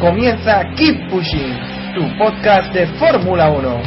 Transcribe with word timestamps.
Comienza 0.00 0.62
Keep 0.76 1.10
Pushing, 1.10 1.52
tu 1.94 2.00
podcast 2.16 2.72
de 2.72 2.86
Fórmula 2.98 3.50
1. 3.50 3.82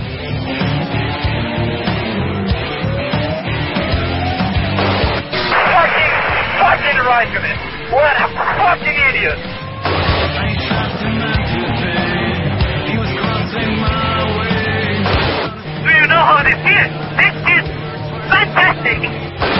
Fucking, 5.74 6.14
fucking 6.60 7.00
Raikkonen. 7.02 7.58
What 7.92 8.16
a 8.16 8.28
fucking 8.58 8.98
idiot. 9.10 9.40
Do 15.84 15.90
you 15.90 16.08
know 16.08 16.24
how 16.30 16.44
this 16.46 16.62
is? 16.62 16.90
This 17.18 17.36
is 17.58 17.66
fantastic. 18.30 19.53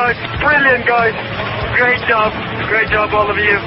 It's 0.00 0.40
brilliant, 0.40 0.86
guys. 0.86 1.12
Great 1.76 1.98
job. 2.08 2.32
Great 2.68 2.88
job, 2.88 3.10
all 3.12 3.28
of 3.28 3.36
you. 3.36 3.58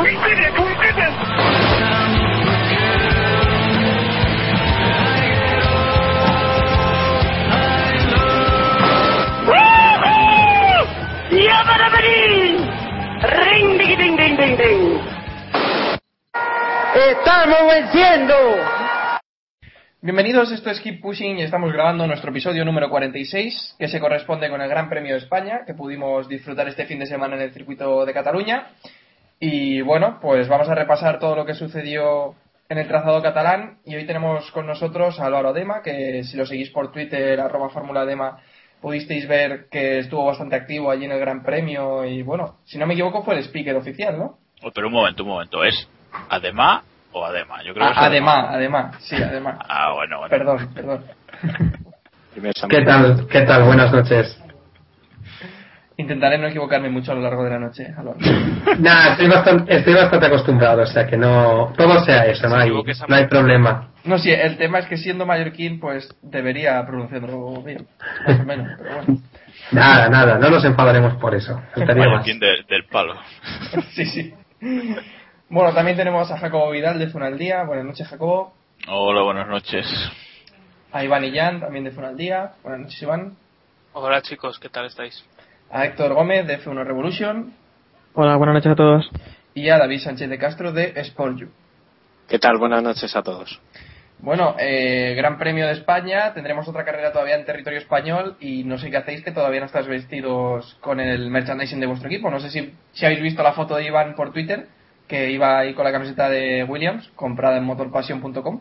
We 0.00 0.12
did 0.24 0.38
it! 0.40 0.54
We 0.56 0.72
did 0.80 0.96
it! 0.96 1.12
Woohoo! 9.52 10.80
Ring, 13.22 13.76
ding. 13.76 14.21
¡Estamos 16.94 17.58
venciendo! 17.72 18.34
Bienvenidos, 20.02 20.52
esto 20.52 20.68
es 20.68 20.78
Keep 20.78 21.00
Pushing 21.00 21.38
y 21.38 21.42
estamos 21.42 21.72
grabando 21.72 22.06
nuestro 22.06 22.30
episodio 22.30 22.66
número 22.66 22.90
46, 22.90 23.76
que 23.78 23.88
se 23.88 23.98
corresponde 23.98 24.50
con 24.50 24.60
el 24.60 24.68
Gran 24.68 24.90
Premio 24.90 25.12
de 25.12 25.20
España, 25.20 25.62
que 25.66 25.72
pudimos 25.72 26.28
disfrutar 26.28 26.68
este 26.68 26.84
fin 26.84 26.98
de 26.98 27.06
semana 27.06 27.36
en 27.36 27.42
el 27.42 27.54
circuito 27.54 28.04
de 28.04 28.12
Cataluña. 28.12 28.72
Y 29.40 29.80
bueno, 29.80 30.18
pues 30.20 30.48
vamos 30.48 30.68
a 30.68 30.74
repasar 30.74 31.18
todo 31.18 31.34
lo 31.34 31.46
que 31.46 31.54
sucedió 31.54 32.34
en 32.68 32.76
el 32.76 32.88
trazado 32.88 33.22
catalán. 33.22 33.78
Y 33.86 33.94
hoy 33.96 34.04
tenemos 34.04 34.50
con 34.50 34.66
nosotros 34.66 35.18
a 35.18 35.24
Álvaro 35.24 35.54
Dema, 35.54 35.80
que 35.80 36.22
si 36.24 36.36
lo 36.36 36.44
seguís 36.44 36.68
por 36.68 36.92
Twitter, 36.92 37.40
arroba 37.40 37.70
Fórmula 37.70 38.04
Dema, 38.04 38.38
pudisteis 38.82 39.26
ver 39.26 39.68
que 39.70 40.00
estuvo 40.00 40.26
bastante 40.26 40.56
activo 40.56 40.90
allí 40.90 41.06
en 41.06 41.12
el 41.12 41.20
Gran 41.20 41.42
Premio. 41.42 42.04
Y 42.04 42.20
bueno, 42.22 42.58
si 42.66 42.76
no 42.76 42.86
me 42.86 42.92
equivoco, 42.92 43.22
fue 43.22 43.36
el 43.36 43.44
speaker 43.44 43.76
oficial, 43.76 44.18
¿no? 44.18 44.38
Oh, 44.62 44.70
pero 44.74 44.88
un 44.88 44.92
momento, 44.92 45.22
un 45.22 45.30
momento. 45.30 45.64
¿Es 45.64 45.88
Ademá 46.28 46.82
o 47.12 47.24
Adema? 47.24 47.62
Yo 47.62 47.74
creo 47.74 47.86
que 47.86 47.92
es 47.92 47.98
Ah, 47.98 48.06
además, 48.06 48.46
además, 48.50 48.96
sí, 49.00 49.16
además. 49.16 49.58
Ah, 49.68 49.92
bueno, 49.94 50.18
bueno. 50.20 50.30
Perdón, 50.30 50.68
perdón. 50.74 51.04
¿Qué 52.68 52.82
tal? 52.84 53.26
¿Qué 53.28 53.40
tal? 53.42 53.64
Buenas 53.64 53.92
noches. 53.92 54.38
Intentaré 55.98 56.38
no 56.38 56.46
equivocarme 56.48 56.88
mucho 56.88 57.12
a 57.12 57.14
lo 57.14 57.20
largo 57.20 57.44
de 57.44 57.50
la 57.50 57.58
noche. 57.58 57.86
Nada, 58.78 59.12
estoy 59.12 59.28
bastante, 59.28 59.76
estoy 59.76 59.92
bastante 59.94 60.26
acostumbrado, 60.26 60.82
o 60.82 60.86
sea 60.86 61.06
que 61.06 61.16
no. 61.18 61.72
Todo 61.76 62.00
sea 62.04 62.24
eso, 62.26 62.48
no 62.48 62.56
hay, 62.56 62.70
no 62.70 63.14
hay 63.14 63.26
problema. 63.26 63.88
No, 64.04 64.18
sí, 64.18 64.32
el 64.32 64.56
tema 64.56 64.78
es 64.80 64.86
que 64.86 64.96
siendo 64.96 65.26
mallorquín, 65.26 65.78
pues 65.78 66.08
debería 66.22 66.84
pronunciarlo 66.86 67.62
bien, 67.62 67.86
más 68.26 68.40
o 68.40 68.44
menos, 68.44 68.68
pero 68.78 68.94
bueno. 68.96 69.20
Nada, 69.70 70.08
nada, 70.08 70.38
no 70.38 70.48
nos 70.50 70.64
enfadaremos 70.64 71.14
por 71.16 71.34
eso. 71.34 71.60
Mallorquín 71.76 72.40
de- 72.40 72.64
del 72.68 72.84
palo. 72.90 73.14
Sí, 73.94 74.06
sí. 74.06 74.34
Bueno, 75.52 75.74
también 75.74 75.98
tenemos 75.98 76.30
a 76.30 76.38
Jacobo 76.38 76.70
Vidal 76.70 76.98
de 76.98 77.08
Funaldía. 77.08 77.64
Buenas 77.64 77.84
noches, 77.84 78.08
Jacobo. 78.08 78.54
Hola, 78.88 79.20
buenas 79.20 79.46
noches. 79.46 79.86
A 80.90 81.04
Iván 81.04 81.24
Illán, 81.24 81.60
también 81.60 81.84
de 81.84 81.90
Funaldía. 81.90 82.52
Buenas 82.62 82.80
noches, 82.80 83.02
Iván. 83.02 83.36
Hola 83.92 84.22
chicos, 84.22 84.58
¿qué 84.58 84.70
tal 84.70 84.86
estáis? 84.86 85.22
A 85.70 85.84
Héctor 85.84 86.14
Gómez 86.14 86.46
de 86.46 86.58
F1 86.58 86.86
Revolution. 86.86 87.52
Hola, 88.14 88.36
buenas 88.36 88.54
noches 88.54 88.72
a 88.72 88.76
todos. 88.76 89.10
Y 89.52 89.68
a 89.68 89.76
David 89.76 89.98
Sánchez 89.98 90.30
de 90.30 90.38
Castro 90.38 90.72
de 90.72 90.94
Sportju. 91.04 91.50
¿Qué 92.28 92.38
tal? 92.38 92.56
Buenas 92.56 92.82
noches 92.82 93.14
a 93.14 93.22
todos. 93.22 93.60
Bueno, 94.20 94.56
eh, 94.58 95.12
Gran 95.18 95.36
Premio 95.36 95.66
de 95.66 95.72
España, 95.72 96.32
tendremos 96.32 96.66
otra 96.66 96.86
carrera 96.86 97.12
todavía 97.12 97.36
en 97.36 97.44
territorio 97.44 97.78
español 97.78 98.38
y 98.40 98.64
no 98.64 98.78
sé 98.78 98.90
qué 98.90 98.96
hacéis 98.96 99.22
que 99.22 99.32
todavía 99.32 99.60
no 99.60 99.66
estáis 99.66 99.86
vestidos 99.86 100.78
con 100.80 100.98
el 100.98 101.28
merchandising 101.28 101.78
de 101.78 101.86
vuestro 101.88 102.08
equipo. 102.08 102.30
No 102.30 102.40
sé 102.40 102.48
si, 102.48 102.72
si 102.92 103.04
habéis 103.04 103.20
visto 103.20 103.42
la 103.42 103.52
foto 103.52 103.76
de 103.76 103.84
Iván 103.84 104.14
por 104.14 104.32
Twitter, 104.32 104.66
que 105.08 105.30
iba 105.30 105.58
ahí 105.58 105.74
con 105.74 105.84
la 105.84 105.92
camiseta 105.92 106.28
de 106.28 106.64
Williams, 106.64 107.10
comprada 107.14 107.56
en 107.58 107.64
motorpassion.com. 107.64 108.60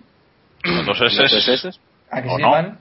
Dos 0.85 1.01
S. 1.01 1.69
¿A 2.09 2.21
que 2.21 2.29
¿O 2.29 2.35
sí, 2.35 2.41
no? 2.41 2.49
Iván? 2.49 2.77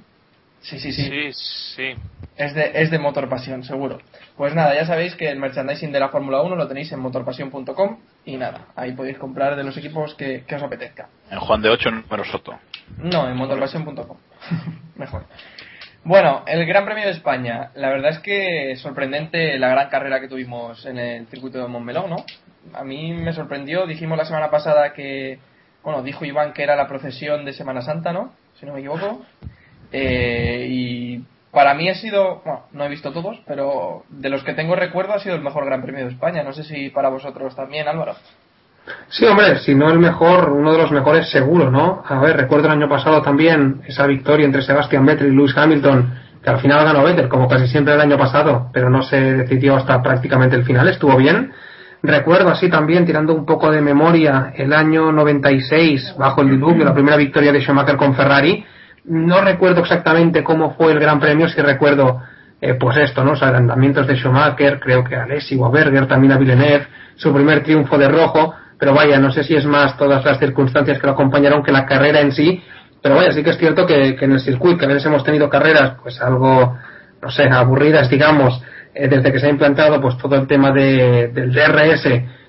Sí, 0.61 0.79
sí, 0.79 0.93
sí. 0.93 1.03
Sí, 1.05 1.33
sí. 1.33 1.95
Es 2.37 2.55
de, 2.55 2.73
es 2.75 2.91
de 2.91 2.99
Motor 2.99 3.29
Pasión, 3.29 3.65
seguro. 3.65 4.01
Pues 4.37 4.55
nada, 4.55 4.75
ya 4.75 4.87
sabéis 4.87 5.15
que 5.15 5.29
el 5.29 5.39
merchandising 5.39 5.93
de 5.93 6.01
la 6.01 6.09
Fórmula 6.09 6.43
1 6.43 6.57
lo 6.57 6.69
tenéis 6.69 6.93
en 6.93 7.01
motorpasión.com 7.01 7.99
y 8.25 8.37
nada, 8.37 8.67
ahí 8.77 8.93
podéis 8.93 9.19
comprar 9.19 9.57
de 9.57 9.65
los 9.65 9.77
equipos 9.77 10.15
que, 10.15 10.45
que 10.47 10.55
os 10.55 10.63
apetezca. 10.63 11.09
En 11.31 11.39
Juan 11.39 11.63
de 11.63 11.71
8, 11.71 11.91
número 11.91 12.25
Soto. 12.25 12.59
No, 12.99 13.29
en 13.29 13.37
motorpasión.com. 13.37 14.17
Mejor. 14.97 15.25
Bueno, 16.03 16.45
el 16.47 16.65
Gran 16.67 16.87
Premio 16.87 17.05
de 17.05 17.11
España. 17.11 17.71
La 17.75 17.91
verdad 17.91 18.13
es 18.13 18.19
que 18.21 18.75
sorprendente 18.77 19.59
la 19.59 19.69
gran 19.69 19.89
carrera 19.91 20.21
que 20.21 20.29
tuvimos 20.29 20.85
en 20.87 20.99
el 20.99 21.27
circuito 21.27 21.59
de 21.59 21.69
Montmeló, 21.69 22.09
¿no? 22.09 22.25
A 22.75 22.85
mí 22.85 23.13
me 23.13 23.33
sorprendió. 23.33 23.87
Dijimos 23.87 24.19
la 24.19 24.25
semana 24.25 24.51
pasada 24.51 24.93
que, 24.93 25.39
bueno, 25.83 26.03
dijo 26.03 26.25
Iván 26.25 26.53
que 26.53 26.63
era 26.63 26.77
la 26.77 26.89
procesión 26.89 27.45
de 27.45 27.53
Semana 27.53 27.83
Santa, 27.83 28.13
¿no? 28.13 28.33
Si 28.59 28.67
no 28.67 28.73
me 28.73 28.81
equivoco. 28.81 29.23
Eh, 29.93 30.67
y 30.69 31.25
para 31.51 31.75
mí 31.75 31.89
ha 31.89 31.95
sido, 31.95 32.43
bueno, 32.45 32.63
no 32.73 32.85
he 32.85 32.89
visto 32.89 33.13
todos, 33.13 33.41
pero 33.47 34.05
de 34.09 34.29
los 34.29 34.45
que 34.45 34.55
tengo 34.55 34.77
recuerdo 34.77 35.15
ha 35.15 35.21
sido 35.21 35.35
el 35.35 35.43
mejor 35.43 35.65
Gran 35.65 35.83
Premio 35.83 36.05
de 36.05 36.13
España. 36.13 36.43
No 36.43 36.53
sé 36.53 36.65
si 36.65 36.91
para 36.91 37.09
vosotros 37.09 37.57
también, 37.57 37.89
Álvaro. 37.89 38.15
Sí, 39.09 39.27
hombre, 39.27 39.59
si 39.59 39.75
no 39.75 39.91
el 39.91 39.99
mejor, 39.99 40.51
uno 40.51 40.73
de 40.73 40.79
los 40.79 40.91
mejores 40.91 41.31
seguro, 41.31 41.71
¿no? 41.71 42.03
A 42.07 42.21
ver, 42.21 42.37
recuerdo 42.37 42.67
el 42.67 42.73
año 42.73 42.89
pasado 42.89 43.23
también 43.23 43.83
esa 43.87 44.07
victoria 44.07 44.47
entre 44.47 44.63
Sebastian 44.63 45.05
Vettel 45.05 45.33
y 45.33 45.37
Lewis 45.37 45.57
Hamilton, 45.57 46.15
que 46.43 46.51
al 46.51 46.61
final 46.61 46.85
ganó 46.85 47.05
Vettel, 47.05 47.29
como 47.29 47.49
casi 47.49 47.67
siempre 47.67 47.95
el 47.95 48.01
año 48.01 48.17
pasado, 48.17 48.71
pero 48.73 48.89
no 48.89 49.03
se 49.03 49.21
decidió 49.21 49.77
hasta 49.77 50.03
prácticamente 50.03 50.57
el 50.57 50.65
final, 50.65 50.89
estuvo 50.89 51.17
bien. 51.17 51.53
Recuerdo 52.03 52.49
así 52.51 52.71
también, 52.71 53.05
tirando 53.05 53.35
un 53.35 53.45
poco 53.45 53.71
de 53.71 53.83
memoria, 53.83 54.53
el 54.57 54.73
año 54.73 55.13
96, 55.13 56.15
bajo 56.19 56.41
el 56.41 56.51
diluvio, 56.51 56.85
la 56.85 56.95
primera 56.95 57.17
victoria 57.17 57.53
de 57.53 57.61
Schumacher 57.61 57.97
con 57.97 58.15
Ferrari. 58.15 58.65
No 59.05 59.43
recuerdo 59.43 59.83
exactamente 59.83 60.43
cómo 60.43 60.75
fue 60.75 60.93
el 60.93 60.99
Gran 60.99 61.21
Premio, 61.21 61.49
si 61.49 61.61
recuerdo, 61.61 62.23
eh, 62.61 62.75
pues 62.75 62.97
esto, 62.97 63.23
¿no? 63.23 63.33
Los 63.33 63.43
adelantamientos 63.43 64.07
de 64.07 64.17
Schumacher, 64.17 64.81
creo 64.81 65.05
que 65.05 65.15
a 65.15 65.27
Berger, 65.27 66.07
también 66.07 66.33
a 66.33 66.39
Villeneuve, 66.39 66.87
su 67.17 67.35
primer 67.35 67.63
triunfo 67.63 67.99
de 67.99 68.09
rojo, 68.09 68.55
pero 68.79 68.95
vaya, 68.95 69.19
no 69.19 69.31
sé 69.31 69.45
si 69.45 69.55
es 69.55 69.67
más 69.67 69.95
todas 69.99 70.25
las 70.25 70.39
circunstancias 70.39 70.99
que 70.99 71.07
lo 71.07 71.13
acompañaron 71.13 71.63
que 71.63 71.71
la 71.71 71.85
carrera 71.85 72.21
en 72.21 72.33
sí, 72.33 72.63
pero 73.03 73.17
vaya, 73.17 73.31
sí 73.33 73.43
que 73.43 73.51
es 73.51 73.59
cierto 73.59 73.87
que, 73.87 74.17
que 74.17 74.25
en 74.25 74.33
el 74.33 74.41
circuito, 74.41 74.79
que 74.79 74.85
a 74.87 74.89
veces 74.89 75.05
hemos 75.05 75.23
tenido 75.23 75.51
carreras, 75.51 75.97
pues 76.03 76.19
algo, 76.23 76.79
no 77.21 77.31
sé, 77.31 77.45
aburridas, 77.45 78.09
digamos, 78.09 78.63
eh, 78.95 79.09
desde 79.09 79.33
que 79.33 79.39
se 79.39 79.47
ha 79.47 79.51
implantado 79.51 80.01
pues 80.01 80.17
todo 80.19 80.37
el 80.37 80.47
tema 80.47 80.73
de, 80.73 81.29
del 81.29 81.53
DRS, 81.53 82.07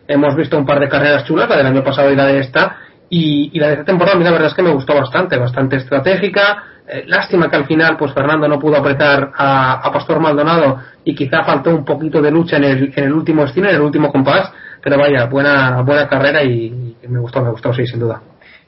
hemos 0.07 0.35
visto 0.35 0.57
un 0.57 0.65
par 0.65 0.79
de 0.79 0.89
carreras 0.89 1.25
chulas, 1.25 1.49
la 1.49 1.57
del 1.57 1.67
año 1.67 1.83
pasado 1.83 2.11
y 2.11 2.15
la 2.15 2.25
de 2.25 2.39
esta, 2.39 2.77
y, 3.09 3.59
la 3.59 3.67
de 3.67 3.73
esta 3.73 3.85
temporada 3.85 4.15
a 4.15 4.19
mí 4.19 4.23
la 4.23 4.31
verdad 4.31 4.47
es 4.47 4.53
que 4.53 4.63
me 4.63 4.71
gustó 4.71 4.95
bastante, 4.95 5.37
bastante 5.37 5.75
estratégica, 5.75 6.63
eh, 6.87 7.03
lástima 7.07 7.49
que 7.49 7.57
al 7.57 7.65
final 7.65 7.97
pues 7.97 8.13
Fernando 8.13 8.47
no 8.47 8.57
pudo 8.57 8.77
apretar 8.77 9.31
a, 9.35 9.89
Pastor 9.93 10.19
Maldonado 10.19 10.79
y 11.03 11.13
quizá 11.13 11.43
faltó 11.43 11.69
un 11.69 11.85
poquito 11.85 12.21
de 12.21 12.31
lucha 12.31 12.57
en 12.57 12.63
el, 12.63 12.93
en 12.95 13.03
el 13.03 13.13
último 13.13 13.43
estilo, 13.43 13.69
en 13.69 13.75
el 13.75 13.81
último 13.81 14.11
compás, 14.11 14.51
pero 14.81 14.97
vaya, 14.97 15.25
buena, 15.25 15.81
buena 15.81 16.07
carrera 16.07 16.43
y, 16.43 16.95
me 17.07 17.19
gustó, 17.19 17.41
me 17.41 17.51
gustó, 17.51 17.73
sí, 17.73 17.85
sin 17.85 17.99
duda. 17.99 18.21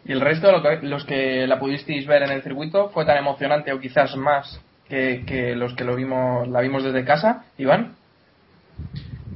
¿Y 0.05 0.11
el 0.11 0.21
resto, 0.21 0.51
los 0.81 1.05
que 1.05 1.47
la 1.47 1.57
pudisteis 1.57 2.05
ver 2.05 2.23
en 2.23 2.31
el 2.31 2.43
circuito, 2.43 2.89
fue 2.89 3.05
tan 3.05 3.17
emocionante 3.17 3.71
o 3.71 3.79
quizás 3.79 4.15
más 4.17 4.61
que, 4.93 5.23
que 5.25 5.55
los 5.55 5.73
que 5.73 5.83
lo 5.83 5.95
vimos, 5.95 6.47
la 6.47 6.61
vimos 6.61 6.83
desde 6.83 7.03
casa, 7.03 7.45
Iván? 7.57 7.95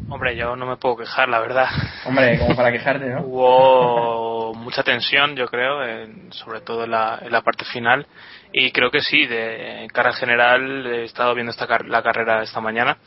Hombre, 0.07 0.35
yo 0.35 0.55
no 0.55 0.67
me 0.67 0.77
puedo 0.77 0.97
quejar, 0.97 1.27
la 1.29 1.39
verdad. 1.39 1.67
Hombre, 2.05 2.37
como 2.37 2.55
para 2.55 2.71
quejarte, 2.77 3.09
¿no? 3.09 3.21
Hubo 3.21 4.53
mucha 4.53 4.83
tensión, 4.83 5.35
yo 5.35 5.47
creo, 5.47 5.83
en, 5.83 6.31
sobre 6.31 6.61
todo 6.61 6.83
en 6.83 6.91
la, 6.91 7.19
en 7.23 7.31
la, 7.31 7.41
parte 7.41 7.65
final. 7.65 8.05
Y 8.53 8.71
creo 8.71 8.91
que 8.91 9.01
sí, 9.01 9.25
de 9.25 9.83
en 9.83 9.89
cara 9.89 10.13
general, 10.13 10.85
he 10.85 11.03
estado 11.05 11.33
viendo 11.33 11.51
esta, 11.51 11.65
la 11.85 12.03
carrera 12.03 12.43
esta 12.43 12.61
mañana 12.61 12.97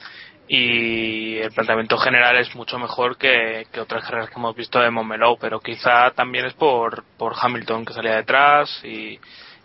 y 0.48 1.36
el 1.36 1.52
planteamiento 1.52 1.96
general 1.98 2.36
es 2.36 2.52
mucho 2.56 2.76
mejor 2.76 3.16
que, 3.16 3.68
que 3.72 3.80
otras 3.80 4.02
carreras 4.02 4.28
que 4.28 4.34
hemos 4.34 4.56
visto 4.56 4.80
de 4.80 4.90
Montmeló, 4.90 5.36
pero 5.40 5.60
quizá 5.60 6.10
también 6.10 6.46
es 6.46 6.54
por, 6.54 7.04
por 7.16 7.34
Hamilton 7.40 7.84
que 7.84 7.92
salía 7.92 8.16
detrás 8.16 8.82
y, 8.84 9.20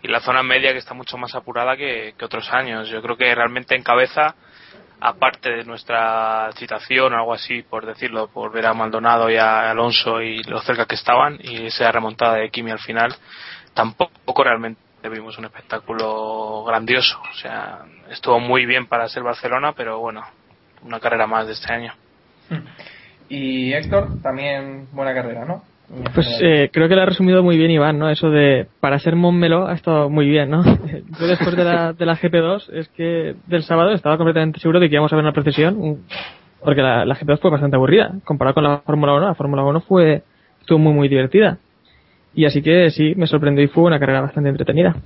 y 0.06 0.08
la 0.08 0.20
zona 0.20 0.42
media 0.42 0.72
que 0.72 0.78
está 0.78 0.94
mucho 0.94 1.18
más 1.18 1.34
apurada 1.34 1.76
que, 1.76 2.14
otros 2.22 2.52
años. 2.52 2.88
Yo 2.88 3.02
creo 3.02 3.16
que 3.16 3.34
realmente 3.34 3.74
en 3.74 3.82
cabeza 3.82 4.34
aparte 4.98 5.50
de 5.50 5.64
nuestra 5.64 6.50
citación 6.56 7.12
o 7.12 7.16
algo 7.16 7.34
así, 7.34 7.62
por 7.62 7.84
decirlo, 7.84 8.28
por 8.28 8.50
ver 8.50 8.66
a 8.66 8.72
Maldonado 8.72 9.28
y 9.28 9.36
a 9.36 9.70
Alonso 9.70 10.22
y 10.22 10.42
lo 10.44 10.60
cerca 10.60 10.86
que 10.86 10.94
estaban 10.94 11.38
y 11.38 11.66
esa 11.66 11.92
remontada 11.92 12.36
de 12.36 12.50
Kimi 12.50 12.70
al 12.70 12.78
final, 12.78 13.14
tampoco 13.74 14.42
realmente 14.42 14.80
vimos 15.10 15.36
un 15.38 15.44
espectáculo 15.44 16.64
grandioso. 16.64 17.20
O 17.30 17.34
sea, 17.34 17.80
estuvo 18.10 18.40
muy 18.40 18.64
bien 18.64 18.86
para 18.86 19.08
ser 19.08 19.22
Barcelona, 19.22 19.72
pero 19.72 19.98
bueno, 19.98 20.24
una 20.82 21.00
carrera 21.00 21.26
más 21.26 21.46
de 21.46 21.52
este 21.52 21.72
año. 21.72 21.92
Y 23.28 23.74
Héctor, 23.74 24.22
también 24.22 24.88
buena 24.92 25.12
carrera, 25.12 25.44
¿no? 25.44 25.62
Pues 26.14 26.26
eh, 26.42 26.68
creo 26.72 26.88
que 26.88 26.96
lo 26.96 27.02
ha 27.02 27.06
resumido 27.06 27.44
muy 27.44 27.56
bien 27.56 27.70
Iván, 27.70 27.98
¿no? 27.98 28.10
Eso 28.10 28.28
de 28.28 28.66
para 28.80 28.98
ser 28.98 29.14
Montmeló 29.14 29.68
ha 29.68 29.74
estado 29.74 30.10
muy 30.10 30.28
bien, 30.28 30.50
¿no? 30.50 30.64
Yo 31.20 31.26
después 31.26 31.54
de 31.56 31.64
la, 31.64 31.92
de 31.92 32.06
la 32.06 32.16
GP2 32.16 32.72
es 32.72 32.88
que 32.88 33.36
del 33.46 33.62
sábado 33.62 33.92
estaba 33.92 34.16
completamente 34.16 34.58
seguro 34.58 34.80
de 34.80 34.88
que 34.88 34.94
íbamos 34.94 35.12
a 35.12 35.16
ver 35.16 35.24
una 35.24 35.32
procesión, 35.32 36.02
porque 36.60 36.82
la, 36.82 37.04
la 37.04 37.14
GP2 37.14 37.38
fue 37.38 37.50
bastante 37.52 37.76
aburrida 37.76 38.14
comparado 38.24 38.54
con 38.54 38.64
la 38.64 38.78
Fórmula 38.78 39.14
1. 39.14 39.28
La 39.28 39.34
Fórmula 39.34 39.62
1 39.62 39.80
fue 39.82 40.22
estuvo 40.60 40.78
muy 40.78 40.92
muy 40.92 41.08
divertida 41.08 41.58
y 42.34 42.46
así 42.46 42.62
que 42.62 42.90
sí 42.90 43.14
me 43.16 43.28
sorprendió 43.28 43.64
y 43.64 43.68
fue 43.68 43.84
una 43.84 44.00
carrera 44.00 44.22
bastante 44.22 44.50
entretenida. 44.50 44.96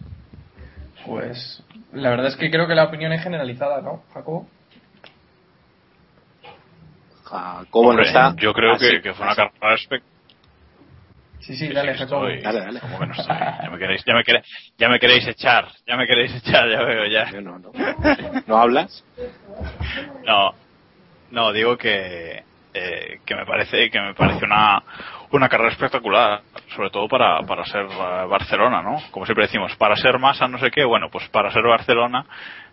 Pues 1.07 1.63
la 1.93 2.09
verdad 2.09 2.29
es 2.29 2.37
que 2.37 2.51
creo 2.51 2.67
que 2.67 2.75
la 2.75 2.85
opinión 2.85 3.13
es 3.13 3.23
generalizada, 3.23 3.83
¿no, 3.83 4.03
Jacobo? 4.15 4.49
Jacobo 7.25 7.93
no 7.93 8.01
está. 8.01 8.35
Yo 8.37 8.55
creo 8.55 8.79
que, 8.79 9.03
que 9.03 9.13
fue 9.13 9.27
una 9.27 9.37
carrera 9.37 9.75
espectacular 9.75 10.20
Sí, 11.41 11.57
sí, 11.57 11.69
dale, 11.69 11.95
Jacobo. 11.95 12.27
Dale, 12.27 12.61
dale. 12.61 12.81
¿Cómo 12.81 12.99
que 12.99 13.07
no 13.07 13.15
estoy? 13.15 13.37
Ya 13.37 13.71
me 13.71 13.79
queréis, 13.79 14.05
ya 14.05 14.15
me 14.15 14.25
queréis, 14.25 14.47
ya 14.79 14.89
me 14.89 14.99
queréis 14.99 15.27
echar, 15.27 15.69
ya 15.87 15.97
me 15.97 16.07
queréis 16.07 16.35
echar, 16.35 16.69
ya 16.71 16.83
veo 16.83 17.07
ya. 17.07 17.31
No, 17.41 17.59
no, 17.59 17.73
¿No 18.47 18.57
hablas? 18.59 19.05
No, 20.27 20.53
no, 21.31 21.53
digo 21.53 21.77
que, 21.77 22.43
eh, 22.75 23.21
que 23.25 23.35
me 23.35 23.47
parece, 23.47 23.91
que 23.91 24.01
me 24.01 24.15
parece 24.15 24.45
una, 24.45 24.83
una 25.33 25.49
carrera 25.49 25.73
espectacular, 25.73 26.43
sobre 26.77 26.91
todo 26.91 27.09
para, 27.09 27.41
para 27.43 27.65
ser 27.65 27.87
Barcelona, 27.87 28.83
¿no? 28.83 28.99
Como 29.11 29.25
siempre 29.25 29.47
decimos, 29.47 29.75
para 29.77 29.97
ser 29.97 30.19
masa 30.19 30.47
no 30.47 30.59
sé 30.59 30.71
qué, 30.71 30.85
bueno, 30.85 31.09
pues 31.11 31.29
para 31.31 31.51
ser 31.51 31.63
Barcelona, 31.63 32.27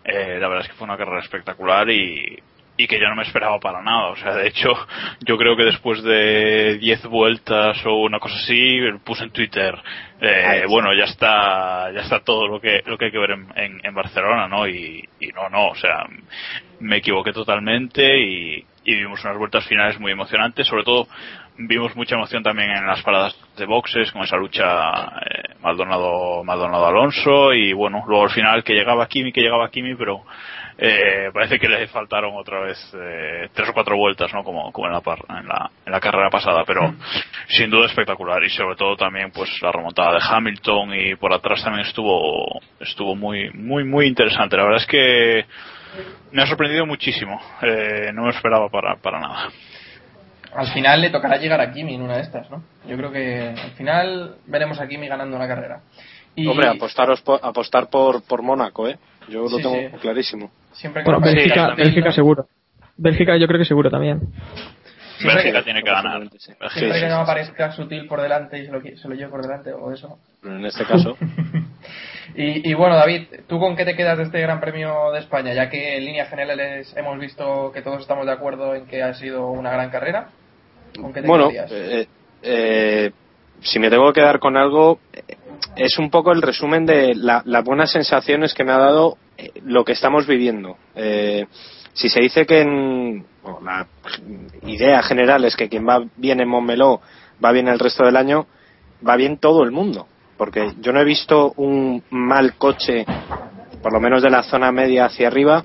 eh, 0.04 0.38
la 0.40 0.48
verdad 0.48 0.64
es 0.64 0.68
que 0.70 0.76
fue 0.76 0.86
una 0.86 0.96
carrera 0.96 1.20
espectacular 1.20 1.88
y, 1.90 2.38
y 2.78 2.86
que 2.86 3.00
yo 3.00 3.08
no 3.08 3.16
me 3.16 3.24
esperaba 3.24 3.58
para 3.58 3.82
nada. 3.82 4.06
O 4.06 4.16
sea, 4.16 4.34
de 4.36 4.48
hecho, 4.48 4.72
yo 5.20 5.36
creo 5.36 5.56
que 5.56 5.64
después 5.64 6.02
de 6.02 6.78
10 6.78 7.06
vueltas 7.06 7.84
o 7.84 7.96
una 7.96 8.20
cosa 8.20 8.36
así, 8.36 8.78
puse 9.04 9.24
en 9.24 9.30
Twitter, 9.30 9.74
eh, 10.20 10.64
bueno, 10.68 10.94
ya 10.94 11.04
está, 11.04 11.90
ya 11.92 12.00
está 12.02 12.20
todo 12.20 12.46
lo 12.46 12.60
que, 12.60 12.82
lo 12.86 12.96
que 12.96 13.06
hay 13.06 13.10
que 13.10 13.18
ver 13.18 13.32
en, 13.32 13.48
en, 13.56 13.80
en 13.82 13.94
Barcelona, 13.94 14.46
¿no? 14.46 14.66
Y, 14.66 15.06
y, 15.18 15.26
no, 15.28 15.48
no, 15.50 15.68
o 15.68 15.74
sea, 15.74 16.06
me 16.78 16.98
equivoqué 16.98 17.32
totalmente 17.32 18.16
y, 18.16 18.64
y 18.84 18.94
vimos 18.94 19.22
unas 19.24 19.36
vueltas 19.36 19.66
finales 19.66 19.98
muy 19.98 20.12
emocionantes, 20.12 20.66
sobre 20.66 20.84
todo 20.84 21.08
vimos 21.58 21.94
mucha 21.96 22.14
emoción 22.14 22.42
también 22.42 22.70
en 22.70 22.86
las 22.86 23.02
paradas 23.02 23.36
de 23.56 23.66
boxes 23.66 24.12
con 24.12 24.22
esa 24.22 24.36
lucha 24.36 24.90
eh, 25.20 25.54
Maldonado 25.60 26.44
Maldonado 26.44 26.86
Alonso 26.86 27.52
y 27.52 27.72
bueno 27.72 28.04
luego 28.06 28.24
al 28.24 28.30
final 28.30 28.62
que 28.62 28.74
llegaba 28.74 29.08
Kimi 29.08 29.32
que 29.32 29.40
llegaba 29.40 29.68
Kimi 29.68 29.96
pero 29.96 30.22
eh, 30.78 31.30
parece 31.34 31.58
que 31.58 31.68
le 31.68 31.88
faltaron 31.88 32.36
otra 32.36 32.60
vez 32.60 32.78
eh, 32.94 33.48
tres 33.52 33.68
o 33.68 33.72
cuatro 33.72 33.96
vueltas 33.96 34.32
no 34.32 34.44
como, 34.44 34.70
como 34.70 34.86
en, 34.86 34.92
la, 34.92 35.00
par, 35.00 35.18
en, 35.28 35.48
la, 35.48 35.68
en 35.84 35.92
la 35.92 35.98
carrera 35.98 36.30
pasada 36.30 36.62
pero 36.64 36.82
mm. 36.92 36.98
sin 37.48 37.68
duda 37.70 37.86
espectacular. 37.86 38.42
Y 38.44 38.50
sobre 38.50 38.76
todo 38.76 38.96
también 38.96 39.32
pues 39.32 39.50
la 39.60 39.72
remontada 39.72 40.12
de 40.12 40.20
Hamilton 40.22 40.94
y 40.94 41.16
por 41.16 41.32
atrás 41.32 41.64
también 41.64 41.84
estuvo 41.84 42.60
estuvo 42.78 43.16
muy 43.16 43.50
muy 43.50 43.82
muy 43.82 44.06
interesante. 44.06 44.56
La 44.56 44.62
verdad 44.62 44.80
es 44.80 44.86
que 44.86 45.46
me 46.30 46.42
ha 46.42 46.46
sorprendido 46.46 46.86
muchísimo 46.86 47.40
eh, 47.62 48.12
no 48.14 48.22
me 48.22 48.30
esperaba 48.30 48.68
para, 48.68 48.94
para 48.96 49.18
nada 49.18 49.48
al 50.58 50.66
final 50.72 51.00
le 51.00 51.10
tocará 51.10 51.36
llegar 51.36 51.60
a 51.60 51.70
Kimi 51.70 51.94
en 51.94 52.02
una 52.02 52.16
de 52.16 52.22
estas, 52.22 52.50
¿no? 52.50 52.64
Yo 52.88 52.96
creo 52.96 53.12
que 53.12 53.50
al 53.50 53.70
final 53.76 54.34
veremos 54.46 54.80
a 54.80 54.88
Kimi 54.88 55.06
ganando 55.06 55.36
una 55.36 55.46
carrera. 55.46 55.82
Y... 56.34 56.48
Hombre, 56.48 56.68
apostaros 56.68 57.22
por, 57.22 57.38
apostar 57.40 57.88
por, 57.88 58.22
por 58.24 58.42
Mónaco, 58.42 58.88
¿eh? 58.88 58.98
Yo 59.28 59.42
lo 59.42 59.50
sí, 59.50 59.62
tengo 59.62 59.76
sí. 59.76 59.96
clarísimo. 60.00 60.50
Siempre 60.72 61.04
bueno, 61.04 61.20
Bélgica, 61.20 61.74
Bélgica 61.76 62.10
seguro. 62.10 62.46
Bélgica 62.96 63.36
yo 63.36 63.46
creo 63.46 63.60
que 63.60 63.66
seguro 63.66 63.88
también. 63.88 64.18
Siempre 65.18 65.36
Bélgica 65.36 65.58
que, 65.58 65.64
tiene 65.64 65.82
que 65.84 65.90
ganar. 65.90 66.28
Siempre 66.38 66.68
sí, 66.70 67.00
que 67.00 67.08
no 67.08 67.20
aparezca 67.20 67.70
sutil 67.70 68.06
por 68.08 68.20
delante 68.20 68.58
y 68.58 68.66
se 68.66 68.72
lo, 68.72 68.80
se 68.80 69.08
lo 69.08 69.14
lleve 69.14 69.30
por 69.30 69.42
delante 69.42 69.72
o 69.72 69.92
eso. 69.92 70.18
En 70.42 70.66
este 70.66 70.84
caso. 70.84 71.16
y, 72.34 72.68
y, 72.68 72.74
bueno, 72.74 72.96
David, 72.96 73.28
¿tú 73.46 73.60
con 73.60 73.76
qué 73.76 73.84
te 73.84 73.94
quedas 73.94 74.18
de 74.18 74.24
este 74.24 74.40
Gran 74.40 74.60
Premio 74.60 75.12
de 75.12 75.20
España? 75.20 75.54
Ya 75.54 75.70
que 75.70 75.98
en 75.98 76.04
líneas 76.04 76.28
generales 76.28 76.92
hemos 76.96 77.16
visto 77.20 77.70
que 77.72 77.82
todos 77.82 78.00
estamos 78.00 78.26
de 78.26 78.32
acuerdo 78.32 78.74
en 78.74 78.86
que 78.86 79.04
ha 79.04 79.14
sido 79.14 79.50
una 79.50 79.70
gran 79.70 79.90
carrera. 79.90 80.30
¿Con 81.00 81.12
qué 81.12 81.22
te 81.22 81.26
bueno, 81.26 81.50
eh, 81.52 82.06
eh, 82.42 83.10
si 83.60 83.78
me 83.78 83.90
tengo 83.90 84.12
que 84.12 84.20
quedar 84.20 84.38
con 84.38 84.56
algo, 84.56 85.00
es 85.76 85.98
un 85.98 86.10
poco 86.10 86.32
el 86.32 86.42
resumen 86.42 86.86
de 86.86 87.14
la, 87.14 87.42
las 87.44 87.64
buenas 87.64 87.90
sensaciones 87.90 88.54
que 88.54 88.64
me 88.64 88.72
ha 88.72 88.78
dado 88.78 89.18
lo 89.64 89.84
que 89.84 89.92
estamos 89.92 90.26
viviendo. 90.26 90.76
Eh, 90.94 91.46
si 91.92 92.08
se 92.08 92.20
dice 92.20 92.46
que 92.46 92.60
en, 92.60 93.24
bueno, 93.42 93.60
la 93.62 93.86
idea 94.62 95.02
general 95.02 95.44
es 95.44 95.56
que 95.56 95.68
quien 95.68 95.86
va 95.86 96.04
bien 96.16 96.40
en 96.40 96.48
Montmeló 96.48 97.00
va 97.44 97.52
bien 97.52 97.68
el 97.68 97.78
resto 97.78 98.04
del 98.04 98.16
año, 98.16 98.46
va 99.06 99.16
bien 99.16 99.38
todo 99.38 99.62
el 99.62 99.70
mundo. 99.70 100.06
Porque 100.36 100.72
yo 100.80 100.92
no 100.92 101.00
he 101.00 101.04
visto 101.04 101.52
un 101.56 102.02
mal 102.10 102.54
coche, 102.54 103.04
por 103.82 103.92
lo 103.92 104.00
menos 104.00 104.22
de 104.22 104.30
la 104.30 104.44
zona 104.44 104.70
media 104.70 105.06
hacia 105.06 105.26
arriba, 105.26 105.64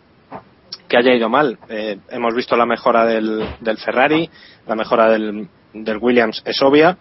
que 0.94 0.98
haya 1.00 1.16
ido 1.16 1.28
mal. 1.28 1.58
Eh, 1.70 1.98
hemos 2.12 2.36
visto 2.36 2.56
la 2.56 2.68
mejora 2.68 3.04
del, 3.04 3.44
del 3.62 3.78
Ferrari, 3.80 4.30
la 4.68 4.76
mejora 4.76 5.10
del, 5.10 5.48
del 5.74 5.98
Williams 5.98 6.44
es 6.46 6.62
obvia, 6.62 6.96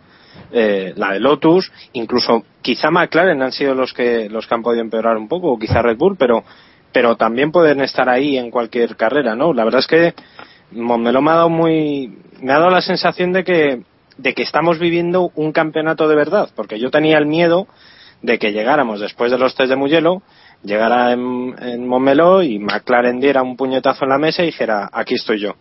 eh, 0.50 0.94
la 0.96 1.12
de 1.12 1.20
Lotus, 1.20 1.70
incluso 1.92 2.42
quizá 2.62 2.90
McLaren 2.90 3.42
han 3.42 3.52
sido 3.52 3.74
los 3.74 3.92
que 3.92 4.30
los 4.30 4.46
que 4.46 4.54
han 4.54 4.62
podido 4.62 4.80
empeorar 4.80 5.18
un 5.18 5.28
poco, 5.28 5.52
o 5.52 5.58
quizá 5.58 5.82
Red 5.82 5.98
Bull, 5.98 6.16
pero 6.16 6.42
pero 6.90 7.16
también 7.16 7.52
pueden 7.52 7.82
estar 7.82 8.08
ahí 8.08 8.38
en 8.38 8.50
cualquier 8.50 8.96
carrera, 8.96 9.36
¿no? 9.36 9.52
La 9.52 9.62
verdad 9.62 9.80
es 9.80 9.86
que 9.86 10.14
Montmeló 10.70 11.20
me 11.20 11.30
ha 11.32 11.34
dado 11.34 11.50
muy 11.50 12.16
me 12.40 12.54
ha 12.54 12.60
dado 12.60 12.70
la 12.70 12.80
sensación 12.80 13.34
de 13.34 13.44
que 13.44 13.82
de 14.16 14.32
que 14.32 14.42
estamos 14.42 14.78
viviendo 14.78 15.32
un 15.34 15.52
campeonato 15.52 16.08
de 16.08 16.16
verdad, 16.16 16.48
porque 16.56 16.80
yo 16.80 16.90
tenía 16.90 17.18
el 17.18 17.26
miedo 17.26 17.66
de 18.22 18.38
que 18.38 18.52
llegáramos 18.52 19.00
después 19.00 19.30
de 19.30 19.36
los 19.36 19.54
test 19.54 19.68
de 19.68 19.76
Mugello, 19.76 20.22
llegara 20.62 21.12
en, 21.12 21.54
en 21.60 21.86
Montmeló 21.86 22.42
y 22.42 22.58
McLaren 22.58 23.20
diera 23.20 23.42
un 23.42 23.56
puñetazo 23.56 24.04
en 24.04 24.10
la 24.10 24.18
mesa 24.18 24.42
y 24.42 24.46
dijera 24.46 24.88
aquí 24.92 25.14
estoy 25.14 25.40
yo. 25.40 25.54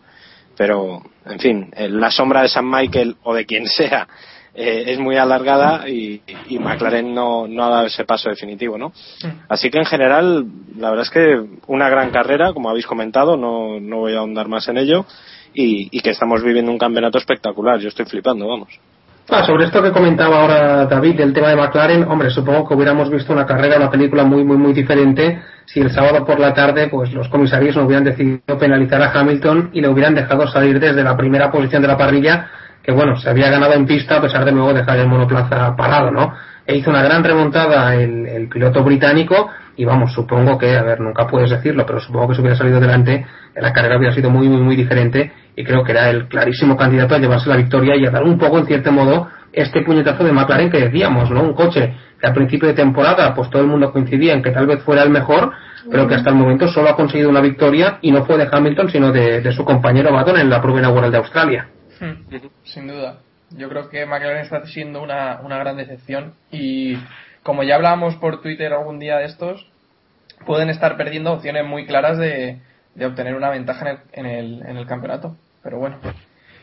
Pero, 0.56 1.02
en 1.24 1.38
fin, 1.38 1.70
la 1.76 2.10
sombra 2.10 2.42
de 2.42 2.48
San 2.48 2.68
Michael 2.68 3.16
o 3.22 3.34
de 3.34 3.46
quien 3.46 3.66
sea 3.66 4.06
eh, 4.54 4.84
es 4.86 4.98
muy 4.98 5.16
alargada 5.16 5.88
y, 5.88 6.20
y 6.48 6.58
McLaren 6.58 7.14
no, 7.14 7.48
no, 7.48 7.64
ha 7.64 7.70
dado 7.70 7.86
ese 7.86 8.04
paso 8.04 8.28
definitivo, 8.28 8.76
¿no? 8.76 8.92
Así 9.48 9.70
que 9.70 9.78
en 9.78 9.86
general, 9.86 10.46
la 10.76 10.90
verdad 10.90 11.06
es 11.06 11.10
que 11.10 11.42
una 11.68 11.88
gran 11.88 12.10
carrera, 12.10 12.52
como 12.52 12.68
habéis 12.68 12.86
comentado, 12.86 13.36
no, 13.38 13.80
no 13.80 13.98
voy 13.98 14.14
a 14.14 14.18
ahondar 14.18 14.48
más 14.48 14.68
en 14.68 14.76
ello, 14.76 15.06
y, 15.54 15.88
y 15.90 16.00
que 16.00 16.10
estamos 16.10 16.42
viviendo 16.42 16.70
un 16.70 16.78
campeonato 16.78 17.16
espectacular. 17.16 17.78
Yo 17.78 17.88
estoy 17.88 18.04
flipando, 18.04 18.46
vamos. 18.46 18.78
Ah, 19.30 19.44
sobre 19.44 19.64
esto 19.64 19.80
que 19.82 19.92
comentaba 19.92 20.42
ahora 20.42 20.86
David 20.86 21.16
del 21.16 21.32
tema 21.32 21.48
de 21.48 21.56
McLaren, 21.56 22.04
hombre, 22.08 22.28
supongo 22.30 22.66
que 22.66 22.74
hubiéramos 22.74 23.08
visto 23.08 23.32
una 23.32 23.46
carrera, 23.46 23.76
una 23.76 23.90
película 23.90 24.24
muy, 24.24 24.44
muy, 24.44 24.56
muy 24.56 24.72
diferente 24.72 25.40
si 25.64 25.80
el 25.80 25.90
sábado 25.90 26.24
por 26.26 26.40
la 26.40 26.52
tarde, 26.52 26.88
pues 26.88 27.12
los 27.12 27.28
comisarios 27.28 27.76
no 27.76 27.84
hubieran 27.84 28.04
decidido 28.04 28.58
penalizar 28.58 29.00
a 29.00 29.12
Hamilton 29.12 29.70
y 29.72 29.80
le 29.80 29.88
hubieran 29.88 30.14
dejado 30.14 30.46
salir 30.48 30.80
desde 30.80 31.04
la 31.04 31.16
primera 31.16 31.50
posición 31.50 31.82
de 31.82 31.88
la 31.88 31.96
parrilla, 31.96 32.50
que 32.82 32.90
bueno, 32.92 33.16
se 33.16 33.30
había 33.30 33.48
ganado 33.48 33.74
en 33.74 33.86
pista 33.86 34.16
a 34.16 34.20
pesar 34.20 34.44
de 34.44 34.52
luego 34.52 34.74
dejar 34.74 34.98
el 34.98 35.06
monoplaza 35.06 35.74
parado, 35.76 36.10
¿no? 36.10 36.34
E 36.66 36.76
hizo 36.76 36.90
una 36.90 37.02
gran 37.02 37.22
remontada 37.22 37.94
el, 37.94 38.26
el 38.26 38.48
piloto 38.48 38.82
británico 38.82 39.50
y 39.76 39.84
vamos, 39.84 40.12
supongo 40.12 40.58
que, 40.58 40.76
a 40.76 40.82
ver, 40.82 41.00
nunca 41.00 41.26
puedes 41.26 41.50
decirlo, 41.50 41.86
pero 41.86 42.00
supongo 42.00 42.28
que 42.28 42.34
si 42.34 42.40
hubiera 42.40 42.56
salido 42.56 42.80
delante, 42.80 43.24
la 43.54 43.72
carrera 43.72 43.98
hubiera 43.98 44.14
sido 44.14 44.30
muy, 44.30 44.48
muy, 44.48 44.60
muy 44.60 44.76
diferente 44.76 45.32
y 45.54 45.64
creo 45.64 45.84
que 45.84 45.92
era 45.92 46.08
el 46.10 46.28
clarísimo 46.28 46.76
candidato 46.76 47.14
a 47.14 47.18
llevarse 47.18 47.48
la 47.48 47.56
victoria 47.56 47.96
y 47.96 48.06
a 48.06 48.10
dar 48.10 48.22
un 48.24 48.38
poco, 48.38 48.58
en 48.58 48.66
cierto 48.66 48.92
modo, 48.92 49.28
este 49.52 49.82
puñetazo 49.82 50.24
de 50.24 50.32
McLaren 50.32 50.70
que 50.70 50.80
decíamos, 50.80 51.30
¿no? 51.30 51.42
Un 51.42 51.52
coche 51.52 51.94
que 52.18 52.26
al 52.26 52.32
principio 52.32 52.68
de 52.68 52.74
temporada, 52.74 53.34
pues 53.34 53.50
todo 53.50 53.62
el 53.62 53.68
mundo 53.68 53.92
coincidía 53.92 54.32
en 54.32 54.42
que 54.42 54.50
tal 54.50 54.66
vez 54.66 54.82
fuera 54.82 55.02
el 55.02 55.10
mejor, 55.10 55.52
pero 55.90 56.06
que 56.06 56.14
hasta 56.14 56.30
el 56.30 56.36
momento 56.36 56.68
solo 56.68 56.88
ha 56.88 56.96
conseguido 56.96 57.28
una 57.28 57.40
victoria 57.40 57.98
y 58.00 58.12
no 58.12 58.24
fue 58.24 58.38
de 58.38 58.48
Hamilton, 58.50 58.90
sino 58.90 59.12
de, 59.12 59.40
de 59.40 59.52
su 59.52 59.64
compañero 59.64 60.12
Baton 60.12 60.38
en 60.38 60.48
la 60.48 60.62
prueba 60.62 60.78
inaugural 60.78 61.10
de 61.10 61.18
Australia. 61.18 61.68
Hmm, 62.00 62.34
Sin 62.64 62.86
duda. 62.86 63.18
Yo 63.50 63.68
creo 63.68 63.90
que 63.90 64.06
McLaren 64.06 64.38
está 64.44 64.64
siendo 64.66 65.02
una, 65.02 65.40
una 65.42 65.58
gran 65.58 65.76
decepción 65.76 66.32
y 66.50 66.96
como 67.42 67.64
ya 67.64 67.74
hablábamos 67.74 68.16
por 68.16 68.40
Twitter 68.40 68.72
algún 68.72 68.98
día 68.98 69.18
de 69.18 69.26
estos, 69.26 69.66
pueden 70.46 70.70
estar 70.70 70.96
perdiendo 70.96 71.32
opciones 71.32 71.66
muy 71.66 71.84
claras 71.86 72.16
de, 72.16 72.60
de 72.94 73.06
obtener 73.06 73.34
una 73.34 73.50
ventaja 73.50 73.88
en 73.90 73.96
el, 73.96 74.00
en 74.12 74.26
el, 74.26 74.66
en 74.66 74.76
el 74.76 74.86
campeonato. 74.86 75.36
Pero 75.62 75.78
bueno, 75.78 75.98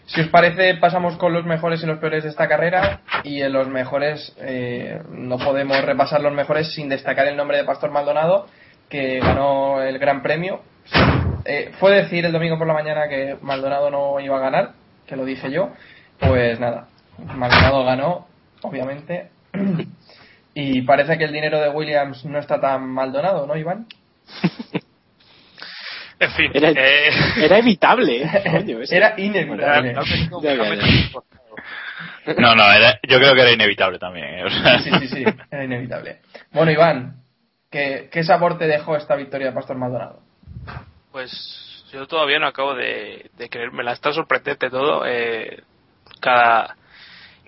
si 0.06 0.22
os 0.22 0.28
parece, 0.30 0.74
pasamos 0.76 1.18
con 1.18 1.34
los 1.34 1.46
mejores 1.46 1.84
y 1.84 1.86
los 1.86 2.00
peores 2.00 2.24
de 2.24 2.30
esta 2.30 2.48
carrera. 2.48 3.02
Y 3.24 3.42
en 3.42 3.54
los 3.54 3.68
mejores, 3.68 4.36
eh, 4.40 5.02
no 5.12 5.38
podemos 5.38 5.84
repasar 5.84 6.22
los 6.22 6.34
mejores 6.34 6.74
sin 6.74 6.90
destacar 6.90 7.28
el 7.28 7.38
nombre 7.38 7.58
de 7.58 7.64
Pastor 7.64 7.92
Maldonado, 7.92 8.48
que 8.90 9.20
ganó 9.20 9.84
el 9.84 10.00
Gran 10.00 10.24
Premio. 10.24 10.62
Eh, 11.46 11.72
fue 11.80 11.92
decir 11.92 12.26
el 12.26 12.32
domingo 12.32 12.58
por 12.58 12.66
la 12.66 12.74
mañana 12.74 13.08
que 13.08 13.38
Maldonado 13.42 13.92
no 13.92 14.20
iba 14.20 14.38
a 14.38 14.42
ganar, 14.42 14.72
que 15.06 15.16
lo 15.16 15.26
dije 15.26 15.52
yo. 15.52 15.70
Pues 16.20 16.60
nada, 16.60 16.88
Maldonado 17.18 17.86
ganó, 17.86 18.28
obviamente. 18.64 19.30
Y 20.52 20.82
parece 20.82 21.18
que 21.18 21.24
el 21.24 21.32
dinero 21.32 21.62
de 21.62 21.70
Williams 21.70 22.26
no 22.26 22.40
está 22.40 22.60
tan 22.60 22.90
mal 22.90 23.14
donado, 23.14 23.46
¿no, 23.46 23.56
Iván? 23.56 23.86
En 26.20 26.32
fin, 26.32 26.52
Era, 26.54 26.70
eh, 26.72 27.10
era 27.38 27.58
evitable, 27.60 28.24
¿eh? 28.24 28.30
Coño, 28.52 28.80
Era 28.90 29.14
inevitable. 29.18 29.94
No, 32.38 32.54
no, 32.56 32.72
era- 32.72 33.00
yo 33.08 33.18
creo 33.20 33.34
que 33.34 33.42
era 33.42 33.52
inevitable 33.52 33.98
también. 34.00 34.26
¿eh? 34.40 34.44
O 34.46 34.50
sea, 34.50 34.80
Sí, 34.80 34.92
sí, 35.00 35.08
sí, 35.08 35.26
era 35.50 35.64
inevitable. 35.64 36.20
Bueno, 36.52 36.72
Iván, 36.72 37.24
¿qué, 37.72 38.10
qué 38.12 38.24
sabor 38.24 38.58
te 38.58 38.68
dejó 38.68 38.96
esta 38.96 39.16
victoria 39.16 39.48
de 39.48 39.54
Pastor 39.54 39.78
Maldonado? 39.78 40.20
Pues 41.12 41.86
yo 41.92 42.06
todavía 42.08 42.40
no 42.40 42.48
acabo 42.48 42.76
de, 42.76 43.32
de 43.38 43.50
creérmela. 43.50 43.94
Está 43.94 44.14
sorprendente 44.14 44.70
todo. 44.70 45.06
Eh, 45.08 45.64
cada 46.22 46.76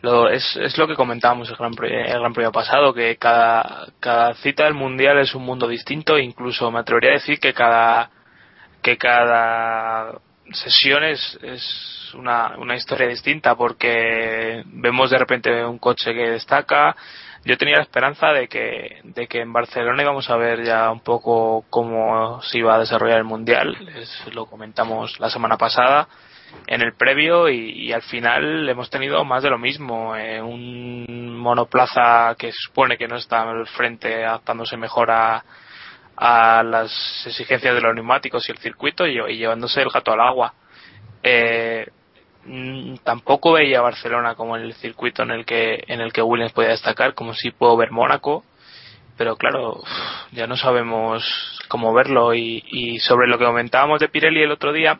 lo, 0.02 0.30
es, 0.30 0.56
es 0.56 0.78
lo 0.80 0.88
que 0.88 0.96
comentábamos 0.96 1.48
el 1.50 1.56
gran, 1.58 1.74
Pre- 1.74 2.10
el 2.12 2.20
gran 2.20 2.34
premio 2.34 2.52
pasado, 2.52 2.92
que 2.94 3.18
cada, 3.18 3.86
cada 4.00 4.34
cita 4.36 4.64
del 4.64 4.74
mundial 4.74 5.20
es 5.20 5.36
un 5.36 5.44
mundo 5.44 5.68
distinto. 5.68 6.18
Incluso 6.18 6.72
me 6.72 6.80
atrevería 6.80 7.12
a 7.12 7.14
decir 7.14 7.40
que 7.40 7.54
cada 7.54 8.10
que 8.82 8.98
cada 8.98 10.14
sesión 10.54 11.04
es, 11.04 11.40
es 11.42 12.12
una, 12.16 12.58
una 12.58 12.76
historia 12.76 13.08
distinta 13.08 13.56
porque 13.56 14.64
vemos 14.66 15.10
de 15.10 15.18
repente 15.18 15.66
un 15.66 15.80
coche 15.80 16.14
que 16.14 16.30
destaca. 16.32 16.96
Yo 17.44 17.58
tenía 17.58 17.78
la 17.78 17.84
esperanza 17.84 18.28
de 18.34 18.48
que, 18.48 19.00
de 19.04 19.28
que 19.28 19.42
en 19.42 19.52
Barcelona 19.52 20.04
íbamos 20.04 20.30
a 20.30 20.36
ver 20.36 20.64
ya 20.64 20.92
un 20.92 21.00
poco 21.00 21.66
cómo 21.70 22.42
se 22.44 22.60
iba 22.60 22.76
a 22.76 22.80
desarrollar 22.80 23.18
el 23.18 23.24
mundial. 23.24 23.76
Es- 23.96 24.34
lo 24.34 24.46
comentamos 24.46 25.20
la 25.20 25.30
semana 25.30 25.58
pasada 25.58 26.08
en 26.68 26.82
el 26.82 26.94
previo 26.94 27.50
y, 27.50 27.92
al 27.94 28.02
final 28.04 28.68
hemos 28.70 28.90
tenido 28.90 29.24
más 29.26 29.42
de 29.42 29.50
lo 29.50 29.58
mismo. 29.58 30.16
eh, 30.16 30.42
un 30.42 31.38
monoplaza 31.38 32.36
que 32.38 32.52
supone 32.52 32.98
que 32.98 33.08
no 33.08 33.16
está 33.16 33.42
al 33.50 33.66
frente 33.68 34.24
adaptándose 34.26 34.78
mejor 34.78 35.10
a, 35.12 35.44
a 36.16 36.64
las 36.64 36.92
exigencias 37.26 37.76
de 37.76 37.82
los 37.82 37.96
neumáticos 37.96 38.48
y 38.48 38.52
el 38.52 38.58
circuito 38.58 39.08
y, 39.08 39.16
llevándose 39.38 39.82
el 39.82 39.90
gato 39.90 40.12
al 40.12 40.22
agua. 40.22 40.54
Eh, 41.24 41.88
tampoco 43.04 43.54
veía 43.54 43.82
Barcelona 43.82 44.36
como 44.36 44.56
el 44.56 44.74
circuito 44.74 45.24
en 45.24 45.32
el 45.32 45.46
que 45.46 45.84
en 45.88 46.02
el 46.02 46.12
que 46.12 46.22
Williams 46.22 46.54
podía 46.54 46.70
destacar, 46.70 47.14
como 47.14 47.34
si 47.34 47.52
puedo 47.52 47.78
ver 47.78 47.92
Mónaco, 47.92 48.44
pero 49.18 49.36
claro, 49.36 49.84
ya 50.32 50.48
no 50.48 50.58
sabemos 50.58 51.60
cómo 51.68 51.94
verlo 51.94 52.34
y, 52.34 52.64
y 52.68 53.00
sobre 53.00 53.28
lo 53.28 53.38
que 53.38 53.46
comentábamos 53.46 54.00
de 54.00 54.10
Pirelli 54.10 54.42
el 54.42 54.52
otro 54.52 54.74
día, 54.74 55.00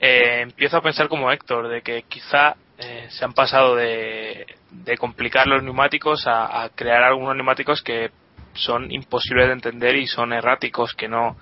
eh, 0.00 0.40
empiezo 0.42 0.78
a 0.78 0.82
pensar 0.82 1.08
como 1.08 1.30
Héctor, 1.30 1.68
de 1.68 1.82
que 1.82 2.02
quizá 2.08 2.56
eh, 2.78 3.06
se 3.10 3.24
han 3.24 3.34
pasado 3.34 3.74
de, 3.74 4.46
de 4.70 4.96
complicar 4.96 5.46
los 5.46 5.62
neumáticos 5.62 6.26
a, 6.26 6.62
a 6.62 6.68
crear 6.70 7.02
algunos 7.02 7.34
neumáticos 7.34 7.82
que 7.82 8.10
son 8.58 8.90
imposibles 8.90 9.46
de 9.46 9.52
entender 9.52 9.96
y 9.96 10.06
son 10.06 10.32
erráticos, 10.32 10.94
que 10.94 11.08
no, 11.08 11.36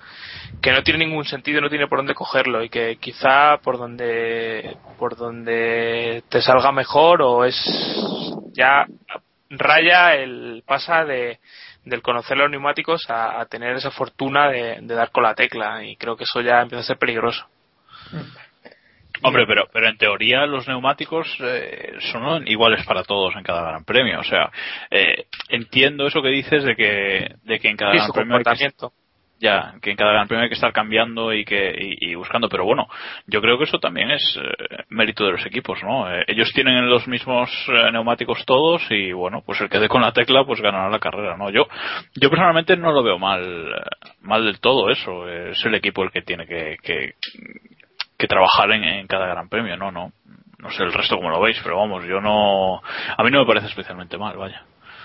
que 0.61 0.73
no 0.73 0.83
tiene 0.83 1.07
ningún 1.07 1.25
sentido, 1.25 1.61
no 1.61 1.69
tiene 1.69 1.89
por 1.89 1.99
dónde 1.99 2.15
cogerlo 2.15 2.63
y 2.63 2.69
que 2.69 2.97
quizá 2.97 3.59
por 3.59 3.79
donde, 3.79 4.77
por 4.99 5.17
donde 5.17 6.23
te 6.29 6.43
salga 6.43 6.73
mejor 6.73 7.23
o 7.23 7.45
es 7.45 7.57
ya 8.53 8.87
raya 9.51 10.15
el 10.15 10.63
pasa 10.67 11.05
de 11.05 11.39
del 11.85 12.03
conocer 12.03 12.37
los 12.37 12.51
neumáticos 12.51 13.07
a, 13.09 13.47
tener 13.47 13.77
esa 13.77 13.93
fortuna 13.93 14.51
de, 14.51 14.79
de 14.83 14.95
dar 14.95 15.13
con 15.13 15.23
la 15.23 15.37
tecla 15.37 15.85
y 15.85 15.97
creo 15.97 16.17
que 16.17 16.25
eso 16.25 16.41
ya 16.41 16.61
empieza 16.61 16.81
a 16.81 16.87
ser 16.87 16.99
peligroso. 16.99 17.47
Hombre, 19.27 19.47
pero, 19.47 19.67
pero 19.73 19.89
en 19.89 19.97
teoría 19.97 20.47
los 20.47 20.67
neumáticos 20.69 21.27
eh, 21.41 21.95
son 22.13 22.47
iguales 22.49 22.85
para 22.87 23.03
todos 23.03 23.35
en 23.37 23.43
cada 23.43 23.63
gran 23.69 23.85
premio. 23.85 24.21
O 24.21 24.25
sea, 24.25 24.51
eh, 24.91 25.27
entiendo 25.49 26.07
eso 26.07 26.23
que 26.23 26.29
dices 26.29 26.65
de 26.65 26.77
que, 26.77 27.35
de 27.45 27.59
que 27.59 27.69
en 27.69 27.77
cada 27.77 27.93
Sí, 27.93 27.99
gran 27.99 28.13
premio 28.13 28.37
que- 28.39 28.45
ya, 29.39 29.75
que 29.83 29.91
en 29.91 29.97
cada 29.99 30.13
gran 30.13 30.29
premio 30.29 30.45
hay 30.45 30.49
que 30.49 30.55
estar 30.55 30.73
cambiando 30.73 31.33
y 31.35 31.45
que 31.45 31.71
y, 31.79 32.11
y 32.11 32.15
buscando, 32.15 32.49
pero 32.49 32.65
bueno, 32.65 32.89
yo 33.27 33.43
creo 33.43 33.59
que 33.59 33.65
eso 33.65 33.79
también 33.79 34.11
es 34.11 34.39
eh, 34.43 34.85
mérito 34.89 35.27
de 35.27 35.33
los 35.33 35.45
equipos, 35.45 35.79
¿no? 35.83 36.11
Eh, 36.11 36.25
ellos 36.29 36.51
tienen 36.55 36.89
los 36.89 37.07
mismos 37.07 37.51
eh, 37.69 37.93
neumáticos 37.93 38.47
todos 38.47 38.83
y 38.91 39.13
bueno, 39.13 39.43
pues 39.45 39.61
el 39.61 39.69
que 39.69 39.79
dé 39.79 39.89
con 39.89 40.01
la 40.01 40.13
tecla 40.13 40.45
pues 40.47 40.63
ganará 40.63 40.89
la 40.89 40.99
carrera, 41.01 41.37
¿no? 41.37 41.51
Yo 41.51 41.67
yo 42.15 42.31
personalmente 42.31 42.79
no 42.79 42.93
lo 42.93 43.03
veo 43.03 43.19
mal 43.19 43.75
mal 44.23 44.43
del 44.45 44.59
todo 44.59 44.89
eso, 44.89 45.29
es 45.29 45.63
el 45.67 45.75
equipo 45.75 46.03
el 46.03 46.11
que 46.11 46.23
tiene 46.23 46.47
que 46.47 46.79
que, 46.83 47.13
que 48.19 48.27
trabajar 48.27 48.71
en, 48.73 48.85
en 48.85 49.07
cada 49.07 49.27
gran 49.27 49.49
premio, 49.49 49.77
no, 49.77 49.91
no. 49.91 50.13
No 50.59 50.71
sé 50.71 50.83
el 50.83 50.93
resto 50.93 51.17
como 51.17 51.31
lo 51.31 51.41
veis, 51.41 51.61
pero 51.63 51.77
vamos, 51.77 52.05
yo 52.07 52.21
no 52.21 52.77
a 52.77 53.23
mí 53.23 53.31
no 53.31 53.41
me 53.41 53.47
parece 53.47 53.67
especialmente 53.67 54.17
mal, 54.17 54.37
vaya. 54.37 54.63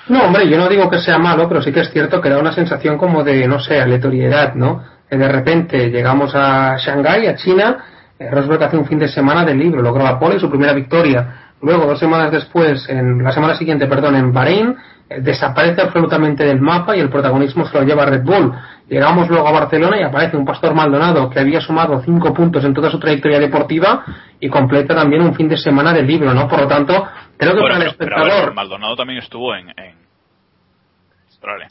No, 0.07 0.23
hombre, 0.23 0.49
yo 0.49 0.57
no 0.57 0.67
digo 0.67 0.89
que 0.89 0.99
sea 0.99 1.19
malo, 1.19 1.47
pero 1.47 1.61
sí 1.61 1.71
que 1.71 1.81
es 1.81 1.91
cierto 1.91 2.21
que 2.21 2.29
da 2.29 2.39
una 2.39 2.53
sensación 2.53 2.97
como 2.97 3.23
de, 3.23 3.47
no 3.47 3.59
sé, 3.59 3.79
aleatoriedad, 3.79 4.55
¿no? 4.55 4.83
Que 5.09 5.17
de 5.17 5.27
repente 5.27 5.89
llegamos 5.89 6.33
a 6.33 6.77
Shanghái, 6.77 7.27
a 7.27 7.35
China, 7.35 7.77
eh, 8.17 8.29
Rosberg 8.31 8.63
hace 8.63 8.77
un 8.77 8.85
fin 8.85 8.97
de 8.97 9.07
semana 9.07 9.45
del 9.45 9.59
libro, 9.59 9.81
logró 9.81 10.03
la 10.03 10.17
pole 10.17 10.39
su 10.39 10.49
primera 10.49 10.73
victoria. 10.73 11.51
Luego, 11.61 11.85
dos 11.85 11.99
semanas 11.99 12.31
después, 12.31 12.89
en 12.89 13.23
la 13.23 13.31
semana 13.31 13.55
siguiente, 13.55 13.85
perdón, 13.87 14.15
en 14.15 14.33
Bahrein, 14.33 14.75
eh, 15.09 15.21
desaparece 15.21 15.81
absolutamente 15.81 16.43
del 16.43 16.59
mapa 16.59 16.95
y 16.95 16.99
el 16.99 17.09
protagonismo 17.09 17.67
se 17.67 17.77
lo 17.77 17.83
lleva 17.83 18.05
Red 18.05 18.23
Bull. 18.23 18.53
Llegamos 18.91 19.29
luego 19.29 19.47
a 19.47 19.51
Barcelona 19.53 20.01
y 20.01 20.03
aparece 20.03 20.35
un 20.35 20.43
Pastor 20.43 20.75
Maldonado 20.75 21.29
que 21.29 21.39
había 21.39 21.61
sumado 21.61 22.01
cinco 22.01 22.33
puntos 22.33 22.61
en 22.65 22.73
toda 22.73 22.91
su 22.91 22.99
trayectoria 22.99 23.39
deportiva 23.39 24.03
y 24.37 24.49
completa 24.49 24.93
también 24.93 25.21
un 25.21 25.33
fin 25.33 25.47
de 25.47 25.55
semana 25.55 25.93
del 25.93 26.05
libro, 26.05 26.33
¿no? 26.33 26.45
Por 26.45 26.59
lo 26.59 26.67
tanto, 26.67 27.07
creo 27.37 27.53
que 27.53 27.61
Bueno, 27.61 27.75
para 27.75 27.85
el 27.85 27.95
pero, 27.95 28.11
pero 28.15 28.25
espectador... 28.25 28.53
Maldonado 28.53 28.97
también 28.97 29.19
estuvo 29.19 29.55
en, 29.55 29.69
en 29.69 29.95
Australia. 31.25 31.69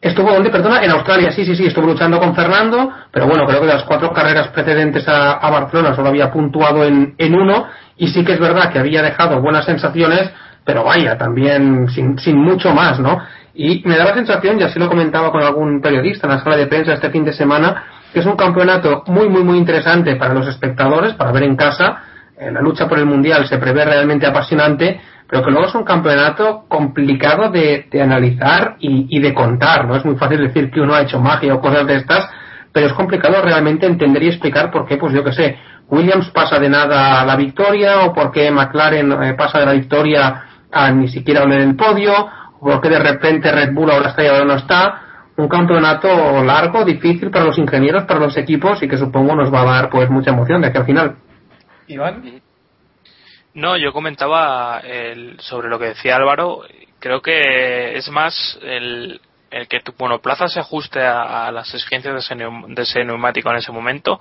Estuvo 0.00 0.32
donde, 0.32 0.50
perdona, 0.50 0.84
en 0.84 0.90
Australia, 0.90 1.30
sí, 1.30 1.44
sí, 1.44 1.54
sí, 1.54 1.66
estuvo 1.66 1.86
luchando 1.86 2.18
con 2.18 2.34
Fernando, 2.34 2.92
pero 3.12 3.28
bueno, 3.28 3.46
creo 3.46 3.60
que 3.60 3.66
de 3.68 3.74
las 3.74 3.84
cuatro 3.84 4.12
carreras 4.12 4.48
precedentes 4.48 5.06
a, 5.06 5.34
a 5.34 5.50
Barcelona 5.52 5.94
solo 5.94 6.08
había 6.08 6.32
puntuado 6.32 6.82
en, 6.84 7.14
en 7.16 7.32
uno, 7.32 7.68
y 7.96 8.08
sí 8.08 8.24
que 8.24 8.32
es 8.32 8.40
verdad 8.40 8.72
que 8.72 8.80
había 8.80 9.02
dejado 9.02 9.40
buenas 9.40 9.66
sensaciones, 9.66 10.32
pero 10.64 10.84
vaya, 10.84 11.18
también 11.18 11.88
sin, 11.88 12.18
sin 12.18 12.38
mucho 12.38 12.74
más, 12.74 12.98
¿no? 12.98 13.20
Y 13.54 13.82
me 13.84 13.96
da 13.96 14.04
la 14.04 14.14
sensación, 14.14 14.58
y 14.58 14.64
así 14.64 14.78
lo 14.78 14.88
comentaba 14.88 15.30
con 15.30 15.42
algún 15.42 15.80
periodista 15.80 16.26
en 16.26 16.34
la 16.34 16.42
sala 16.42 16.56
de 16.56 16.66
prensa 16.66 16.94
este 16.94 17.10
fin 17.10 17.24
de 17.24 17.32
semana, 17.32 17.84
que 18.12 18.20
es 18.20 18.26
un 18.26 18.36
campeonato 18.36 19.04
muy, 19.06 19.28
muy, 19.28 19.44
muy 19.44 19.58
interesante 19.58 20.16
para 20.16 20.34
los 20.34 20.46
espectadores, 20.48 21.14
para 21.14 21.32
ver 21.32 21.44
en 21.44 21.56
casa. 21.56 22.02
Eh, 22.36 22.50
la 22.50 22.60
lucha 22.60 22.88
por 22.88 22.98
el 22.98 23.06
Mundial 23.06 23.46
se 23.46 23.58
prevé 23.58 23.84
realmente 23.84 24.26
apasionante, 24.26 25.00
pero 25.28 25.44
que 25.44 25.50
luego 25.50 25.66
es 25.66 25.74
un 25.74 25.84
campeonato 25.84 26.64
complicado 26.68 27.50
de, 27.50 27.86
de 27.90 28.02
analizar 28.02 28.76
y, 28.80 29.06
y 29.16 29.20
de 29.20 29.32
contar, 29.32 29.86
¿no? 29.86 29.96
Es 29.96 30.04
muy 30.04 30.16
fácil 30.16 30.38
decir 30.38 30.70
que 30.70 30.80
uno 30.80 30.94
ha 30.94 31.02
hecho 31.02 31.20
magia 31.20 31.54
o 31.54 31.60
cosas 31.60 31.86
de 31.86 31.96
estas, 31.96 32.28
pero 32.72 32.86
es 32.86 32.92
complicado 32.92 33.40
realmente 33.40 33.86
entender 33.86 34.22
y 34.24 34.28
explicar 34.28 34.70
por 34.70 34.86
qué, 34.86 34.96
pues 34.96 35.12
yo 35.14 35.22
que 35.22 35.32
sé, 35.32 35.56
Williams 35.88 36.30
pasa 36.30 36.58
de 36.58 36.68
nada 36.68 37.20
a 37.20 37.24
la 37.24 37.36
victoria 37.36 38.00
o 38.00 38.12
por 38.12 38.32
qué 38.32 38.50
McLaren 38.50 39.12
eh, 39.22 39.34
pasa 39.34 39.60
de 39.60 39.66
la 39.66 39.72
victoria 39.72 40.44
a 40.74 40.90
ni 40.90 41.08
siquiera 41.08 41.44
en 41.44 41.52
el 41.52 41.76
podio 41.76 42.12
o 42.58 42.60
por 42.60 42.80
qué 42.80 42.88
de 42.88 42.98
repente 42.98 43.50
Red 43.52 43.72
Bull 43.72 43.90
ahora 43.90 44.10
está 44.10 44.22
y 44.24 44.26
ahora 44.26 44.44
no 44.44 44.54
está. 44.54 45.00
Un 45.36 45.48
campeonato 45.48 46.44
largo, 46.44 46.84
difícil 46.84 47.30
para 47.30 47.46
los 47.46 47.58
ingenieros, 47.58 48.04
para 48.04 48.20
los 48.20 48.36
equipos 48.36 48.80
y 48.82 48.88
que 48.88 48.96
supongo 48.96 49.34
nos 49.34 49.52
va 49.52 49.62
a 49.62 49.64
dar 49.64 49.90
pues 49.90 50.08
mucha 50.08 50.30
emoción 50.30 50.60
de 50.62 50.68
aquí 50.68 50.78
al 50.78 50.86
final. 50.86 51.16
Iván. 51.88 52.40
No, 53.54 53.76
yo 53.76 53.92
comentaba 53.92 54.80
el, 54.80 55.38
sobre 55.40 55.68
lo 55.68 55.78
que 55.78 55.86
decía 55.86 56.16
Álvaro. 56.16 56.62
Creo 57.00 57.20
que 57.20 57.96
es 57.96 58.08
más 58.10 58.58
el, 58.62 59.20
el 59.50 59.68
que 59.68 59.80
tu 59.80 59.92
monoplaza 59.98 60.48
se 60.48 60.60
ajuste 60.60 61.00
a, 61.02 61.46
a 61.46 61.52
las 61.52 61.72
exigencias 61.74 62.14
de 62.14 62.20
ese, 62.20 62.34
neum- 62.36 62.72
de 62.74 62.82
ese 62.82 63.04
neumático 63.04 63.50
en 63.50 63.56
ese 63.56 63.72
momento. 63.72 64.20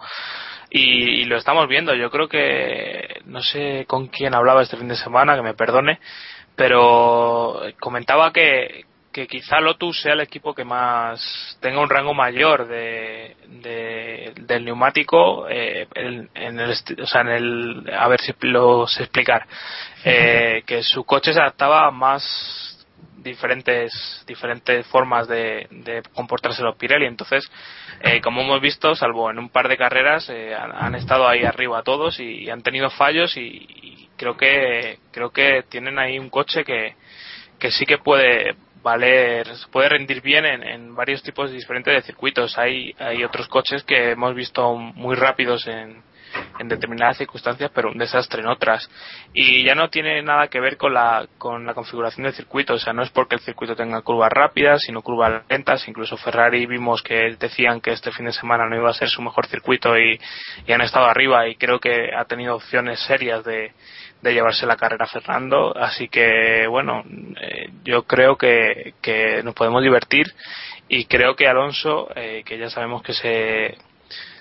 Y, 0.69 1.21
y 1.21 1.25
lo 1.25 1.37
estamos 1.37 1.67
viendo. 1.67 1.93
Yo 1.93 2.09
creo 2.09 2.27
que 2.27 3.21
no 3.25 3.41
sé 3.43 3.85
con 3.87 4.07
quién 4.07 4.33
hablaba 4.33 4.63
este 4.63 4.77
fin 4.77 4.87
de 4.87 4.95
semana, 4.95 5.35
que 5.35 5.43
me 5.43 5.53
perdone, 5.53 5.99
pero 6.55 7.61
comentaba 7.79 8.31
que, 8.31 8.85
que 9.11 9.27
quizá 9.27 9.59
Lotus 9.59 10.01
sea 10.01 10.13
el 10.13 10.21
equipo 10.21 10.53
que 10.53 10.63
más 10.63 11.57
tenga 11.61 11.79
un 11.81 11.89
rango 11.89 12.13
mayor 12.13 12.67
de, 12.67 13.35
de- 13.47 14.33
del 14.41 14.65
neumático 14.65 15.47
eh, 15.49 15.87
en, 15.95 16.29
en 16.33 16.59
el 16.59 16.71
o 16.71 17.05
sea 17.05 17.21
en 17.21 17.27
el 17.29 17.93
a 17.97 18.07
ver 18.07 18.19
si 18.21 18.33
lo 18.41 18.87
sé 18.87 19.03
explicar 19.03 19.45
eh, 20.03 20.63
que 20.65 20.81
su 20.83 21.03
coche 21.03 21.33
se 21.33 21.39
adaptaba 21.39 21.87
a 21.87 21.91
más 21.91 22.69
diferentes 23.17 24.23
diferentes 24.27 24.85
formas 24.87 25.27
de, 25.29 25.67
de 25.71 26.03
comportarse 26.13 26.61
los 26.61 26.75
Pirelli. 26.75 27.05
Entonces 27.05 27.49
eh, 28.01 28.19
como 28.19 28.41
hemos 28.41 28.59
visto 28.61 28.95
salvo 28.95 29.29
en 29.31 29.39
un 29.39 29.49
par 29.49 29.69
de 29.69 29.77
carreras 29.77 30.27
eh, 30.29 30.53
han, 30.53 30.71
han 30.73 30.95
estado 30.95 31.27
ahí 31.27 31.43
arriba 31.45 31.83
todos 31.83 32.19
y, 32.19 32.49
han 32.49 32.61
tenido 32.63 32.89
fallos 32.89 33.37
y, 33.37 33.41
y 33.41 34.09
creo 34.23 34.37
que 34.37 34.99
creo 35.11 35.31
que 35.31 35.63
tienen 35.69 35.99
ahí 35.99 36.17
un 36.17 36.29
coche 36.29 36.63
que 36.63 36.95
que 37.59 37.71
sí 37.71 37.85
que 37.85 37.97
puede 37.97 38.55
valer, 38.81 39.47
puede 39.71 39.89
rendir 39.89 40.21
bien 40.21 40.45
en, 40.45 40.63
en 40.63 40.95
varios 40.95 41.23
tipos 41.23 41.51
diferentes 41.51 41.93
de 41.93 42.01
circuitos. 42.01 42.57
Hay, 42.57 42.93
hay 42.99 43.23
otros 43.23 43.47
coches 43.47 43.83
que 43.83 44.11
hemos 44.11 44.35
visto 44.35 44.75
muy 44.75 45.15
rápidos 45.15 45.65
en, 45.67 46.03
en 46.59 46.67
determinadas 46.67 47.17
circunstancias, 47.17 47.71
pero 47.73 47.89
un 47.89 47.97
desastre 47.97 48.41
en 48.41 48.47
otras. 48.47 48.89
Y 49.33 49.63
ya 49.63 49.75
no 49.75 49.89
tiene 49.89 50.21
nada 50.21 50.47
que 50.47 50.59
ver 50.59 50.77
con 50.77 50.93
la, 50.93 51.27
con 51.37 51.65
la 51.65 51.73
configuración 51.73 52.23
del 52.25 52.33
circuito, 52.33 52.73
o 52.73 52.79
sea, 52.79 52.93
no 52.93 53.03
es 53.03 53.09
porque 53.09 53.35
el 53.35 53.41
circuito 53.41 53.75
tenga 53.75 54.01
curvas 54.01 54.31
rápidas, 54.31 54.81
sino 54.81 55.01
curvas 55.01 55.43
lentas. 55.49 55.87
Incluso 55.87 56.17
Ferrari 56.17 56.65
vimos 56.65 57.01
que 57.01 57.35
decían 57.39 57.81
que 57.81 57.91
este 57.91 58.11
fin 58.11 58.25
de 58.25 58.33
semana 58.33 58.67
no 58.67 58.75
iba 58.75 58.89
a 58.89 58.93
ser 58.93 59.09
su 59.09 59.21
mejor 59.21 59.47
circuito 59.47 59.97
y, 59.97 60.19
y 60.67 60.71
han 60.71 60.81
estado 60.81 61.05
arriba 61.05 61.47
y 61.47 61.55
creo 61.55 61.79
que 61.79 62.09
ha 62.15 62.25
tenido 62.25 62.55
opciones 62.55 62.99
serias 63.01 63.43
de, 63.43 63.71
de 64.21 64.33
llevarse 64.33 64.65
la 64.65 64.77
carrera 64.77 65.05
Fernando. 65.05 65.75
Así 65.75 66.07
que, 66.07 66.65
bueno, 66.67 67.03
eh, 67.41 67.69
yo 67.83 68.03
creo 68.03 68.37
que, 68.37 68.93
que 69.01 69.43
nos 69.43 69.53
podemos 69.53 69.83
divertir 69.83 70.33
y 70.87 71.05
creo 71.05 71.35
que 71.35 71.47
Alonso, 71.47 72.09
eh, 72.15 72.43
que 72.45 72.57
ya 72.57 72.69
sabemos 72.69 73.03
que 73.03 73.13
se, 73.13 73.77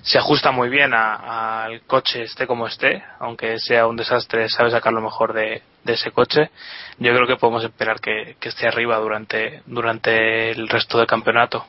se 0.03 0.19
ajusta 0.19 0.51
muy 0.51 0.69
bien 0.69 0.93
a- 0.95 1.65
al 1.65 1.83
coche 1.83 2.23
esté 2.23 2.47
como 2.47 2.67
esté, 2.67 3.03
aunque 3.21 3.59
sea 3.59 3.87
un 3.87 3.97
desastre, 3.97 4.49
sabe 4.49 4.71
sacar 4.71 4.93
lo 4.93 5.01
mejor 5.01 5.33
de, 5.33 5.63
de 5.85 5.93
ese 5.93 6.11
coche. 6.11 6.51
Yo 6.99 7.13
creo 7.15 7.27
que 7.27 7.37
podemos 7.37 7.63
esperar 7.65 8.01
que, 8.01 8.37
que 8.41 8.49
esté 8.49 8.67
arriba 8.67 8.99
durante, 8.99 9.63
durante 9.67 10.51
el 10.51 10.69
resto 10.69 10.99
del 10.99 11.07
campeonato. 11.07 11.65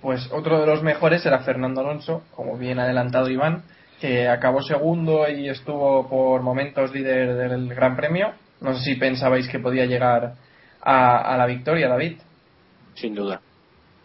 Pues 0.00 0.30
otro 0.32 0.60
de 0.60 0.66
los 0.66 0.82
mejores 0.82 1.24
era 1.26 1.40
Fernando 1.40 1.80
Alonso, 1.80 2.22
como 2.34 2.56
bien 2.56 2.78
adelantado 2.78 3.28
Iván, 3.28 3.64
que 4.00 4.28
acabó 4.28 4.62
segundo 4.62 5.28
y 5.28 5.48
estuvo 5.48 6.08
por 6.08 6.42
momentos 6.42 6.92
líder 6.92 7.34
del 7.34 7.74
Gran 7.74 7.96
Premio. 7.96 8.32
No 8.60 8.74
sé 8.76 8.84
si 8.84 8.94
pensabais 8.94 9.48
que 9.48 9.58
podía 9.58 9.84
llegar 9.86 10.34
a, 10.82 11.18
a 11.34 11.36
la 11.36 11.46
victoria, 11.46 11.88
David. 11.88 12.18
Sin 12.94 13.14
duda. 13.14 13.40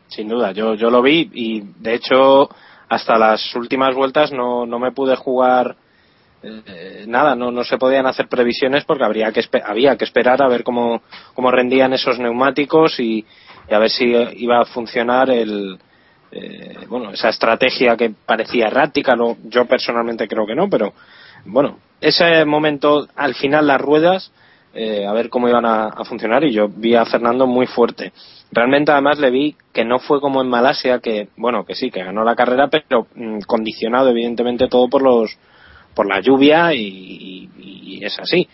Sin 0.07 0.27
duda. 0.27 0.51
Yo, 0.51 0.73
yo 0.75 0.89
lo 0.89 1.01
vi 1.01 1.29
y 1.33 1.61
de 1.79 1.93
hecho 1.93 2.49
hasta 2.91 3.17
las 3.17 3.55
últimas 3.55 3.95
vueltas 3.95 4.33
no, 4.33 4.65
no 4.65 4.77
me 4.77 4.91
pude 4.91 5.15
jugar 5.15 5.77
eh, 6.43 7.05
nada, 7.07 7.35
no, 7.35 7.49
no 7.49 7.63
se 7.63 7.77
podían 7.77 8.05
hacer 8.05 8.27
previsiones 8.27 8.83
porque 8.83 9.05
habría 9.05 9.31
que 9.31 9.41
había 9.63 9.95
que 9.95 10.03
esperar 10.03 10.43
a 10.43 10.49
ver 10.49 10.61
cómo, 10.61 11.01
cómo 11.33 11.51
rendían 11.51 11.93
esos 11.93 12.19
neumáticos 12.19 12.99
y, 12.99 13.25
y 13.69 13.73
a 13.73 13.79
ver 13.79 13.89
si 13.89 14.13
iba 14.35 14.59
a 14.59 14.65
funcionar 14.65 15.29
el, 15.29 15.79
eh, 16.33 16.79
bueno, 16.89 17.11
esa 17.11 17.29
estrategia 17.29 17.95
que 17.95 18.13
parecía 18.25 18.67
errática, 18.67 19.15
no, 19.15 19.37
yo 19.45 19.65
personalmente 19.67 20.27
creo 20.27 20.45
que 20.45 20.55
no, 20.55 20.69
pero 20.69 20.91
bueno, 21.45 21.79
ese 22.01 22.43
momento 22.43 23.07
al 23.15 23.35
final 23.35 23.67
las 23.67 23.79
ruedas, 23.79 24.33
eh, 24.73 25.05
a 25.05 25.13
ver 25.13 25.29
cómo 25.29 25.49
iban 25.49 25.65
a, 25.65 25.91
funcionar 26.05 26.43
y 26.43 26.53
yo 26.53 26.67
vi 26.67 26.95
a 26.95 27.05
Fernando 27.05 27.47
muy 27.47 27.67
fuerte. 27.67 28.13
Realmente 28.51 28.91
además 28.91 29.19
le 29.19 29.31
vi 29.31 29.55
que 29.73 29.85
no 29.85 29.99
fue 29.99 30.19
como 30.19 30.41
en 30.41 30.49
Malasia, 30.49 30.99
que 30.99 31.29
bueno, 31.37 31.65
que 31.65 31.75
sí, 31.75 31.91
que 31.91 32.03
ganó 32.03 32.23
la 32.23 32.35
carrera, 32.35 32.67
pero 32.69 33.07
mm, 33.15 33.39
condicionado 33.47 34.09
evidentemente 34.09 34.67
todo 34.67 34.89
por 34.89 35.01
los 35.01 35.37
por 35.93 36.07
la 36.07 36.21
lluvia 36.21 36.73
y, 36.73 37.49
y- 37.59 38.03
es 38.03 38.17
así 38.17 38.47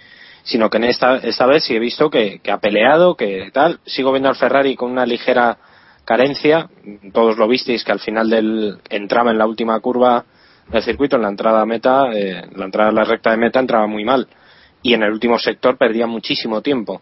sino 0.47 0.69
que 0.69 0.77
en 0.77 0.85
esta, 0.85 1.17
esta 1.17 1.45
vez 1.45 1.65
sí 1.65 1.75
he 1.75 1.79
visto 1.79 2.09
que, 2.09 2.39
ha 2.49 2.57
peleado, 2.57 3.15
que 3.15 3.49
tal. 3.51 3.79
Sigo 3.85 4.11
viendo 4.13 4.29
al 4.29 4.37
Ferrari 4.37 4.77
con 4.77 4.89
una 4.89 5.05
ligera 5.05 5.57
carencia. 6.05 6.69
Todos 7.11 7.37
lo 7.37 7.49
visteis 7.49 7.83
que 7.83 7.91
al 7.91 7.99
final 7.99 8.29
del 8.29 8.77
entraba 8.89 9.31
en 9.31 9.37
la 9.37 9.45
última 9.45 9.77
curva 9.81 10.23
del 10.69 10.83
circuito, 10.83 11.17
en 11.17 11.23
la 11.23 11.29
entrada 11.29 11.65
meta, 11.65 12.13
eh, 12.13 12.43
la 12.55 12.65
entrada 12.65 12.89
a 12.89 12.93
la 12.93 13.03
recta 13.03 13.31
de 13.31 13.37
meta 13.37 13.59
entraba 13.59 13.87
muy 13.87 14.05
mal. 14.05 14.25
Y 14.87 14.93
en 14.93 15.03
el 15.03 15.11
último 15.11 15.37
sector 15.37 15.77
perdía 15.77 16.07
muchísimo 16.07 16.61
tiempo. 16.61 17.01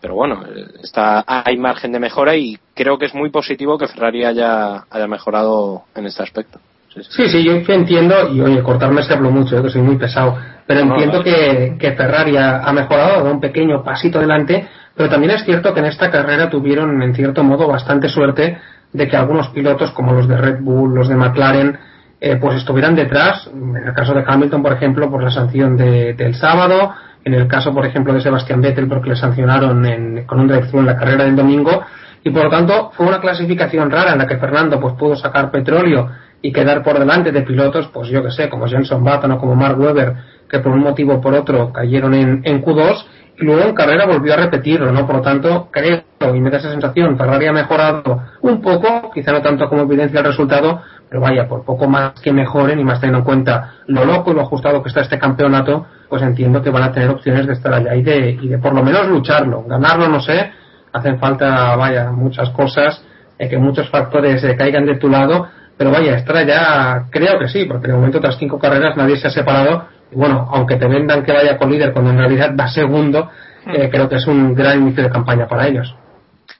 Pero 0.00 0.16
bueno, 0.16 0.42
está, 0.82 1.24
hay 1.24 1.56
margen 1.56 1.92
de 1.92 2.00
mejora 2.00 2.34
y 2.34 2.58
creo 2.74 2.98
que 2.98 3.06
es 3.06 3.14
muy 3.14 3.30
positivo 3.30 3.78
que 3.78 3.86
Ferrari 3.86 4.24
haya, 4.24 4.82
haya 4.90 5.06
mejorado 5.06 5.84
en 5.94 6.06
este 6.06 6.24
aspecto. 6.24 6.58
Sí, 6.88 7.28
sí, 7.28 7.44
yo 7.44 7.52
entiendo, 7.68 8.32
y 8.32 8.40
oye, 8.40 8.60
cortarme 8.64 9.04
se 9.04 9.12
hablo 9.14 9.30
mucho, 9.30 9.56
eh, 9.56 9.62
que 9.62 9.70
soy 9.70 9.82
muy 9.82 9.96
pesado, 9.96 10.36
pero 10.66 10.84
No, 10.84 10.94
entiendo 10.94 11.18
no. 11.18 11.22
que, 11.24 11.76
que 11.78 11.92
Ferrari 11.92 12.36
ha, 12.36 12.64
ha 12.64 12.72
mejorado, 12.72 13.12
ha 13.12 13.18
dado 13.18 13.30
un 13.30 13.40
pequeño 13.40 13.84
pasito 13.84 14.18
adelante, 14.18 14.66
pero 14.96 15.08
también 15.08 15.34
es 15.34 15.44
cierto 15.44 15.72
que 15.72 15.80
en 15.80 15.86
esta 15.86 16.10
carrera 16.10 16.50
tuvieron, 16.50 17.00
en 17.00 17.14
cierto 17.14 17.44
modo, 17.44 17.68
bastante 17.68 18.08
suerte 18.08 18.58
de 18.92 19.08
que 19.08 19.16
algunos 19.16 19.50
pilotos, 19.50 19.92
como 19.92 20.12
los 20.14 20.26
de 20.26 20.36
Red 20.36 20.62
Bull, 20.62 20.94
los 20.96 21.08
de 21.08 21.14
McLaren, 21.14 21.78
eh, 22.26 22.36
pues 22.40 22.56
estuvieran 22.56 22.94
detrás, 22.94 23.50
en 23.52 23.76
el 23.88 23.92
caso 23.92 24.14
de 24.14 24.24
Hamilton, 24.26 24.62
por 24.62 24.72
ejemplo, 24.72 25.10
por 25.10 25.22
la 25.22 25.30
sanción 25.30 25.76
de- 25.76 26.14
del 26.14 26.34
sábado, 26.34 26.92
en 27.24 27.34
el 27.34 27.46
caso, 27.46 27.72
por 27.74 27.84
ejemplo, 27.84 28.12
de 28.14 28.20
Sebastián 28.22 28.60
Vettel, 28.62 28.88
porque 28.88 29.10
le 29.10 29.16
sancionaron 29.16 29.84
en- 29.84 30.24
con 30.24 30.40
un 30.40 30.48
drive 30.48 30.68
en 30.72 30.86
la 30.86 30.96
carrera 30.96 31.24
del 31.24 31.36
domingo, 31.36 31.82
y 32.22 32.30
por 32.30 32.44
lo 32.44 32.50
tanto 32.50 32.90
fue 32.96 33.06
una 33.06 33.20
clasificación 33.20 33.90
rara 33.90 34.12
en 34.12 34.18
la 34.18 34.26
que 34.26 34.38
Fernando 34.38 34.80
pues 34.80 34.94
pudo 34.94 35.14
sacar 35.16 35.50
petróleo 35.50 36.08
y 36.40 36.50
quedar 36.52 36.82
por 36.82 36.98
delante 36.98 37.30
de 37.32 37.42
pilotos, 37.42 37.88
pues 37.92 38.08
yo 38.08 38.22
que 38.22 38.30
sé, 38.30 38.48
como 38.48 38.66
Jenson 38.66 39.02
Button 39.04 39.32
o 39.32 39.38
como 39.38 39.54
Mark 39.54 39.78
Webber, 39.78 40.14
que 40.48 40.60
por 40.60 40.72
un 40.72 40.80
motivo 40.80 41.14
o 41.14 41.20
por 41.20 41.34
otro 41.34 41.72
cayeron 41.72 42.14
en, 42.14 42.40
en 42.44 42.62
Q2 42.62 43.04
y 43.23 43.23
luego 43.38 43.62
en 43.62 43.74
carrera 43.74 44.06
volvió 44.06 44.34
a 44.34 44.36
repetirlo, 44.36 44.92
¿no? 44.92 45.06
Por 45.06 45.16
lo 45.16 45.22
tanto, 45.22 45.68
creo, 45.70 46.02
y 46.34 46.40
me 46.40 46.50
da 46.50 46.58
esa 46.58 46.70
sensación, 46.70 47.16
Ferrari 47.16 47.46
ha 47.46 47.52
mejorado 47.52 48.22
un 48.42 48.60
poco, 48.60 49.10
quizá 49.12 49.32
no 49.32 49.42
tanto 49.42 49.68
como 49.68 49.82
evidencia 49.82 50.20
el 50.20 50.26
resultado, 50.26 50.80
pero 51.08 51.20
vaya, 51.20 51.46
por 51.48 51.64
poco 51.64 51.86
más 51.86 52.20
que 52.20 52.32
mejoren 52.32 52.78
y 52.80 52.84
más 52.84 53.00
teniendo 53.00 53.18
en 53.18 53.24
cuenta 53.24 53.74
lo 53.86 54.04
loco 54.04 54.30
y 54.30 54.34
lo 54.34 54.42
ajustado 54.42 54.82
que 54.82 54.88
está 54.88 55.02
este 55.02 55.18
campeonato, 55.18 55.86
pues 56.08 56.22
entiendo 56.22 56.62
que 56.62 56.70
van 56.70 56.84
a 56.84 56.92
tener 56.92 57.10
opciones 57.10 57.46
de 57.46 57.52
estar 57.52 57.72
allá 57.72 57.94
y 57.94 58.02
de, 58.02 58.30
y 58.30 58.48
de 58.48 58.58
por 58.58 58.74
lo 58.74 58.82
menos 58.82 59.06
lucharlo. 59.08 59.62
Ganarlo, 59.64 60.08
no 60.08 60.20
sé, 60.20 60.52
hacen 60.92 61.18
falta, 61.18 61.76
vaya, 61.76 62.10
muchas 62.10 62.50
cosas, 62.50 63.04
eh, 63.38 63.48
que 63.48 63.58
muchos 63.58 63.88
factores 63.90 64.42
eh, 64.44 64.56
caigan 64.56 64.86
de 64.86 64.96
tu 64.96 65.08
lado, 65.08 65.48
pero 65.76 65.90
vaya, 65.90 66.16
estar 66.16 66.36
allá, 66.36 67.06
creo 67.10 67.38
que 67.38 67.48
sí, 67.48 67.64
porque 67.64 67.88
de 67.88 67.94
momento 67.94 68.20
tras 68.20 68.38
cinco 68.38 68.58
carreras 68.58 68.96
nadie 68.96 69.16
se 69.16 69.26
ha 69.26 69.30
separado, 69.30 69.86
bueno, 70.12 70.48
aunque 70.52 70.76
te 70.76 70.86
vendan 70.86 71.24
que 71.24 71.32
vaya 71.32 71.58
con 71.58 71.70
líder 71.70 71.92
cuando 71.92 72.10
en 72.10 72.18
realidad 72.18 72.54
va 72.58 72.68
segundo, 72.68 73.30
eh, 73.66 73.88
creo 73.90 74.08
que 74.08 74.16
es 74.16 74.26
un 74.26 74.54
gran 74.54 74.82
inicio 74.82 75.04
de 75.04 75.10
campaña 75.10 75.46
para 75.46 75.66
ellos. 75.66 75.94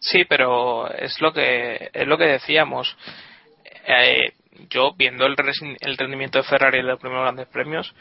Sí, 0.00 0.24
pero 0.28 0.90
es 0.90 1.20
lo 1.20 1.33
que 1.33 1.90
es 1.92 2.07
lo 2.07 2.18
que 2.18 2.24
decíamos. 2.24 2.96
Eh, 3.87 4.33
yo 4.70 4.92
viendo 4.96 5.26
el, 5.26 5.37
el 5.80 5.96
rendimiento 5.96 6.38
de 6.38 6.44
Ferrari 6.44 6.78
en 6.78 6.87
los 6.87 7.00
primeros 7.00 7.24
grandes 7.24 7.48
premios, 7.48 7.94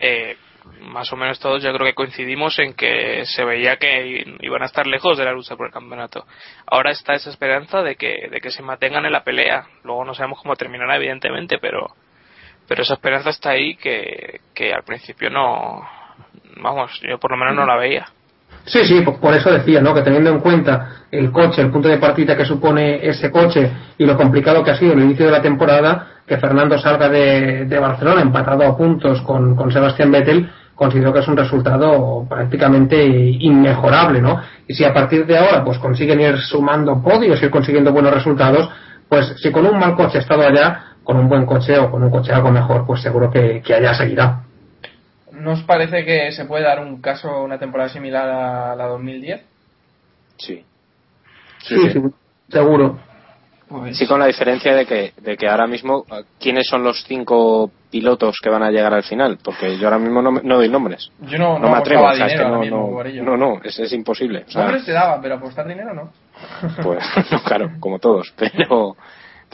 eh, 0.00 0.36
más 0.80 1.12
o 1.12 1.16
menos 1.16 1.38
todos 1.40 1.62
yo 1.62 1.72
creo 1.72 1.86
que 1.86 1.94
coincidimos 1.94 2.58
en 2.58 2.74
que 2.74 3.24
se 3.26 3.44
veía 3.44 3.76
que 3.76 4.24
iban 4.40 4.62
a 4.62 4.66
estar 4.66 4.86
lejos 4.86 5.16
de 5.16 5.24
la 5.24 5.32
lucha 5.32 5.56
por 5.56 5.66
el 5.66 5.72
campeonato. 5.72 6.26
Ahora 6.66 6.90
está 6.90 7.14
esa 7.14 7.30
esperanza 7.30 7.82
de 7.82 7.96
que, 7.96 8.28
de 8.30 8.40
que 8.40 8.50
se 8.50 8.62
mantengan 8.62 9.06
en 9.06 9.12
la 9.12 9.24
pelea. 9.24 9.66
Luego 9.84 10.04
no 10.04 10.14
sabemos 10.14 10.40
cómo 10.42 10.56
terminará, 10.56 10.96
evidentemente, 10.96 11.58
pero, 11.58 11.94
pero 12.68 12.82
esa 12.82 12.94
esperanza 12.94 13.30
está 13.30 13.50
ahí 13.50 13.74
que, 13.76 14.40
que 14.54 14.72
al 14.72 14.82
principio 14.84 15.30
no, 15.30 15.82
vamos, 16.62 17.00
yo 17.08 17.18
por 17.18 17.30
lo 17.32 17.36
menos 17.38 17.54
no 17.56 17.66
la 17.66 17.76
veía. 17.76 18.06
Sí, 18.64 18.80
sí, 18.84 19.00
por- 19.00 19.34
eso 19.34 19.50
decía, 19.50 19.80
¿no? 19.80 19.94
Que 19.94 20.02
teniendo 20.02 20.30
en 20.30 20.40
cuenta 20.40 21.04
el 21.10 21.32
coche, 21.32 21.62
el 21.62 21.70
punto 21.70 21.88
de 21.88 21.96
partida 21.98 22.36
que 22.36 22.44
supone 22.44 23.06
ese 23.06 23.30
coche 23.30 23.70
y 23.96 24.04
lo 24.04 24.16
complicado 24.16 24.62
que 24.62 24.70
ha 24.70 24.76
sido 24.76 24.92
el 24.92 25.00
inicio 25.00 25.24
de 25.26 25.32
la 25.32 25.40
temporada, 25.40 26.08
que 26.26 26.36
Fernando 26.36 26.78
salga 26.78 27.08
de, 27.08 27.64
de 27.64 27.78
Barcelona 27.78 28.20
empatado 28.20 28.64
a 28.66 28.76
puntos 28.76 29.22
con, 29.22 29.56
con 29.56 29.72
Sebastián 29.72 30.12
Vettel, 30.12 30.50
considero 30.74 31.12
que 31.12 31.20
es 31.20 31.28
un 31.28 31.36
resultado 31.36 32.26
prácticamente 32.28 33.02
inmejorable, 33.04 34.20
¿no? 34.20 34.40
Y 34.66 34.74
si 34.74 34.84
a 34.84 34.92
partir 34.92 35.24
de 35.26 35.38
ahora 35.38 35.64
pues 35.64 35.78
consiguen 35.78 36.20
ir 36.20 36.38
sumando 36.38 37.02
podios, 37.02 37.42
ir 37.42 37.50
consiguiendo 37.50 37.92
buenos 37.92 38.12
resultados, 38.12 38.68
pues 39.08 39.34
si 39.40 39.50
con 39.50 39.64
un 39.66 39.78
mal 39.78 39.94
coche 39.96 40.18
ha 40.18 40.20
estado 40.20 40.42
allá, 40.46 40.87
con 41.08 41.16
un 41.16 41.26
buen 41.26 41.46
coche 41.46 41.78
o 41.78 41.90
con 41.90 42.02
un 42.04 42.10
coche 42.10 42.34
algo 42.34 42.50
mejor, 42.50 42.84
pues 42.86 43.00
seguro 43.00 43.30
que, 43.30 43.62
que 43.62 43.72
allá 43.72 43.94
seguirá. 43.94 44.42
¿No 45.32 45.52
os 45.52 45.62
parece 45.62 46.04
que 46.04 46.30
se 46.32 46.44
puede 46.44 46.64
dar 46.64 46.80
un 46.80 47.00
caso, 47.00 47.42
una 47.42 47.58
temporada 47.58 47.88
similar 47.88 48.28
a 48.28 48.76
la 48.76 48.84
2010? 48.88 49.40
Sí. 50.36 50.62
Sí, 51.62 51.76
sí, 51.90 52.02
seguro. 52.50 52.98
Sí, 53.92 54.06
con 54.06 54.20
la 54.20 54.26
diferencia 54.26 54.74
de 54.74 54.84
que, 54.84 55.14
de 55.16 55.36
que 55.38 55.48
ahora 55.48 55.66
mismo, 55.66 56.04
¿quiénes 56.38 56.68
son 56.68 56.82
los 56.84 57.02
cinco 57.06 57.70
pilotos 57.90 58.36
que 58.42 58.50
van 58.50 58.62
a 58.62 58.70
llegar 58.70 58.92
al 58.92 59.02
final? 59.04 59.38
Porque 59.42 59.78
yo 59.78 59.86
ahora 59.86 59.98
mismo 59.98 60.20
no, 60.20 60.30
me- 60.32 60.42
no 60.42 60.56
doy 60.56 60.68
nombres. 60.68 61.10
Yo 61.22 61.38
no, 61.38 61.58
No 61.58 61.70
me 61.70 61.76
atrevo, 61.78 62.04
o 62.04 62.14
sea, 62.14 62.26
es 62.26 62.32
dinero 62.32 62.60
que 62.60 62.70
no, 62.70 62.76
no, 62.86 62.90
por 62.92 63.06
ello. 63.06 63.22
no, 63.24 63.36
no, 63.38 63.60
es, 63.64 63.78
es 63.78 63.92
imposible. 63.94 64.44
O 64.46 64.50
sea, 64.50 64.62
Nombres 64.64 64.84
te 64.84 64.92
daba, 64.92 65.20
pero 65.22 65.36
apostar 65.36 65.66
dinero 65.66 65.94
no. 65.94 66.12
pues, 66.82 67.02
no, 67.32 67.42
claro, 67.44 67.70
como 67.80 67.98
todos, 67.98 68.30
pero, 68.36 68.94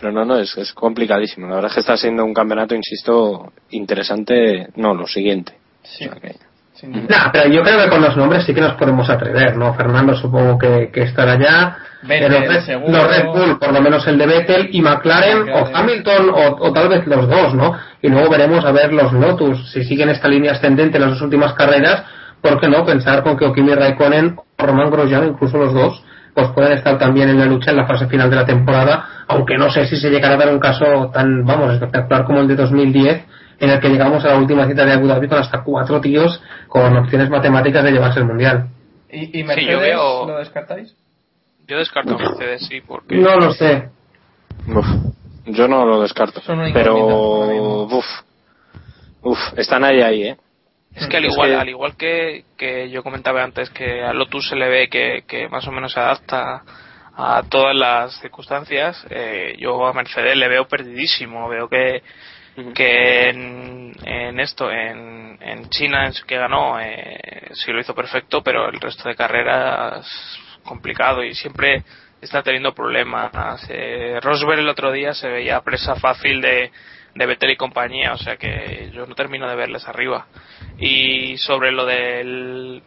pero 0.04 0.12
no, 0.12 0.24
no, 0.26 0.38
es, 0.38 0.54
es 0.58 0.74
complicadísimo. 0.74 1.46
La 1.48 1.54
verdad 1.54 1.70
es 1.70 1.74
que 1.76 1.80
está 1.80 1.96
siendo 1.96 2.26
un 2.26 2.34
campeonato, 2.34 2.74
insisto, 2.74 3.52
interesante, 3.70 4.68
no, 4.76 4.94
lo 4.94 5.06
siguiente. 5.06 5.54
Sí. 5.82 6.06
Nah, 6.82 7.30
pero 7.32 7.48
yo 7.48 7.62
creo 7.62 7.82
que 7.84 7.88
con 7.88 8.02
los 8.02 8.14
nombres 8.16 8.44
sí 8.44 8.52
que 8.52 8.60
nos 8.60 8.74
podemos 8.74 9.08
atrever, 9.08 9.56
¿no? 9.56 9.72
Fernando 9.72 10.14
supongo 10.14 10.58
que, 10.58 10.90
que 10.92 11.04
estará 11.04 11.38
ya. 11.38 11.78
Vettel, 12.02 12.32
pero 12.32 12.52
Red- 12.52 12.60
seguro. 12.66 12.92
los 12.92 13.08
Red 13.16 13.26
Bull, 13.28 13.58
por 13.58 13.72
lo 13.72 13.80
menos 13.80 14.06
el 14.06 14.18
de 14.18 14.26
Vettel 14.26 14.68
y 14.72 14.82
McLaren, 14.82 15.38
McLaren. 15.46 15.72
o 15.74 15.76
Hamilton 15.78 16.28
o, 16.30 16.56
o 16.66 16.72
tal 16.74 16.88
vez 16.90 17.06
los 17.06 17.26
dos, 17.28 17.54
¿no? 17.54 17.78
Y 18.02 18.08
luego 18.08 18.28
veremos 18.28 18.62
a 18.66 18.72
ver 18.72 18.92
los 18.92 19.10
Lotus, 19.14 19.70
si 19.72 19.84
siguen 19.84 20.10
esta 20.10 20.28
línea 20.28 20.52
ascendente 20.52 20.98
en 20.98 21.02
las 21.04 21.12
dos 21.12 21.22
últimas 21.22 21.54
carreras, 21.54 22.04
¿por 22.42 22.60
qué 22.60 22.68
no 22.68 22.84
pensar 22.84 23.22
con 23.22 23.38
que 23.38 23.46
Okimi 23.46 23.72
Raikkonen 23.74 24.36
o 24.36 24.66
Román 24.66 24.90
Grosjean, 24.90 25.28
incluso 25.28 25.56
los 25.56 25.72
dos, 25.72 26.04
pues 26.34 26.48
pueden 26.48 26.72
estar 26.72 26.98
también 26.98 27.28
en 27.28 27.38
la 27.38 27.46
lucha 27.46 27.70
en 27.70 27.76
la 27.76 27.86
fase 27.86 28.06
final 28.08 28.28
de 28.28 28.36
la 28.36 28.44
temporada, 28.44 29.24
aunque 29.28 29.56
no 29.56 29.70
sé 29.70 29.86
si 29.86 29.96
se 29.96 30.10
llegará 30.10 30.34
a 30.34 30.38
dar 30.38 30.52
un 30.52 30.58
caso 30.60 31.10
tan, 31.12 31.44
vamos, 31.46 31.72
espectacular 31.74 32.24
como 32.24 32.40
el 32.40 32.48
de 32.48 32.56
2010, 32.56 33.24
en 33.60 33.70
el 33.70 33.80
que 33.80 33.88
llegamos 33.88 34.24
a 34.24 34.28
la 34.28 34.36
última 34.36 34.66
cita 34.66 34.84
de 34.84 34.92
Abu 34.92 35.06
Dhabi 35.06 35.28
con 35.28 35.38
hasta 35.38 35.62
cuatro 35.62 36.00
tíos 36.00 36.42
con 36.68 36.96
opciones 36.96 37.30
matemáticas 37.30 37.84
de 37.84 37.92
llevarse 37.92 38.18
el 38.18 38.26
mundial. 38.26 38.66
¿Y, 39.10 39.26
y 39.26 39.26
Sí, 39.32 39.44
Mercedes 39.44 39.70
yo 39.72 39.78
veo- 39.80 40.26
lo 40.26 40.38
descartáis? 40.38 40.96
Yo 41.68 41.78
descarto 41.78 42.14
a 42.16 42.18
Mercedes, 42.18 42.66
sí, 42.68 42.80
porque... 42.86 43.16
No 43.16 43.36
lo 43.36 43.52
sé. 43.52 43.88
Uf, 44.66 44.86
yo 45.46 45.68
no 45.68 45.86
lo 45.86 46.02
descarto. 46.02 46.40
Pero, 46.74 47.84
uf, 47.84 48.04
uf, 49.22 49.38
están 49.56 49.84
ahí, 49.84 50.00
ahí, 50.02 50.22
¿eh? 50.24 50.36
Es 50.94 51.06
que 51.08 51.16
al 51.16 51.24
Es 51.24 51.32
igual, 51.32 51.50
que- 51.50 51.56
al 51.56 51.68
igual 51.68 51.96
que, 51.96 52.44
que 52.56 52.90
yo 52.90 53.02
comentaba 53.02 53.42
antes 53.42 53.70
que 53.70 54.02
a 54.02 54.12
Lotus 54.12 54.48
se 54.48 54.56
le 54.56 54.68
ve 54.68 54.88
que, 54.88 55.24
que 55.26 55.48
más 55.48 55.66
o 55.66 55.72
menos 55.72 55.92
se 55.92 56.00
adapta 56.00 56.62
a 57.16 57.42
todas 57.48 57.74
las 57.76 58.18
circunstancias, 58.20 59.04
eh, 59.10 59.54
yo 59.58 59.86
a 59.86 59.92
Mercedes 59.92 60.36
le 60.36 60.48
veo 60.48 60.66
perdidísimo, 60.66 61.48
veo 61.48 61.68
que 61.68 62.02
que 62.72 63.30
en, 63.30 63.92
en 64.04 64.38
esto, 64.38 64.70
en, 64.70 65.36
en 65.40 65.68
China, 65.70 66.06
en 66.06 66.12
su 66.12 66.24
que 66.24 66.38
ganó, 66.38 66.78
eh, 66.80 67.48
sí 67.52 67.72
lo 67.72 67.80
hizo 67.80 67.96
perfecto, 67.96 68.42
pero 68.44 68.68
el 68.68 68.78
resto 68.80 69.08
de 69.08 69.16
carreras 69.16 70.06
complicado 70.62 71.24
y 71.24 71.34
siempre 71.34 71.82
está 72.20 72.44
teniendo 72.44 72.72
problemas. 72.72 73.66
Eh, 73.68 74.20
Rosberg 74.22 74.60
el 74.60 74.68
otro 74.68 74.92
día 74.92 75.14
se 75.14 75.28
veía 75.28 75.60
presa 75.62 75.96
fácil 75.96 76.40
de, 76.40 76.70
de 77.14 77.26
Vettel 77.26 77.50
y 77.50 77.56
compañía, 77.56 78.12
o 78.12 78.18
sea 78.18 78.36
que 78.36 78.90
yo 78.92 79.06
no 79.06 79.14
termino 79.14 79.48
de 79.48 79.54
verles 79.56 79.86
arriba. 79.86 80.26
Y 80.78 81.36
sobre 81.38 81.70
lo 81.72 81.86
del 81.86 82.82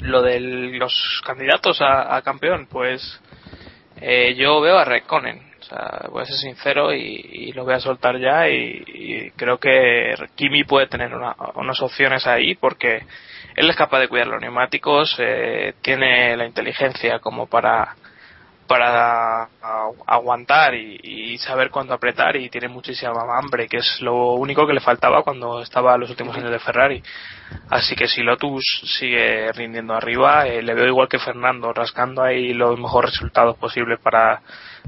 lo 0.00 0.22
de 0.22 0.40
los 0.40 1.22
candidatos 1.26 1.80
a, 1.80 2.20
campeón, 2.22 2.66
pues 2.70 3.20
eh, 4.00 4.34
yo 4.36 4.60
veo 4.60 4.78
a 4.78 4.84
Raikkonen. 4.84 5.50
O 5.60 5.62
sea, 5.62 6.08
voy 6.10 6.22
a 6.22 6.26
ser 6.26 6.36
sincero 6.36 6.92
y, 6.94 7.52
lo 7.52 7.64
voy 7.64 7.74
a 7.74 7.80
soltar 7.80 8.18
ya 8.18 8.48
y, 8.48 8.82
y 8.86 9.30
creo 9.32 9.58
que 9.58 10.14
Kimi 10.34 10.64
puede 10.64 10.86
tener 10.86 11.14
una- 11.14 11.36
unas 11.54 11.80
opciones 11.82 12.26
ahí 12.26 12.54
porque 12.54 13.04
él 13.56 13.68
es 13.68 13.76
capaz 13.76 14.00
de 14.00 14.08
cuidar 14.08 14.26
los 14.28 14.40
neumáticos, 14.40 15.14
eh, 15.18 15.74
tiene 15.82 16.36
la 16.36 16.46
inteligencia 16.46 17.18
como 17.18 17.46
para 17.46 17.94
para 18.70 19.48
aguantar 20.06 20.74
y, 20.76 21.36
saber 21.38 21.70
cuándo 21.70 21.92
apretar 21.92 22.36
y 22.36 22.48
tiene 22.50 22.68
muchísima 22.68 23.12
hambre 23.36 23.66
que 23.66 23.78
es 23.78 24.00
lo 24.00 24.34
único 24.34 24.64
que 24.64 24.74
le 24.74 24.80
faltaba 24.80 25.24
cuando 25.24 25.60
estaba 25.60 25.98
los 25.98 26.08
últimos 26.08 26.36
años 26.36 26.52
de 26.52 26.60
Ferrari. 26.60 27.02
Así 27.68 27.96
que 27.96 28.06
si 28.06 28.22
Lotus 28.22 28.62
sigue 29.00 29.50
rindiendo 29.50 29.94
arriba 29.94 30.46
eh, 30.46 30.62
le 30.62 30.74
veo 30.74 30.86
igual 30.86 31.08
que 31.08 31.18
Fernando 31.18 31.72
rascando 31.72 32.22
ahí 32.22 32.52
los 32.52 32.78
mejores 32.78 33.10
resultados 33.10 33.56
posibles 33.56 33.98
para 33.98 34.40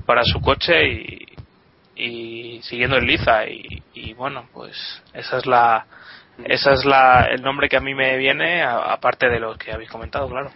para 0.07 0.23
su 0.23 0.40
coche 0.40 1.27
y, 1.97 2.61
siguiendo 2.62 2.99
en 2.99 3.07
liza. 3.07 3.49
Y, 3.49 3.83
y 3.95 4.12
bueno 4.14 4.47
pues 4.53 5.03
esa 5.12 5.38
es 5.38 5.47
la 5.47 5.87
esa 6.45 6.75
es 6.75 6.85
la 6.85 7.27
el 7.33 7.42
nombre 7.42 7.68
que 7.68 7.79
a 7.79 7.81
mí 7.81 7.95
me 7.95 8.16
viene 8.16 8.62
aparte 8.62 9.29
de 9.29 9.40
los 9.40 9.59
que 9.59 9.73
habéis 9.73 9.90
comentado 9.90 10.29
claro. 10.29 10.53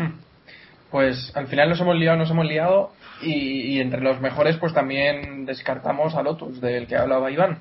Pues 0.90 1.32
al 1.34 1.48
final 1.48 1.68
nos 1.68 1.80
hemos 1.80 1.96
liado, 1.96 2.16
nos 2.16 2.30
hemos 2.30 2.46
liado 2.46 2.92
y, 3.22 3.80
entre 3.80 4.00
los 4.00 4.20
mejores 4.20 4.56
pues 4.56 4.72
también 4.74 5.46
descartamos 5.46 6.14
a 6.14 6.22
Lotus, 6.22 6.60
del 6.60 6.86
que 6.86 6.96
hablaba 6.96 7.30
Iván. 7.30 7.58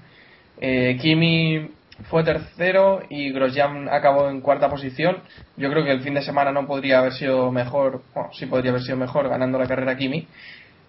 Eh, 0.60 0.98
Kimi 1.02 1.70
fue 2.10 2.24
tercero 2.24 3.02
y 3.10 3.32
Grosjean 3.32 3.88
acabó 3.90 4.30
en 4.30 4.42
cuarta 4.42 4.70
posición. 4.70 5.18
Yo 5.58 5.70
creo 5.70 5.84
que 5.84 5.92
el 5.92 6.02
fin 6.02 6.14
de 6.14 6.22
semana 6.22 6.52
no 6.52 6.68
podría 6.68 7.00
haber 7.00 7.14
sido 7.14 7.52
mejor, 7.52 8.04
bueno, 8.14 8.30
sí 8.34 8.46
podría 8.46 8.72
haber 8.72 8.84
sido 8.84 8.98
mejor 8.98 9.30
ganando 9.30 9.58
la 9.58 9.68
carrera 9.68 9.98
Kimi. 9.98 10.28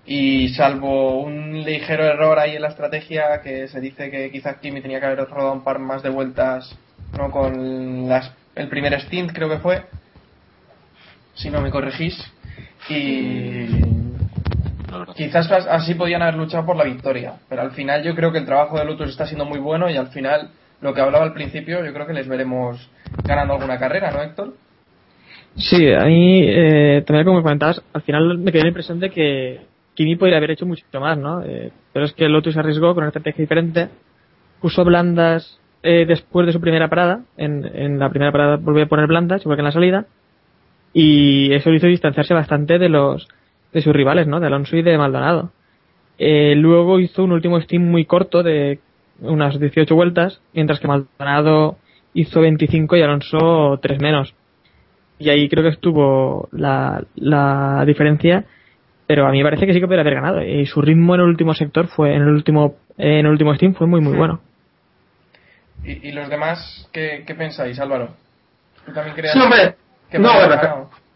Y 0.04 0.50
salvo 0.50 1.20
un 1.20 1.64
ligero 1.64 2.04
error 2.04 2.38
ahí 2.38 2.54
en 2.54 2.62
la 2.62 2.68
estrategia 2.68 3.40
que 3.42 3.66
se 3.66 3.80
dice 3.80 4.10
que 4.10 4.30
quizás 4.30 4.58
Kimi 4.58 4.80
tenía 4.80 5.00
que 5.00 5.06
haber 5.06 5.18
rodado 5.28 5.52
un 5.52 5.64
par 5.64 5.78
más 5.78 6.02
de 6.02 6.10
vueltas 6.10 6.76
no 7.16 7.30
con 7.30 8.08
las, 8.08 8.32
el 8.54 8.68
primer 8.68 9.00
stint 9.00 9.32
creo 9.32 9.48
que 9.48 9.58
fue 9.58 9.84
si 11.36 11.50
no 11.50 11.60
me 11.60 11.70
corregís. 11.70 12.16
Y 12.88 13.66
quizás 15.16 15.50
as- 15.50 15.66
así 15.66 15.94
podían 15.94 16.22
haber 16.22 16.36
luchado 16.36 16.64
por 16.66 16.76
la 16.76 16.84
victoria. 16.84 17.34
Pero 17.48 17.62
al 17.62 17.72
final 17.72 18.02
yo 18.02 18.14
creo 18.14 18.32
que 18.32 18.38
el 18.38 18.46
trabajo 18.46 18.78
de 18.78 18.84
Lotus 18.84 19.10
está 19.10 19.26
siendo 19.26 19.44
muy 19.44 19.58
bueno 19.58 19.88
y 19.90 19.96
al 19.96 20.08
final, 20.08 20.50
lo 20.80 20.92
que 20.94 21.00
hablaba 21.00 21.24
al 21.24 21.32
principio, 21.34 21.84
yo 21.84 21.92
creo 21.92 22.06
que 22.06 22.12
les 22.12 22.28
veremos 22.28 22.90
ganando 23.24 23.54
alguna 23.54 23.78
carrera, 23.78 24.10
¿no, 24.10 24.22
Héctor? 24.22 24.54
Sí, 25.56 25.90
a 25.92 26.04
mí, 26.04 26.42
eh, 26.44 27.02
también 27.06 27.24
como 27.24 27.42
comentabas, 27.42 27.82
al 27.92 28.02
final 28.02 28.38
me 28.38 28.52
quedé 28.52 28.62
la 28.62 28.68
impresión 28.68 29.00
de 29.00 29.10
que 29.10 29.60
Kimi 29.94 30.16
podría 30.16 30.36
haber 30.36 30.50
hecho 30.50 30.66
mucho 30.66 30.84
más, 31.00 31.16
¿no? 31.16 31.42
Eh, 31.42 31.70
pero 31.92 32.04
es 32.04 32.12
que 32.12 32.28
Lotus 32.28 32.56
arriesgó 32.58 32.88
con 32.94 33.04
una 33.04 33.08
estrategia 33.08 33.42
diferente, 33.42 33.88
puso 34.60 34.84
blandas 34.84 35.58
eh, 35.82 36.04
después 36.06 36.46
de 36.46 36.52
su 36.52 36.60
primera 36.60 36.88
parada, 36.88 37.22
en, 37.38 37.64
en 37.74 37.98
la 37.98 38.10
primera 38.10 38.32
parada 38.32 38.56
volvió 38.56 38.84
a 38.84 38.88
poner 38.88 39.06
blandas, 39.06 39.40
igual 39.42 39.56
que 39.56 39.60
en 39.60 39.64
la 39.66 39.72
salida, 39.72 40.04
y 40.92 41.52
eso 41.54 41.70
hizo 41.70 41.86
distanciarse 41.86 42.34
bastante 42.34 42.78
de 42.78 42.88
los 42.90 43.26
de 43.76 43.82
sus 43.82 43.94
rivales, 43.94 44.26
¿no? 44.26 44.40
De 44.40 44.46
Alonso 44.46 44.74
y 44.74 44.80
de 44.80 44.96
Maldonado. 44.96 45.52
Eh, 46.18 46.54
luego 46.56 46.98
hizo 46.98 47.22
un 47.24 47.32
último 47.32 47.60
steam 47.60 47.82
muy 47.82 48.06
corto 48.06 48.42
de 48.42 48.78
unas 49.20 49.60
18 49.60 49.94
vueltas, 49.94 50.40
mientras 50.54 50.80
que 50.80 50.88
Maldonado 50.88 51.76
hizo 52.14 52.40
25 52.40 52.96
y 52.96 53.02
Alonso 53.02 53.78
3 53.82 54.00
menos 54.00 54.34
y 55.18 55.28
ahí 55.28 55.48
creo 55.48 55.62
que 55.62 55.70
estuvo 55.70 56.48
la, 56.52 57.04
la 57.14 57.84
diferencia 57.86 58.44
pero 59.06 59.26
a 59.26 59.30
mí 59.30 59.38
me 59.38 59.44
parece 59.44 59.66
que 59.66 59.72
sí 59.72 59.80
que 59.80 59.86
podría 59.86 60.02
haber 60.02 60.14
ganado 60.14 60.42
y 60.42 60.66
su 60.66 60.80
ritmo 60.80 61.14
en 61.14 61.20
el 61.20 61.26
último 61.26 61.54
sector 61.54 61.88
fue 61.88 62.14
en 62.14 62.22
el 62.22 62.28
último 62.28 62.76
en 62.98 63.26
el 63.26 63.28
último 63.28 63.54
steam 63.54 63.74
fue 63.74 63.86
muy 63.86 64.00
muy 64.00 64.16
bueno 64.16 64.40
¿Y, 65.84 66.08
y 66.08 66.12
los 66.12 66.28
demás 66.28 66.88
qué, 66.92 67.22
qué 67.26 67.34
pensáis, 67.34 67.78
Álvaro? 67.78 68.14
¿Tú 68.84 68.92
también 68.92 69.14
crees 69.14 69.32
Sí, 69.32 69.38
hombre. 69.38 69.74
que 70.10 70.18
No, 70.18 70.30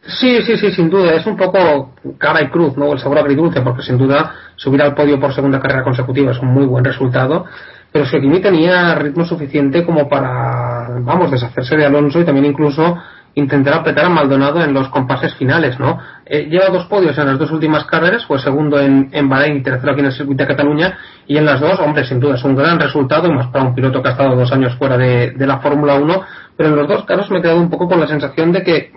Sí, 0.02 0.40
sí, 0.42 0.56
sí, 0.56 0.72
sin 0.72 0.88
duda. 0.88 1.12
Es 1.12 1.26
un 1.26 1.36
poco 1.36 1.94
cara 2.18 2.42
y 2.42 2.48
cruz, 2.48 2.76
¿no? 2.76 2.92
El 2.92 2.98
sabor 2.98 3.18
agridulce, 3.18 3.60
porque 3.60 3.82
sin 3.82 3.98
duda 3.98 4.34
subir 4.56 4.80
al 4.82 4.94
podio 4.94 5.20
por 5.20 5.34
segunda 5.34 5.60
carrera 5.60 5.84
consecutiva 5.84 6.32
es 6.32 6.38
un 6.38 6.48
muy 6.48 6.64
buen 6.64 6.84
resultado. 6.84 7.44
Pero 7.92 8.04
es 8.04 8.10
que 8.10 8.20
Kimi 8.20 8.40
tenía 8.40 8.94
ritmo 8.94 9.24
suficiente 9.24 9.84
como 9.84 10.08
para, 10.08 11.00
vamos, 11.00 11.30
deshacerse 11.30 11.76
de 11.76 11.86
Alonso 11.86 12.20
y 12.20 12.24
también 12.24 12.46
incluso 12.46 12.96
intentar 13.34 13.74
apretar 13.74 14.06
a 14.06 14.08
Maldonado 14.08 14.62
en 14.62 14.72
los 14.72 14.88
compases 14.88 15.34
finales, 15.34 15.78
¿no? 15.78 15.98
Eh, 16.26 16.48
lleva 16.50 16.68
dos 16.68 16.86
podios 16.86 17.16
en 17.18 17.26
las 17.26 17.38
dos 17.38 17.50
últimas 17.50 17.84
carreras, 17.84 18.24
fue 18.26 18.38
segundo 18.38 18.80
en, 18.80 19.08
en 19.12 19.28
Bahrein 19.28 19.58
y 19.58 19.62
tercero 19.62 19.92
aquí 19.92 20.00
en 20.00 20.06
el 20.06 20.12
circuito 20.12 20.42
de 20.42 20.48
Cataluña, 20.48 20.98
y 21.26 21.36
en 21.36 21.44
las 21.44 21.60
dos, 21.60 21.78
hombre, 21.78 22.04
sin 22.04 22.18
duda 22.18 22.34
es 22.34 22.44
un 22.44 22.56
gran 22.56 22.80
resultado, 22.80 23.30
más 23.32 23.46
para 23.48 23.64
un 23.64 23.74
piloto 23.74 24.02
que 24.02 24.08
ha 24.08 24.12
estado 24.12 24.34
dos 24.34 24.50
años 24.52 24.74
fuera 24.76 24.96
de, 24.96 25.30
de 25.30 25.46
la 25.46 25.58
Fórmula 25.58 25.94
1, 25.94 26.22
pero 26.60 26.74
en 26.74 26.76
los 26.76 26.88
dos 26.88 27.06
casos 27.06 27.30
me 27.30 27.38
he 27.38 27.40
quedado 27.40 27.58
un 27.58 27.70
poco 27.70 27.88
con 27.88 27.98
la 27.98 28.06
sensación 28.06 28.52
de 28.52 28.62
que 28.62 28.92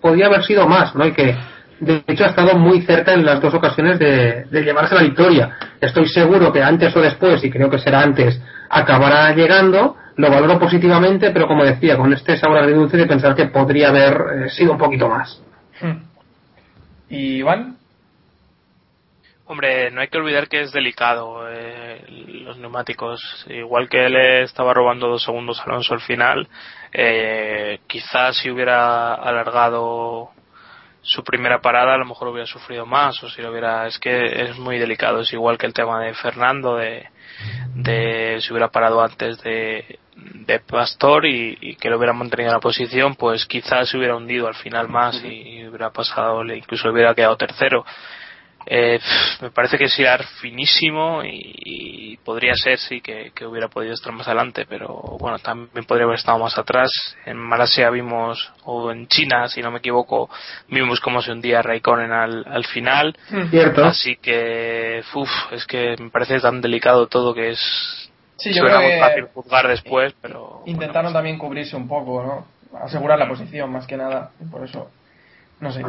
podía 0.00 0.26
haber 0.26 0.42
sido 0.42 0.66
más, 0.66 0.96
¿no? 0.96 1.06
Y 1.06 1.12
que 1.12 1.36
de 1.78 2.02
hecho 2.08 2.24
ha 2.24 2.30
estado 2.30 2.58
muy 2.58 2.80
cerca 2.80 3.12
en 3.12 3.24
las 3.24 3.40
dos 3.40 3.54
ocasiones 3.54 4.00
de, 4.00 4.46
de 4.46 4.62
llevarse 4.64 4.96
la 4.96 5.02
victoria. 5.02 5.56
Estoy 5.80 6.08
seguro 6.08 6.52
que 6.52 6.60
antes 6.60 6.96
o 6.96 7.00
después, 7.00 7.44
y 7.44 7.52
creo 7.52 7.70
que 7.70 7.78
será 7.78 8.00
antes, 8.00 8.42
acabará 8.68 9.32
llegando. 9.32 9.96
Lo 10.16 10.28
valoro 10.28 10.58
positivamente, 10.58 11.30
pero 11.30 11.46
como 11.46 11.64
decía, 11.64 11.96
con 11.96 12.12
este 12.12 12.36
sabor 12.36 12.58
agridulce 12.58 12.96
de 12.96 13.06
pensar 13.06 13.36
que 13.36 13.46
podría 13.46 13.90
haber 13.90 14.46
eh, 14.46 14.48
sido 14.50 14.72
un 14.72 14.78
poquito 14.78 15.08
más. 15.08 15.40
¿Y 17.08 17.36
Iván? 17.36 17.76
Hombre, 19.46 19.90
no 19.90 20.00
hay 20.00 20.08
que 20.08 20.16
olvidar 20.16 20.48
que 20.48 20.62
es 20.62 20.72
delicado 20.72 21.46
eh, 21.50 22.02
los 22.08 22.56
neumáticos. 22.56 23.46
Igual 23.50 23.90
que 23.90 24.06
él 24.06 24.16
estaba 24.16 24.72
robando 24.72 25.06
dos 25.06 25.22
segundos 25.22 25.60
a 25.60 25.64
Alonso 25.64 25.92
al 25.92 26.00
final, 26.00 26.48
eh, 26.96 27.80
quizás 27.88 28.36
si 28.36 28.48
hubiera 28.48 29.14
alargado 29.14 30.30
su 31.02 31.24
primera 31.24 31.60
parada 31.60 31.94
a 31.94 31.98
lo 31.98 32.06
mejor 32.06 32.28
hubiera 32.28 32.46
sufrido 32.46 32.86
más 32.86 33.20
o 33.24 33.28
si 33.28 33.42
lo 33.42 33.50
hubiera 33.50 33.86
es 33.88 33.98
que 33.98 34.44
es 34.44 34.56
muy 34.58 34.78
delicado 34.78 35.20
es 35.20 35.32
igual 35.32 35.58
que 35.58 35.66
el 35.66 35.74
tema 35.74 36.00
de 36.00 36.14
Fernando 36.14 36.76
de, 36.76 37.08
de 37.74 38.38
si 38.40 38.52
hubiera 38.52 38.68
parado 38.68 39.02
antes 39.02 39.42
de, 39.42 39.98
de 40.16 40.60
Pastor 40.60 41.26
y, 41.26 41.58
y 41.60 41.76
que 41.76 41.90
lo 41.90 41.98
hubiera 41.98 42.12
mantenido 42.12 42.50
en 42.50 42.54
la 42.54 42.60
posición 42.60 43.16
pues 43.16 43.44
quizás 43.44 43.90
se 43.90 43.98
hubiera 43.98 44.16
hundido 44.16 44.46
al 44.46 44.54
final 44.54 44.88
más 44.88 45.20
y, 45.24 45.58
y 45.58 45.66
hubiera 45.66 45.90
pasado 45.90 46.44
incluso 46.44 46.88
hubiera 46.88 47.14
quedado 47.14 47.36
tercero 47.36 47.84
eh, 48.66 48.98
me 49.40 49.50
parece 49.50 49.76
que 49.76 49.84
es 49.84 49.98
hilar 49.98 50.24
finísimo 50.40 51.22
y, 51.22 51.54
y 51.54 52.16
podría 52.18 52.54
ser 52.54 52.78
sí 52.78 53.00
que, 53.00 53.32
que, 53.34 53.46
hubiera 53.46 53.68
podido 53.68 53.92
estar 53.92 54.12
más 54.12 54.26
adelante 54.26 54.66
pero 54.68 54.94
bueno 55.18 55.38
también 55.38 55.84
podría 55.84 56.04
haber 56.04 56.18
estado 56.18 56.38
más 56.38 56.56
atrás. 56.58 56.90
En 57.26 57.36
Malasia 57.36 57.90
vimos 57.90 58.52
o 58.64 58.90
en 58.90 59.06
China 59.08 59.48
si 59.48 59.60
no 59.60 59.70
me 59.70 59.78
equivoco 59.78 60.30
vimos 60.68 61.00
cómo 61.00 61.20
se 61.20 61.32
hundía 61.32 61.62
Raikkonen 61.62 62.12
al, 62.12 62.44
al 62.46 62.64
final. 62.64 63.16
Cierto. 63.50 63.84
así 63.84 64.16
que 64.16 65.02
uf, 65.14 65.30
es 65.52 65.66
que 65.66 65.96
me 65.98 66.10
parece 66.10 66.40
tan 66.40 66.60
delicado 66.60 67.06
todo 67.06 67.34
que 67.34 67.50
es 67.50 68.10
Sí, 68.36 68.52
yo 68.52 68.64
creo 68.64 68.80
que 68.80 68.98
fácil 68.98 69.24
juzgar 69.32 69.68
después 69.68 70.14
pero 70.20 70.62
Intentaron 70.66 71.12
también 71.12 71.38
cubrirse 71.38 71.76
un 71.76 71.86
poco, 71.86 72.22
¿no? 72.22 72.78
Asegurar 72.80 73.18
la 73.18 73.28
posición 73.28 73.70
más 73.70 73.86
que 73.86 73.96
nada, 73.96 74.32
y 74.40 74.44
por 74.46 74.64
eso, 74.64 74.90
no 75.64 75.72
sé. 75.72 75.82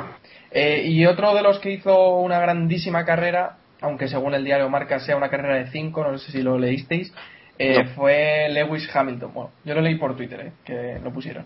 Eh, 0.52 0.84
y 0.88 1.06
otro 1.06 1.36
de 1.36 1.44
los 1.44 1.60
que 1.60 1.72
hizo 1.72 2.16
una 2.16 2.40
grandísima 2.40 3.06
carrera, 3.06 3.58
aunque 3.82 4.08
según 4.08 4.34
el 4.34 4.44
diario 4.44 4.70
Marca 4.70 5.00
sea 5.00 5.18
una 5.18 5.30
carrera 5.30 5.58
de 5.58 5.68
5, 5.68 6.04
no 6.04 6.18
sé 6.18 6.32
si 6.32 6.42
lo 6.42 6.58
leísteis, 6.58 7.14
eh, 7.60 7.84
No. 7.84 7.90
fue 7.92 8.48
Lewis 8.50 8.90
Hamilton. 8.94 9.34
Bueno, 9.34 9.52
yo 9.64 9.76
lo 9.76 9.82
leí 9.82 9.96
por 9.96 10.16
Twitter, 10.16 10.40
eh, 10.48 10.52
que 10.64 11.00
lo 11.04 11.12
pusieron. 11.12 11.46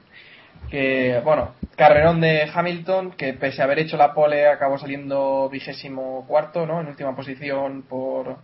Que, 0.69 1.19
bueno, 1.23 1.55
carrerón 1.75 2.21
de 2.21 2.49
Hamilton, 2.53 3.11
que 3.11 3.33
pese 3.33 3.61
a 3.61 3.65
haber 3.65 3.79
hecho 3.79 3.97
la 3.97 4.13
pole 4.13 4.47
acabó 4.47 4.77
saliendo 4.77 5.49
vigésimo 5.49 6.25
cuarto, 6.27 6.65
¿no? 6.65 6.79
En 6.79 6.87
última 6.87 7.15
posición 7.15 7.83
por 7.83 8.37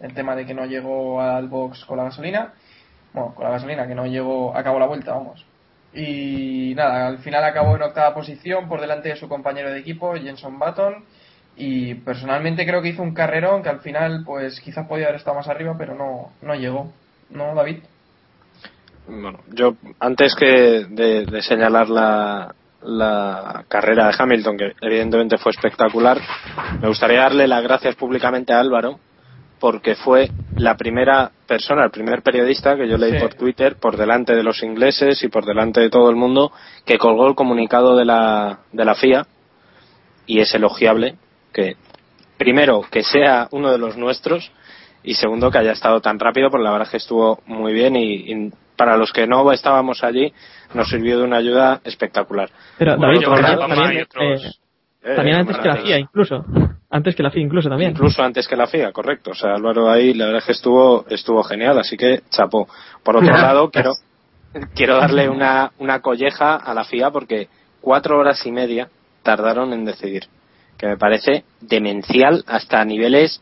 el 0.00 0.14
tema 0.14 0.36
de 0.36 0.44
que 0.46 0.54
no 0.54 0.66
llegó 0.66 1.20
al 1.20 1.48
box 1.48 1.84
con 1.86 1.96
la 1.96 2.04
gasolina. 2.04 2.52
Bueno, 3.12 3.34
con 3.34 3.44
la 3.44 3.50
gasolina, 3.52 3.86
que 3.86 3.94
no 3.94 4.06
llegó, 4.06 4.54
acabó 4.56 4.78
la 4.78 4.86
vuelta, 4.86 5.12
vamos. 5.14 5.46
Y 5.92 6.72
nada, 6.76 7.08
al 7.08 7.18
final 7.18 7.44
acabó 7.44 7.74
en 7.76 7.82
octava 7.82 8.14
posición 8.14 8.68
por 8.68 8.80
delante 8.80 9.08
de 9.08 9.16
su 9.16 9.28
compañero 9.28 9.70
de 9.70 9.80
equipo, 9.80 10.14
Jenson 10.14 10.58
Button. 10.58 11.04
Y 11.56 11.94
personalmente 11.94 12.64
creo 12.64 12.80
que 12.80 12.90
hizo 12.90 13.02
un 13.02 13.14
carrerón 13.14 13.62
que 13.62 13.68
al 13.68 13.80
final, 13.80 14.22
pues 14.24 14.60
quizás 14.60 14.86
podía 14.86 15.06
haber 15.06 15.16
estado 15.16 15.36
más 15.36 15.48
arriba, 15.48 15.74
pero 15.76 15.94
no, 15.94 16.32
no 16.42 16.54
llegó. 16.54 16.92
¿No, 17.30 17.54
David? 17.54 17.78
Bueno, 19.06 19.40
yo 19.48 19.74
antes 19.98 20.34
que 20.36 20.86
de, 20.88 21.42
señalar 21.42 21.88
la, 21.88 22.54
la 22.82 23.64
carrera 23.68 24.06
de 24.06 24.14
Hamilton, 24.16 24.56
que 24.56 24.72
evidentemente 24.80 25.38
fue 25.38 25.50
espectacular, 25.50 26.18
me 26.80 26.88
gustaría 26.88 27.20
darle 27.20 27.48
las 27.48 27.62
gracias 27.62 27.96
públicamente 27.96 28.52
a 28.52 28.60
Álvaro, 28.60 29.00
porque 29.60 29.94
fue 29.94 30.30
la 30.56 30.76
primera 30.76 31.30
persona, 31.46 31.84
el 31.84 31.90
primer 31.90 32.22
periodista 32.22 32.76
que 32.76 32.88
yo 32.88 32.96
leí 32.96 33.12
Sí. 33.12 33.18
por 33.18 33.34
Twitter, 33.34 33.76
por 33.76 33.96
delante 33.96 34.34
de 34.34 34.42
los 34.42 34.62
ingleses 34.62 35.22
y 35.22 35.28
por 35.28 35.44
delante 35.44 35.80
de 35.80 35.90
todo 35.90 36.08
el 36.10 36.16
mundo, 36.16 36.50
que 36.86 36.98
colgó 36.98 37.28
el 37.28 37.34
comunicado 37.34 37.96
de 37.96 38.04
la, 38.06 38.60
de 38.72 38.84
la 38.84 38.94
FIA, 38.94 39.26
y 40.26 40.40
es 40.40 40.54
elogiable 40.54 41.16
que, 41.52 41.76
primero, 42.38 42.82
que 42.90 43.02
sea 43.02 43.48
uno 43.50 43.70
de 43.70 43.78
los 43.78 43.96
nuestros, 43.96 44.50
y 45.02 45.14
segundo, 45.14 45.50
que 45.50 45.58
haya 45.58 45.72
estado 45.72 46.00
tan 46.00 46.18
rápido, 46.18 46.50
porque 46.50 46.64
la 46.64 46.70
verdad 46.72 46.86
es 46.86 46.90
que 46.92 46.96
estuvo 46.98 47.40
muy 47.46 47.72
bien 47.72 47.96
y, 47.96 48.32
y 48.32 48.52
para 48.76 48.96
los 48.96 49.12
que 49.12 49.26
no 49.26 49.50
estábamos 49.52 50.02
allí, 50.04 50.32
nos 50.72 50.88
sirvió 50.88 51.18
de 51.18 51.24
una 51.24 51.36
ayuda 51.36 51.80
espectacular. 51.84 52.48
Pero 52.78 52.96
Por 52.96 53.06
David, 53.06 53.18
otro 53.28 53.34
también, 53.68 54.06
eh, 55.02 55.16
también 55.16 55.36
Eh, 55.36 55.40
antes 55.40 55.58
que 55.58 55.68
la. 55.68 55.76
FIA, 55.76 55.98
incluso. 55.98 56.44
Antes 56.92 57.14
que 57.14 57.22
la 57.22 57.30
FIA, 57.30 57.44
incluso 57.44 57.68
también. 57.68 57.92
Incluso 57.92 58.20
antes 58.22 58.48
que 58.48 58.56
la 58.56 58.66
FIA, 58.66 58.90
correcto. 58.90 59.30
O 59.30 59.34
sea, 59.34 59.54
Álvaro 59.54 59.88
ahí 59.88 60.12
la 60.12 60.26
verdad 60.26 60.40
es 60.40 60.46
que 60.46 60.52
estuvo, 60.52 61.06
estuvo 61.08 61.42
genial, 61.44 61.78
así 61.78 61.96
que 61.96 62.22
chapó. 62.30 62.68
Por 63.04 63.16
otro 63.16 63.32
lado, 63.32 63.70
quiero, 63.70 63.92
quiero 64.74 64.96
darle 64.96 65.28
una, 65.28 65.70
una 65.78 66.00
colleja 66.00 66.56
a 66.56 66.74
la 66.74 66.84
FIA 66.84 67.12
porque 67.12 67.48
cuatro 67.80 68.18
horas 68.18 68.44
y 68.44 68.50
media 68.50 68.88
tardaron 69.22 69.72
en 69.72 69.84
decidir. 69.84 70.24
Que 70.76 70.88
me 70.88 70.96
parece 70.96 71.44
demencial 71.60 72.42
hasta 72.48 72.84
niveles, 72.84 73.40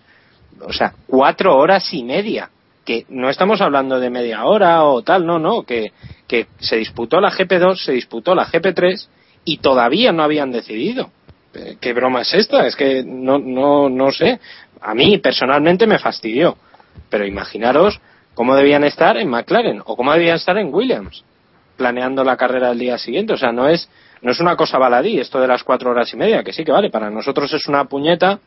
o 0.60 0.72
sea, 0.72 0.92
cuatro 1.06 1.56
horas 1.56 1.94
y 1.94 2.04
media. 2.04 2.50
Que 2.84 3.06
no 3.08 3.30
estamos 3.30 3.62
hablando 3.62 3.98
de 3.98 4.10
media 4.10 4.44
hora 4.44 4.84
o 4.84 5.02
tal, 5.02 5.24
no, 5.24 5.38
no, 5.38 5.62
que, 5.62 5.92
que 6.26 6.48
se 6.58 6.76
disputó 6.76 7.18
la 7.18 7.30
GP2, 7.30 7.76
se 7.76 7.92
disputó 7.92 8.34
la 8.34 8.46
GP3 8.46 9.08
y 9.44 9.58
todavía 9.58 10.12
no 10.12 10.22
habían 10.22 10.52
decidido. 10.52 11.10
Eh, 11.54 11.76
¿Qué 11.80 11.92
broma 11.92 12.22
es 12.22 12.34
esta? 12.34 12.66
Es 12.66 12.76
que 12.76 13.02
no, 13.04 13.38
no, 13.38 13.88
no 13.88 14.12
sé. 14.12 14.38
A 14.80 14.94
mí 14.94 15.18
personalmente 15.18 15.86
me 15.86 15.98
fastidió. 15.98 16.56
Pero 17.10 17.26
imaginaros 17.26 18.00
cómo 18.34 18.54
debían 18.54 18.84
estar 18.84 19.16
en 19.16 19.28
McLaren 19.28 19.82
o 19.84 19.96
cómo 19.96 20.12
debían 20.12 20.36
estar 20.36 20.56
en 20.58 20.72
Williams 20.72 21.24
planeando 21.76 22.24
la 22.24 22.36
carrera 22.36 22.68
del 22.70 22.78
día 22.78 22.98
siguiente. 22.98 23.32
O 23.32 23.36
sea, 23.36 23.52
no 23.52 23.68
es, 23.68 23.88
no 24.20 24.32
es 24.32 24.40
una 24.40 24.56
cosa 24.56 24.78
baladí 24.78 25.18
esto 25.18 25.40
de 25.40 25.48
las 25.48 25.62
cuatro 25.62 25.90
horas 25.90 26.12
y 26.12 26.16
media, 26.16 26.42
que 26.42 26.52
sí 26.52 26.64
que 26.64 26.72
vale. 26.72 26.90
Para 26.90 27.10
nosotros 27.10 27.52
es 27.54 27.66
una 27.68 27.84
puñeta 27.84 28.38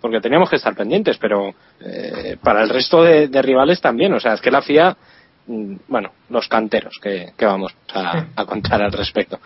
porque 0.00 0.20
teníamos 0.20 0.48
que 0.50 0.56
estar 0.56 0.74
pendientes, 0.74 1.18
pero 1.18 1.54
eh, 1.80 2.36
para 2.42 2.62
el 2.62 2.68
resto 2.68 3.02
de, 3.02 3.28
de 3.28 3.42
rivales 3.42 3.80
también. 3.80 4.12
O 4.14 4.20
sea, 4.20 4.34
es 4.34 4.40
que 4.40 4.50
la 4.50 4.62
FIA, 4.62 4.96
bueno, 5.46 6.10
los 6.30 6.48
canteros 6.48 6.98
que, 7.00 7.32
que 7.36 7.46
vamos 7.46 7.72
a, 7.94 8.24
a 8.34 8.44
contar 8.44 8.82
al 8.82 8.92
respecto. 8.92 9.38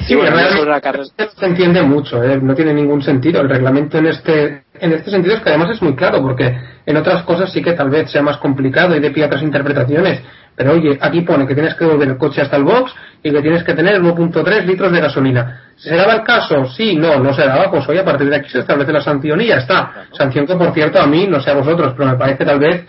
Y 0.00 0.04
Sí, 0.04 0.14
bueno, 0.14 0.30
ya 0.30 0.34
realmente 0.36 0.58
sobre 0.58 0.70
la 0.70 0.80
carrera. 0.80 1.04
no 1.18 1.26
se 1.28 1.46
entiende 1.46 1.82
mucho, 1.82 2.22
¿eh? 2.24 2.38
no 2.42 2.54
tiene 2.54 2.74
ningún 2.74 3.02
sentido. 3.02 3.40
El 3.40 3.48
reglamento 3.48 3.98
en 3.98 4.06
este, 4.06 4.64
en 4.74 4.92
este 4.92 5.10
sentido 5.10 5.36
es 5.36 5.42
que 5.42 5.50
además 5.50 5.70
es 5.70 5.82
muy 5.82 5.94
claro, 5.94 6.20
porque 6.22 6.56
en 6.86 6.96
otras 6.96 7.22
cosas 7.22 7.52
sí 7.52 7.62
que 7.62 7.72
tal 7.72 7.90
vez 7.90 8.10
sea 8.10 8.22
más 8.22 8.38
complicado 8.38 8.96
y 8.96 9.00
de 9.00 9.10
pie 9.10 9.24
a 9.24 9.26
otras 9.26 9.42
interpretaciones. 9.42 10.22
Pero 10.56 10.72
oye, 10.72 10.96
aquí 11.00 11.22
pone 11.22 11.46
que 11.48 11.54
tienes 11.54 11.74
que 11.74 11.84
volver 11.84 12.08
el 12.08 12.16
coche 12.16 12.40
hasta 12.40 12.56
el 12.56 12.62
box 12.62 12.92
y 13.24 13.30
que 13.32 13.42
tienes 13.42 13.64
que 13.64 13.74
tener 13.74 14.00
1.3 14.00 14.64
litros 14.64 14.92
de 14.92 15.00
gasolina. 15.00 15.62
¿Se 15.76 15.94
daba 15.96 16.14
el 16.14 16.22
caso? 16.22 16.66
Sí, 16.66 16.94
no, 16.96 17.18
no 17.18 17.34
se 17.34 17.44
daba. 17.44 17.70
Pues 17.72 17.88
hoy 17.88 17.98
a 17.98 18.04
partir 18.04 18.28
de 18.28 18.36
aquí 18.36 18.48
se 18.50 18.60
establece 18.60 18.92
la 18.92 19.00
sanción 19.02 19.40
y 19.40 19.46
ya 19.48 19.56
está. 19.56 20.06
Sanción 20.12 20.46
que, 20.46 20.54
por 20.54 20.72
cierto, 20.72 21.00
a 21.02 21.06
mí, 21.08 21.26
no 21.28 21.40
sé 21.40 21.50
a 21.50 21.54
vosotros, 21.54 21.94
pero 21.96 22.10
me 22.10 22.16
parece 22.16 22.44
tal 22.44 22.60
vez 22.60 22.86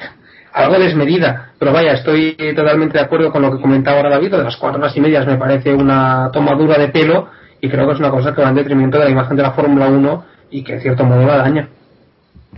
algo 0.56 0.80
desmedida. 0.80 1.52
Pero 1.60 1.74
vaya, 1.74 1.92
estoy 1.94 2.36
totalmente 2.56 2.98
de 2.98 3.04
acuerdo 3.04 3.32
con 3.32 3.42
lo 3.42 3.52
que 3.52 3.62
comentaba 3.62 3.98
ahora 3.98 4.10
David. 4.10 4.32
De 4.32 4.44
las 4.44 4.56
cuatro 4.56 4.80
horas 4.80 4.96
y 4.96 5.02
medias 5.02 5.28
me 5.28 5.38
parece 5.38 5.74
una 5.74 6.30
tomadura 6.32 6.78
de 6.78 6.88
pelo 6.88 7.30
y 7.62 7.70
creo 7.70 7.86
que 7.86 7.94
es 7.94 8.00
una 8.00 8.10
cosa 8.10 8.34
que 8.34 8.42
va 8.42 8.50
en 8.50 8.56
detrimento 8.56 8.98
de 8.98 9.06
la 9.06 9.12
imagen 9.12 9.36
de 9.36 9.44
la 9.44 9.52
Fórmula 9.52 9.88
1 9.88 10.26
y 10.52 10.64
que 10.64 10.74
en 10.74 10.82
cierto 10.82 11.04
modo 11.04 11.26
la 11.26 11.38
daña. 11.38 11.68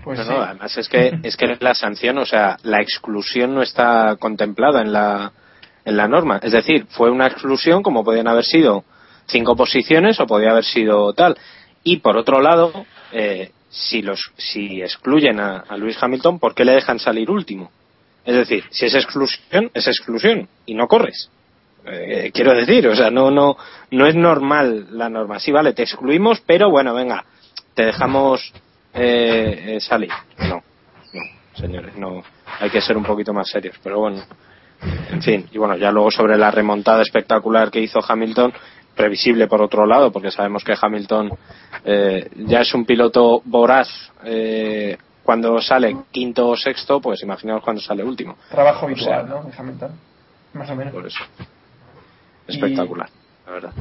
Pues 0.03 0.19
No, 0.19 0.25
sí. 0.25 0.31
no, 0.31 0.41
además 0.41 0.77
es 0.77 0.87
que, 0.87 1.19
es 1.23 1.35
que 1.35 1.57
la 1.59 1.73
sanción, 1.73 2.19
o 2.19 2.25
sea, 2.25 2.57
la 2.63 2.81
exclusión 2.81 3.55
no 3.55 3.61
está 3.61 4.15
contemplada 4.19 4.81
en 4.81 4.93
la, 4.93 5.31
en 5.83 5.97
la 5.97 6.07
norma. 6.07 6.39
Es 6.43 6.51
decir, 6.51 6.85
fue 6.89 7.09
una 7.09 7.27
exclusión 7.27 7.81
como 7.81 8.03
podían 8.03 8.27
haber 8.27 8.45
sido 8.45 8.83
cinco 9.25 9.55
posiciones 9.55 10.19
o 10.19 10.27
podía 10.27 10.51
haber 10.51 10.65
sido 10.65 11.13
tal. 11.13 11.35
Y 11.83 11.97
por 11.97 12.15
otro 12.15 12.41
lado, 12.41 12.85
eh, 13.11 13.51
si, 13.69 14.03
los, 14.03 14.31
si 14.37 14.81
excluyen 14.81 15.39
a, 15.39 15.63
a 15.67 15.77
Luis 15.77 15.97
Hamilton, 16.01 16.39
¿por 16.39 16.53
qué 16.53 16.63
le 16.63 16.73
dejan 16.73 16.99
salir 16.99 17.31
último? 17.31 17.71
Es 18.27 18.35
decir, 18.35 18.65
si 18.71 18.85
es 18.87 18.93
exclusión, 18.93 19.71
es 19.73 19.87
exclusión 19.87 20.49
y 20.65 20.73
no 20.73 20.89
corres. 20.89 21.31
Eh, 21.85 22.29
quiero 22.33 22.53
decir, 22.53 22.85
o 22.89 22.93
sea, 22.93 23.09
no, 23.09 23.31
no, 23.31 23.55
no 23.91 24.05
es 24.05 24.15
normal 24.15 24.87
la 24.91 25.07
norma. 25.07 25.39
Sí, 25.39 25.49
vale, 25.53 25.71
te 25.71 25.83
excluimos, 25.83 26.41
pero 26.45 26.69
bueno, 26.69 26.93
venga, 26.93 27.23
te 27.73 27.85
dejamos 27.85 28.51
eh, 28.93 29.75
eh, 29.77 29.79
salir. 29.79 30.11
No, 30.39 30.61
no, 31.13 31.21
señores, 31.55 31.95
no. 31.95 32.21
Hay 32.59 32.69
que 32.69 32.81
ser 32.81 32.97
un 32.97 33.05
poquito 33.05 33.31
más 33.31 33.49
serios, 33.49 33.79
pero 33.81 33.99
bueno. 33.99 34.21
En 35.09 35.21
fin, 35.21 35.47
y 35.53 35.57
bueno, 35.57 35.77
ya 35.77 35.89
luego 35.89 36.11
sobre 36.11 36.37
la 36.37 36.51
remontada 36.51 37.03
espectacular 37.03 37.71
que 37.71 37.79
hizo 37.79 38.01
Hamilton, 38.05 38.51
previsible 38.93 39.47
por 39.47 39.61
otro 39.61 39.85
lado, 39.85 40.11
porque 40.11 40.31
sabemos 40.31 40.65
que 40.65 40.75
Hamilton 40.79 41.31
eh, 41.85 42.29
ya 42.39 42.59
es 42.59 42.73
un 42.73 42.83
piloto 42.83 43.41
voraz. 43.45 43.87
Eh, 44.25 44.97
cuando 45.27 45.59
sale 45.59 45.93
quinto 46.09 46.47
o 46.47 46.55
sexto, 46.55 47.01
pues 47.01 47.21
imaginaos 47.21 47.61
cuando 47.61 47.81
sale 47.81 48.01
último. 48.01 48.37
Trabajo 48.49 48.85
O 48.85 48.87
habitual, 48.87 49.27
sea, 49.27 49.35
¿no? 49.35 49.51
Hamilton. 49.57 49.91
Más 50.53 50.69
o 50.69 50.75
menos. 50.77 50.93
Por 50.93 51.05
eso. 51.05 51.21
espectacular, 52.47 53.09
la 53.45 53.51
verdad. 53.51 53.71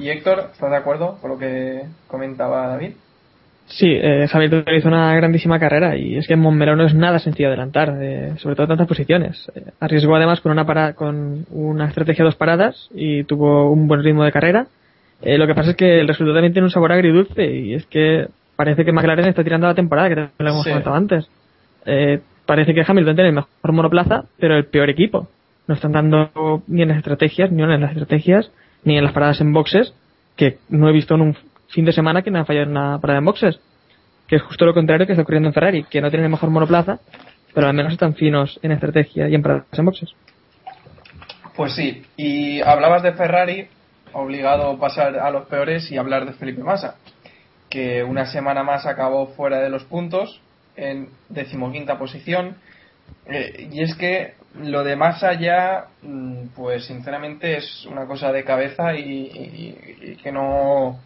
¿Y 0.00 0.08
Héctor, 0.08 0.48
estás 0.50 0.70
de 0.70 0.76
acuerdo 0.78 1.18
con 1.20 1.32
lo 1.32 1.38
que 1.38 1.82
comentaba 2.06 2.68
David? 2.68 2.92
Sí, 3.66 3.86
eh, 3.86 4.24
hizo 4.24 4.88
una 4.88 5.14
grandísima 5.14 5.60
carrera 5.60 5.94
y 5.94 6.16
es 6.16 6.26
que 6.26 6.32
en 6.32 6.40
Montmeló 6.40 6.74
no 6.74 6.86
es 6.86 6.94
nada 6.94 7.18
sencillo 7.18 7.48
adelantar, 7.48 7.94
eh, 8.00 8.32
sobre 8.38 8.54
todo 8.54 8.64
en 8.64 8.68
tantas 8.70 8.88
posiciones. 8.88 9.52
Eh, 9.54 9.64
arriesgó 9.80 10.16
además 10.16 10.40
con 10.40 10.52
una 10.52 10.64
para, 10.64 10.94
con 10.94 11.44
una 11.50 11.88
estrategia 11.88 12.24
de 12.24 12.28
dos 12.28 12.36
paradas 12.36 12.88
y 12.94 13.24
tuvo 13.24 13.70
un 13.70 13.88
buen 13.88 14.02
ritmo 14.02 14.24
de 14.24 14.32
carrera. 14.32 14.68
Eh, 15.20 15.36
lo 15.36 15.46
que 15.46 15.54
pasa 15.54 15.72
es 15.72 15.76
que 15.76 16.00
el 16.00 16.08
resultado 16.08 16.36
también 16.36 16.54
tiene 16.54 16.64
un 16.64 16.70
sabor 16.70 16.92
agridulce 16.92 17.44
y 17.44 17.74
es 17.74 17.84
que 17.84 18.28
parece 18.58 18.84
que 18.84 18.90
McLaren 18.90 19.26
está 19.28 19.44
tirando 19.44 19.68
la 19.68 19.74
temporada, 19.76 20.08
que 20.08 20.14
también 20.16 20.32
lo 20.40 20.48
hemos 20.50 20.64
Sí. 20.64 20.70
comentado 20.70 20.96
antes. 20.96 21.30
Eh, 21.86 22.20
parece 22.44 22.74
que 22.74 22.84
Hamilton 22.84 23.14
tiene 23.14 23.28
el 23.28 23.34
mejor 23.36 23.72
monoplaza, 23.72 24.24
pero 24.40 24.56
el 24.56 24.64
peor 24.66 24.90
equipo. 24.90 25.28
No 25.68 25.74
están 25.76 25.92
dando 25.92 26.62
ni 26.66 26.82
en 26.82 26.88
las 26.88 26.96
estrategias, 26.98 27.52
ni 27.52 27.62
en 27.62 27.80
las 27.80 27.92
estrategias, 27.92 28.50
ni 28.82 28.98
en 28.98 29.04
las 29.04 29.12
paradas 29.12 29.40
en 29.40 29.52
boxes, 29.52 29.94
que 30.34 30.58
no 30.70 30.88
he 30.88 30.92
visto 30.92 31.14
en 31.14 31.20
un 31.20 31.36
fin 31.68 31.84
de 31.84 31.92
semana 31.92 32.22
que 32.22 32.32
no 32.32 32.40
han 32.40 32.46
fallado 32.46 32.64
en 32.64 32.70
una 32.76 32.98
parada 32.98 33.20
en 33.20 33.26
boxes. 33.26 33.60
Que 34.26 34.36
es 34.36 34.42
justo 34.42 34.66
lo 34.66 34.74
contrario 34.74 35.06
que 35.06 35.12
está 35.12 35.22
ocurriendo 35.22 35.48
en 35.50 35.54
Ferrari, 35.54 35.84
que 35.84 36.00
no 36.00 36.10
tienen 36.10 36.24
el 36.24 36.30
mejor 36.32 36.50
monoplaza, 36.50 36.98
pero 37.54 37.68
al 37.68 37.74
menos 37.74 37.92
están 37.92 38.14
finos 38.14 38.58
en 38.64 38.72
estrategia 38.72 39.28
y 39.28 39.36
en 39.36 39.42
paradas 39.42 39.66
en 39.78 39.84
boxes. 39.84 40.10
Pues 41.54 41.74
sí, 41.74 42.02
y 42.16 42.60
hablabas 42.62 43.02
de 43.04 43.12
Ferrari, 43.12 43.68
obligado 44.12 44.70
a 44.70 44.78
pasar 44.80 45.16
a 45.16 45.30
los 45.30 45.46
peores 45.46 45.90
y 45.92 45.96
hablar 45.96 46.24
de 46.26 46.32
Felipe 46.32 46.62
Massa, 46.62 46.96
que 47.70 48.02
una 48.02 48.26
semana 48.26 48.62
más 48.62 48.86
acabó 48.86 49.28
fuera 49.28 49.60
de 49.60 49.70
los 49.70 49.84
puntos, 49.84 50.40
en 50.76 51.08
decimoquinta 51.28 51.98
posición. 51.98 52.56
Eh, 53.26 53.68
y 53.72 53.82
es 53.82 53.94
que 53.96 54.34
lo 54.60 54.84
de 54.84 54.96
Massa 54.96 55.34
ya, 55.34 55.88
mm, 56.02 56.48
pues 56.56 56.86
sinceramente 56.86 57.56
es 57.56 57.86
una 57.86 58.06
cosa 58.06 58.32
de 58.32 58.44
cabeza 58.44 58.94
y, 58.94 60.16
que 60.22 60.32
no, 60.32 60.98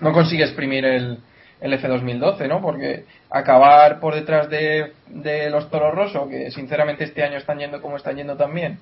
no 0.00 0.12
consigue 0.12 0.44
exprimir 0.44 0.84
el, 0.84 1.18
el 1.60 1.72
F2012, 1.72 2.48
¿no? 2.48 2.60
Porque 2.60 3.04
acabar 3.30 4.00
por 4.00 4.14
detrás 4.14 4.50
de, 4.50 4.92
de 5.08 5.50
los 5.50 5.70
Toros 5.70 5.94
Rosso, 5.94 6.28
que 6.28 6.50
sinceramente 6.50 7.04
este 7.04 7.22
año 7.22 7.38
están 7.38 7.58
yendo 7.58 7.80
como 7.80 7.96
están 7.96 8.16
yendo 8.16 8.36
también, 8.36 8.78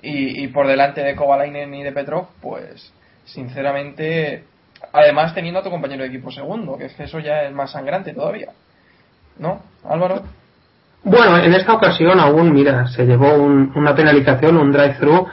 y, 0.00 0.44
y 0.44 0.48
por 0.48 0.66
delante 0.66 1.02
de 1.02 1.16
Kovalainen 1.16 1.74
y 1.74 1.82
de 1.82 1.92
Petrov, 1.92 2.28
pues 2.40 2.92
sinceramente, 3.24 4.44
además 4.92 5.34
teniendo 5.34 5.60
a 5.60 5.62
tu 5.62 5.70
compañero 5.70 6.02
de 6.02 6.08
equipo 6.08 6.30
segundo, 6.30 6.76
que 6.78 6.86
es 6.86 6.94
que 6.94 7.04
eso 7.04 7.18
ya 7.20 7.42
es 7.42 7.52
más 7.52 7.70
sangrante 7.72 8.12
todavía. 8.14 8.48
¿No, 9.38 9.60
Álvaro? 9.88 10.22
Bueno, 11.04 11.38
en 11.38 11.54
esta 11.54 11.72
ocasión 11.74 12.18
aún, 12.18 12.52
mira, 12.52 12.86
se 12.88 13.06
llevó 13.06 13.34
un- 13.34 13.72
una 13.76 13.94
penalización, 13.94 14.56
un 14.56 14.72
drive-thru, 14.72 15.26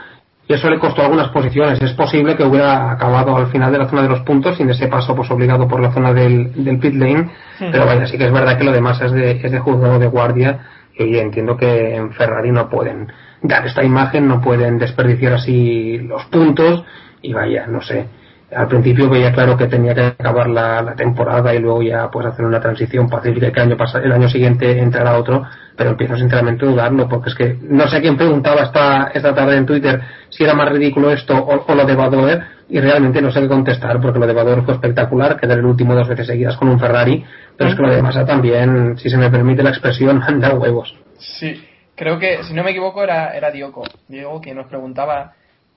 y 0.48 0.54
eso 0.54 0.70
le 0.70 0.78
costó 0.78 1.02
algunas 1.02 1.28
posiciones. 1.30 1.82
Es 1.82 1.92
posible 1.94 2.36
que 2.36 2.44
hubiera 2.44 2.92
acabado 2.92 3.36
al 3.36 3.48
final 3.48 3.72
de 3.72 3.78
la 3.78 3.88
zona 3.88 4.02
de 4.02 4.08
los 4.08 4.20
puntos 4.20 4.56
sin 4.56 4.70
ese 4.70 4.86
paso 4.86 5.14
pues 5.16 5.28
obligado 5.30 5.66
por 5.66 5.80
la 5.80 5.90
zona 5.92 6.12
del, 6.12 6.52
del 6.64 6.78
pit 6.78 6.94
lane, 6.94 7.30
pero 7.58 7.84
vaya, 7.84 8.06
sí 8.06 8.16
que 8.16 8.26
es 8.26 8.32
verdad 8.32 8.56
que 8.56 8.62
lo 8.64 8.70
demás 8.70 9.00
es 9.00 9.10
de, 9.10 9.32
es 9.42 9.50
de 9.50 9.58
juzgado 9.58 9.98
de 9.98 10.06
guardia, 10.06 10.60
y 10.96 11.02
oye, 11.02 11.20
entiendo 11.20 11.56
que 11.56 11.96
en 11.96 12.12
Ferrari 12.12 12.52
no 12.52 12.70
pueden 12.70 13.12
dar 13.42 13.66
esta 13.66 13.82
imagen, 13.82 14.28
no 14.28 14.40
pueden 14.40 14.78
desperdiciar 14.78 15.34
así 15.34 15.98
los 15.98 16.24
puntos, 16.26 16.84
y 17.22 17.32
vaya, 17.32 17.66
no 17.66 17.82
sé. 17.82 18.06
Al 18.54 18.68
principio 18.68 19.10
veía 19.10 19.32
claro 19.32 19.56
que 19.56 19.66
tenía 19.66 19.92
que 19.92 20.02
acabar 20.02 20.48
la, 20.48 20.94
temporada 20.94 21.52
y 21.52 21.58
luego 21.58 21.82
ya 21.82 22.08
pues 22.10 22.26
hacer 22.26 22.44
una 22.44 22.60
transición 22.60 23.08
pacífica 23.08 23.50
que 23.50 23.60
el 23.60 23.72
año, 23.72 23.76
el 24.04 24.12
año 24.12 24.28
siguiente 24.28 24.78
entrara 24.78 25.18
otro, 25.18 25.44
pero 25.76 25.90
empiezo 25.90 26.16
sinceramente 26.16 26.64
a 26.64 26.68
dudarlo 26.68 27.08
porque 27.08 27.30
es 27.30 27.34
que 27.34 27.58
no 27.62 27.88
sé 27.88 28.00
quién 28.00 28.16
preguntaba 28.16 28.62
esta, 28.62 29.10
esta 29.12 29.34
tarde 29.34 29.56
en 29.56 29.66
Twitter 29.66 30.00
si 30.28 30.44
era 30.44 30.54
más 30.54 30.70
ridículo 30.70 31.10
esto 31.10 31.34
o, 31.34 31.74
lo 31.74 31.84
de 31.84 31.96
Badoer 31.96 32.44
y 32.68 32.78
realmente 32.78 33.20
no 33.20 33.32
sé 33.32 33.40
qué 33.40 33.48
contestar 33.48 34.00
porque 34.00 34.20
lo 34.20 34.26
de 34.28 34.32
Badoer 34.32 34.62
fue 34.62 34.74
espectacular, 34.74 35.38
quedar 35.40 35.58
el 35.58 35.66
último 35.66 35.96
dos 35.96 36.08
veces 36.08 36.28
seguidas 36.28 36.56
con 36.56 36.68
un 36.68 36.78
Ferrari, 36.78 37.24
pero 37.56 37.70
es 37.70 37.76
que 37.76 37.82
lo 37.82 37.90
de 37.90 38.02
Massa 38.02 38.24
también, 38.24 38.96
si 38.96 39.10
se 39.10 39.16
me 39.16 39.28
permite 39.28 39.64
la 39.64 39.70
expresión, 39.70 40.22
anda 40.26 40.54
huevos. 40.54 40.96
Sí, 41.18 41.64
creo 41.96 42.18
que, 42.18 42.44
si 42.44 42.54
no 42.54 42.62
me 42.62 42.70
equivoco, 42.70 43.02
era, 43.02 43.36
era 43.36 43.50
Diogo. 43.50 43.84
Diego 44.08 44.40
que 44.40 44.54
nos 44.54 44.66
preguntaba 44.66 45.32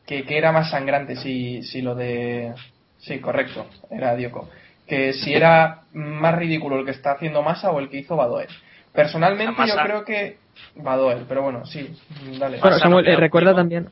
que, 0.10 0.24
que 0.24 0.38
era 0.40 0.52
más 0.52 0.72
sangrante, 0.72 1.16
si, 1.16 1.62
si 1.62 1.84
lo 1.84 1.94
de... 1.94 2.54
Sí, 2.98 3.20
correcto, 3.20 3.68
era 3.92 4.16
Diogo. 4.16 4.50
Que 4.88 5.14
si 5.14 5.34
era 5.36 5.84
más 5.94 6.36
ridículo 6.36 6.80
el 6.80 6.86
que 6.86 6.92
está 6.92 7.12
haciendo 7.12 7.44
Massa 7.44 7.70
o 7.70 7.80
el 7.80 7.90
que 7.90 7.98
hizo 8.00 8.16
Badoer. 8.16 8.50
Personalmente 8.92 9.54
yo 9.68 9.76
creo 9.84 10.04
que 10.04 10.38
Badoer, 10.76 11.26
pero 11.30 11.44
bueno, 11.44 11.64
sí, 11.68 11.96
dale. 12.40 12.58
Bueno, 12.58 12.76
Massa 12.76 12.80
Samuel, 12.80 13.06
no 13.06 13.12
eh, 13.12 13.16
recuerda 13.18 13.52
último. 13.52 13.62
también. 13.62 13.90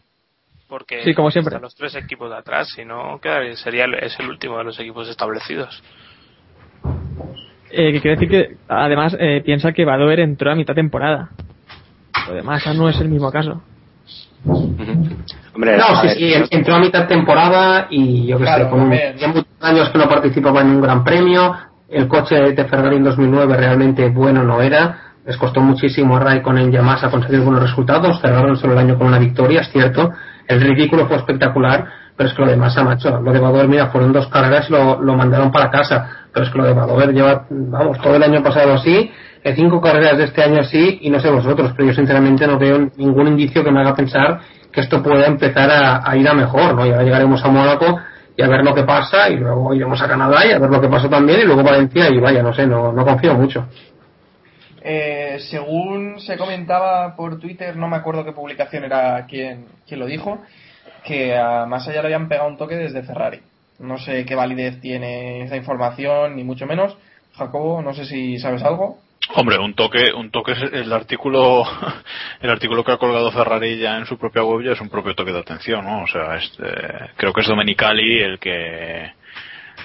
porque 0.67 1.03
Sí, 1.03 1.13
como 1.13 1.29
siempre. 1.29 1.49
están 1.51 1.61
los 1.61 1.75
tres 1.75 1.93
equipos 1.95 2.31
de 2.31 2.37
atrás, 2.37 2.67
si 2.75 2.83
no 2.83 3.19
queda- 3.21 3.55
sería 3.55 3.85
el- 3.85 3.93
es 4.03 4.19
el 4.19 4.27
último 4.27 4.57
de 4.57 4.63
los 4.65 4.79
equipos 4.79 5.07
establecidos. 5.07 5.81
Eh, 7.69 7.91
que 7.93 8.01
quiere 8.01 8.15
decir 8.17 8.29
que, 8.29 8.57
además, 8.67 9.15
eh, 9.19 9.41
piensa 9.45 9.71
que 9.71 9.85
Badoer 9.85 10.19
entró 10.21 10.51
a 10.51 10.55
mitad 10.55 10.73
temporada. 10.73 11.29
Lo 12.27 12.33
demás 12.33 12.65
no 12.75 12.89
es 12.89 12.99
el 12.99 13.07
mismo 13.09 13.31
caso. 13.31 13.61
Hombre, 15.57 15.75
No, 15.75 15.85
sí, 16.01 16.07
ver, 16.07 16.15
sí, 16.17 16.33
en- 16.35 16.45
entró 16.51 16.75
a 16.75 16.79
mitad 16.79 17.07
temporada 17.07 17.87
y 17.89 18.27
yo 18.27 18.37
que 18.37 18.43
Claro, 18.43 18.65
sé, 18.65 18.69
con 18.69 18.91
ya 19.17 19.27
muchos 19.27 19.45
años 19.59 19.89
que 19.89 19.97
no 19.97 20.07
participaba 20.07 20.61
en 20.61 20.67
un 20.67 20.81
gran 20.81 21.03
premio, 21.03 21.51
el 21.89 22.07
coche 22.07 22.35
de 22.53 22.65
Ferrari 22.65 22.97
en 22.97 23.03
2009 23.05 23.57
realmente 23.57 24.07
bueno 24.09 24.43
no 24.43 24.61
era, 24.61 24.99
les 25.25 25.35
costó 25.35 25.59
muchísimo 25.59 26.15
a 26.15 26.19
Raikkonen 26.19 26.71
y 26.71 26.77
a 26.77 26.83
Massa 26.83 27.09
conseguir 27.09 27.39
buenos 27.41 27.63
resultados, 27.63 28.21
cerraron 28.21 28.55
solo 28.55 28.73
el 28.73 28.79
año 28.79 28.97
con 28.99 29.07
una 29.07 29.17
victoria, 29.17 29.61
es 29.61 29.71
cierto, 29.71 30.11
el 30.47 30.61
ridículo 30.61 31.07
fue 31.07 31.17
espectacular, 31.17 31.87
pero 32.15 32.29
es 32.29 32.35
que 32.35 32.41
lo 32.43 32.47
de 32.49 32.55
Massa, 32.57 32.83
macho, 32.83 33.19
lo 33.19 33.31
de 33.33 33.39
Badoer, 33.39 33.67
mira, 33.67 33.87
fueron 33.87 34.13
dos 34.13 34.27
carreras 34.27 34.69
y 34.69 34.73
lo, 34.73 35.01
lo 35.01 35.15
mandaron 35.15 35.51
para 35.51 35.71
casa, 35.71 36.27
pero 36.31 36.45
es 36.45 36.51
que 36.51 36.57
lo 36.59 36.65
de 36.65 36.73
Badoer 36.73 37.13
lleva, 37.13 37.45
vamos, 37.49 37.99
todo 37.99 38.15
el 38.15 38.21
año 38.23 38.43
pasado 38.43 38.73
así, 38.73 39.11
eh, 39.43 39.53
cinco 39.55 39.81
carreras 39.81 40.17
de 40.17 40.25
este 40.25 40.43
año 40.43 40.61
así, 40.61 40.99
y 41.01 41.09
no 41.09 41.19
sé 41.19 41.29
vosotros, 41.29 41.73
pero 41.75 41.89
yo 41.89 41.93
sinceramente 41.93 42.47
no 42.47 42.57
veo 42.57 42.89
ningún 42.97 43.27
indicio 43.27 43.63
que 43.63 43.71
me 43.71 43.81
haga 43.81 43.95
pensar 43.95 44.39
que 44.71 44.81
esto 44.81 45.01
pueda 45.01 45.25
empezar 45.25 45.69
a, 45.71 46.15
ir 46.15 46.27
a 46.27 46.33
mejor, 46.33 46.75
¿no? 46.75 46.85
Ya 46.85 47.01
llegaremos 47.01 47.43
a 47.43 47.47
Mónaco 47.47 47.99
y 48.35 48.43
a 48.43 48.47
ver 48.47 48.63
lo 48.63 48.75
que 48.75 48.83
pasa, 48.83 49.29
y 49.29 49.37
luego 49.37 49.73
iremos 49.73 50.01
a 50.01 50.07
Canadá 50.07 50.45
y 50.45 50.51
a 50.51 50.59
ver 50.59 50.69
lo 50.69 50.79
que 50.79 50.87
pasa 50.87 51.09
también, 51.09 51.41
y 51.41 51.45
luego 51.45 51.63
Valencia, 51.63 52.09
y 52.09 52.19
vaya, 52.19 52.43
no 52.43 52.53
sé, 52.53 52.67
no, 52.67 52.91
no 52.91 53.05
confío 53.05 53.33
mucho. 53.33 53.67
Eh, 54.81 55.37
según 55.49 56.19
se 56.19 56.37
comentaba 56.37 57.15
por 57.15 57.39
Twitter, 57.39 57.75
no 57.75 57.87
me 57.87 57.97
acuerdo 57.97 58.23
qué 58.23 58.31
publicación 58.31 58.83
era 58.83 59.25
quien, 59.25 59.65
quien 59.87 59.99
lo 59.99 60.05
dijo, 60.05 60.39
que 61.03 61.35
a 61.35 61.65
Massa 61.65 61.91
le 61.91 61.99
habían 61.99 62.29
pegado 62.29 62.49
un 62.49 62.57
toque 62.57 62.75
desde 62.75 63.03
Ferrari. 63.03 63.41
No 63.79 63.97
sé 63.97 64.25
qué 64.25 64.35
validez 64.35 64.79
tiene 64.79 65.43
esa 65.43 65.55
información, 65.55 66.35
ni 66.35 66.43
mucho 66.43 66.65
menos. 66.65 66.97
Jacobo, 67.33 67.81
no 67.81 67.93
sé 67.93 68.05
si 68.05 68.39
sabes 68.39 68.63
algo. 68.63 68.99
Hombre, 69.35 69.59
un 69.59 69.73
toque, 69.73 70.13
un 70.13 70.31
toque 70.31 70.53
es 70.53 70.61
el 70.73 70.91
artículo, 70.93 71.63
el 72.41 72.49
artículo 72.49 72.83
que 72.83 72.93
ha 72.93 72.97
colgado 72.97 73.31
Ferrari 73.31 73.77
ya 73.77 73.97
en 73.97 74.05
su 74.05 74.17
propia 74.17 74.43
web 74.43 74.65
ya 74.65 74.71
es 74.71 74.81
un 74.81 74.89
propio 74.89 75.15
toque 75.15 75.33
de 75.33 75.39
atención, 75.39 75.85
¿no? 75.85 76.03
O 76.03 76.07
sea, 76.07 76.37
este, 76.37 76.63
creo 77.17 77.33
que 77.33 77.41
es 77.41 77.47
Domenicali 77.47 78.19
el 78.19 78.39
que, 78.39 79.11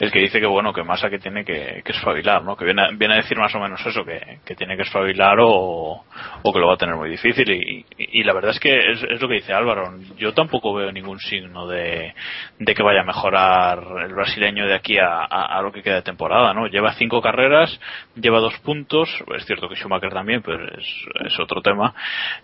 el 0.00 0.10
que 0.10 0.20
dice 0.20 0.40
que 0.40 0.46
bueno, 0.46 0.72
que 0.72 0.82
Massa 0.82 1.10
que 1.10 1.18
tiene 1.18 1.44
que, 1.44 1.82
que 1.84 1.92
espabilar, 1.92 2.42
¿no? 2.42 2.56
Que 2.56 2.64
viene, 2.64 2.82
viene 2.94 3.14
a 3.14 3.16
decir 3.18 3.36
más 3.38 3.54
o 3.54 3.60
menos 3.60 3.84
eso, 3.86 4.04
que, 4.04 4.38
que 4.44 4.54
tiene 4.54 4.76
que 4.76 4.82
espabilar 4.82 5.38
o, 5.40 6.04
o 6.42 6.52
que 6.52 6.58
lo 6.58 6.66
va 6.68 6.74
a 6.74 6.78
tener 6.78 6.94
muy 6.96 7.10
difícil 7.10 7.50
y, 7.50 7.84
y, 7.98 8.22
la 8.24 8.32
verdad 8.32 8.52
es 8.52 8.60
que 8.60 8.76
es, 8.92 9.02
lo 9.20 9.28
que 9.28 9.34
dice 9.34 9.52
Álvaro, 9.52 9.94
yo 10.16 10.32
tampoco 10.34 10.74
veo 10.74 10.90
ningún 10.92 11.18
signo 11.18 11.66
de, 11.66 12.14
de 12.58 12.74
que 12.74 12.82
vaya 12.82 13.00
a 13.02 13.04
mejorar 13.04 13.82
el 14.06 14.14
brasileño 14.14 14.66
de 14.66 14.74
aquí 14.74 14.98
a, 14.98 15.24
a- 15.24 15.58
a 15.58 15.62
lo 15.62 15.72
que 15.72 15.82
queda 15.82 15.96
de 15.96 16.02
temporada, 16.02 16.52
¿no? 16.54 16.66
Lleva 16.66 16.94
cinco 16.94 17.20
carreras, 17.20 17.78
lleva 18.14 18.40
dos 18.40 18.58
puntos, 18.60 19.08
es 19.36 19.44
cierto 19.46 19.68
que 19.68 19.76
Schumacher 19.76 20.10
también, 20.12 20.42
pero 20.42 20.64
es, 20.76 20.86
es 21.26 21.38
otro 21.38 21.60
tema, 21.60 21.94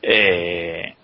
eh, 0.02 0.94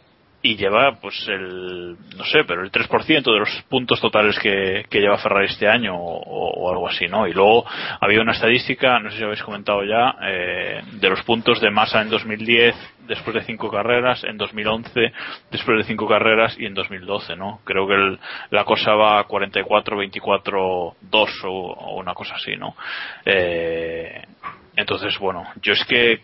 y 0.46 0.56
lleva 0.56 1.00
pues 1.00 1.26
el 1.26 1.96
no 2.18 2.24
sé 2.26 2.44
pero 2.46 2.62
el 2.62 2.70
3% 2.70 3.22
de 3.32 3.38
los 3.38 3.48
puntos 3.70 3.98
totales 3.98 4.38
que, 4.38 4.84
que 4.90 5.00
lleva 5.00 5.16
Ferrari 5.16 5.46
este 5.46 5.66
año 5.66 5.96
o, 5.96 6.70
algo 6.70 6.86
así 6.86 7.06
no 7.06 7.26
y 7.26 7.32
luego 7.32 7.64
había 8.00 8.20
una 8.20 8.32
estadística 8.32 8.98
no 9.00 9.10
sé 9.10 9.16
si 9.16 9.24
habéis 9.24 9.42
comentado 9.42 9.82
ya 9.84 10.14
eh, 10.22 10.82
de 11.00 11.08
los 11.08 11.22
puntos 11.22 11.62
de 11.62 11.70
masa 11.70 12.02
en 12.02 12.10
2010 12.10 12.74
después 13.08 13.34
de 13.34 13.42
cinco 13.44 13.70
carreras 13.70 14.22
en 14.24 14.36
2011 14.36 15.12
después 15.50 15.78
de 15.78 15.84
cinco 15.84 16.06
carreras 16.06 16.54
y 16.58 16.66
en 16.66 16.74
2012 16.74 17.36
no 17.36 17.60
creo 17.64 17.88
que 17.88 17.94
el- 17.94 18.18
la 18.50 18.64
cosa 18.64 18.92
va 18.94 19.20
a 19.20 19.24
44 19.24 19.96
24 19.96 20.96
2 21.00 21.30
o, 21.44 21.48
o 21.50 21.96
una 21.98 22.12
cosa 22.12 22.34
así 22.34 22.54
no 22.56 22.76
eh, 23.24 24.22
entonces 24.76 25.18
bueno 25.18 25.44
yo 25.62 25.72
es 25.72 25.82
que 25.86 26.20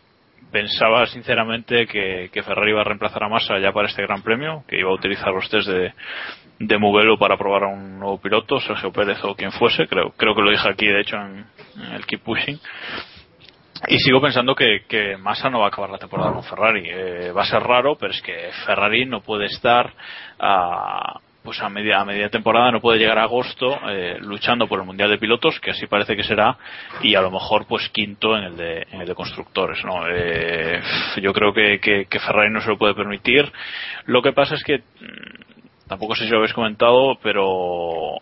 pensaba 0.50 1.06
sinceramente 1.06 1.86
que, 1.86 2.30
Ferrari 2.42 2.70
iba 2.70 2.80
a 2.80 2.84
reemplazar 2.84 3.24
a 3.24 3.28
Massa 3.28 3.58
ya 3.58 3.72
para 3.72 3.88
este 3.88 4.02
Gran 4.02 4.22
Premio, 4.22 4.64
que 4.68 4.78
iba 4.78 4.90
a 4.90 4.94
utilizar 4.94 5.32
los 5.32 5.48
test 5.48 5.68
de, 5.68 5.92
de 6.58 6.78
Mugello 6.78 7.18
para 7.18 7.36
probar 7.36 7.64
a 7.64 7.68
un 7.68 7.98
nuevo 7.98 8.20
piloto, 8.20 8.60
Sergio 8.60 8.92
Pérez 8.92 9.18
o 9.24 9.34
quien 9.34 9.52
fuese, 9.52 9.86
creo, 9.86 10.10
creo 10.16 10.34
que 10.34 10.42
lo 10.42 10.50
dije 10.50 10.68
aquí 10.68 10.86
de 10.86 11.00
hecho 11.00 11.16
en, 11.16 11.46
el 11.92 12.06
Keep 12.06 12.22
Pushing. 12.22 12.58
Y 13.88 13.98
sigo 13.98 14.20
pensando 14.20 14.54
que, 14.54 14.84
que 14.86 15.16
Massa 15.16 15.48
no 15.48 15.60
va 15.60 15.66
a 15.66 15.68
acabar 15.68 15.88
la 15.88 15.96
temporada 15.96 16.32
con 16.32 16.44
Ferrari. 16.44 16.82
Eh, 16.86 17.32
va 17.32 17.42
a 17.42 17.46
ser 17.46 17.62
raro, 17.62 17.96
pero 17.96 18.12
es 18.12 18.20
que 18.20 18.50
Ferrari 18.66 19.06
no 19.06 19.22
puede 19.22 19.46
estar 19.46 19.94
a, 20.38 21.18
pues 21.42 21.60
a 21.60 21.68
media, 21.68 22.00
a 22.00 22.04
media 22.04 22.28
temporada 22.28 22.70
no 22.70 22.80
puede 22.80 22.98
llegar 22.98 23.18
a 23.18 23.22
agosto 23.22 23.78
eh, 23.88 24.18
luchando 24.20 24.66
por 24.66 24.80
el 24.80 24.86
mundial 24.86 25.10
de 25.10 25.18
pilotos 25.18 25.58
que 25.60 25.70
así 25.70 25.86
parece 25.86 26.16
que 26.16 26.22
será 26.22 26.56
y 27.02 27.14
a 27.14 27.22
lo 27.22 27.30
mejor 27.30 27.66
pues 27.66 27.88
quinto 27.88 28.36
en 28.36 28.44
el 28.44 28.56
de, 28.56 29.14
constructores 29.14 29.84
no 29.84 30.06
Eh, 30.08 30.80
yo 31.22 31.32
creo 31.32 31.52
que, 31.52 31.78
que, 31.80 32.20
Ferrari 32.20 32.50
no 32.50 32.60
se 32.60 32.68
lo 32.68 32.78
puede 32.78 32.94
permitir 32.94 33.50
lo 34.06 34.22
que 34.22 34.32
pasa 34.32 34.54
es 34.54 34.62
que 34.62 34.78
mm, 34.78 35.88
tampoco 35.88 36.14
sé 36.14 36.24
si 36.24 36.30
lo 36.30 36.38
habéis 36.38 36.52
comentado 36.52 37.18
pero 37.22 38.18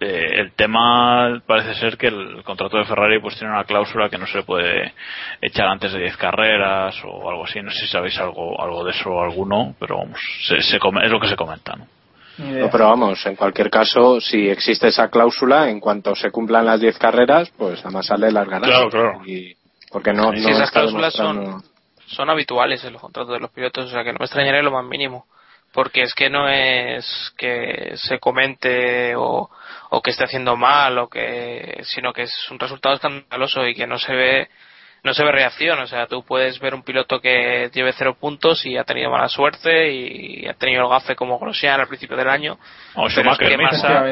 eh, 0.00 0.40
el 0.40 0.52
tema 0.52 1.42
parece 1.46 1.74
ser 1.74 1.98
que 1.98 2.06
el 2.06 2.42
contrato 2.42 2.78
de 2.78 2.86
Ferrari 2.86 3.20
pues 3.20 3.36
tiene 3.38 3.52
una 3.52 3.64
cláusula 3.64 4.08
que 4.08 4.16
no 4.16 4.26
se 4.26 4.42
puede 4.42 4.94
echar 5.42 5.68
antes 5.68 5.92
de 5.92 5.98
10 6.00 6.16
carreras 6.16 6.96
o 7.04 7.28
algo 7.28 7.44
así. 7.44 7.60
No 7.60 7.70
sé 7.70 7.80
si 7.80 7.88
sabéis 7.88 8.18
algo 8.18 8.58
algo 8.62 8.82
de 8.82 8.92
eso 8.92 9.20
alguno, 9.20 9.74
pero 9.78 9.98
vamos, 9.98 10.18
se, 10.46 10.56
es 10.56 11.10
lo 11.10 11.20
que 11.20 11.28
se 11.28 11.36
comenta. 11.36 11.76
¿no? 11.76 11.99
No, 12.40 12.70
pero 12.70 12.88
vamos, 12.88 13.24
en 13.26 13.36
cualquier 13.36 13.70
caso, 13.70 14.20
si 14.20 14.48
existe 14.48 14.88
esa 14.88 15.08
cláusula, 15.08 15.68
en 15.68 15.80
cuanto 15.80 16.14
se 16.14 16.30
cumplan 16.30 16.66
las 16.66 16.80
10 16.80 16.98
carreras, 16.98 17.50
pues 17.56 17.80
además 17.84 18.06
sale 18.06 18.32
las 18.32 18.48
ganas. 18.48 18.68
Claro, 18.68 18.90
claro. 18.90 19.20
Y, 19.26 19.54
porque 19.90 20.12
no, 20.12 20.32
no 20.32 20.48
esas 20.48 20.70
cláusulas 20.70 21.14
demostrando- 21.14 21.60
son, 21.60 21.64
son 22.06 22.30
habituales 22.30 22.84
en 22.84 22.92
los 22.94 23.02
contratos 23.02 23.32
de 23.32 23.40
los 23.40 23.50
pilotos, 23.50 23.86
o 23.86 23.90
sea 23.90 24.02
que 24.04 24.12
no 24.12 24.18
me 24.18 24.24
extrañaría 24.26 24.62
lo 24.62 24.70
más 24.72 24.84
mínimo. 24.84 25.26
Porque 25.72 26.02
es 26.02 26.14
que 26.14 26.28
no 26.28 26.48
es 26.48 27.32
que 27.38 27.92
se 27.94 28.18
comente 28.18 29.14
o, 29.14 29.48
o 29.90 30.02
que 30.02 30.10
esté 30.10 30.24
haciendo 30.24 30.56
mal 30.56 30.98
o 30.98 31.08
que, 31.08 31.80
sino 31.84 32.12
que 32.12 32.22
es 32.22 32.34
un 32.50 32.58
resultado 32.58 32.96
escandaloso 32.96 33.64
y 33.66 33.74
que 33.76 33.86
no 33.86 33.96
se 33.96 34.12
ve, 34.12 34.48
no 35.02 35.14
se 35.14 35.24
ve 35.24 35.32
reacción. 35.32 35.78
O 35.80 35.86
sea, 35.86 36.06
tú 36.06 36.22
puedes 36.24 36.58
ver 36.60 36.74
un 36.74 36.82
piloto 36.82 37.20
que 37.20 37.70
lleve 37.72 37.92
cero 37.92 38.16
puntos 38.18 38.64
y 38.66 38.76
ha 38.76 38.84
tenido 38.84 39.10
mala 39.10 39.28
suerte 39.28 39.92
y 39.92 40.46
ha 40.46 40.54
tenido 40.54 40.82
el 40.82 40.88
gafe 40.88 41.16
como 41.16 41.38
Grosjean 41.38 41.80
al 41.80 41.88
principio 41.88 42.16
del 42.16 42.28
año. 42.28 42.58
O 42.94 43.06
pero 43.14 43.32
es 43.32 43.38
que. 43.38 43.56
Massa, 43.56 44.04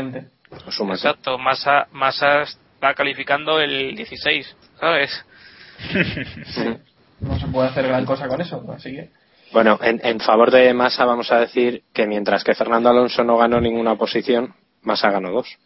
exacto, 0.92 1.38
Massa, 1.38 1.86
Massa 1.92 2.42
está 2.42 2.94
calificando 2.94 3.60
el 3.60 3.94
16, 3.94 4.56
¿sabes? 4.80 5.24
No 7.20 7.36
se 7.36 7.48
puede 7.48 7.68
hacer 7.68 7.84
gran 7.88 8.04
cosa 8.04 8.28
con 8.28 8.40
eso, 8.40 8.64
así 8.72 8.92
que. 8.92 9.10
Bueno, 9.52 9.76
en, 9.82 10.00
en 10.04 10.20
favor 10.20 10.52
de 10.52 10.72
Massa 10.72 11.04
vamos 11.04 11.32
a 11.32 11.40
decir 11.40 11.82
que 11.92 12.06
mientras 12.06 12.44
que 12.44 12.54
Fernando 12.54 12.90
Alonso 12.90 13.24
no 13.24 13.36
ganó 13.36 13.60
ninguna 13.60 13.96
posición, 13.96 14.54
Massa 14.82 15.10
ganó 15.10 15.32
dos. 15.32 15.58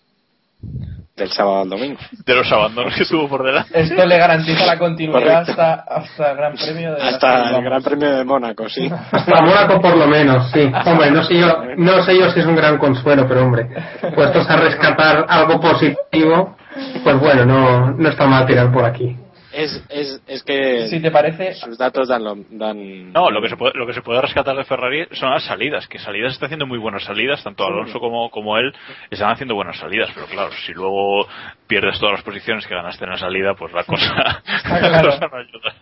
Del 1.22 1.30
sábado 1.30 1.62
al 1.62 1.68
domingo. 1.68 2.00
De 2.26 2.34
los 2.34 2.50
abandonos 2.50 2.96
que 2.96 3.04
tuvo 3.04 3.28
por 3.28 3.44
delante. 3.44 3.80
Esto 3.80 4.04
le 4.04 4.18
garantiza 4.18 4.66
la 4.66 4.76
continuidad 4.76 5.48
hasta, 5.48 5.74
hasta 5.74 6.32
el 6.32 6.36
Gran 6.36 6.54
Premio 6.54 6.94
de 6.96 7.00
Hasta 7.00 7.56
el. 7.56 7.62
Gran 7.62 7.80
Premio 7.80 8.16
de 8.16 8.24
Mónaco, 8.24 8.68
sí. 8.68 8.90
Hasta 8.90 9.40
Mónaco 9.40 9.80
por 9.80 9.96
lo 9.96 10.08
menos, 10.08 10.50
sí. 10.50 10.68
Hombre, 10.84 11.12
no 11.12 11.22
sé 11.22 11.38
yo, 11.38 11.62
no 11.76 12.02
sé 12.02 12.18
yo 12.18 12.28
si 12.32 12.40
es 12.40 12.46
un 12.46 12.56
gran 12.56 12.76
consuelo, 12.76 13.24
pero 13.28 13.44
hombre, 13.44 13.68
puestos 14.16 14.50
a 14.50 14.56
rescatar 14.56 15.24
algo 15.28 15.60
positivo, 15.60 16.56
pues 17.04 17.20
bueno, 17.20 17.46
no, 17.46 17.92
no 17.92 18.08
está 18.08 18.26
mal 18.26 18.44
tirar 18.44 18.72
por 18.72 18.84
aquí. 18.84 19.16
Es, 19.54 19.84
es, 19.90 20.22
es 20.26 20.42
que 20.44 20.86
Si 20.88 21.00
te 21.00 21.10
parece, 21.10 21.54
sus 21.54 21.76
datos 21.76 22.08
dan, 22.08 22.24
lo- 22.24 22.36
dan 22.50 23.12
No, 23.12 23.30
lo 23.30 23.42
que 23.42 23.48
se 23.48 23.56
puede, 23.56 23.72
lo 23.74 23.86
que 23.86 23.92
se 23.92 24.00
puede 24.02 24.20
rescatar 24.22 24.56
de 24.56 24.64
Ferrari 24.64 25.06
son 25.12 25.30
las 25.30 25.44
salidas, 25.44 25.86
que 25.88 25.98
salidas 25.98 26.32
está 26.32 26.46
haciendo 26.46 26.66
muy 26.66 26.78
buenas 26.78 27.04
salidas, 27.04 27.42
tanto 27.44 27.64
Alonso 27.64 28.00
como, 28.00 28.30
como 28.30 28.56
él 28.58 28.72
están 29.10 29.30
haciendo 29.30 29.54
buenas 29.54 29.78
salidas, 29.78 30.10
pero 30.14 30.26
claro, 30.26 30.50
si 30.66 30.72
luego 30.72 31.26
pierdes 31.66 31.98
todas 31.98 32.14
las 32.14 32.22
posiciones 32.24 32.66
que 32.66 32.74
ganaste 32.74 33.04
en 33.04 33.10
la 33.10 33.18
salida, 33.18 33.54
pues 33.54 33.72
la 33.72 33.84
cosa, 33.84 34.14
la 34.70 34.78
claro. 34.80 35.10
cosa 35.10 35.28
no 35.30 35.36
ayuda. 35.38 35.74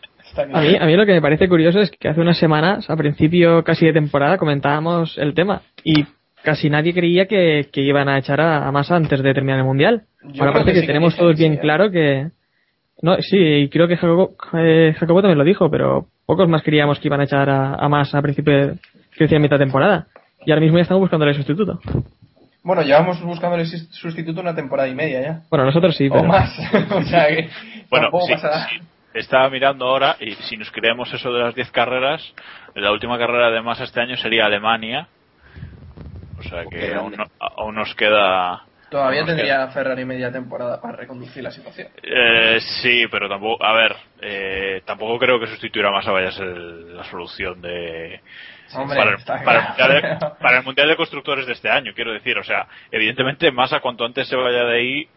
A 0.57 0.61
mí, 0.61 0.77
a 0.81 0.87
mí 0.87 0.97
lo 0.97 1.07
que 1.07 1.13
me 1.13 1.23
parece 1.23 1.49
curioso 1.49 1.81
es 1.81 1.91
que 1.91 2.09
hace 2.09 2.21
unas 2.21 2.39
semanas, 2.39 2.89
a 2.89 2.97
principio 2.97 3.65
casi 3.65 3.87
de 3.87 3.93
temporada, 3.93 4.39
comentábamos 4.39 5.19
el 5.19 5.35
tema 5.35 5.63
y 5.83 6.05
casi 6.45 6.71
nadie 6.71 6.95
creía 6.95 7.27
que, 7.27 7.69
que 7.73 7.81
iban 7.83 8.09
a 8.09 8.19
echar 8.19 8.41
a, 8.41 8.67
a 8.67 8.73
Massa 8.73 8.97
antes 8.97 9.23
de 9.23 9.35
terminar 9.35 9.59
el 9.59 9.65
Mundial. 9.65 10.03
Yo 10.23 10.43
Ahora 10.45 10.53
parece 10.53 10.71
que 10.71 10.75
que, 10.75 10.81
sí 10.81 10.87
que 10.87 10.93
tenemos 10.93 11.13
dicen 11.15 11.25
todos 11.25 11.37
que 11.37 11.43
bien 11.43 11.53
¿eh? 11.55 11.59
claro 11.61 11.91
que... 11.91 12.29
No, 13.03 13.17
sí, 13.21 13.37
y 13.39 13.69
creo 13.71 13.89
que 13.89 13.97
Jacobo, 13.97 14.31
eh, 14.55 14.95
Jacobo 14.99 15.23
también 15.23 15.39
lo 15.39 15.45
dijo, 15.45 15.71
pero 15.71 16.07
pocos 16.27 16.49
más 16.49 16.63
creíamos 16.63 16.99
que 16.99 17.09
iban 17.09 17.21
a 17.21 17.25
echar 17.25 17.49
a, 17.49 17.75
a 17.75 17.89
Massa 17.89 18.19
a 18.19 18.23
principio 18.23 18.53
de, 18.55 18.75
que 19.17 19.25
decía 19.25 19.39
mitad 19.39 19.59
de 19.59 19.65
temporada. 19.65 20.07
Y 20.45 20.51
ahora 20.51 20.61
mismo 20.61 20.79
ya 20.79 20.83
estamos 20.83 21.01
buscando 21.01 21.27
el 21.27 21.35
sustituto. 21.35 21.81
bueno, 22.63 22.83
llevamos 22.83 23.23
buscando 23.23 23.57
el 23.57 23.67
sus- 23.67 23.89
sustituto 23.91 24.41
una 24.41 24.55
temporada 24.55 24.89
y 24.89 24.95
media 24.95 25.21
ya. 25.23 25.41
Bueno, 25.51 25.65
nosotros 25.65 25.97
sí, 25.97 26.09
O 26.09 26.13
pero... 26.13 26.25
más. 26.29 26.51
o 26.91 27.03
sea 27.03 27.27
que. 27.29 27.49
Bueno, 27.91 28.07
tampoco 28.11 28.27
sí. 28.27 28.81
Estaba 29.13 29.51
mirando 29.51 29.87
ahora 29.87 30.17
y 30.21 30.33
si 30.35 30.57
nos 30.57 30.71
creemos 30.71 31.13
eso 31.13 31.33
de 31.33 31.41
las 31.41 31.55
10 31.55 31.71
carreras, 31.73 32.23
la 32.77 32.93
última 32.93 33.19
carrera 33.19 33.51
de 33.51 33.61
masa 33.61 33.83
este 33.85 34.01
año 34.01 34.17
sería 34.17 34.47
Alemania. 34.47 35.09
O 36.39 36.43
sea 36.43 36.65
que 36.71 36.95
aún 36.95 37.75
nos 37.75 37.95
queda. 37.97 38.63
Todavía 38.91 39.25
tendría 39.25 39.69
Ferrari 39.69 40.05
media 40.05 40.33
temporada 40.33 40.81
para 40.81 40.97
reconducir 40.97 41.43
la 41.43 41.51
situación. 41.51 41.89
Eh, 42.03 42.59
sí, 42.83 43.05
pero 43.11 43.29
tampoco, 43.29 43.65
a 43.65 43.73
ver, 43.73 43.97
eh, 44.21 44.83
tampoco 44.85 45.19
creo 45.19 45.39
que 45.39 45.47
sustituir 45.47 45.87
a 45.87 45.91
Massa 45.93 46.11
vaya 46.11 46.29
a 46.29 46.33
ser 46.33 46.49
el- 46.49 46.97
la 46.97 47.05
solución 47.05 47.61
de 47.63 48.21
Hombre, 48.75 48.97
para, 48.97 49.11
el, 49.59 49.65
mundial 49.69 49.93
de, 49.93 50.27
para 50.41 50.59
el 50.59 50.65
mundial 50.65 50.89
de 50.89 50.97
constructores 50.97 51.47
de 51.47 51.53
este 51.53 51.71
año, 51.71 51.93
quiero 51.95 52.13
decir, 52.13 52.37
o 52.39 52.45
sea, 52.45 52.67
evidentemente 52.91 53.51
Massa 53.53 53.81
cuanto 53.81 54.05
antes 54.05 54.29
se 54.29 54.37
vaya 54.37 54.65
de 54.65 54.77
ahí 54.77 55.09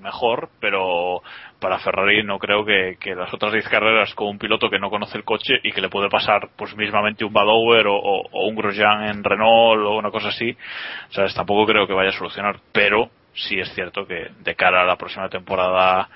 mejor, 0.00 0.48
pero 0.60 1.22
para 1.60 1.78
Ferrari 1.78 2.24
no 2.24 2.38
creo 2.40 2.64
que, 2.64 2.96
que 2.98 3.14
las 3.14 3.32
otras 3.32 3.52
10 3.52 3.68
carreras 3.68 4.12
con 4.14 4.26
un 4.28 4.38
piloto 4.38 4.68
que 4.68 4.80
no 4.80 4.90
conoce 4.90 5.16
el 5.16 5.22
coche 5.24 5.54
y 5.62 5.70
que 5.72 5.80
le 5.80 5.88
puede 5.90 6.08
pasar 6.08 6.48
pues 6.56 6.76
mismamente 6.76 7.24
un 7.24 7.32
Badower 7.32 7.86
o, 7.86 7.94
o- 7.94 8.28
o 8.32 8.46
un 8.48 8.56
Grosjean 8.56 9.04
en 9.04 9.22
Renault 9.22 9.80
o 9.86 9.96
una 9.96 10.10
cosa 10.10 10.28
así, 10.28 10.56
¿sabes? 11.10 11.32
Tampoco 11.34 11.64
creo 11.66 11.86
que 11.86 11.92
vaya 11.92 12.08
a 12.10 12.12
solucionar, 12.18 12.56
pero 12.72 13.10
sí 13.34 13.58
es 13.58 13.72
cierto 13.74 14.06
que 14.06 14.30
de 14.42 14.54
cara 14.54 14.82
a 14.82 14.84
la 14.84 14.96
próxima 14.96 15.28
temporada 15.28 16.08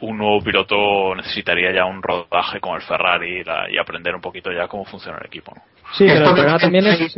un 0.00 0.16
nuevo 0.18 0.40
piloto 0.42 1.14
necesitaría 1.16 1.72
ya 1.72 1.84
un 1.84 2.02
rodaje 2.02 2.60
con 2.60 2.76
el 2.76 2.82
Ferrari 2.82 3.40
y, 3.40 3.44
la- 3.44 3.66
y 3.70 3.78
aprender 3.78 4.14
un 4.14 4.20
poquito 4.20 4.52
ya 4.52 4.68
cómo 4.68 4.84
funciona 4.84 5.18
el 5.18 5.26
equipo. 5.26 5.52
¿no? 5.56 5.62
Sí, 5.94 6.04
pero 6.06 6.14
Esto 6.14 6.30
el 6.30 6.34
que- 6.36 6.40
problema 6.42 6.58
también 6.58 6.86
es... 6.86 7.16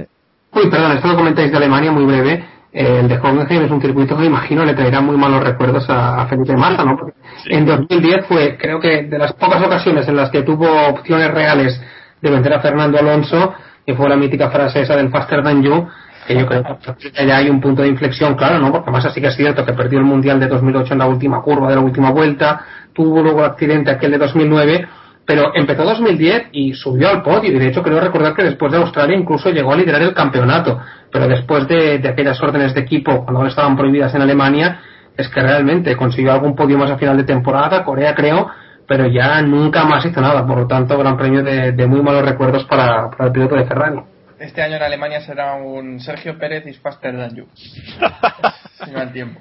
Uy, 0.52 0.68
perdón, 0.70 0.92
esto 0.92 1.08
lo 1.08 1.16
comentáis 1.16 1.50
de 1.50 1.56
Alemania 1.58 1.92
muy 1.92 2.04
breve. 2.06 2.44
Eh, 2.72 3.00
el 3.00 3.08
de 3.08 3.18
Hockenheim 3.18 3.64
es 3.64 3.70
un 3.70 3.80
circuito 3.82 4.16
que 4.16 4.24
imagino 4.24 4.64
le 4.64 4.74
traerá 4.74 5.00
muy 5.00 5.16
malos 5.16 5.42
recuerdos 5.44 5.88
a, 5.90 6.22
a 6.22 6.26
Felipe 6.26 6.56
Massa, 6.56 6.84
¿no? 6.84 6.96
Porque 6.96 7.12
En 7.46 7.66
2010 7.66 8.26
fue, 8.26 8.56
creo 8.56 8.80
que, 8.80 9.02
de 9.04 9.18
las 9.18 9.32
pocas 9.34 9.62
ocasiones 9.62 10.08
en 10.08 10.16
las 10.16 10.30
que 10.30 10.42
tuvo 10.42 10.68
opciones 10.88 11.30
reales 11.32 11.80
de 12.20 12.30
vencer 12.30 12.52
a 12.54 12.60
Fernando 12.60 12.98
Alonso, 12.98 13.54
y 13.86 13.92
fue 13.94 14.08
la 14.08 14.16
mítica 14.16 14.50
frase 14.50 14.80
esa 14.82 14.96
del 14.96 15.10
faster 15.10 15.42
than 15.42 15.62
you, 15.62 15.88
que 16.30 16.40
yo 16.40 16.46
creo 16.46 16.62
que 16.62 17.26
ya 17.26 17.36
hay 17.36 17.50
un 17.50 17.60
punto 17.60 17.82
de 17.82 17.88
inflexión, 17.88 18.34
claro, 18.34 18.58
¿no? 18.58 18.70
Porque 18.70 18.90
Massa 18.90 19.10
sí 19.10 19.20
que 19.20 19.26
es 19.26 19.36
cierto 19.36 19.64
que 19.64 19.72
perdió 19.72 19.98
el 19.98 20.04
Mundial 20.04 20.38
de 20.38 20.46
2008 20.46 20.92
en 20.92 20.98
la 21.00 21.06
última 21.06 21.42
curva 21.42 21.68
de 21.68 21.74
la 21.74 21.80
última 21.80 22.10
vuelta, 22.10 22.64
tuvo 22.92 23.22
luego 23.22 23.40
el 23.40 23.46
accidente 23.46 23.90
aquel 23.90 24.12
de 24.12 24.18
2009, 24.18 24.88
pero 25.26 25.52
empezó 25.54 25.84
2010 25.84 26.48
y 26.52 26.72
subió 26.74 27.08
al 27.08 27.22
podio 27.22 27.52
y 27.52 27.58
de 27.58 27.68
hecho 27.68 27.82
creo 27.82 28.00
recordar 28.00 28.34
que 28.34 28.44
después 28.44 28.70
de 28.72 28.78
Australia 28.78 29.16
incluso 29.16 29.50
llegó 29.50 29.72
a 29.72 29.76
liderar 29.76 30.02
el 30.02 30.14
campeonato 30.14 30.80
pero 31.12 31.28
después 31.28 31.68
de, 31.68 31.98
de 31.98 32.08
aquellas 32.08 32.40
órdenes 32.42 32.74
de 32.74 32.80
equipo 32.80 33.24
cuando 33.24 33.46
estaban 33.46 33.76
prohibidas 33.76 34.12
en 34.14 34.22
Alemania 34.22 34.80
es 35.16 35.28
que 35.28 35.40
realmente 35.40 35.94
consiguió 35.94 36.32
algún 36.32 36.56
podio 36.56 36.78
más 36.78 36.90
a 36.90 36.96
final 36.96 37.16
de 37.16 37.24
temporada 37.24 37.84
Corea 37.84 38.14
creo 38.14 38.48
pero 38.88 39.06
ya 39.06 39.40
nunca 39.42 39.84
más 39.84 40.04
hizo 40.04 40.20
nada 40.20 40.44
por 40.44 40.58
lo 40.58 40.66
tanto 40.66 40.98
gran 40.98 41.16
premio 41.16 41.44
de, 41.44 41.72
de 41.72 41.86
muy 41.86 42.02
malos 42.02 42.24
recuerdos 42.24 42.64
para, 42.64 43.08
para 43.10 43.26
el 43.26 43.32
piloto 43.32 43.54
de 43.54 43.66
Ferrari 43.66 44.00
Este 44.40 44.62
año 44.62 44.76
en 44.76 44.82
Alemania 44.82 45.20
será 45.20 45.54
un 45.54 46.00
Sergio 46.00 46.36
Pérez 46.38 46.66
is 46.66 46.80
faster 46.80 47.14
than 47.16 47.36
you. 47.36 47.46
si 48.84 48.90
no 48.90 49.12
tiempo. 49.12 49.40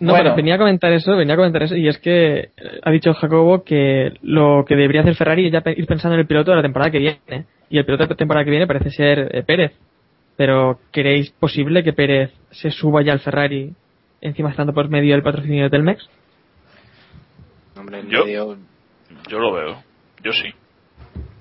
No, 0.00 0.10
Bueno. 0.12 0.24
pero 0.24 0.36
venía 0.36 0.54
a 0.56 0.58
comentar 0.58 0.92
eso, 0.92 1.14
venía 1.14 1.34
a 1.34 1.36
comentar 1.36 1.62
eso, 1.62 1.76
y 1.76 1.86
es 1.86 1.98
que 1.98 2.38
eh, 2.38 2.50
ha 2.82 2.90
dicho 2.90 3.14
Jacobo 3.14 3.62
que 3.62 4.14
lo 4.22 4.64
que 4.66 4.74
debería 4.74 5.02
hacer 5.02 5.14
Ferrari 5.14 5.46
es 5.46 5.52
ya 5.52 5.62
ir 5.70 5.86
pensando 5.86 6.14
en 6.14 6.20
el 6.20 6.26
piloto 6.26 6.50
de 6.50 6.56
la 6.56 6.62
temporada 6.62 6.90
que 6.90 6.98
viene. 6.98 7.44
Y 7.70 7.78
el 7.78 7.84
piloto 7.84 8.04
de 8.04 8.10
la 8.10 8.16
temporada 8.16 8.44
que 8.44 8.50
viene 8.50 8.66
parece 8.66 8.90
ser 8.90 9.28
eh, 9.30 9.42
Pérez. 9.44 9.72
Pero 10.36 10.80
¿creéis 10.90 11.30
posible 11.30 11.84
que 11.84 11.92
Pérez 11.92 12.32
se 12.50 12.70
suba 12.72 13.02
ya 13.02 13.12
al 13.12 13.20
Ferrari 13.20 13.72
encima 14.20 14.50
estando 14.50 14.72
por 14.72 14.88
medio 14.88 15.12
del 15.12 15.22
patrocinio 15.22 15.64
de 15.64 15.70
Telmex? 15.70 16.08
Hombre, 17.76 18.00
en 18.00 18.08
Yo- 18.08 18.24
medio- 18.24 18.56
Yo 19.28 19.38
lo 19.38 19.52
veo, 19.52 19.82
yo 20.22 20.32
sí. 20.32 20.48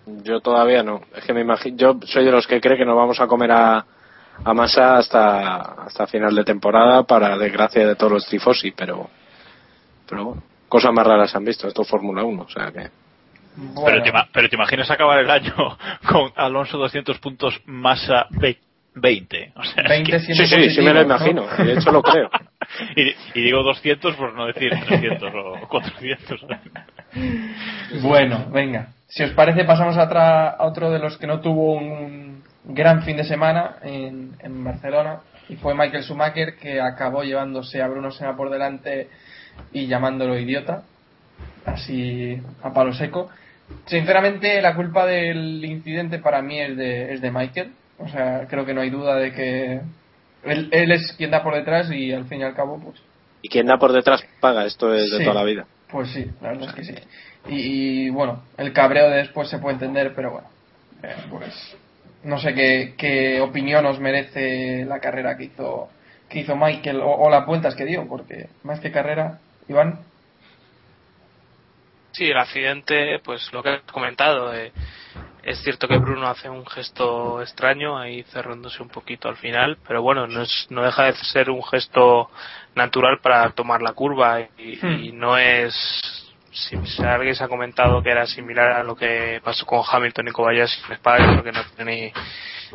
Yo 0.06 0.40
todavía 0.42 0.84
no. 0.84 1.02
Es 1.16 1.24
que 1.26 1.34
me 1.34 1.42
imagino, 1.42 1.78
yo 1.78 2.00
soy 2.06 2.26
de 2.26 2.32
los 2.32 2.46
que 2.48 2.60
cree 2.62 2.78
que 2.78 2.86
nos 2.86 2.96
vamos 2.96 3.20
a 3.20 3.28
comer 3.28 3.52
a, 3.52 3.86
a 4.44 4.54
masa 4.54 4.98
hasta, 4.98 5.62
hasta 5.86 6.08
final 6.08 6.36
de 6.36 6.44
temporada 6.44 7.04
para 7.04 7.38
desgracia 7.38 7.88
de 7.88 7.96
todos 7.96 8.12
los 8.14 8.28
tifosi, 8.28 8.72
pero, 8.72 9.10
pero 10.10 10.26
bueno, 10.26 10.44
cosas 10.68 10.92
más 10.94 11.06
raras 11.08 11.36
han 11.36 11.46
visto. 11.46 11.68
Esto 11.68 11.84
es 11.84 11.88
Fórmula 11.90 12.24
1, 12.24 12.42
o 12.44 12.50
sea 12.50 12.72
que. 12.72 12.90
Bueno, 13.56 13.84
Pero, 13.86 14.02
te, 14.04 14.12
pero 14.34 14.50
te 14.50 14.56
imaginas 14.56 14.90
acabar 14.90 15.20
el 15.20 15.30
año 15.30 15.54
con 16.10 16.32
Alonso 16.36 16.78
200 16.80 17.20
puntos, 17.20 17.62
Massa 17.66 18.26
ve- 18.32 18.58
20. 18.96 19.54
O 19.56 19.64
sea, 19.64 19.84
es 19.84 19.90
20 19.90 20.12
que- 20.12 20.20
siendo 20.20 20.46
Sí, 20.46 20.56
sí, 20.56 20.70
sí 20.76 20.82
me 20.82 20.94
lo 20.94 21.02
imagino. 21.04 21.46
De 21.58 21.74
hecho 21.74 21.92
lo 21.92 22.02
creo. 22.02 22.30
y, 22.96 23.10
y 23.40 23.44
digo 23.44 23.62
200 23.64 24.16
por 24.16 24.34
no 24.34 24.48
decir 24.48 24.72
300 24.88 25.32
o 25.36 25.68
400. 25.68 26.46
Bueno, 28.02 28.46
venga. 28.52 28.90
Si 29.08 29.24
os 29.24 29.32
parece, 29.32 29.64
pasamos 29.66 29.98
a, 29.98 30.50
a 30.50 30.66
otro 30.66 30.90
de 30.92 31.00
los 31.00 31.18
que 31.18 31.28
no 31.28 31.40
tuvo 31.42 31.74
un 31.74 32.42
gran 32.66 33.04
fin 33.04 33.18
de 33.18 33.24
semana 33.24 33.76
en, 33.84 34.32
en 34.40 34.64
Barcelona. 34.64 35.20
y 35.50 35.56
fue 35.58 35.76
Michael 35.76 36.04
Schumacher 36.04 36.56
que 36.56 36.80
acabó 36.82 37.24
llevándose 37.24 37.82
a 37.82 37.88
Bruno 37.88 38.12
Senna 38.12 38.36
por 38.36 38.50
delante 38.50 39.10
y 39.72 39.86
llamándolo 39.88 40.38
idiota, 40.40 40.84
así 41.66 42.42
a 42.64 42.74
palo 42.74 42.94
seco. 42.94 43.30
Sinceramente, 43.86 44.62
la 44.62 44.76
culpa 44.76 45.06
del 45.06 45.64
incidente 45.64 46.20
para 46.20 46.42
mí 46.42 46.60
es 46.60 46.76
de, 46.78 47.14
es 47.14 47.22
de 47.22 47.32
Michael. 47.32 47.72
O 48.00 48.08
sea, 48.08 48.48
creo 48.50 48.66
que 48.66 48.74
no 48.74 48.82
hay 48.82 48.90
duda 48.90 49.16
de 49.16 49.32
que 49.32 49.82
él, 50.44 50.70
él 50.72 50.92
es 50.92 51.14
quien 51.18 51.32
da 51.32 51.44
por 51.44 51.54
detrás 51.56 51.92
y 51.92 52.12
al 52.12 52.26
fin 52.26 52.42
y 52.42 52.44
al 52.44 52.56
cabo, 52.56 52.80
pues. 52.84 53.00
Y 53.42 53.50
quien 53.50 53.68
da 53.68 53.78
por 53.78 53.92
detrás 53.92 54.24
paga, 54.40 54.66
esto 54.66 54.94
es 54.94 55.12
de 55.12 55.18
Sí. 55.20 55.24
toda 55.24 55.36
la 55.36 55.44
vida. 55.44 55.66
Pues 55.94 56.10
sí, 56.12 56.26
la 56.42 56.50
verdad 56.50 56.70
es 56.70 56.74
que 56.74 56.84
sí. 56.84 56.96
Y, 57.50 58.08
y, 58.08 58.10
bueno, 58.10 58.42
el 58.58 58.74
cabreo 58.74 59.12
de 59.12 59.18
después 59.18 59.48
se 59.48 59.60
puede 59.60 59.76
entender, 59.76 60.14
pero 60.16 60.32
bueno, 60.32 60.48
eh, 61.04 61.16
pues 61.30 61.78
no 62.24 62.40
sé 62.40 62.56
qué, 62.56 62.96
qué 62.98 63.40
opinión 63.40 63.86
os 63.86 64.00
merece 64.00 64.86
la 64.86 65.00
carrera 65.00 65.38
que 65.38 65.44
hizo 65.44 65.90
que 66.28 66.40
hizo 66.40 66.56
Michael 66.56 67.00
o, 67.02 67.12
o 67.12 67.30
las 67.30 67.46
vueltas 67.46 67.76
que 67.76 67.86
dio, 67.86 68.08
porque 68.08 68.50
más 68.64 68.80
que 68.80 68.92
carrera, 68.92 69.38
Iván. 69.68 70.00
Sí, 72.14 72.26
el 72.26 72.38
accidente, 72.40 73.20
pues 73.24 73.54
lo 73.54 73.62
que 73.62 73.70
has 73.70 73.82
comentado, 73.84 74.52
eh, 74.52 74.72
es 75.44 75.62
cierto 75.62 75.88
que 75.88 75.98
Bruno 75.98 76.28
hace 76.28 76.50
un 76.50 76.66
gesto 76.66 77.40
extraño 77.40 78.00
ahí 78.00 78.24
cerrándose 78.24 78.82
un 78.82 78.90
poquito 78.90 79.30
al 79.30 79.36
final, 79.36 79.78
pero 79.88 80.02
bueno, 80.02 80.26
no, 80.26 80.42
es, 80.42 80.68
no 80.72 80.84
deja 80.84 81.04
de 81.04 81.14
ser 81.14 81.52
un 81.52 81.62
gesto 81.62 82.32
natural 82.76 83.20
para 83.22 83.50
tomar 83.52 83.82
la 83.82 83.94
curva 83.94 84.42
y, 84.42 84.80
Hmm. 84.82 85.04
y 85.04 85.12
no 85.12 85.38
es, 85.38 85.74
si, 86.52 86.76
alguien 87.04 87.36
se 87.36 87.44
ha 87.44 87.48
comentado 87.48 88.02
que 88.02 88.10
era 88.12 88.26
similar 88.28 88.72
a 88.72 88.84
lo 88.84 88.96
que 88.96 89.40
pasó 89.44 89.66
con 89.66 89.82
Hamilton 89.90 90.28
y 90.28 90.32
Kobayashi 90.32 90.82
en 90.88 90.94
Spa, 90.94 91.18
yo 91.20 91.26
creo 91.42 91.44
que 91.44 91.52
no 91.52 91.64
tiene 91.76 92.14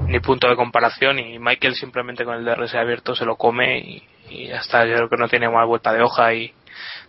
ni, 0.06 0.12
ni 0.12 0.20
punto 0.20 0.48
de 0.48 0.56
comparación 0.56 1.18
y 1.18 1.38
Michael 1.38 1.74
simplemente 1.74 2.24
con 2.24 2.34
el 2.36 2.44
DRS 2.44 2.74
abierto 2.74 3.14
se 3.14 3.24
lo 3.24 3.36
come 3.36 3.78
y, 3.78 4.02
está, 4.50 4.84
yo 4.84 4.94
creo 4.94 5.08
que 5.08 5.16
no 5.16 5.28
tiene 5.28 5.48
más 5.48 5.66
vuelta 5.66 5.92
de 5.92 6.02
hoja 6.02 6.34
y 6.34 6.52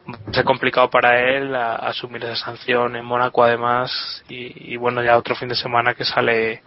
va 0.09 0.17
a 0.27 0.33
ser 0.33 0.45
complicado 0.45 0.89
para 0.89 1.19
él 1.19 1.53
a- 1.53 1.75
asumir 1.75 2.23
esa 2.23 2.35
sanción 2.37 2.95
en 2.95 3.03
Mónaco 3.05 3.43
además 3.43 4.23
y, 4.29 4.73
y 4.73 4.77
bueno 4.77 5.03
ya 5.03 5.17
otro 5.17 5.35
fin 5.35 5.49
de 5.49 5.55
semana 5.55 5.93
que 5.95 6.05
sale 6.05 6.63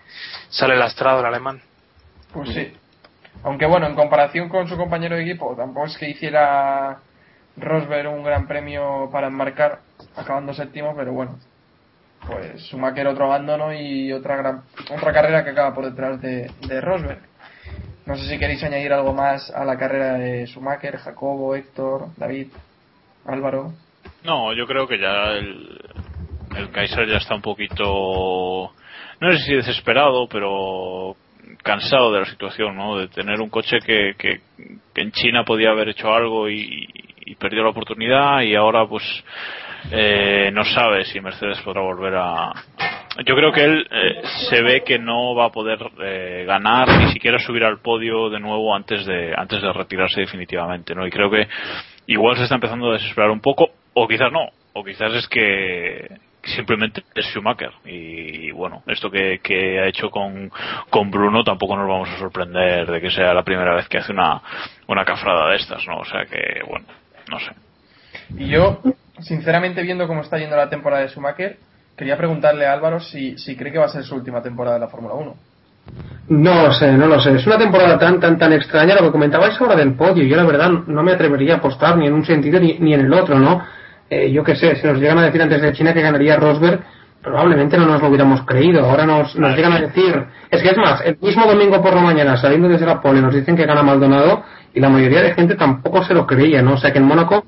sale 0.50 0.76
lastrado 0.76 1.20
el 1.20 1.26
alemán 1.26 1.62
Pues 2.32 2.50
sí. 2.50 2.72
Aunque 3.44 3.66
bueno, 3.66 3.86
en 3.86 3.94
comparación 3.94 4.48
con 4.48 4.68
su 4.68 4.76
compañero 4.76 5.16
de 5.16 5.22
equipo, 5.22 5.54
tampoco 5.56 5.86
es 5.86 5.96
que 5.96 6.10
hiciera 6.10 7.00
Rosberg 7.56 8.08
un 8.08 8.22
gran 8.22 8.46
premio 8.46 9.08
para 9.10 9.26
enmarcar, 9.26 9.80
acabando 10.16 10.54
séptimo, 10.54 10.94
pero 10.96 11.12
bueno. 11.12 11.38
Pues 12.26 12.68
Schumacher 12.68 13.08
otro 13.08 13.24
abandono 13.24 13.72
y 13.72 14.12
otra 14.12 14.36
gran, 14.36 14.62
otra 14.94 15.12
carrera 15.12 15.42
que 15.42 15.50
acaba 15.50 15.74
por 15.74 15.86
detrás 15.86 16.20
de, 16.20 16.80
Rosberg. 16.80 17.20
No 18.06 18.16
sé 18.16 18.28
si 18.28 18.38
queréis 18.38 18.62
añadir 18.62 18.92
algo 18.92 19.12
más 19.12 19.50
a 19.50 19.64
la 19.64 19.76
carrera 19.76 20.14
de 20.14 20.46
Schumacher, 20.46 20.98
Jacobo, 20.98 21.56
Héctor, 21.56 22.08
David, 22.16 22.48
Álvaro. 23.26 23.72
No, 24.22 24.52
yo 24.54 24.66
creo 24.66 24.86
que 24.86 25.00
ya 25.00 25.32
el, 25.32 25.80
el 26.56 26.70
Kaiser 26.70 27.08
ya 27.08 27.16
está 27.16 27.34
un 27.34 27.42
poquito, 27.42 28.72
no 29.20 29.32
sé 29.32 29.38
si 29.38 29.54
desesperado, 29.54 30.28
pero 30.28 31.16
cansado 31.62 32.12
de 32.12 32.20
la 32.20 32.26
situación, 32.26 32.76
¿no? 32.76 32.98
De 32.98 33.08
tener 33.08 33.40
un 33.40 33.50
coche 33.50 33.78
que, 33.84 34.14
que, 34.18 34.40
en 34.94 35.12
China 35.12 35.44
podía 35.44 35.70
haber 35.70 35.88
hecho 35.88 36.12
algo 36.12 36.48
y, 36.48 36.88
y 37.24 37.34
perdió 37.36 37.62
la 37.62 37.70
oportunidad 37.70 38.42
y 38.42 38.54
ahora 38.54 38.86
pues 38.86 39.02
eh, 39.90 40.50
no 40.52 40.64
sabe 40.64 41.04
si 41.04 41.20
Mercedes 41.20 41.60
podrá 41.62 41.80
volver 41.80 42.14
a... 42.14 42.52
Yo 43.26 43.34
creo 43.34 43.52
que 43.52 43.64
él 43.64 43.86
eh, 43.90 44.22
se 44.48 44.62
ve 44.62 44.82
que 44.84 44.98
no 44.98 45.34
va 45.34 45.46
a 45.46 45.52
poder 45.52 45.78
eh, 46.02 46.44
ganar 46.46 46.88
ni 46.88 47.12
siquiera 47.12 47.38
subir 47.38 47.64
al 47.64 47.80
podio 47.80 48.30
de 48.30 48.40
nuevo 48.40 48.74
antes 48.74 49.04
de 49.04 49.34
antes 49.36 49.60
de 49.60 49.72
retirarse 49.72 50.20
definitivamente, 50.20 50.94
¿no? 50.94 51.06
Y 51.06 51.10
creo 51.10 51.30
que 51.30 51.46
igual 52.06 52.36
se 52.36 52.44
está 52.44 52.54
empezando 52.54 52.90
a 52.90 52.94
desesperar 52.94 53.30
un 53.30 53.40
poco 53.40 53.70
o 53.92 54.08
quizás 54.08 54.32
no, 54.32 54.48
o 54.72 54.84
quizás 54.84 55.12
es 55.14 55.28
que 55.28 56.08
simplemente 56.44 57.04
es 57.14 57.26
Schumacher 57.26 57.70
y 57.84 58.50
bueno, 58.50 58.82
esto 58.86 59.10
que, 59.10 59.40
que 59.42 59.80
ha 59.80 59.86
hecho 59.86 60.10
con, 60.10 60.50
con 60.90 61.10
Bruno 61.10 61.44
tampoco 61.44 61.76
nos 61.76 61.88
vamos 61.88 62.08
a 62.10 62.18
sorprender 62.18 62.90
de 62.90 63.00
que 63.00 63.10
sea 63.10 63.32
la 63.32 63.44
primera 63.44 63.74
vez 63.74 63.88
que 63.88 63.98
hace 63.98 64.12
una, 64.12 64.42
una 64.88 65.04
cafrada 65.04 65.50
de 65.50 65.56
estas, 65.56 65.86
¿no? 65.86 65.98
O 65.98 66.04
sea 66.04 66.24
que, 66.26 66.62
bueno, 66.68 66.86
no 67.30 67.38
sé. 67.38 67.52
Y 68.36 68.48
yo, 68.48 68.80
sinceramente, 69.20 69.82
viendo 69.82 70.06
cómo 70.06 70.22
está 70.22 70.38
yendo 70.38 70.56
la 70.56 70.68
temporada 70.68 71.02
de 71.02 71.08
Schumacher, 71.08 71.58
quería 71.96 72.16
preguntarle 72.16 72.66
a 72.66 72.72
Álvaro 72.72 73.00
si, 73.00 73.38
si 73.38 73.56
cree 73.56 73.72
que 73.72 73.78
va 73.78 73.86
a 73.86 73.88
ser 73.88 74.04
su 74.04 74.14
última 74.14 74.42
temporada 74.42 74.74
de 74.74 74.80
la 74.80 74.88
Fórmula 74.88 75.14
1. 75.14 75.34
No 76.28 76.62
lo 76.62 76.72
sé, 76.72 76.92
no 76.92 77.06
lo 77.06 77.20
sé. 77.20 77.34
Es 77.34 77.46
una 77.46 77.58
temporada 77.58 77.98
tan, 77.98 78.20
tan, 78.20 78.38
tan 78.38 78.52
extraña. 78.52 78.94
Lo 78.94 79.02
que 79.02 79.10
comentabais 79.10 79.60
ahora 79.60 79.76
del 79.76 79.94
podio, 79.94 80.24
yo 80.24 80.36
la 80.36 80.44
verdad 80.44 80.70
no 80.70 81.02
me 81.02 81.12
atrevería 81.12 81.54
a 81.54 81.56
apostar 81.58 81.96
ni 81.96 82.06
en 82.06 82.12
un 82.12 82.24
sentido 82.24 82.60
ni, 82.60 82.78
ni 82.78 82.94
en 82.94 83.00
el 83.00 83.12
otro, 83.12 83.38
¿no? 83.38 83.62
Eh, 84.14 84.30
yo 84.30 84.44
qué 84.44 84.54
sé, 84.54 84.76
si 84.76 84.86
nos 84.86 84.98
llegan 84.98 85.16
a 85.16 85.22
decir 85.22 85.40
antes 85.40 85.62
de 85.62 85.72
China 85.72 85.94
que 85.94 86.02
ganaría 86.02 86.36
Rosberg, 86.36 86.80
probablemente 87.22 87.78
no 87.78 87.86
nos 87.86 88.02
lo 88.02 88.08
hubiéramos 88.08 88.42
creído. 88.42 88.84
Ahora 88.84 89.06
nos, 89.06 89.34
nos 89.36 89.56
llegan 89.56 89.72
a 89.72 89.80
decir. 89.80 90.22
Es 90.50 90.62
que 90.62 90.68
es 90.68 90.76
más, 90.76 91.00
el 91.02 91.16
mismo 91.18 91.46
domingo 91.46 91.80
por 91.80 91.94
la 91.94 92.02
mañana, 92.02 92.36
saliendo 92.36 92.68
desde 92.68 92.84
la 92.84 93.00
pole, 93.00 93.22
nos 93.22 93.34
dicen 93.34 93.56
que 93.56 93.64
gana 93.64 93.82
Maldonado 93.82 94.44
y 94.74 94.80
la 94.80 94.90
mayoría 94.90 95.22
de 95.22 95.32
gente 95.32 95.54
tampoco 95.54 96.04
se 96.04 96.12
lo 96.12 96.26
creía, 96.26 96.60
¿no? 96.60 96.74
O 96.74 96.76
sea 96.76 96.92
que 96.92 96.98
en 96.98 97.06
Mónaco 97.06 97.46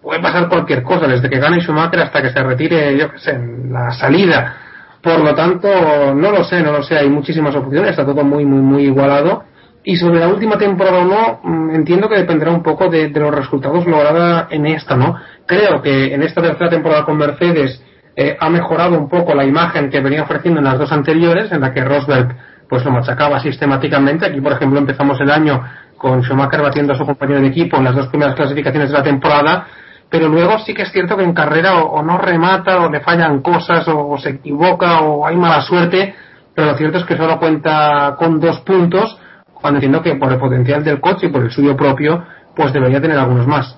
puede 0.00 0.22
pasar 0.22 0.48
cualquier 0.48 0.84
cosa, 0.84 1.08
desde 1.08 1.28
que 1.28 1.40
gane 1.40 1.60
Schumacher 1.60 1.98
hasta 1.98 2.22
que 2.22 2.30
se 2.30 2.40
retire, 2.40 2.96
yo 2.96 3.10
qué 3.10 3.18
sé, 3.18 3.32
en 3.32 3.72
la 3.72 3.90
salida. 3.90 4.58
Por 5.02 5.18
lo 5.24 5.34
tanto, 5.34 5.68
no 6.14 6.30
lo 6.30 6.44
sé, 6.44 6.62
no 6.62 6.70
lo 6.70 6.84
sé, 6.84 6.98
hay 6.98 7.10
muchísimas 7.10 7.56
opciones, 7.56 7.90
está 7.90 8.06
todo 8.06 8.22
muy, 8.22 8.44
muy, 8.44 8.60
muy 8.60 8.84
igualado. 8.84 9.42
Y 9.88 9.94
sobre 9.94 10.18
la 10.18 10.26
última 10.26 10.58
temporada 10.58 10.98
o 10.98 11.04
no, 11.04 11.40
mm, 11.44 11.70
entiendo 11.76 12.08
que 12.08 12.16
dependerá 12.16 12.50
un 12.50 12.60
poco 12.60 12.88
de, 12.88 13.08
los 13.08 13.32
resultados 13.32 13.86
logrados 13.86 14.46
en 14.50 14.66
esta, 14.66 14.96
¿no? 14.96 15.14
Creo 15.46 15.80
que 15.80 16.12
en 16.12 16.24
esta 16.24 16.42
tercera 16.42 16.68
temporada 16.68 17.04
con 17.04 17.16
Mercedes 17.16 17.80
eh, 18.16 18.36
ha 18.38 18.50
mejorado 18.50 18.98
un 18.98 19.08
poco 19.08 19.32
la 19.32 19.44
imagen 19.44 19.88
que 19.88 20.00
venía 20.00 20.24
ofreciendo 20.24 20.58
en 20.58 20.64
las 20.64 20.76
dos 20.76 20.90
anteriores, 20.90 21.52
en 21.52 21.60
la 21.60 21.72
que 21.72 21.84
Rosberg 21.84 22.36
pues 22.68 22.84
lo 22.84 22.90
machacaba 22.90 23.38
sistemáticamente. 23.38 24.26
Aquí, 24.26 24.40
por 24.40 24.54
ejemplo, 24.54 24.80
empezamos 24.80 25.20
el 25.20 25.30
año 25.30 25.62
con 25.96 26.20
Schumacher 26.24 26.62
batiendo 26.62 26.94
a 26.94 26.96
su 26.96 27.06
compañero 27.06 27.40
de 27.40 27.46
equipo 27.46 27.76
en 27.76 27.84
las 27.84 27.94
dos 27.94 28.08
primeras 28.08 28.34
clasificaciones 28.34 28.90
de 28.90 28.98
la 28.98 29.04
temporada, 29.04 29.68
pero 30.10 30.28
luego 30.28 30.58
sí 30.58 30.74
que 30.74 30.82
es 30.82 30.90
cierto 30.90 31.16
que 31.16 31.22
en 31.22 31.32
carrera 31.32 31.76
o, 31.76 32.02
no 32.02 32.18
remata 32.18 32.80
o 32.80 32.90
le 32.90 32.98
fallan 32.98 33.40
cosas 33.40 33.86
o 33.86 34.18
se 34.18 34.30
equivoca 34.30 35.02
o 35.02 35.24
hay 35.24 35.36
mala 35.36 35.60
suerte, 35.60 36.12
pero 36.52 36.72
lo 36.72 36.76
cierto 36.76 36.98
es 36.98 37.04
que 37.04 37.16
solo 37.16 37.38
cuenta 37.38 38.16
con 38.18 38.40
dos 38.40 38.58
puntos, 38.62 39.16
cuando 39.60 39.78
entiendo 39.78 40.02
que 40.02 40.14
por 40.16 40.32
el 40.32 40.38
potencial 40.38 40.84
del 40.84 41.00
coche 41.00 41.26
y 41.26 41.30
por 41.30 41.42
el 41.42 41.50
suyo 41.50 41.76
propio, 41.76 42.24
pues 42.54 42.72
debería 42.72 43.00
tener 43.00 43.18
algunos 43.18 43.46
más. 43.46 43.76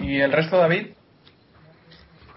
¿Y 0.00 0.18
el 0.20 0.32
resto, 0.32 0.56
David? 0.58 0.88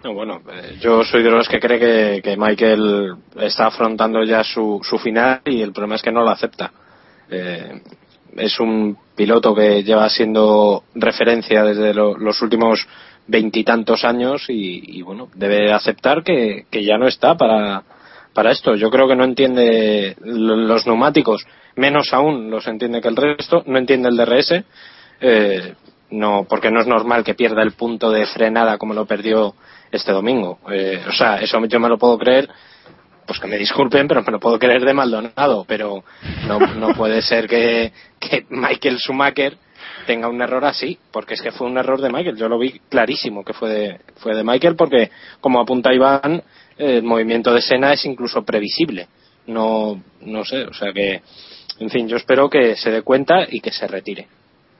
No, 0.03 0.13
bueno, 0.13 0.41
eh, 0.51 0.77
yo 0.79 1.03
soy 1.03 1.23
de 1.23 1.31
los 1.31 1.47
que 1.49 1.59
cree 1.59 1.79
que, 1.79 2.21
que 2.21 2.37
Michael 2.37 3.15
está 3.39 3.67
afrontando 3.67 4.23
ya 4.23 4.43
su, 4.43 4.79
su 4.83 4.97
final 4.99 5.41
y 5.45 5.61
el 5.61 5.71
problema 5.73 5.95
es 5.95 6.01
que 6.01 6.11
no 6.11 6.23
lo 6.23 6.29
acepta. 6.29 6.71
Eh, 7.29 7.81
es 8.35 8.59
un 8.59 8.97
piloto 9.15 9.55
que 9.55 9.83
lleva 9.83 10.07
siendo 10.09 10.83
referencia 10.93 11.63
desde 11.63 11.93
lo- 11.93 12.17
los 12.17 12.41
últimos 12.41 12.87
veintitantos 13.25 14.05
años 14.05 14.45
y, 14.49 14.99
y, 14.99 15.01
bueno, 15.01 15.27
debe 15.33 15.73
aceptar 15.73 16.23
que, 16.23 16.65
que 16.69 16.83
ya 16.85 16.97
no 16.97 17.07
está 17.07 17.35
para, 17.35 17.83
para 18.33 18.51
esto. 18.51 18.75
Yo 18.75 18.89
creo 18.89 19.07
que 19.07 19.15
no 19.15 19.23
entiende 19.23 20.15
lo- 20.21 20.55
los 20.55 20.85
neumáticos, 20.87 21.45
menos 21.75 22.13
aún 22.13 22.49
los 22.49 22.67
entiende 22.67 23.01
que 23.01 23.07
el 23.07 23.15
resto, 23.15 23.63
no 23.65 23.77
entiende 23.77 24.09
el 24.09 24.17
DRS. 24.17 24.63
Eh, 25.21 25.73
no, 26.09 26.45
porque 26.47 26.71
no 26.71 26.79
es 26.79 26.87
normal 26.87 27.23
que 27.23 27.33
pierda 27.33 27.61
el 27.63 27.73
punto 27.73 28.09
de 28.11 28.25
frenada 28.27 28.77
como 28.77 28.93
lo 28.93 29.05
perdió 29.05 29.55
este 29.91 30.11
domingo. 30.11 30.59
Eh, 30.71 31.01
o 31.07 31.11
sea, 31.11 31.37
eso 31.41 31.59
yo 31.65 31.79
me 31.79 31.89
lo 31.89 31.97
puedo 31.97 32.17
creer, 32.17 32.47
pues 33.25 33.39
que 33.41 33.47
me 33.47 33.57
disculpen, 33.57 34.07
pero 34.07 34.21
me 34.23 34.31
lo 34.31 34.39
puedo 34.39 34.57
creer 34.57 34.85
de 34.85 34.93
Maldonado, 34.93 35.65
pero 35.67 36.03
no, 36.47 36.59
no 36.59 36.93
puede 36.93 37.21
ser 37.21 37.47
que, 37.47 37.91
que 38.21 38.45
Michael 38.49 38.99
Schumacher 38.99 39.57
tenga 40.05 40.29
un 40.29 40.41
error 40.41 40.63
así, 40.63 40.97
porque 41.11 41.33
es 41.33 41.41
que 41.41 41.51
fue 41.51 41.67
un 41.67 41.77
error 41.77 41.99
de 41.99 42.09
Michael. 42.09 42.37
Yo 42.37 42.47
lo 42.47 42.57
vi 42.57 42.79
clarísimo 42.89 43.43
que 43.43 43.51
fue 43.53 43.69
de, 43.69 43.99
fue 44.17 44.33
de 44.33 44.43
Michael, 44.45 44.77
porque 44.77 45.11
como 45.41 45.59
apunta 45.59 45.93
Iván, 45.93 46.41
el 46.77 47.03
movimiento 47.03 47.53
de 47.53 47.61
Sena 47.61 47.93
es 47.93 48.05
incluso 48.05 48.43
previsible. 48.43 49.07
No, 49.47 50.01
no 50.21 50.43
sé, 50.43 50.63
o 50.65 50.73
sea 50.73 50.91
que, 50.91 51.21
en 51.79 51.89
fin, 51.89 52.07
yo 52.07 52.17
espero 52.17 52.49
que 52.49 52.75
se 52.75 52.91
dé 52.91 53.01
cuenta 53.01 53.47
y 53.49 53.59
que 53.61 53.71
se 53.71 53.87
retire 53.87 54.27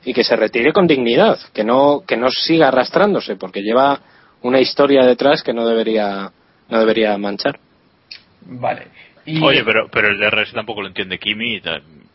y 0.03 0.13
que 0.13 0.23
se 0.23 0.35
retire 0.35 0.71
con 0.71 0.87
dignidad, 0.87 1.37
que 1.53 1.63
no 1.63 2.03
que 2.07 2.17
no 2.17 2.29
siga 2.29 2.69
arrastrándose, 2.69 3.35
porque 3.35 3.61
lleva 3.61 3.99
una 4.41 4.59
historia 4.59 5.05
detrás 5.05 5.43
que 5.43 5.53
no 5.53 5.67
debería 5.67 6.31
no 6.69 6.79
debería 6.79 7.17
manchar. 7.17 7.59
Vale. 8.41 8.87
Y, 9.25 9.43
Oye, 9.43 9.63
pero, 9.65 9.89
pero 9.91 10.07
el 10.07 10.17
DRS 10.17 10.53
tampoco 10.53 10.81
lo 10.81 10.87
entiende 10.87 11.19
Kimi 11.19 11.61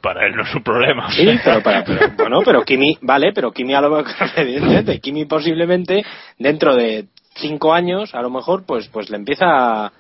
para 0.01 0.26
él 0.26 0.35
no 0.35 0.43
es 0.43 0.55
un 0.55 0.62
problema. 0.62 1.11
Sí, 1.12 1.39
pero, 1.45 1.62
para, 1.62 1.85
pero 1.85 2.11
bueno, 2.16 2.41
pero 2.45 2.64
Kimi, 2.64 2.99
vale, 3.03 3.33
pero 3.35 3.53
Kimi 3.53 3.74
a 3.74 3.80
lo 3.80 3.91
mejor, 3.91 4.14
evidentemente, 4.37 4.99
Kimi 4.99 5.26
posiblemente 5.26 6.05
dentro 6.39 6.74
de 6.74 7.07
cinco 7.35 7.72
años, 7.72 8.14
a 8.14 8.22
lo 8.22 8.30
mejor, 8.30 8.64
pues, 8.64 8.89
pues 8.89 9.11
le 9.11 9.16
empieza 9.16 9.47
a 9.87 9.93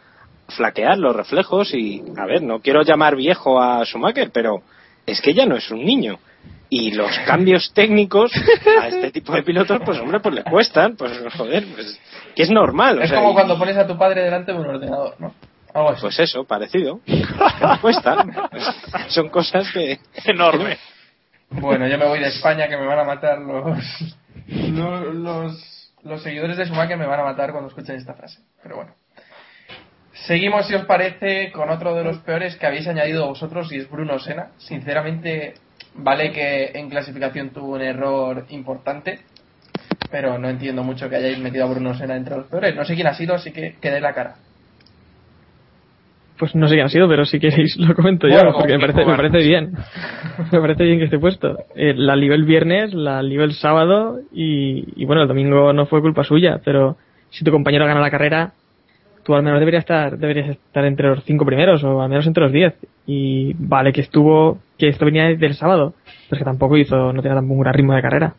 flaquear 0.48 0.98
los 0.98 1.14
reflejos 1.16 1.72
y, 1.74 2.02
a 2.16 2.26
ver, 2.26 2.42
no 2.42 2.60
quiero 2.60 2.82
llamar 2.82 3.16
viejo 3.16 3.60
a 3.60 3.84
Schumacher, 3.84 4.30
pero 4.32 4.62
es 5.06 5.20
que 5.20 5.34
ya 5.34 5.46
no 5.46 5.56
es 5.56 5.70
un 5.70 5.84
niño. 5.84 6.18
Y 6.68 6.92
los 6.92 7.10
cambios 7.26 7.72
técnicos 7.74 8.32
a 8.80 8.88
este 8.88 9.10
tipo 9.12 9.32
de 9.34 9.42
pilotos, 9.42 9.80
pues 9.84 9.98
hombre, 10.00 10.20
pues 10.20 10.34
le 10.34 10.44
cuestan, 10.44 10.96
pues 10.96 11.12
joder, 11.36 11.66
pues 11.74 12.00
que 12.34 12.42
es 12.42 12.50
normal. 12.50 12.98
o 12.98 13.02
Es 13.02 13.10
sea, 13.10 13.18
como 13.18 13.32
y- 13.32 13.34
cuando 13.34 13.58
pones 13.58 13.76
a 13.76 13.86
tu 13.86 13.96
padre 13.98 14.22
delante 14.24 14.52
de 14.52 14.58
un 14.58 14.66
ordenador, 14.66 15.14
¿no? 15.18 15.34
Algo 15.74 15.90
así. 15.90 16.02
Pues 16.02 16.18
eso, 16.18 16.44
parecido. 16.44 17.00
Cuestan. 17.80 18.30
Son 19.08 19.30
cosas 19.30 19.70
que... 19.72 19.98
Enorme. 20.26 20.76
Bueno, 21.48 21.86
yo 21.88 21.96
me 21.98 22.06
voy 22.06 22.18
de 22.20 22.28
España 22.28 22.68
que 22.68 22.76
me 22.76 22.86
van 22.86 22.98
a 22.98 23.04
matar 23.04 23.38
los 23.38 23.78
los, 24.48 25.14
los, 25.14 25.71
los 26.04 26.22
seguidores 26.22 26.56
de 26.56 26.66
Schumacher 26.66 26.96
me 26.96 27.06
van 27.06 27.20
a 27.20 27.24
matar 27.24 27.52
cuando 27.52 27.68
escuchen 27.68 27.96
esta 27.96 28.14
frase. 28.14 28.40
Pero 28.62 28.76
bueno. 28.76 28.94
Seguimos, 30.26 30.66
si 30.66 30.74
os 30.74 30.84
parece, 30.84 31.50
con 31.52 31.70
otro 31.70 31.94
de 31.94 32.04
los 32.04 32.18
peores 32.18 32.56
que 32.56 32.66
habéis 32.66 32.86
añadido 32.86 33.26
vosotros 33.26 33.72
y 33.72 33.78
es 33.78 33.90
Bruno 33.90 34.18
Sena. 34.18 34.50
Sinceramente, 34.58 35.54
vale 35.94 36.32
que 36.32 36.72
en 36.74 36.90
clasificación 36.90 37.50
tuvo 37.50 37.74
un 37.74 37.82
error 37.82 38.44
importante, 38.50 39.20
pero 40.10 40.38
no 40.38 40.48
entiendo 40.48 40.84
mucho 40.84 41.08
que 41.08 41.16
hayáis 41.16 41.38
metido 41.38 41.64
a 41.64 41.70
Bruno 41.70 41.94
Sena 41.94 42.16
entre 42.16 42.36
los 42.36 42.46
peores. 42.46 42.74
No 42.74 42.84
sé 42.84 42.94
quién 42.94 43.06
ha 43.06 43.14
sido, 43.14 43.34
así 43.34 43.52
que 43.52 43.76
que 43.80 43.90
dé 43.90 44.00
la 44.00 44.12
cara. 44.12 44.36
Pues 46.42 46.56
no 46.56 46.66
sé 46.66 46.74
quién 46.74 46.86
ha 46.86 46.88
sido, 46.88 47.06
pero 47.06 47.24
si 47.24 47.38
queréis 47.38 47.76
lo 47.76 47.94
comento 47.94 48.26
yo, 48.26 48.52
porque 48.52 48.72
me 48.76 48.80
parece, 48.80 49.04
me 49.04 49.16
parece 49.16 49.38
bien. 49.46 49.74
me 50.50 50.60
parece 50.60 50.82
bien 50.82 50.98
que 50.98 51.04
esté 51.04 51.16
puesto. 51.16 51.56
Eh, 51.76 51.94
la 51.94 52.16
lió 52.16 52.34
el 52.34 52.42
viernes, 52.42 52.92
la 52.94 53.22
lió 53.22 53.44
el 53.44 53.52
sábado 53.52 54.18
y, 54.32 55.00
y 55.00 55.04
bueno, 55.04 55.22
el 55.22 55.28
domingo 55.28 55.72
no 55.72 55.86
fue 55.86 56.00
culpa 56.00 56.24
suya, 56.24 56.60
pero 56.64 56.96
si 57.30 57.44
tu 57.44 57.52
compañero 57.52 57.86
gana 57.86 58.00
la 58.00 58.10
carrera, 58.10 58.54
tú 59.22 59.36
al 59.36 59.44
menos 59.44 59.60
deberías 59.60 59.84
estar, 59.84 60.18
deberías 60.18 60.48
estar 60.48 60.84
entre 60.84 61.10
los 61.10 61.22
cinco 61.22 61.46
primeros 61.46 61.84
o 61.84 62.02
al 62.02 62.08
menos 62.08 62.26
entre 62.26 62.42
los 62.42 62.52
diez. 62.52 62.74
Y 63.06 63.54
vale 63.54 63.92
que 63.92 64.00
estuvo, 64.00 64.58
que 64.76 64.88
esto 64.88 65.04
venía 65.04 65.26
del 65.26 65.54
sábado, 65.54 65.94
pero 66.28 66.32
es 66.32 66.38
que 66.38 66.44
tampoco 66.44 66.76
hizo, 66.76 67.12
no 67.12 67.22
tenía 67.22 67.36
tampoco 67.36 67.54
un 67.54 67.62
gran 67.62 67.74
ritmo 67.74 67.94
de 67.94 68.02
carrera. 68.02 68.34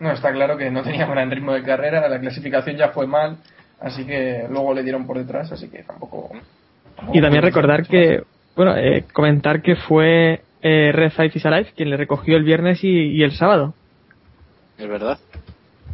No, 0.00 0.10
está 0.12 0.32
claro 0.32 0.58
que 0.58 0.70
no 0.70 0.82
tenía 0.82 1.06
gran 1.06 1.30
ritmo 1.30 1.54
de 1.54 1.62
carrera, 1.62 2.06
la 2.10 2.20
clasificación 2.20 2.76
ya 2.76 2.88
fue 2.90 3.06
mal, 3.06 3.38
así 3.80 4.04
que 4.04 4.44
luego 4.50 4.74
le 4.74 4.82
dieron 4.82 5.06
por 5.06 5.16
detrás, 5.16 5.50
así 5.50 5.70
que 5.70 5.82
tampoco... 5.82 6.30
Y 7.12 7.20
también 7.20 7.42
recordar 7.42 7.86
que, 7.86 8.22
bueno, 8.56 8.76
eh, 8.76 9.04
comentar 9.12 9.62
que 9.62 9.76
fue 9.76 10.40
eh, 10.62 10.92
Red 10.92 11.10
Five 11.12 11.32
is 11.34 11.46
Alive 11.46 11.70
quien 11.76 11.90
le 11.90 11.96
recogió 11.96 12.36
el 12.36 12.44
viernes 12.44 12.82
y, 12.84 12.88
y 12.88 13.22
el 13.22 13.32
sábado. 13.32 13.74
Es 14.78 14.88
verdad. 14.88 15.18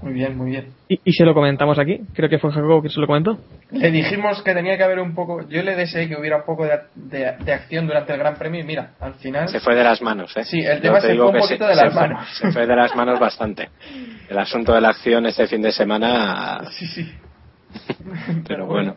Muy 0.01 0.15
bien, 0.15 0.37
muy 0.37 0.51
bien. 0.51 0.67
Y, 0.89 0.99
y 1.05 1.13
se 1.13 1.25
lo 1.25 1.33
comentamos 1.33 1.79
aquí. 1.79 2.01
Creo 2.13 2.29
que 2.29 2.39
fue 2.41 2.51
Jacobo 2.51 2.83
que 2.83 2.89
se 2.89 2.99
lo 2.99 3.07
comentó. 3.07 3.39
Le 3.71 3.93
dijimos 3.93 4.43
que 4.43 4.53
tenía 4.53 4.77
que 4.77 4.83
haber 4.83 4.99
un 4.99 5.15
poco. 5.15 5.49
Yo 5.49 5.63
le 5.63 5.77
deseé 5.77 6.09
que 6.09 6.17
hubiera 6.17 6.39
un 6.39 6.43
poco 6.45 6.65
de, 6.65 6.81
de- 6.97 7.37
de 7.45 7.53
acción 7.53 7.87
durante 7.87 8.13
el 8.13 8.19
Gran 8.19 8.35
Premio 8.35 8.61
y 8.61 8.65
mira, 8.65 8.95
al 8.99 9.15
final. 9.15 9.49
Se 9.49 9.61
fue 9.61 9.77
de 9.77 9.85
las 9.85 10.03
manos, 10.03 10.37
¿eh? 10.37 10.45
Sí, 10.45 10.59
el 10.59 10.81
tema 10.81 11.01
te 11.01 11.07
se 11.09 11.15
fue 11.15 11.27
un 11.27 11.39
poquito 11.39 11.67
de 11.69 11.77
las 11.77 11.95
manos. 11.95 12.27
Se 12.37 12.51
fue 12.51 12.67
de 12.67 12.75
las 12.75 12.97
manos 12.97 13.21
bastante. 13.21 13.69
El 14.29 14.39
asunto 14.39 14.75
de 14.75 14.81
la 14.81 14.89
acción 14.89 15.25
este 15.27 15.47
fin 15.47 15.63
de 15.63 15.71
semana... 15.71 16.63
Sí, 16.73 16.87
sí. 16.89 17.09
Pero 18.49 18.67
bueno. 18.67 18.97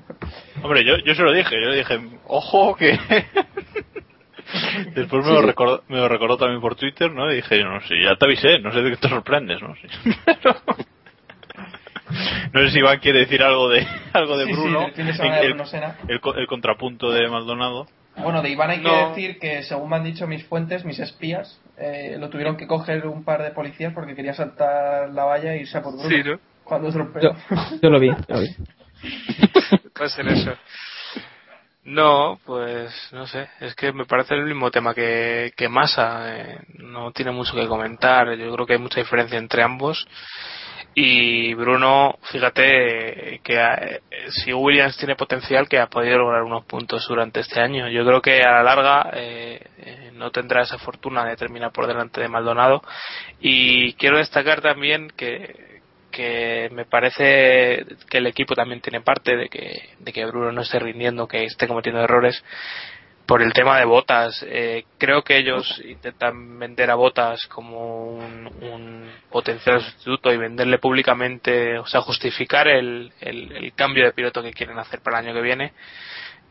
Hombre, 0.63 0.83
yo, 0.85 0.97
yo 0.97 1.15
se 1.15 1.23
lo 1.23 1.31
dije, 1.31 1.55
yo 1.61 1.69
le 1.69 1.77
dije, 1.77 1.99
ojo 2.27 2.75
que... 2.75 2.97
Después 4.95 5.25
me, 5.25 5.31
lo 5.33 5.41
recordó, 5.41 5.83
me 5.87 5.97
lo 5.97 6.07
recordó 6.07 6.37
también 6.37 6.61
por 6.61 6.75
Twitter, 6.75 7.11
¿no? 7.11 7.31
Y 7.31 7.37
dije, 7.37 7.63
no 7.63 7.81
sé, 7.81 7.95
ya 8.01 8.15
te 8.15 8.25
avisé, 8.25 8.59
no 8.59 8.71
sé 8.71 8.81
de 8.81 8.91
qué 8.91 8.97
te 8.97 9.09
sorprendes, 9.09 9.61
¿no? 9.61 9.75
Sí. 9.75 9.87
no 12.53 12.61
sé 12.61 12.69
si 12.71 12.79
Iván 12.79 12.99
quiere 12.99 13.19
decir 13.19 13.41
algo 13.41 13.69
de 13.69 13.85
algo 14.13 14.37
de 14.37 14.45
Sí, 14.45 14.51
Bruno, 14.53 14.87
el, 14.95 15.53
Bruno 15.53 15.63
el 16.07 16.19
co- 16.21 16.35
el 16.35 16.47
contrapunto 16.47 17.11
de 17.11 17.27
Maldonado. 17.27 17.87
Bueno, 18.17 18.41
de 18.41 18.49
Iván 18.49 18.69
hay 18.69 18.81
que 18.81 18.89
decir 18.89 19.39
que, 19.39 19.63
según 19.63 19.89
me 19.89 19.97
han 19.97 20.03
dicho 20.05 20.25
mis 20.25 20.45
fuentes, 20.45 20.85
mis 20.85 20.99
espías, 20.99 21.59
eh, 21.77 22.15
lo 22.17 22.29
tuvieron 22.29 22.55
que 22.55 22.65
coger 22.65 23.07
un 23.07 23.25
par 23.25 23.43
de 23.43 23.51
policías 23.51 23.93
porque 23.93 24.15
quería 24.15 24.33
saltar 24.33 25.09
la 25.09 25.25
valla 25.25 25.53
e 25.53 25.59
irse 25.59 25.77
a 25.77 25.81
por 25.81 25.93
Bruno. 25.97 26.09
Sí, 26.09 26.23
¿no? 26.23 26.39
Cuando 26.65 26.89
estropeó. 26.89 27.33
Yo 27.81 27.89
lo 27.89 27.99
vi, 27.99 28.09
yo 28.09 28.35
lo 28.35 28.39
vi. 28.41 28.55
Puede 29.93 30.09
ser 30.09 30.27
eso. 30.27 30.51
No, 31.85 32.39
pues 32.43 32.91
no 33.11 33.27
sé, 33.27 33.47
es 33.59 33.75
que 33.75 33.93
me 33.93 34.05
parece 34.05 34.33
el 34.33 34.43
mismo 34.43 34.71
tema 34.71 34.95
que, 34.95 35.53
que 35.55 35.69
Massa, 35.69 36.35
eh, 36.35 36.59
no 36.79 37.11
tiene 37.11 37.31
mucho 37.31 37.53
que 37.53 37.67
comentar, 37.67 38.35
yo 38.35 38.51
creo 38.53 38.65
que 38.65 38.73
hay 38.73 38.79
mucha 38.79 38.99
diferencia 38.99 39.37
entre 39.37 39.61
ambos 39.61 40.07
y 40.97 41.53
Bruno, 41.55 42.17
fíjate 42.31 43.41
que 43.43 43.53
eh, 43.53 44.01
si 44.29 44.53
Williams 44.53 44.95
tiene 44.97 45.17
potencial 45.17 45.67
que 45.67 45.77
ha 45.77 45.87
podido 45.87 46.19
lograr 46.19 46.43
unos 46.43 46.63
puntos 46.63 47.05
durante 47.09 47.41
este 47.41 47.59
año, 47.59 47.89
yo 47.89 48.05
creo 48.05 48.21
que 48.21 48.41
a 48.41 48.51
la 48.51 48.63
larga 48.63 49.09
eh, 49.13 49.59
eh, 49.77 50.11
no 50.13 50.31
tendrá 50.31 50.61
esa 50.61 50.77
fortuna 50.77 51.25
de 51.25 51.35
terminar 51.35 51.73
por 51.73 51.85
delante 51.85 52.21
de 52.21 52.29
Maldonado 52.29 52.81
y 53.41 53.93
quiero 53.95 54.19
destacar 54.19 54.61
también 54.61 55.09
que 55.17 55.74
que 56.15 56.69
me 56.71 56.85
parece 56.85 57.85
que 58.09 58.19
el 58.19 58.27
equipo 58.27 58.55
también 58.55 58.79
tiene 58.79 59.01
parte 59.01 59.35
de 59.35 59.49
que, 59.49 59.89
de 59.99 60.13
que 60.13 60.25
Bruno 60.25 60.53
no 60.53 60.61
esté 60.61 60.79
rindiendo, 60.79 61.27
que 61.27 61.43
esté 61.43 61.67
cometiendo 61.67 62.01
errores 62.01 62.41
por 63.25 63.41
el 63.41 63.51
tema 63.51 63.77
de 63.77 63.83
botas. 63.83 64.45
Eh, 64.47 64.85
creo 64.97 65.23
que 65.23 65.37
ellos 65.37 65.81
intentan 65.83 66.57
vender 66.57 66.89
a 66.89 66.95
botas 66.95 67.45
como 67.47 68.05
un, 68.05 68.47
un 68.61 69.11
potencial 69.29 69.81
sustituto 69.81 70.31
y 70.31 70.37
venderle 70.37 70.77
públicamente, 70.77 71.77
o 71.79 71.85
sea, 71.85 71.99
justificar 71.99 72.69
el, 72.69 73.11
el, 73.19 73.51
el 73.51 73.73
cambio 73.73 74.05
de 74.05 74.13
piloto 74.13 74.41
que 74.41 74.53
quieren 74.53 74.79
hacer 74.79 75.01
para 75.01 75.19
el 75.19 75.25
año 75.25 75.35
que 75.35 75.41
viene. 75.41 75.73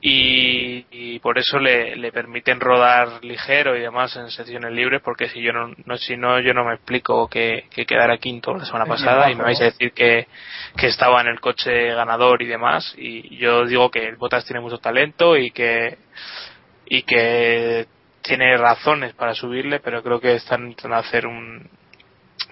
Y, 0.07 0.85
y 0.91 1.19
por 1.21 1.39
eso 1.39 1.59
le, 1.59 1.97
le 1.97 2.13
permiten 2.13 2.61
rodar 2.61 3.25
ligero 3.25 3.75
y 3.75 3.81
demás 3.81 4.15
en 4.17 4.31
secciones 4.31 4.71
libres 4.71 5.01
porque 5.03 5.31
si 5.31 5.41
yo 5.41 5.51
no, 5.51 5.73
no 5.87 5.97
si 5.97 6.15
no 6.19 6.39
yo 6.41 6.53
no 6.53 6.63
me 6.63 6.75
explico 6.75 7.27
que, 7.27 7.69
que 7.71 7.87
quedara 7.87 8.19
quinto 8.19 8.53
la 8.53 8.67
semana 8.67 8.85
pasada 8.85 9.31
y 9.31 9.35
me 9.35 9.45
vais 9.45 9.59
a 9.63 9.65
decir 9.65 9.93
que, 9.93 10.27
que 10.77 10.89
estaba 10.89 11.23
en 11.23 11.29
el 11.29 11.41
coche 11.41 11.95
ganador 11.95 12.43
y 12.43 12.47
demás 12.47 12.95
y 12.99 13.39
yo 13.39 13.65
digo 13.65 13.91
que 13.91 14.07
el 14.07 14.17
Bottas 14.17 14.45
tiene 14.45 14.61
mucho 14.61 14.77
talento 14.77 15.39
y 15.39 15.51
que 15.53 15.97
y 16.85 17.01
que 17.05 17.87
tiene 18.21 18.59
razones 18.59 19.15
para 19.15 19.33
subirle 19.33 19.81
pero 19.81 20.03
creo 20.03 20.21
que 20.21 20.35
están 20.35 20.67
intentando 20.67 20.97
hacer 20.97 21.27
un 21.27 21.67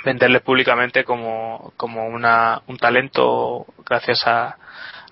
venderle 0.06 0.40
públicamente 0.40 1.04
como, 1.04 1.74
como 1.76 2.06
una, 2.06 2.62
un 2.66 2.78
talento 2.78 3.66
gracias 3.84 4.26
a, 4.26 4.56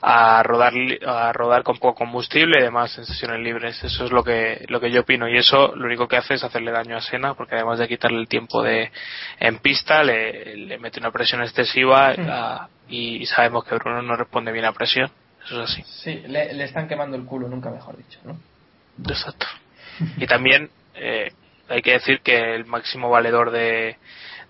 a 0.02 0.42
rodar 0.42 0.72
a 1.06 1.32
rodar 1.32 1.62
con 1.62 1.76
poco 1.78 1.94
combustible 1.94 2.58
y 2.58 2.62
demás 2.62 2.96
en 2.96 3.04
sesiones 3.04 3.40
libres 3.40 3.82
eso 3.84 4.04
es 4.06 4.10
lo 4.12 4.24
que 4.24 4.64
lo 4.68 4.80
que 4.80 4.90
yo 4.90 5.02
opino 5.02 5.28
y 5.28 5.36
eso 5.36 5.74
lo 5.76 5.84
único 5.86 6.08
que 6.08 6.16
hace 6.16 6.34
es 6.34 6.42
hacerle 6.44 6.70
daño 6.72 6.96
a 6.96 7.00
Sena 7.02 7.34
porque 7.34 7.56
además 7.56 7.78
de 7.78 7.86
quitarle 7.88 8.18
el 8.18 8.26
tiempo 8.28 8.62
de 8.62 8.90
en 9.38 9.58
pista 9.58 10.02
le, 10.02 10.56
le 10.56 10.78
mete 10.78 11.00
una 11.00 11.10
presión 11.10 11.42
excesiva 11.42 12.14
Mm. 12.16 12.26
a- 12.30 12.68
y 12.88 13.24
sabemos 13.26 13.64
que 13.64 13.74
Bruno 13.76 14.00
no 14.02 14.16
responde 14.16 14.52
bien 14.52 14.64
a 14.64 14.72
presión 14.72 15.10
eso 15.44 15.62
es 15.62 15.70
así 15.70 15.82
Sí, 15.82 16.22
le, 16.26 16.52
le 16.54 16.64
están 16.64 16.88
quemando 16.88 17.16
el 17.16 17.24
culo, 17.24 17.48
nunca 17.48 17.70
mejor 17.70 17.96
dicho, 17.96 18.18
¿no? 18.24 18.38
Exacto. 19.08 19.46
Y 20.18 20.26
también 20.26 20.70
eh, 20.94 21.30
hay 21.68 21.82
que 21.82 21.92
decir 21.92 22.20
que 22.22 22.54
el 22.54 22.64
máximo 22.66 23.10
valedor 23.10 23.50
de, 23.50 23.96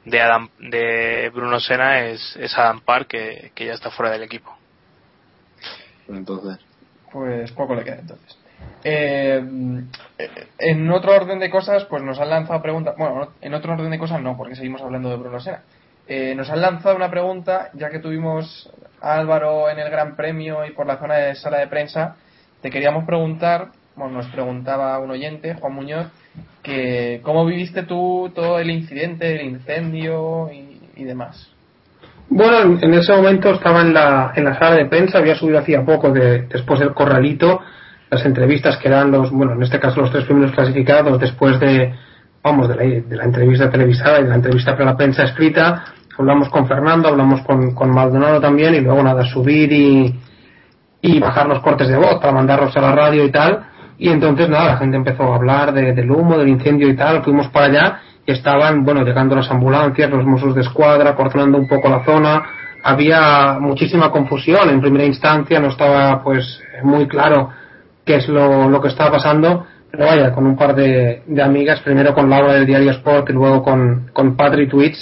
de 0.05 0.21
Adam 0.21 0.49
de 0.59 1.31
Bruno 1.35 1.59
Sena 1.61 2.07
es, 2.07 2.37
es 2.37 2.57
Adam 2.57 2.81
Park 2.81 3.09
que, 3.09 3.53
que 3.55 3.67
ya 3.67 3.73
está 3.75 3.91
fuera 3.91 4.11
del 4.13 4.23
equipo. 4.23 4.57
Entonces. 6.17 6.59
Pues 7.13 7.51
poco 7.53 7.75
le 7.75 7.85
queda 7.85 7.99
entonces. 7.99 8.39
Eh, 8.85 9.43
en 10.59 10.91
otro 10.91 11.15
orden 11.15 11.39
de 11.39 11.51
cosas, 11.51 11.85
pues 11.85 12.03
nos 12.03 12.19
han 12.19 12.31
lanzado 12.31 12.63
preguntas. 12.63 12.95
Bueno, 12.97 13.29
en 13.41 13.55
otro 13.55 13.73
orden 13.73 13.91
de 13.91 13.99
cosas 13.99 14.23
no, 14.23 14.37
porque 14.37 14.57
seguimos 14.57 14.83
hablando 14.83 15.11
de 15.11 15.17
Bruno 15.17 15.41
Sena. 15.41 15.63
Eh, 16.07 16.35
nos 16.35 16.51
han 16.51 16.61
lanzado 16.61 16.97
una 16.97 17.11
pregunta, 17.11 17.71
ya 17.75 17.91
que 17.91 18.01
tuvimos 18.01 18.71
a 19.01 19.19
Álvaro 19.19 19.71
en 19.71 19.79
el 19.79 19.91
Gran 19.91 20.17
Premio 20.17 20.65
y 20.67 20.73
por 20.73 20.87
la 20.87 20.99
zona 20.99 21.15
de 21.17 21.35
sala 21.37 21.59
de 21.59 21.69
prensa. 21.69 22.17
Te 22.63 22.71
queríamos 22.71 23.05
preguntar, 23.05 23.69
bueno, 23.97 24.15
nos 24.15 24.27
preguntaba 24.27 24.99
un 24.99 25.11
oyente, 25.11 25.55
Juan 25.55 25.73
Muñoz, 25.73 26.09
que 26.63 27.21
cómo 27.23 27.47
viviste 27.47 27.85
tú 27.85 28.31
todo 28.35 28.59
el 28.59 28.71
incidente, 28.71 29.35
el 29.35 29.47
incendio 29.47 30.51
y, 30.53 30.81
y 30.97 31.05
demás. 31.05 31.51
Bueno, 32.33 32.79
en, 32.81 32.95
ese 32.95 33.13
momento 33.13 33.51
estaba 33.51 33.81
en 33.83 33.93
la, 33.93 34.33
en 34.37 34.45
la 34.45 34.57
sala 34.57 34.77
de 34.77 34.87
prensa, 34.87 35.19
había 35.19 35.35
subido 35.35 35.59
hacía 35.59 35.85
poco 35.85 36.11
de, 36.11 36.43
después 36.43 36.79
del 36.79 36.95
corralito, 36.95 37.61
las 38.09 38.25
entrevistas 38.25 38.77
que 38.77 38.87
eran 38.89 39.11
los, 39.11 39.31
bueno, 39.33 39.53
en 39.55 39.63
este 39.63 39.81
caso 39.81 40.01
los 40.01 40.13
tres 40.13 40.25
primeros 40.25 40.53
clasificados 40.53 41.19
después 41.19 41.59
de, 41.59 41.93
vamos, 42.43 42.69
de 42.69 42.77
la, 42.77 42.83
de 42.83 43.17
la 43.17 43.25
entrevista 43.25 43.69
televisada 43.69 44.21
y 44.21 44.23
de 44.25 44.29
la 44.29 44.37
entrevista 44.37 44.73
para 44.73 44.93
la 44.93 44.97
prensa 44.97 45.25
escrita. 45.25 45.85
Hablamos 46.17 46.49
con 46.51 46.69
Fernando, 46.69 47.09
hablamos 47.09 47.41
con, 47.43 47.75
con 47.75 47.91
Maldonado 47.91 48.41
también 48.41 48.75
y 48.75 48.81
luego 48.81 49.03
nada, 49.03 49.25
subir 49.25 49.73
y, 49.73 50.15
y 51.03 51.19
bajar 51.19 51.49
los 51.49 51.61
cortes 51.61 51.89
de 51.89 51.97
voz 51.97 52.21
para 52.21 52.33
mandarlos 52.33 52.77
a 52.77 52.81
la 52.81 52.93
radio 52.93 53.25
y 53.25 53.31
tal. 53.33 53.65
Y 53.99 54.09
entonces 54.09 54.49
nada, 54.49 54.67
la 54.67 54.77
gente 54.77 54.97
empezó 54.97 55.25
a 55.33 55.37
hablar 55.37 55.73
de- 55.73 55.93
del 55.95 56.11
humo, 56.11 56.39
del 56.39 56.49
incendio 56.49 56.89
y 56.89 56.97
tal. 56.97 57.23
Fuimos 57.25 57.49
para 57.49 57.67
allá 57.67 58.01
estaban, 58.27 58.85
bueno, 58.85 59.03
llegando 59.05 59.35
las 59.37 59.51
ambulancias, 59.51 60.11
los 60.11 60.25
Mossos 60.25 60.55
de 60.55 60.61
Escuadra, 60.63 61.15
coordinando 61.15 61.59
un 61.59 61.67
poco 61.69 61.89
la 61.89 62.05
zona. 62.05 62.43
Había 62.83 63.59
muchísima 63.61 64.11
confusión. 64.11 64.69
En 64.71 64.81
primera 64.81 65.05
instancia, 65.05 65.61
no 65.61 65.69
estaba 65.69 66.23
pues 66.23 66.63
muy 66.83 67.07
claro 67.09 67.51
qué 68.05 68.17
es 68.17 68.29
lo, 68.29 68.69
lo 68.69 68.81
que 68.81 68.89
estaba 68.89 69.13
pasando, 69.13 69.67
pero 69.91 70.07
vaya, 70.07 70.33
con 70.33 70.47
un 70.47 70.57
par 70.57 70.75
de, 70.75 71.23
de 71.27 71.43
amigas, 71.43 71.81
primero 71.81 72.15
con 72.15 72.31
Laura 72.31 72.55
del 72.55 72.67
Diario 72.67 72.91
Sport 72.93 73.31
y 73.31 73.33
luego 73.33 73.63
con, 73.63 74.09
con 74.13 74.37
Patrick 74.37 74.71
Twitch, 74.71 74.97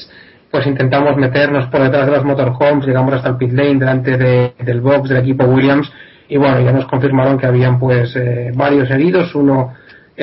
pues 0.50 0.66
intentamos 0.66 1.16
meternos 1.16 1.66
por 1.66 1.82
detrás 1.82 2.06
de 2.06 2.12
los 2.12 2.24
motorhomes, 2.24 2.86
llegamos 2.86 3.12
hasta 3.14 3.28
el 3.28 3.36
pit 3.36 3.52
lane, 3.52 3.74
delante 3.78 4.16
de- 4.16 4.54
del 4.58 4.80
box 4.80 5.10
del 5.10 5.18
equipo 5.18 5.44
Williams, 5.44 5.92
y 6.28 6.36
bueno, 6.38 6.60
ya 6.60 6.72
nos 6.72 6.86
confirmaron 6.86 7.38
que 7.38 7.46
habían 7.46 7.78
pues 7.78 8.16
eh, 8.16 8.50
varios 8.54 8.90
heridos, 8.90 9.34
uno 9.34 9.74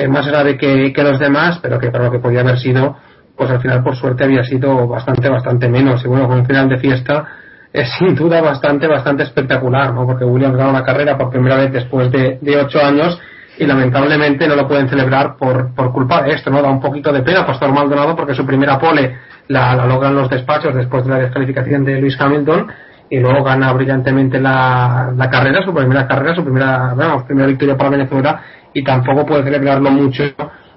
más 0.08 0.26
grave 0.26 0.56
que, 0.58 0.92
que 0.92 1.02
los 1.02 1.18
demás, 1.18 1.58
pero 1.62 1.78
que 1.78 1.90
para 1.90 2.04
lo 2.04 2.10
que 2.10 2.18
podía 2.18 2.40
haber 2.40 2.58
sido, 2.58 2.96
pues 3.36 3.50
al 3.50 3.60
final 3.60 3.82
por 3.82 3.96
suerte 3.96 4.24
había 4.24 4.44
sido 4.44 4.86
bastante, 4.86 5.28
bastante 5.28 5.68
menos, 5.68 6.04
y 6.04 6.08
bueno, 6.08 6.26
con 6.28 6.40
un 6.40 6.46
final 6.46 6.68
de 6.68 6.78
fiesta 6.78 7.26
es 7.72 7.90
sin 7.98 8.14
duda 8.14 8.40
bastante, 8.40 8.86
bastante 8.86 9.22
espectacular, 9.22 9.92
¿no? 9.92 10.06
Porque 10.06 10.24
Williams 10.24 10.56
gana 10.56 10.70
una 10.70 10.82
carrera 10.82 11.18
por 11.18 11.30
primera 11.30 11.56
vez 11.56 11.72
después 11.72 12.10
de, 12.10 12.38
ocho 12.58 12.82
años 12.82 13.20
y 13.58 13.66
lamentablemente 13.66 14.48
no 14.48 14.56
lo 14.56 14.66
pueden 14.66 14.88
celebrar 14.88 15.36
por, 15.36 15.74
por 15.74 15.92
culpa 15.92 16.22
de 16.22 16.32
esto, 16.32 16.50
¿no? 16.50 16.62
Da 16.62 16.70
un 16.70 16.80
poquito 16.80 17.12
de 17.12 17.22
pena 17.22 17.46
Pastor 17.46 17.72
Maldonado 17.72 18.16
porque 18.16 18.34
su 18.34 18.46
primera 18.46 18.78
pole 18.78 19.18
la, 19.48 19.76
la 19.76 19.86
logran 19.86 20.14
los 20.14 20.30
despachos 20.30 20.74
después 20.74 21.04
de 21.04 21.10
la 21.10 21.18
descalificación 21.18 21.84
de 21.84 22.00
Lewis 22.00 22.18
Hamilton 22.18 22.66
y 23.10 23.20
luego 23.20 23.44
gana 23.44 23.72
brillantemente 23.72 24.40
la, 24.40 25.12
la 25.14 25.30
carrera, 25.30 25.62
su 25.62 25.72
primera 25.74 26.06
carrera, 26.06 26.34
su 26.34 26.42
primera, 26.42 26.94
vamos, 26.94 27.24
primera 27.24 27.46
victoria 27.46 27.76
para 27.76 27.90
Venezuela 27.90 28.42
y 28.78 28.84
tampoco 28.84 29.24
puede 29.24 29.42
celebrarlo 29.44 29.90
mucho 29.90 30.24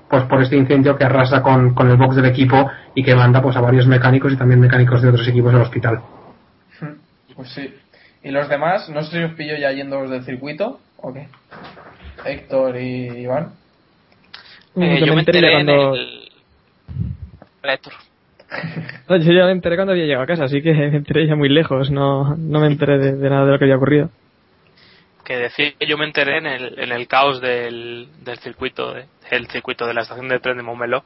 pues 0.09 0.23
por 0.23 0.41
este 0.41 0.55
incendio 0.57 0.95
que 0.97 1.03
arrasa 1.03 1.43
con, 1.43 1.73
con 1.73 1.89
el 1.89 1.97
box 1.97 2.15
del 2.15 2.25
equipo 2.25 2.69
y 2.95 3.03
que 3.03 3.13
manda 3.13 3.41
pues 3.41 3.55
a 3.57 3.61
varios 3.61 3.85
mecánicos 3.87 4.31
y 4.33 4.37
también 4.37 4.59
mecánicos 4.59 5.01
de 5.01 5.09
otros 5.09 5.27
equipos 5.27 5.53
al 5.53 5.61
hospital. 5.61 5.99
Pues 7.35 7.49
sí. 7.49 7.73
¿Y 8.23 8.31
los 8.31 8.49
demás? 8.49 8.89
No 8.89 9.01
sé 9.03 9.17
si 9.17 9.23
os 9.23 9.33
pillo 9.33 9.55
ya 9.57 9.71
yendo 9.71 10.07
del 10.07 10.23
circuito 10.23 10.79
o 10.97 11.13
qué. 11.13 11.27
Héctor 12.25 12.77
y 12.77 13.21
Iván. 13.23 13.51
Eh, 14.77 14.97
yo 14.99 15.05
yo 15.07 15.13
me 15.13 15.19
enteré 15.21 15.39
enteré 15.39 15.59
en 15.59 15.65
cuando- 15.65 15.95
el... 15.95 16.29
Héctor. 17.63 17.93
No, 19.09 19.17
yo 19.17 19.31
ya 19.33 19.45
me 19.45 19.51
enteré 19.51 19.75
cuando 19.75 19.91
había 19.93 20.05
llegado 20.05 20.23
a 20.23 20.27
casa, 20.27 20.45
así 20.45 20.61
que 20.61 20.73
me 20.73 20.95
enteré 20.97 21.27
ya 21.27 21.35
muy 21.35 21.49
lejos, 21.49 21.91
no, 21.91 22.35
no 22.35 22.59
me 22.61 22.67
enteré 22.67 22.97
de, 22.97 23.15
de 23.15 23.29
nada 23.29 23.45
de 23.45 23.51
lo 23.51 23.59
que 23.59 23.65
había 23.65 23.75
ocurrido. 23.77 24.09
Que 25.29 25.37
decía 25.37 25.73
que 25.77 25.85
yo 25.85 25.95
me 25.95 26.05
enteré 26.05 26.39
en 26.39 26.47
el, 26.47 26.79
en 26.79 26.91
el 26.91 27.07
caos 27.07 27.39
del, 27.39 28.07
del 28.23 28.39
circuito 28.39 28.93
de, 28.95 29.05
el 29.29 29.47
circuito 29.47 29.85
de 29.85 29.93
la 29.93 30.01
estación 30.01 30.27
de 30.27 30.39
tren 30.39 30.57
de 30.57 30.63
Montmeló 30.63 31.03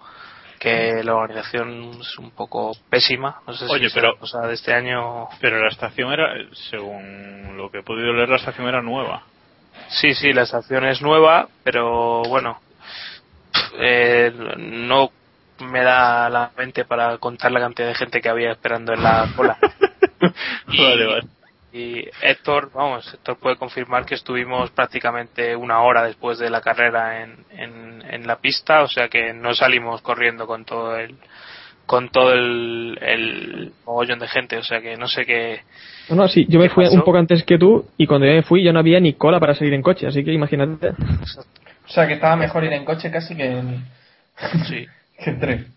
que 0.62 1.04
la 1.04 1.16
organización 1.16 1.92
es 2.00 2.18
un 2.18 2.32
poco 2.32 2.72
pésima 2.90 3.42
no 3.46 3.54
sé 3.54 3.66
Oye, 3.70 3.90
si 3.90 3.96
pero- 3.96 4.16
o 4.22 4.26
sea 4.26 4.48
de 4.48 4.54
este 4.54 4.74
año 4.74 5.28
Pero 5.42 5.62
la 5.62 5.68
estación 5.68 6.14
era, 6.14 6.34
según 6.72 7.58
lo 7.58 7.70
que 7.70 7.80
he 7.80 7.84
podido 7.84 8.14
leer, 8.14 8.30
la 8.30 8.38
estación 8.38 8.66
era 8.70 8.82
nueva. 8.82 9.24
sí 9.90 10.14
sí 10.14 10.32
la 10.32 10.44
estación 10.44 10.86
es 10.86 11.02
nueva 11.02 11.50
pero 11.66 12.22
bueno 12.24 12.62
eh, 13.78 14.32
no 14.58 15.12
me 15.60 15.84
da 15.84 16.30
la 16.30 16.52
mente 16.58 16.86
para 16.86 17.18
contar 17.18 17.52
la 17.52 17.60
cantidad 17.60 17.90
de 17.90 17.96
gente 17.96 18.22
que 18.22 18.30
había 18.30 18.52
esperando 18.54 18.94
en 18.94 19.04
la 19.04 19.28
cola 19.36 19.58
y, 20.72 20.82
Vale, 20.82 21.06
vale. 21.08 21.24
Y 21.74 22.08
Héctor, 22.22 22.70
vamos, 22.74 23.12
Héctor 23.14 23.38
puede 23.40 23.56
confirmar 23.56 24.06
que 24.06 24.16
estuvimos 24.16 24.70
prácticamente 24.72 25.56
una 25.56 25.82
hora 25.82 26.04
después 26.04 26.38
de 26.38 26.50
la 26.52 26.62
carrera 26.62 27.24
en, 27.24 27.36
en, 27.50 28.04
en 28.10 28.28
la 28.28 28.36
pista, 28.38 28.84
o 28.84 28.88
sea 28.88 29.10
que 29.10 29.34
no 29.34 29.56
salimos 29.56 30.02
corriendo 30.02 30.46
con 30.46 30.66
todo 30.66 30.96
el 30.98 31.16
con 31.86 32.10
todo 32.10 32.32
el, 32.32 32.98
el 33.02 33.74
mogollón 33.86 34.20
de 34.20 34.28
gente, 34.28 34.58
o 34.58 34.64
sea 34.64 34.80
que 34.80 34.96
no 34.96 35.08
sé 35.08 35.26
qué. 35.26 35.62
No, 36.10 36.16
no, 36.16 36.28
sí, 36.28 36.46
yo 36.48 36.60
me 36.60 36.70
¿Qué 36.70 36.74
fui 36.76 36.86
pasó? 36.86 36.96
un 36.96 37.02
poco 37.04 37.18
antes 37.18 37.44
que 37.44 37.58
tú 37.58 37.86
y 37.98 38.08
cuando 38.08 38.26
yo 38.28 38.34
me 38.34 38.44
fui 38.44 38.64
ya 38.64 38.72
no 38.72 38.80
había 38.80 39.00
ni 39.00 39.14
cola 39.14 39.40
para 39.40 39.54
salir 39.56 39.74
en 39.74 39.82
coche, 39.82 40.08
así 40.08 40.24
que 40.24 40.32
imagínate. 40.32 40.90
O 40.90 41.90
sea, 41.90 42.08
que 42.08 42.14
estaba 42.14 42.36
mejor 42.38 42.64
ir 42.64 42.72
en 42.74 42.86
coche 42.86 43.12
casi 43.12 43.36
que 43.36 43.46
en, 43.46 43.84
Sí. 44.68 44.86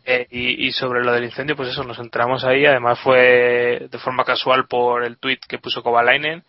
Eh, 0.05 0.27
y, 0.31 0.67
y 0.67 0.73
sobre 0.73 1.05
lo 1.05 1.13
del 1.13 1.25
incendio, 1.25 1.57
pues 1.57 1.71
eso, 1.71 1.85
nos 1.85 1.99
entramos 1.99 2.45
ahí. 2.45 2.65
Además 2.67 2.99
fue 3.01 3.89
de 3.91 3.99
forma 3.99 4.25
casual 4.25 4.67
por 4.69 5.05
el 5.05 5.19
tweet 5.19 5.41
que 5.49 5.59
puso 5.59 5.83
Kovalainen 5.83 6.45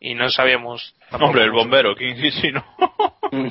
y 0.00 0.14
no 0.14 0.28
sabíamos. 0.30 0.94
Hombre, 1.12 1.44
el 1.44 1.52
bombero, 1.52 1.94
¿quién 1.94 2.16
sí, 2.16 2.30
sí, 2.30 2.52
no? 2.52 2.64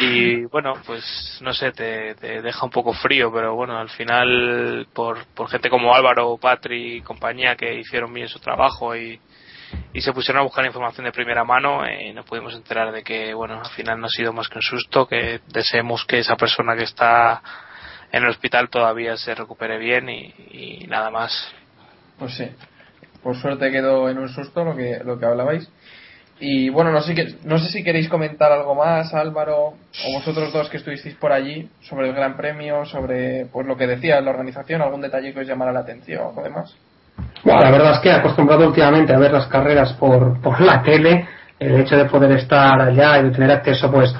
y 0.00 0.44
bueno 0.46 0.74
pues 0.86 1.38
no 1.40 1.52
sé 1.54 1.72
te, 1.72 2.14
te 2.14 2.42
deja 2.42 2.64
un 2.64 2.70
poco 2.70 2.92
frío 2.92 3.32
pero 3.32 3.54
bueno 3.54 3.78
al 3.78 3.88
final 3.88 4.86
por, 4.92 5.24
por 5.34 5.48
gente 5.48 5.70
como 5.70 5.94
Álvaro 5.94 6.36
Patri 6.36 6.96
y 6.96 7.00
compañía 7.00 7.56
que 7.56 7.74
hicieron 7.74 8.12
bien 8.12 8.28
su 8.28 8.38
trabajo 8.38 8.94
y, 8.96 9.18
y 9.92 10.00
se 10.00 10.12
pusieron 10.12 10.40
a 10.40 10.44
buscar 10.44 10.64
información 10.64 11.06
de 11.06 11.12
primera 11.12 11.44
mano 11.44 11.84
eh, 11.84 12.12
nos 12.12 12.24
pudimos 12.24 12.54
enterar 12.54 12.92
de 12.92 13.02
que 13.02 13.34
bueno 13.34 13.60
al 13.60 13.70
final 13.70 14.00
no 14.00 14.06
ha 14.06 14.10
sido 14.10 14.32
más 14.32 14.48
que 14.48 14.58
un 14.58 14.62
susto 14.62 15.06
que 15.06 15.40
deseemos 15.48 16.04
que 16.04 16.18
esa 16.18 16.36
persona 16.36 16.76
que 16.76 16.84
está 16.84 17.42
en 18.12 18.22
el 18.22 18.30
hospital 18.30 18.70
todavía 18.70 19.16
se 19.16 19.34
recupere 19.34 19.78
bien 19.78 20.08
y, 20.08 20.34
y 20.50 20.86
nada 20.86 21.10
más 21.10 21.52
Pues 22.18 22.34
sí. 22.34 22.48
Por 23.22 23.36
suerte 23.36 23.70
quedó 23.70 24.08
en 24.08 24.18
un 24.18 24.28
susto 24.28 24.64
lo 24.64 24.76
que, 24.76 25.00
lo 25.04 25.18
que 25.18 25.26
hablabais. 25.26 25.68
Y 26.40 26.68
bueno, 26.68 26.92
no 26.92 27.00
sé, 27.00 27.36
no 27.44 27.58
sé 27.58 27.68
si 27.68 27.82
queréis 27.82 28.08
comentar 28.08 28.52
algo 28.52 28.76
más, 28.76 29.12
Álvaro, 29.12 29.74
o 30.06 30.12
vosotros 30.14 30.52
dos 30.52 30.68
que 30.68 30.76
estuvisteis 30.76 31.16
por 31.16 31.32
allí, 31.32 31.68
sobre 31.82 32.08
el 32.08 32.14
Gran 32.14 32.36
Premio, 32.36 32.84
sobre 32.84 33.46
pues 33.46 33.66
lo 33.66 33.76
que 33.76 33.88
decía 33.88 34.20
la 34.20 34.30
organización, 34.30 34.80
algún 34.80 35.00
detalle 35.00 35.32
que 35.32 35.40
os 35.40 35.48
llamara 35.48 35.72
la 35.72 35.80
atención 35.80 36.32
o 36.36 36.42
demás. 36.42 36.76
Bueno, 37.44 37.60
la 37.60 37.70
verdad 37.70 37.92
es 37.94 37.98
que 38.00 38.12
acostumbrado 38.12 38.66
últimamente 38.66 39.14
a 39.14 39.18
ver 39.18 39.32
las 39.32 39.46
carreras 39.46 39.92
por, 39.94 40.40
por 40.40 40.60
la 40.60 40.82
tele, 40.82 41.26
el 41.58 41.80
hecho 41.80 41.96
de 41.96 42.04
poder 42.04 42.32
estar 42.32 42.80
allá 42.80 43.18
y 43.18 43.24
de 43.24 43.30
tener 43.30 43.50
acceso 43.50 43.90
pues 43.90 44.14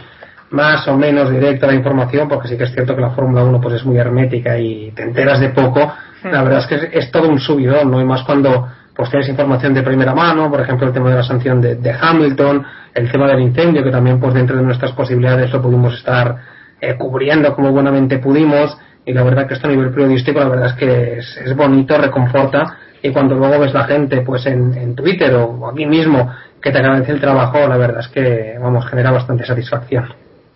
más 0.51 0.87
o 0.89 0.97
menos 0.97 1.31
directo 1.31 1.67
a 1.67 1.69
la 1.69 1.75
información, 1.75 2.29
porque 2.29 2.49
sí 2.49 2.57
que 2.57 2.65
es 2.65 2.73
cierto 2.73 2.95
que 2.95 3.03
la 3.03 3.11
Fórmula 3.11 3.45
1 3.45 3.61
pues 3.61 3.75
es 3.75 3.85
muy 3.85 3.99
hermética 3.99 4.59
y 4.59 4.93
te 4.93 5.03
enteras 5.03 5.41
de 5.41 5.51
poco, 5.51 5.93
la 6.25 6.43
verdad 6.43 6.61
es 6.61 6.67
que 6.67 6.75
es, 6.77 6.89
es 6.93 7.11
todo 7.11 7.29
un 7.29 7.39
subidón, 7.39 7.91
¿no? 7.91 8.01
Y 8.01 8.05
más 8.05 8.23
cuando 8.23 8.67
pues 8.95 9.11
tienes 9.11 9.29
información 9.29 9.75
de 9.75 9.83
primera 9.83 10.15
mano, 10.15 10.51
por 10.51 10.61
ejemplo 10.61 10.87
el 10.87 10.93
tema 10.93 11.11
de 11.11 11.17
la 11.17 11.23
sanción 11.23 11.61
de, 11.61 11.77
de 11.77 11.93
Hamilton, 11.93 12.65
el 12.95 13.13
tema 13.13 13.29
del 13.29 13.41
incendio, 13.41 13.85
que 13.85 13.91
también 13.91 14.19
pues 14.19 14.35
dentro 14.35 14.57
de 14.57 14.63
nuestras 14.63 14.93
posibilidades 14.93 15.53
lo 15.53 15.63
pudimos 15.63 15.95
estar 15.95 16.37
eh, 16.81 16.97
cubriendo 16.97 17.55
como 17.55 17.71
buenamente 17.71 18.19
pudimos, 18.19 18.77
y 19.05 19.13
la 19.13 19.23
verdad 19.23 19.47
que 19.47 19.55
esto 19.55 19.69
a 19.69 19.71
nivel 19.71 19.91
periodístico 19.91 20.41
la 20.41 20.49
verdad 20.49 20.67
es 20.67 20.73
que 20.75 21.19
es, 21.19 21.37
es 21.45 21.55
bonito, 21.55 21.97
reconforta, 21.97 22.77
y 23.03 23.11
cuando 23.11 23.35
luego 23.37 23.61
ves 23.61 23.73
la 23.75 23.85
gente 23.85 24.21
pues 24.23 24.47
en, 24.47 24.75
en 24.77 24.95
Twitter 24.95 25.35
o 25.35 25.69
aquí 25.71 25.87
mismo 25.87 26.33
que 26.61 26.71
te 26.73 26.79
agradece 26.79 27.13
el 27.13 27.21
trabajo, 27.21 27.67
la 27.69 27.77
verdad 27.77 28.01
es 28.01 28.09
que 28.09 28.57
vamos, 28.61 28.87
genera 28.89 29.11
bastante 29.11 29.45
satisfacción. 29.47 30.13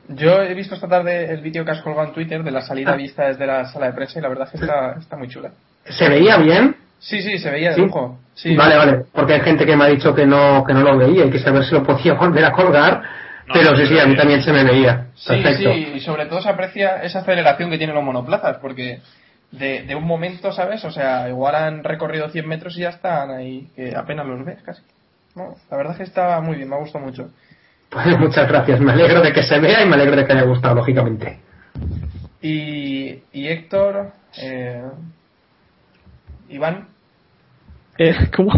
Yo 0.09 0.43
he 0.43 0.53
visto 0.55 0.75
esta 0.75 0.89
tarde 0.89 1.33
el 1.33 1.41
vídeo 1.41 1.65
que 1.65 1.71
has 1.71 1.81
colgado 1.83 2.09
en 2.09 2.15
Twitter 2.15 2.43
de 2.43 2.51
la 2.51 2.61
salida 2.61 2.93
Ah. 2.93 2.97
vista 2.97 3.29
desde 3.29 3.47
la 3.47 3.67
sala 3.67 3.87
de 3.87 3.93
prensa 3.93 4.19
y 4.19 4.23
la 4.23 4.29
verdad 4.29 4.49
es 4.53 4.59
que 4.61 4.67
está, 4.67 4.97
está 4.99 5.17
muy 5.17 5.29
chula. 5.29 5.51
¿Se 5.85 6.09
veía 6.09 6.37
bien? 6.39 6.77
Sí, 6.99 7.21
sí, 7.23 7.39
se 7.39 7.51
veía 7.51 7.71
de 7.71 7.75
¿Sí? 7.77 7.81
lujo. 7.83 8.19
Sí. 8.35 8.55
Vale, 8.57 8.77
vale, 8.77 9.03
porque 9.13 9.35
hay 9.35 9.41
gente 9.41 9.65
que 9.65 9.77
me 9.77 9.85
ha 9.85 9.89
dicho 9.89 10.15
que 10.15 10.27
no, 10.27 10.65
que 10.65 10.73
no 10.75 10.83
lo 10.83 10.97
veía 10.99 11.25
y 11.27 11.31
que 11.31 11.39
saber 11.39 11.65
si 11.65 11.73
lo 11.75 11.83
podía 11.83 12.15
volver 12.21 12.45
a 12.45 12.53
colgar, 12.53 13.03
No, 13.47 13.55
pero 13.55 13.75
sí, 13.77 13.87
sí, 13.87 13.99
a 13.99 14.07
mí 14.07 14.17
también 14.17 14.43
se 14.43 14.53
me 14.53 14.65
veía. 14.65 15.07
Sí, 15.15 15.29
Perfecto. 15.35 15.73
sí, 15.73 15.93
y 15.97 16.01
sobre 16.01 16.27
todo 16.27 16.41
se 16.43 16.49
aprecia 16.49 17.03
esa 17.03 17.21
aceleración 17.21 17.71
que 17.71 17.79
tienen 17.79 17.95
los 17.97 18.05
monoplazas, 18.05 18.59
porque 18.59 19.01
de, 19.53 19.83
de 19.85 19.95
un 19.95 20.05
momento, 20.05 20.51
¿sabes? 20.53 20.85
O 20.85 20.91
sea, 20.91 21.29
igual 21.29 21.55
han 21.55 21.85
recorrido 21.85 22.29
100 22.29 22.49
metros 22.49 22.77
y 22.77 22.81
ya 22.81 22.89
están 22.91 23.31
ahí, 23.31 23.69
que 23.77 23.95
apenas 23.95 24.27
los 24.27 24.45
ves 24.45 24.63
casi. 24.63 24.83
No, 25.37 25.55
la 25.71 25.77
verdad 25.77 25.93
es 25.93 25.99
que 25.99 26.05
está 26.05 26.41
muy 26.41 26.57
bien, 26.57 26.69
me 26.69 26.77
ha 26.77 26.79
gustado 26.81 27.05
mucho. 27.05 27.31
Pues 27.91 28.19
muchas 28.19 28.49
gracias, 28.49 28.81
me 28.81 28.93
alegro 28.93 29.21
de 29.23 29.33
que 29.33 29.43
se 29.43 29.59
vea 29.61 29.83
y 29.85 29.89
me 29.89 29.95
alegro 29.97 30.17
de 30.17 30.25
que 30.27 30.33
haya 30.33 30.43
gustado, 30.45 30.75
lógicamente. 30.77 31.39
Y, 32.41 33.23
y 33.33 33.49
Héctor, 33.49 34.13
eh, 34.43 34.83
Iván, 36.49 36.89
Eh, 37.99 38.15
¿Cómo? 38.35 38.53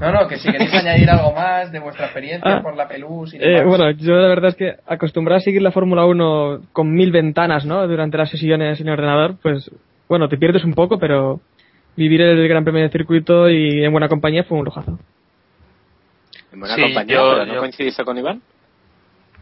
no, 0.00 0.12
no, 0.12 0.26
que 0.28 0.38
si 0.38 0.50
queréis 0.50 0.72
añadir 0.82 1.08
algo 1.10 1.32
más 1.32 1.70
de 1.70 1.78
vuestra 1.78 2.06
experiencia 2.06 2.56
Ah. 2.56 2.62
por 2.62 2.74
la 2.74 2.88
Pelús 2.88 3.34
y 3.34 3.36
Eh, 3.36 3.40
demás. 3.60 3.66
bueno, 3.66 3.90
yo 3.92 4.14
la 4.14 4.28
verdad 4.28 4.48
es 4.50 4.56
que 4.56 4.76
acostumbrado 4.86 5.36
a 5.38 5.40
seguir 5.42 5.60
la 5.62 5.70
Fórmula 5.72 6.04
1 6.06 6.62
con 6.72 6.92
mil 6.92 7.12
ventanas, 7.12 7.64
¿no? 7.66 7.86
Durante 7.86 8.16
las 8.18 8.30
sesiones 8.30 8.80
en 8.80 8.86
el 8.88 8.94
ordenador, 8.94 9.36
pues, 9.42 9.70
bueno, 10.08 10.28
te 10.28 10.38
pierdes 10.38 10.64
un 10.64 10.74
poco, 10.74 10.98
pero 10.98 11.40
vivir 11.96 12.20
el 12.22 12.48
Gran 12.48 12.64
Premio 12.64 12.82
de 12.82 12.90
circuito 12.90 13.48
y 13.50 13.84
en 13.84 13.92
buena 13.92 14.08
compañía 14.08 14.44
fue 14.44 14.58
un 14.58 14.64
lujazo. 14.64 14.98
En 16.52 16.60
buena 16.60 16.74
Sí, 16.74 16.82
compañía, 16.82 17.16
yo- 17.16 17.30
pero 17.34 17.46
¿no 17.46 17.54
yo- 17.54 17.60
coincidiste 17.60 18.04
con 18.04 18.18
Iván? 18.18 18.40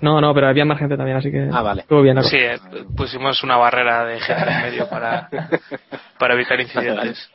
No, 0.00 0.20
no, 0.20 0.34
pero 0.34 0.48
había 0.48 0.64
más 0.66 0.78
gente 0.78 0.96
también, 0.96 1.16
así 1.16 1.30
que 1.30 1.48
Ah, 1.50 1.62
vale. 1.62 1.80
estuvo 1.82 2.02
bien. 2.02 2.22
sí 2.24 2.36
eh, 2.38 2.58
pusimos 2.96 3.42
una 3.42 3.56
barrera 3.56 4.04
de 4.04 4.20
gente 4.20 4.50
en 4.50 4.62
medio 4.62 4.88
para, 4.90 5.28
para 6.18 6.34
evitar 6.34 6.60
incidentes 6.60 7.30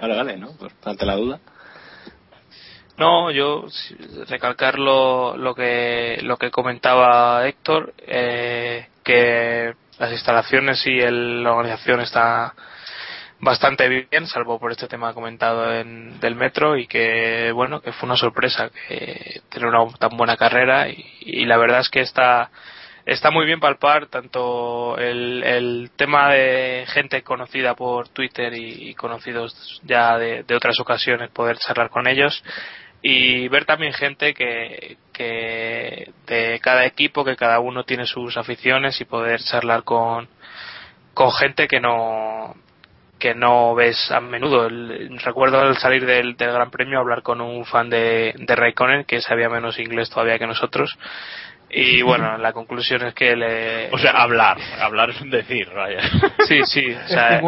Vale, 0.00 0.16
vale, 0.16 0.36
¿no? 0.36 0.48
Pues 0.58 0.72
ante 0.84 1.06
la 1.06 1.14
duda. 1.14 1.38
No, 2.98 3.30
yo 3.30 3.66
recalcar 4.28 4.78
lo, 4.78 5.36
lo 5.36 5.54
que 5.54 6.18
lo 6.22 6.38
que 6.38 6.50
comentaba 6.50 7.46
Héctor, 7.46 7.92
eh, 7.98 8.88
que 9.04 9.74
las 9.98 10.12
instalaciones 10.12 10.86
y 10.86 10.98
el- 10.98 11.42
la 11.44 11.52
organización 11.52 12.00
está 12.00 12.54
bastante 13.40 13.88
bien, 13.88 14.26
salvo 14.26 14.58
por 14.58 14.72
este 14.72 14.88
tema 14.88 15.12
comentado 15.12 15.74
en, 15.74 16.18
del 16.20 16.36
metro 16.36 16.76
y 16.78 16.86
que 16.86 17.52
bueno, 17.52 17.80
que 17.82 17.92
fue 17.92 18.06
una 18.06 18.16
sorpresa 18.16 18.70
que 18.88 19.42
tener 19.50 19.68
una 19.68 19.92
tan 19.98 20.16
buena 20.16 20.36
carrera 20.38 20.88
y, 20.88 21.44
la 21.44 21.58
verdad 21.58 21.80
es 21.80 21.90
que 21.90 22.00
está 22.00 22.50
está 23.04 23.30
muy 23.30 23.44
bien 23.46 23.60
palpar 23.60 24.06
tanto 24.06 24.96
el, 24.98 25.42
el 25.44 25.90
tema 25.96 26.30
de 26.32 26.84
gente 26.88 27.22
conocida 27.22 27.74
por 27.74 28.08
Twitter 28.08 28.52
y, 28.54 28.94
conocidos 28.94 29.80
ya 29.84 30.16
de 30.18 30.44
otras 30.56 30.80
ocasiones 30.80 31.30
poder 31.30 31.58
charlar 31.58 31.90
con 31.90 32.06
ellos 32.08 32.42
y 33.02 33.48
ver 33.48 33.64
también 33.64 33.92
gente 33.92 34.34
que, 34.34 34.96
que 35.12 36.12
de 36.26 36.58
cada 36.60 36.84
equipo 36.86 37.24
que 37.24 37.36
cada 37.36 37.60
uno 37.60 37.84
tiene 37.84 38.06
sus 38.06 38.36
aficiones 38.36 39.00
y 39.00 39.04
poder 39.04 39.40
charlar 39.40 39.84
con 39.84 40.28
con 41.14 41.32
gente 41.32 41.66
que 41.68 41.80
no 41.80 42.54
que 43.18 43.34
no 43.34 43.74
ves 43.74 44.10
a 44.10 44.20
menudo. 44.20 44.66
El- 44.66 45.18
recuerdo 45.20 45.60
al 45.60 45.76
salir 45.78 46.04
del, 46.04 46.36
del 46.36 46.52
Gran 46.52 46.70
Premio 46.70 46.98
hablar 46.98 47.22
con 47.22 47.40
un 47.40 47.64
fan 47.64 47.88
de, 47.88 48.34
de 48.36 48.56
Raikkonen 48.56 49.04
que 49.04 49.20
sabía 49.22 49.48
menos 49.48 49.78
inglés 49.78 50.10
todavía 50.10 50.38
que 50.38 50.46
nosotros. 50.46 50.98
Y 51.70 52.02
bueno, 52.02 52.36
la 52.38 52.52
conclusión 52.52 53.06
es 53.06 53.14
que 53.14 53.34
le. 53.34 53.88
O 53.90 53.98
sea, 53.98 54.12
hablar. 54.12 54.58
Hablar 54.80 55.10
es 55.10 55.20
un 55.20 55.30
decir, 55.30 55.68
vaya. 55.74 56.00
Sí, 56.46 56.60
sí. 56.64 56.92
O 56.92 57.08
sea. 57.08 57.40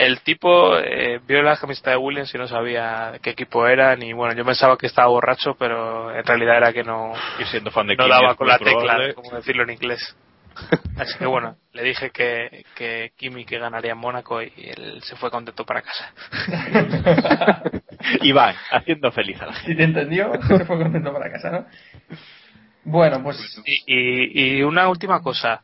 El 0.00 0.22
tipo 0.22 0.78
eh, 0.78 1.20
vio 1.26 1.42
la 1.42 1.58
camiseta 1.58 1.90
de 1.90 1.98
Williams 1.98 2.34
y 2.34 2.38
no 2.38 2.48
sabía 2.48 3.12
qué 3.22 3.30
equipo 3.30 3.66
era. 3.66 3.94
Ni 3.96 4.14
bueno, 4.14 4.34
yo 4.34 4.44
pensaba 4.46 4.78
que 4.78 4.86
estaba 4.86 5.08
borracho, 5.08 5.54
pero 5.58 6.14
en 6.16 6.24
realidad 6.24 6.56
era 6.56 6.72
que 6.72 6.82
no. 6.82 7.12
Y 7.38 7.44
siendo 7.44 7.70
fan 7.70 7.86
de 7.86 7.96
no 7.96 8.08
daba 8.08 8.34
con 8.34 8.48
la 8.48 8.58
tecla, 8.58 8.72
probable. 8.72 9.14
como 9.14 9.30
decirlo 9.32 9.64
en 9.64 9.70
inglés. 9.70 10.16
Así 10.96 11.18
que 11.18 11.26
bueno, 11.26 11.56
le 11.72 11.82
dije 11.84 12.10
que, 12.10 12.64
que 12.74 13.12
Kimi 13.16 13.44
que 13.44 13.58
ganaría 13.58 13.92
en 13.92 13.98
Mónaco 13.98 14.42
y 14.42 14.52
él 14.56 15.00
se 15.02 15.16
fue 15.16 15.30
contento 15.30 15.64
para 15.64 15.82
casa. 15.82 16.12
Iván, 18.22 18.54
haciendo 18.70 19.12
feliz 19.12 19.40
a 19.42 19.46
la 19.46 19.52
gente. 19.52 19.70
Si 19.70 19.76
te 19.76 19.84
entendió, 19.84 20.32
se 20.48 20.64
fue 20.64 20.78
contento 20.78 21.12
para 21.12 21.30
casa, 21.30 21.50
¿no? 21.50 21.66
Bueno, 22.84 23.22
pues... 23.22 23.36
Y, 23.66 23.82
y, 23.86 24.56
y 24.58 24.62
una 24.62 24.88
última 24.88 25.22
cosa. 25.22 25.62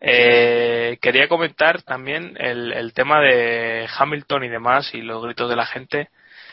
Eh, 0.00 0.98
quería 1.00 1.28
comentar 1.28 1.82
también 1.82 2.36
el, 2.38 2.72
el 2.72 2.92
tema 2.92 3.20
de 3.20 3.86
Hamilton 3.98 4.44
y 4.44 4.48
demás 4.48 4.94
y 4.94 5.02
los 5.02 5.22
gritos 5.22 5.48
de 5.48 5.56
la 5.56 5.66
gente. 5.66 6.08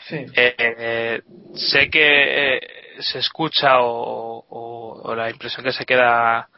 Sí. 0.06 0.16
Eh, 0.34 0.54
eh, 0.58 1.22
sé 1.54 1.90
que 1.90 2.56
eh, 2.56 2.60
se 3.00 3.18
escucha 3.18 3.80
o, 3.80 4.44
o- 4.48 5.02
o 5.04 5.14
la 5.14 5.30
impresión 5.30 5.64
que 5.64 5.72
se 5.72 5.84
queda 5.86 6.48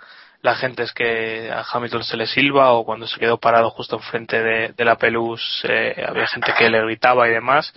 la 0.42 0.54
gente 0.54 0.84
es 0.84 0.92
que 0.92 1.50
a 1.52 1.64
Hamilton 1.70 2.02
se 2.02 2.16
le 2.16 2.26
silba 2.26 2.72
o 2.72 2.84
cuando 2.84 3.06
se 3.06 3.20
quedó 3.20 3.38
parado 3.38 3.68
justo 3.70 3.96
enfrente 3.96 4.42
de, 4.42 4.68
de 4.68 4.84
la 4.86 4.96
pelus 4.96 5.62
eh, 5.68 6.02
había 6.06 6.26
gente 6.28 6.52
que 6.58 6.70
le 6.70 6.80
gritaba 6.82 7.28
y 7.28 7.32
demás 7.32 7.74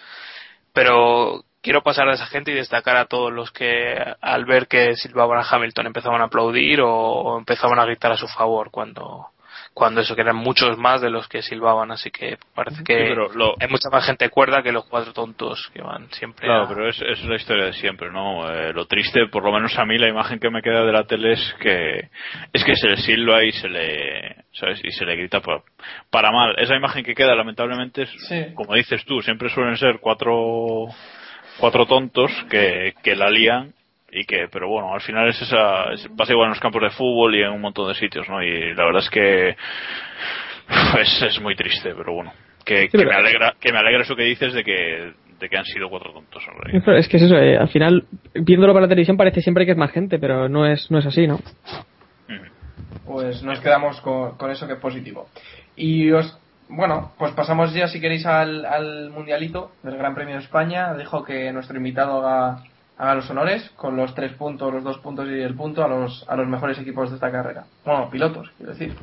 pero 0.72 1.43
quiero 1.64 1.82
pasar 1.82 2.07
a 2.09 2.14
esa 2.14 2.28
gente 2.28 2.51
y 2.51 2.55
destacar 2.55 2.97
a 2.97 3.05
todos 3.05 3.32
los 3.34 3.49
que 3.51 3.95
al 4.22 4.45
ver 4.45 4.68
que 4.68 4.95
silbaban 4.95 5.39
a 5.39 5.47
Hamilton 5.49 5.88
empezaban 5.88 6.22
a 6.22 6.26
aplaudir 6.26 6.82
o, 6.82 6.91
o 6.93 7.39
empezaban 7.39 7.80
a 7.80 7.86
gritar 7.86 8.11
a 8.11 8.18
su 8.18 8.28
favor 8.28 8.70
cuando 8.70 9.28
cuando 9.76 10.01
eso 10.01 10.14
que 10.16 10.22
eran 10.22 10.36
muchos 10.36 10.78
más 10.78 11.01
de 11.01 11.09
los 11.09 11.28
que 11.28 11.41
silbaban 11.41 11.89
así 11.91 12.11
que 12.11 12.38
parece 12.53 12.84
que 12.84 12.93
Sí, 12.95 13.03
pero 13.09 13.34
lo- 13.34 13.55
hay 13.59 13.68
mucha 13.68 13.89
más 13.89 14.05
gente 14.05 14.30
cuerda 14.30 14.61
que 14.61 14.72
los 14.72 14.86
cuatro 14.86 15.14
tontos 15.14 15.68
que 15.74 15.82
van 15.82 16.11
siempre 16.11 16.45
Claro, 16.45 16.66
a- 16.66 16.68
pero 16.68 16.88
es, 16.89 17.01
es 17.01 17.24
la 17.26 17.36
historia 17.38 17.66
de 17.66 17.74
siempre, 17.74 18.11
¿no? 18.11 18.47
Eh, 18.51 18.72
lo 18.74 18.86
triste, 18.86 19.28
por 19.32 19.43
lo 19.43 19.51
menos 19.51 19.76
a 19.80 19.86
mí, 19.86 19.97
la 19.97 20.09
imagen 20.09 20.39
que 20.39 20.51
me 20.51 20.61
queda 20.61 20.84
de 20.86 20.91
la 20.91 21.05
tele 21.05 21.34
es 21.34 21.55
que 21.59 22.09
es 22.51 22.64
que 22.64 22.76
se 22.76 22.88
le 22.88 22.97
silba 22.97 23.43
y 23.43 23.51
se 23.51 23.68
le, 23.70 24.36
¿sabes? 24.51 24.80
Y 24.84 24.91
se 24.91 25.05
le 25.05 25.16
grita 25.16 25.39
por- 25.39 25.64
para 26.11 26.32
mal. 26.32 26.53
Esa 26.59 26.76
imagen 26.76 27.03
que 27.03 27.16
queda, 27.16 27.34
lamentablemente, 27.34 28.03
es, 28.03 28.11
Sí. 28.28 28.53
como 28.53 28.76
dices 28.76 29.03
tú, 29.05 29.22
siempre 29.24 29.49
suelen 29.49 29.78
ser 29.78 29.99
cuatro 30.01 30.88
cuatro 31.60 31.86
tontos 31.86 32.32
que, 32.49 32.93
que 33.04 33.16
la 33.16 33.30
lían 33.30 33.74
y 34.12 34.26
que, 34.26 34.47
pero 34.51 34.68
bueno, 34.70 34.93
al 34.93 35.01
final 35.01 35.28
es 35.30 35.41
esa, 35.41 35.91
es- 35.93 36.08
pasa 36.16 36.34
igual 36.34 36.47
en 36.47 36.51
los 36.51 36.60
campos 36.60 36.82
de 36.84 36.89
fútbol 36.91 37.36
y 37.36 37.41
en 37.41 37.49
un 37.51 37.62
montón 37.62 37.88
de 37.88 37.95
sitios, 37.95 38.28
¿no? 38.30 38.43
Y 38.43 38.74
la 38.76 38.86
verdad 38.86 39.01
es 39.04 39.10
que 39.10 39.56
es, 41.01 41.22
es 41.24 41.41
muy 41.41 41.56
triste, 41.56 41.93
pero 41.95 42.14
bueno. 42.14 42.32
Que, 42.66 42.88
que 42.88 42.97
pero- 42.97 43.10
me 43.10 43.16
alegra, 43.16 43.56
que 43.60 43.72
me 43.72 43.80
alegra 43.80 44.04
eso 44.04 44.16
que 44.16 44.24
dices 44.24 44.54
de 44.54 44.64
que, 44.64 45.12
de 45.39 45.49
que 45.49 45.58
han 45.58 45.66
sido 45.66 45.89
cuatro 45.89 46.14
tontos. 46.14 46.43
Pero 46.86 46.97
Es 46.97 47.08
que 47.10 47.18
es 47.18 47.24
eso, 47.24 47.36
eh, 47.36 47.58
al 47.58 47.70
final, 47.70 48.06
viéndolo 48.36 48.74
para 48.74 48.86
la 48.86 48.89
televisión 48.89 49.18
parece 49.18 49.41
siempre 49.41 49.66
que 49.66 49.72
es 49.72 49.78
más 49.78 49.91
gente, 49.91 50.20
pero 50.20 50.47
no 50.47 50.66
es, 50.66 50.89
no 50.91 50.99
es 50.99 51.06
así, 51.06 51.28
¿no? 51.28 51.39
pues 53.06 53.43
nos 53.43 53.60
quedamos 53.60 53.99
con, 54.01 54.38
con 54.38 54.49
eso 54.51 54.66
que 54.66 54.74
es 54.74 54.80
positivo. 54.80 55.28
Y 55.76 56.12
os, 56.12 56.39
bueno, 56.76 57.11
pues 57.17 57.32
pasamos 57.34 57.74
ya 57.74 57.88
si 57.88 57.99
queréis 57.99 58.26
al, 58.26 58.65
al 58.65 59.09
mundialito 59.11 59.71
del 59.84 59.97
Gran 59.97 60.15
Premio 60.15 60.36
de 60.36 60.41
España. 60.41 60.93
Dejo 60.93 61.24
que 61.24 61.51
nuestro 61.51 61.78
invitado 61.78 62.28
haga, 62.28 63.15
los 63.15 63.30
honores 63.30 63.71
con 63.76 63.95
los 63.95 64.13
tres 64.15 64.34
puntos, 64.34 64.74
los 64.74 64.84
dos 64.84 64.97
puntos 64.99 65.28
y 65.28 65.41
el 65.41 65.55
punto 65.55 65.84
a 65.84 65.88
los, 65.88 66.26
a 66.28 66.36
los 66.36 66.47
mejores 66.47 66.80
equipos 66.80 67.09
de 67.09 67.15
esta 67.15 67.32
carrera. 67.32 67.63
Bueno, 67.86 68.09
pilotos, 68.09 68.51
quiero 68.57 68.74
decir. 68.74 68.95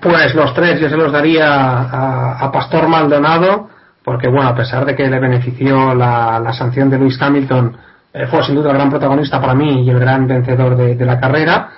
Pues 0.00 0.34
los 0.34 0.52
tres 0.54 0.80
yo 0.80 0.88
se 0.88 0.96
los 0.96 1.12
daría 1.12 1.46
a, 1.46 2.38
a 2.44 2.52
Pastor 2.52 2.88
Maldonado, 2.88 3.68
porque 4.04 4.28
bueno, 4.28 4.48
a 4.48 4.54
pesar 4.54 4.84
de 4.84 4.94
que 4.94 5.08
le 5.08 5.18
benefició 5.18 5.94
la, 5.94 6.52
sanción 6.52 6.90
de 6.90 6.98
Lewis 6.98 7.20
Hamilton, 7.20 7.76
eh, 8.12 8.26
fue 8.26 8.42
sin 8.44 8.54
duda 8.54 8.70
el 8.70 8.76
gran 8.76 8.90
protagonista 8.90 9.40
para 9.40 9.54
mí 9.54 9.84
y 9.84 9.90
el 9.90 9.98
gran 9.98 10.26
vencedor 10.26 10.76
de 10.76 11.04
la 11.04 11.20
carrera. 11.20 11.70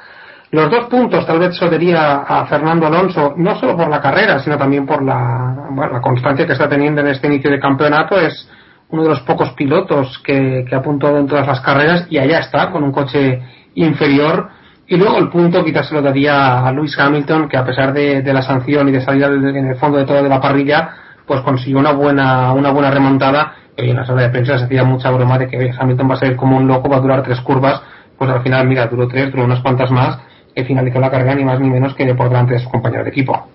Los 0.51 0.71
dos 0.71 0.87
puntos 0.87 1.27
tal 1.27 1.39
vez 1.41 1.59
daría 1.61 2.23
a 2.23 2.47
Fernando 2.47 2.87
Alonso, 2.87 3.35
no 3.37 3.55
solo 3.57 3.77
por 3.77 3.89
la 3.89 4.01
carrera, 4.01 4.39
sino 4.39 4.57
también 4.57 4.87
por 4.87 5.03
la, 5.03 5.67
bueno, 5.71 6.01
constancia 6.01 6.47
que 6.47 6.53
está 6.53 6.69
teniendo 6.69 7.03
en 7.03 7.09
este 7.09 7.27
inicio 7.27 7.51
de 7.51 7.61
campeonato. 7.61 8.19
Es 8.19 8.49
uno 8.89 9.03
de 9.03 9.11
los 9.11 9.21
pocos 9.21 9.51
pilotos 9.53 10.19
que, 10.25 10.65
que 10.67 10.75
ha 10.75 10.81
puntuado 10.81 11.19
en 11.19 11.27
todas 11.27 11.47
las 11.47 11.61
carreras 11.61 12.07
y 12.09 12.17
allá 12.19 12.39
está, 12.39 12.71
con 12.71 12.83
un 12.83 12.93
coche 12.93 13.43
inferior. 13.75 14.49
Y 14.87 14.97
luego 14.97 15.19
el 15.19 15.29
punto 15.29 15.63
quizás 15.63 15.87
se 15.87 15.95
lo 15.95 16.01
daría 16.01 16.67
a 16.67 16.73
Lewis 16.73 16.99
Hamilton, 16.99 17.47
que 17.47 17.59
a 17.59 17.65
pesar 17.67 17.93
de, 17.93 18.23
de 18.23 18.33
la 18.33 18.41
sanción 18.41 18.89
y 18.89 18.93
de 18.93 19.03
salir 19.03 19.25
al- 19.27 19.55
en 19.55 19.67
el 19.67 19.77
fondo 19.77 19.99
de 19.99 20.07
todo 20.07 20.23
de 20.23 20.31
la 20.31 20.41
parrilla, 20.41 20.91
pues 21.27 21.43
consiguió 21.43 21.79
una 21.79 21.93
buena, 21.93 22.55
una 22.55 22.71
buena 22.71 22.91
remontada. 22.91 23.53
Y 23.77 23.91
en 23.91 23.97
la 23.97 24.07
sala 24.07 24.23
de 24.23 24.31
prensa 24.31 24.57
se 24.59 24.65
hacía 24.65 24.83
mucha 24.83 25.11
broma 25.11 25.37
de 25.39 25.47
que 25.47 25.71
Hamilton 25.79 26.09
va 26.11 26.15
a 26.15 26.19
ser 26.19 26.37
como 26.37 26.57
un 26.57 26.67
loco, 26.67 26.89
va 26.89 26.97
a 26.97 27.01
durar 27.01 27.23
tres 27.23 27.39
curvas. 27.43 27.83
Pues 28.17 28.31
al 28.31 28.43
final, 28.43 28.67
mira, 28.67 28.87
duró 28.87 29.07
tres, 29.07 29.31
duró 29.31 29.45
unas 29.45 29.61
cuantas 29.61 29.91
más, 29.93 30.19
y 30.61 30.65
finalizó 30.65 31.01
la 31.01 31.11
carrera 31.11 31.35
ni 31.35 31.45
más 31.45 31.61
ni 31.61 31.69
menos 31.71 31.95
que 31.95 32.15
por 32.15 32.29
delante 32.29 32.55
de 32.55 32.61
su 32.61 32.71
compañero 32.71 33.05
de 33.05 33.11
equipo. 33.11 33.49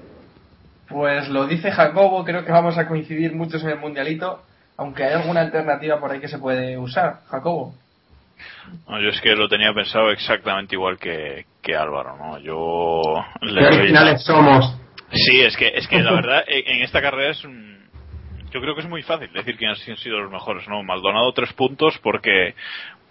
Pues 0.89 1.27
lo 1.29 1.47
dice 1.47 1.71
Jacobo, 1.71 2.23
creo 2.23 2.45
que 2.45 2.51
vamos 2.51 2.77
a 2.77 2.87
coincidir 2.87 3.33
muchos 3.33 3.63
en 3.63 3.69
el 3.71 3.79
mundialito, 3.79 4.43
aunque 4.77 5.03
hay 5.03 5.13
alguna 5.13 5.41
alternativa 5.41 5.99
por 5.99 6.11
ahí 6.11 6.19
que 6.19 6.27
se 6.27 6.37
puede 6.37 6.77
usar. 6.77 7.21
Jacobo. 7.27 7.73
No, 8.87 8.99
yo 9.01 9.09
es 9.09 9.21
que 9.21 9.35
lo 9.35 9.47
tenía 9.47 9.73
pensado 9.73 10.11
exactamente 10.11 10.75
igual 10.75 10.97
que, 10.97 11.45
que 11.61 11.75
Álvaro, 11.75 12.17
¿no? 12.17 12.37
Yo 12.39 13.01
le 13.41 13.59
Qué 13.61 13.65
doy 13.67 13.77
originales 13.77 14.23
somos. 14.23 14.77
Sí, 15.11 15.41
es 15.41 15.55
que, 15.57 15.67
es 15.75 15.87
que 15.87 16.01
la 16.01 16.13
verdad, 16.13 16.43
en 16.47 16.75
en 16.77 16.83
esta 16.83 17.01
carrera 17.01 17.31
es 17.31 17.43
un- 17.43 17.73
yo 18.51 18.61
creo 18.61 18.75
que 18.75 18.81
es 18.81 18.87
muy 18.89 19.01
fácil 19.01 19.31
decir 19.33 19.57
quiénes 19.57 19.87
han 19.89 19.97
sido 19.97 20.19
los 20.19 20.31
mejores, 20.31 20.67
¿no? 20.67 20.83
Maldonado 20.83 21.31
tres 21.33 21.51
puntos 21.53 21.97
porque 22.03 22.53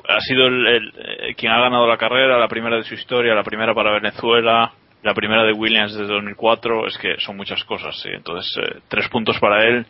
ha 0.09 0.21
sido 0.21 0.47
el, 0.47 0.93
eh, 0.97 1.35
quien 1.37 1.53
ha 1.53 1.61
ganado 1.61 1.87
la 1.87 1.97
carrera, 1.97 2.39
la 2.39 2.49
primera 2.49 2.77
de 2.77 2.85
su 2.85 2.95
historia, 2.95 3.35
la 3.35 3.45
primera 3.45 3.75
para 3.75 3.93
Venezuela, 3.93 4.73
la 5.03 5.15
primera 5.15 5.43
de 5.45 5.53
Williams 5.53 5.95
desde 5.95 6.13
2004, 6.13 6.87
es 6.87 6.97
que 6.99 7.17
son 7.19 7.37
muchas 7.37 7.65
cosas, 7.65 7.99
sí. 8.01 8.09
Entonces, 8.13 8.57
eh, 8.59 8.81
tres 8.89 9.09
puntos 9.09 9.39
para 9.41 9.67
él, 9.67 9.85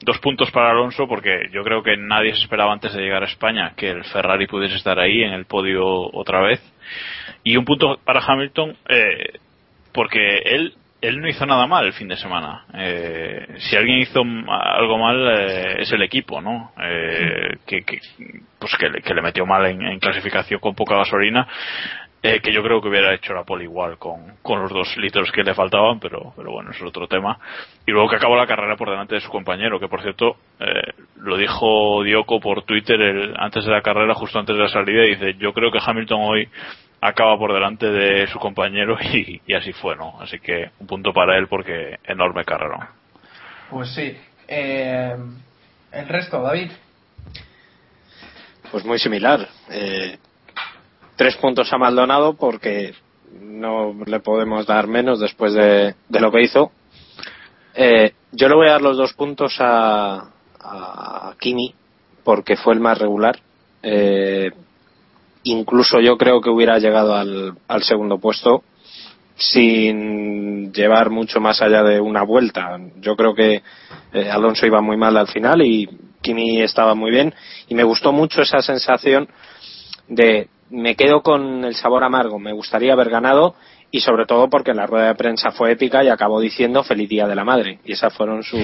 dos 0.00 0.18
puntos 0.18 0.50
para 0.50 0.70
Alonso 0.70 1.08
porque 1.08 1.48
yo 1.52 1.64
creo 1.64 1.82
que 1.82 1.96
nadie 1.96 2.34
se 2.34 2.42
esperaba 2.42 2.72
antes 2.72 2.92
de 2.94 3.02
llegar 3.02 3.22
a 3.22 3.26
España 3.26 3.72
que 3.76 3.90
el 3.90 4.04
Ferrari 4.04 4.46
pudiese 4.46 4.76
estar 4.76 4.98
ahí 4.98 5.22
en 5.22 5.32
el 5.32 5.46
podio 5.46 5.84
otra 5.84 6.40
vez. 6.42 6.60
Y 7.42 7.56
un 7.56 7.64
punto 7.64 7.98
para 8.04 8.24
Hamilton, 8.24 8.76
eh, 8.88 9.38
porque 9.92 10.38
él 10.44 10.74
él 11.02 11.20
no 11.20 11.28
hizo 11.28 11.44
nada 11.44 11.66
mal 11.66 11.84
el 11.84 11.92
fin 11.92 12.08
de 12.08 12.16
semana. 12.16 12.64
Eh, 12.74 13.46
si 13.58 13.76
alguien 13.76 13.98
hizo 13.98 14.20
algo 14.48 14.98
mal 14.98 15.28
eh, 15.38 15.82
es 15.82 15.92
el 15.92 16.02
equipo, 16.02 16.40
¿no? 16.40 16.72
Eh, 16.82 17.56
que, 17.66 17.82
que, 17.82 17.98
pues 18.58 18.74
que, 18.78 18.88
le- 18.88 19.02
que 19.02 19.12
le 19.12 19.20
metió 19.22 19.44
mal 19.44 19.66
en, 19.66 19.82
en 19.82 19.98
clasificación 19.98 20.60
con 20.60 20.74
poca 20.74 20.96
gasolina. 20.96 21.46
eh, 22.24 22.38
que 22.40 22.52
yo 22.52 22.62
creo 22.62 22.80
que 22.80 22.86
hubiera 22.88 23.12
hecho 23.14 23.34
la 23.34 23.42
pole 23.42 23.64
igual 23.64 23.98
con, 23.98 24.36
con 24.42 24.60
los 24.62 24.70
dos 24.70 24.96
litros 24.96 25.32
que 25.32 25.42
le 25.42 25.54
faltaban, 25.54 25.98
pero, 25.98 26.32
pero 26.36 26.52
bueno, 26.52 26.70
es 26.70 26.80
otro 26.80 27.08
tema. 27.08 27.36
Y 27.84 27.90
luego 27.90 28.08
que 28.08 28.14
acabó 28.16 28.36
la 28.36 28.46
carrera 28.46 28.76
por 28.76 28.88
delante 28.90 29.16
de 29.16 29.20
su 29.20 29.28
compañero, 29.28 29.80
que 29.80 29.88
por 29.88 30.02
cierto, 30.02 30.36
eh, 30.60 30.92
lo 31.16 31.36
dijo 31.36 32.04
Dioco 32.04 32.38
por 32.38 32.62
Twitter 32.62 33.00
el- 33.00 33.34
antes 33.36 33.64
de 33.64 33.72
la 33.72 33.82
carrera, 33.82 34.14
justo 34.14 34.38
antes 34.38 34.54
de 34.56 34.62
la 34.62 34.68
salida, 34.68 35.04
y 35.04 35.16
dice, 35.16 35.34
yo 35.38 35.52
creo 35.52 35.72
que 35.72 35.80
Hamilton 35.84 36.20
hoy 36.22 36.48
acaba 37.02 37.36
por 37.36 37.52
delante 37.52 37.90
de 37.90 38.28
su 38.28 38.38
compañero 38.38 38.96
y, 39.02 39.42
y 39.46 39.54
así 39.54 39.72
fue, 39.72 39.96
¿no? 39.96 40.20
Así 40.20 40.38
que 40.38 40.70
un 40.78 40.86
punto 40.86 41.12
para 41.12 41.36
él 41.36 41.48
porque 41.48 41.98
enorme 42.04 42.44
carrera. 42.44 42.92
Pues 43.68 43.92
sí. 43.92 44.16
Eh, 44.46 45.16
el 45.92 46.08
resto, 46.08 46.40
David. 46.40 46.70
Pues 48.70 48.84
muy 48.84 48.98
similar. 48.98 49.48
Eh, 49.68 50.16
tres 51.16 51.36
puntos 51.36 51.72
a 51.72 51.78
Maldonado 51.78 52.34
porque 52.34 52.94
no 53.40 53.94
le 54.06 54.20
podemos 54.20 54.66
dar 54.66 54.86
menos 54.86 55.18
después 55.20 55.52
de, 55.54 55.94
de 56.08 56.20
lo 56.20 56.30
que 56.30 56.42
hizo. 56.42 56.70
Eh, 57.74 58.12
Yo 58.30 58.48
le 58.48 58.54
voy 58.54 58.68
a 58.68 58.72
dar 58.72 58.82
los 58.82 58.96
dos 58.96 59.12
puntos 59.14 59.56
a, 59.58 60.28
a 60.60 61.34
Kimi 61.40 61.74
porque 62.22 62.56
fue 62.56 62.74
el 62.74 62.80
más 62.80 62.98
regular. 62.98 63.38
Eh, 63.82 64.52
incluso 65.44 66.00
yo 66.00 66.16
creo 66.16 66.40
que 66.40 66.50
hubiera 66.50 66.78
llegado 66.78 67.14
al, 67.14 67.82
segundo 67.82 68.18
puesto 68.18 68.62
sin 69.36 70.72
llevar 70.72 71.10
mucho 71.10 71.40
más 71.40 71.62
allá 71.62 71.82
de 71.82 72.00
una 72.00 72.22
vuelta. 72.22 72.78
Yo 73.00 73.16
creo 73.16 73.34
que 73.34 73.62
eh, 74.12 74.30
Alonso 74.30 74.66
iba 74.66 74.80
muy 74.80 74.96
mal 74.96 75.16
al 75.16 75.28
final 75.28 75.62
y 75.62 75.88
Kimi 76.20 76.60
estaba 76.60 76.94
muy 76.94 77.10
bien 77.10 77.34
y 77.68 77.74
me 77.74 77.82
gustó 77.82 78.12
mucho 78.12 78.42
esa 78.42 78.62
sensación 78.62 79.28
de 80.08 80.48
me 80.70 80.96
quedo 80.96 81.22
con 81.22 81.64
el 81.64 81.74
sabor 81.74 82.02
amargo, 82.02 82.38
me 82.38 82.52
gustaría 82.52 82.94
haber 82.94 83.10
ganado 83.10 83.54
y 83.94 84.00
sobre 84.00 84.24
todo 84.24 84.48
porque 84.48 84.72
la 84.72 84.86
rueda 84.86 85.08
de 85.08 85.14
prensa 85.14 85.52
fue 85.52 85.72
épica 85.72 86.02
y 86.02 86.08
acabó 86.08 86.40
diciendo 86.40 86.82
feliz 86.82 87.10
día 87.10 87.26
de 87.26 87.34
la 87.34 87.44
madre 87.44 87.78
y 87.84 87.92
esas 87.92 88.12
fueron 88.14 88.42
sus, 88.42 88.60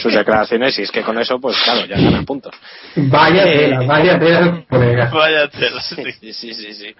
sus 0.00 0.14
declaraciones 0.14 0.78
y 0.78 0.82
es 0.82 0.90
que 0.90 1.02
con 1.02 1.18
eso 1.18 1.38
pues 1.40 1.60
claro 1.62 1.84
ya 1.84 1.96
ganan 1.96 2.24
puntos 2.24 2.54
Vaya 2.94 3.44
tela, 3.44 3.80
vaya 3.82 4.18
tela, 4.18 4.64
colega. 4.68 5.10
Vaya 5.12 5.48
tela, 5.48 5.80
sí, 5.82 6.32
sí, 6.32 6.54
sí, 6.54 6.72
sí. 6.72 6.94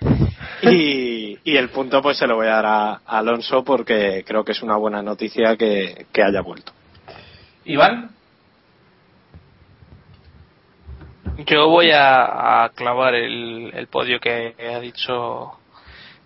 Y, 0.63 1.39
y 1.45 1.57
el 1.57 1.69
punto 1.69 2.03
pues 2.03 2.19
se 2.19 2.27
lo 2.27 2.35
voy 2.35 2.49
a 2.49 2.57
dar 2.57 2.67
a, 2.67 2.93
a 3.07 3.19
Alonso 3.19 3.63
porque 3.63 4.25
creo 4.27 4.45
que 4.45 4.53
es 4.53 4.63
una 4.63 4.77
buena 4.77 5.01
noticia 5.01 5.57
que, 5.57 6.07
que 6.13 6.23
haya 6.23 6.41
vuelto. 6.43 6.73
Iván, 7.65 8.11
Yo 11.47 11.69
voy 11.69 11.91
a, 11.93 12.65
a 12.65 12.69
clavar 12.71 13.15
el, 13.15 13.71
el 13.73 13.87
podio 13.87 14.19
que 14.19 14.55
ha 14.59 14.81
dicho 14.81 15.53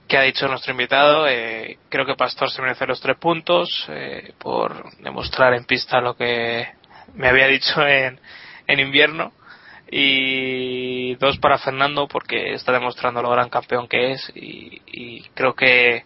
que 0.06 0.16
ha 0.16 0.22
dicho 0.22 0.48
nuestro 0.48 0.72
invitado. 0.72 1.26
Eh, 1.28 1.78
creo 1.88 2.06
que 2.06 2.14
Pastor 2.14 2.50
se 2.50 2.62
merece 2.62 2.86
los 2.86 3.00
tres 3.00 3.16
puntos 3.16 3.86
eh, 3.88 4.32
por 4.38 4.96
demostrar 4.98 5.54
en 5.54 5.64
pista 5.64 6.00
lo 6.00 6.16
que 6.16 6.68
me 7.14 7.28
había 7.28 7.46
dicho 7.46 7.86
en, 7.86 8.20
en 8.66 8.80
invierno. 8.80 9.32
Y 9.88 11.14
dos 11.16 11.38
para 11.38 11.58
Fernando 11.58 12.08
porque 12.08 12.54
está 12.54 12.72
demostrando 12.72 13.22
lo 13.22 13.30
gran 13.30 13.48
campeón 13.48 13.86
que 13.86 14.12
es 14.12 14.32
y, 14.34 15.22
creo 15.34 15.54
que 15.54 16.04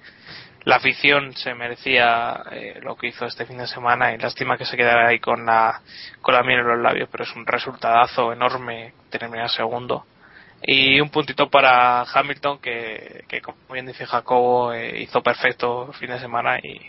la 0.64 0.76
afición 0.76 1.34
se 1.34 1.54
merecía 1.54 2.42
eh, 2.50 2.78
lo 2.82 2.96
que 2.96 3.08
hizo 3.08 3.24
este 3.24 3.46
fin 3.46 3.56
de 3.56 3.66
semana 3.66 4.12
y 4.12 4.18
lástima 4.18 4.58
que 4.58 4.66
se 4.66 4.76
quedara 4.76 5.08
ahí 5.08 5.18
con 5.18 5.46
la 5.46 5.80
con 6.20 6.34
la 6.34 6.42
miel 6.42 6.60
en 6.60 6.66
los 6.66 6.78
labios 6.80 7.08
pero 7.10 7.24
es 7.24 7.34
un 7.34 7.46
resultadazo 7.46 8.32
enorme 8.32 8.92
terminar 9.08 9.48
segundo 9.48 10.04
y 10.62 11.00
un 11.00 11.10
puntito 11.10 11.48
para 11.48 12.02
Hamilton 12.02 12.58
que, 12.58 13.24
que 13.28 13.40
como 13.40 13.56
bien 13.72 13.86
dice 13.86 14.06
Jacobo 14.06 14.72
eh, 14.72 15.00
hizo 15.02 15.22
perfecto 15.22 15.88
el 15.88 15.94
fin 15.94 16.10
de 16.10 16.20
semana 16.20 16.58
y, 16.58 16.80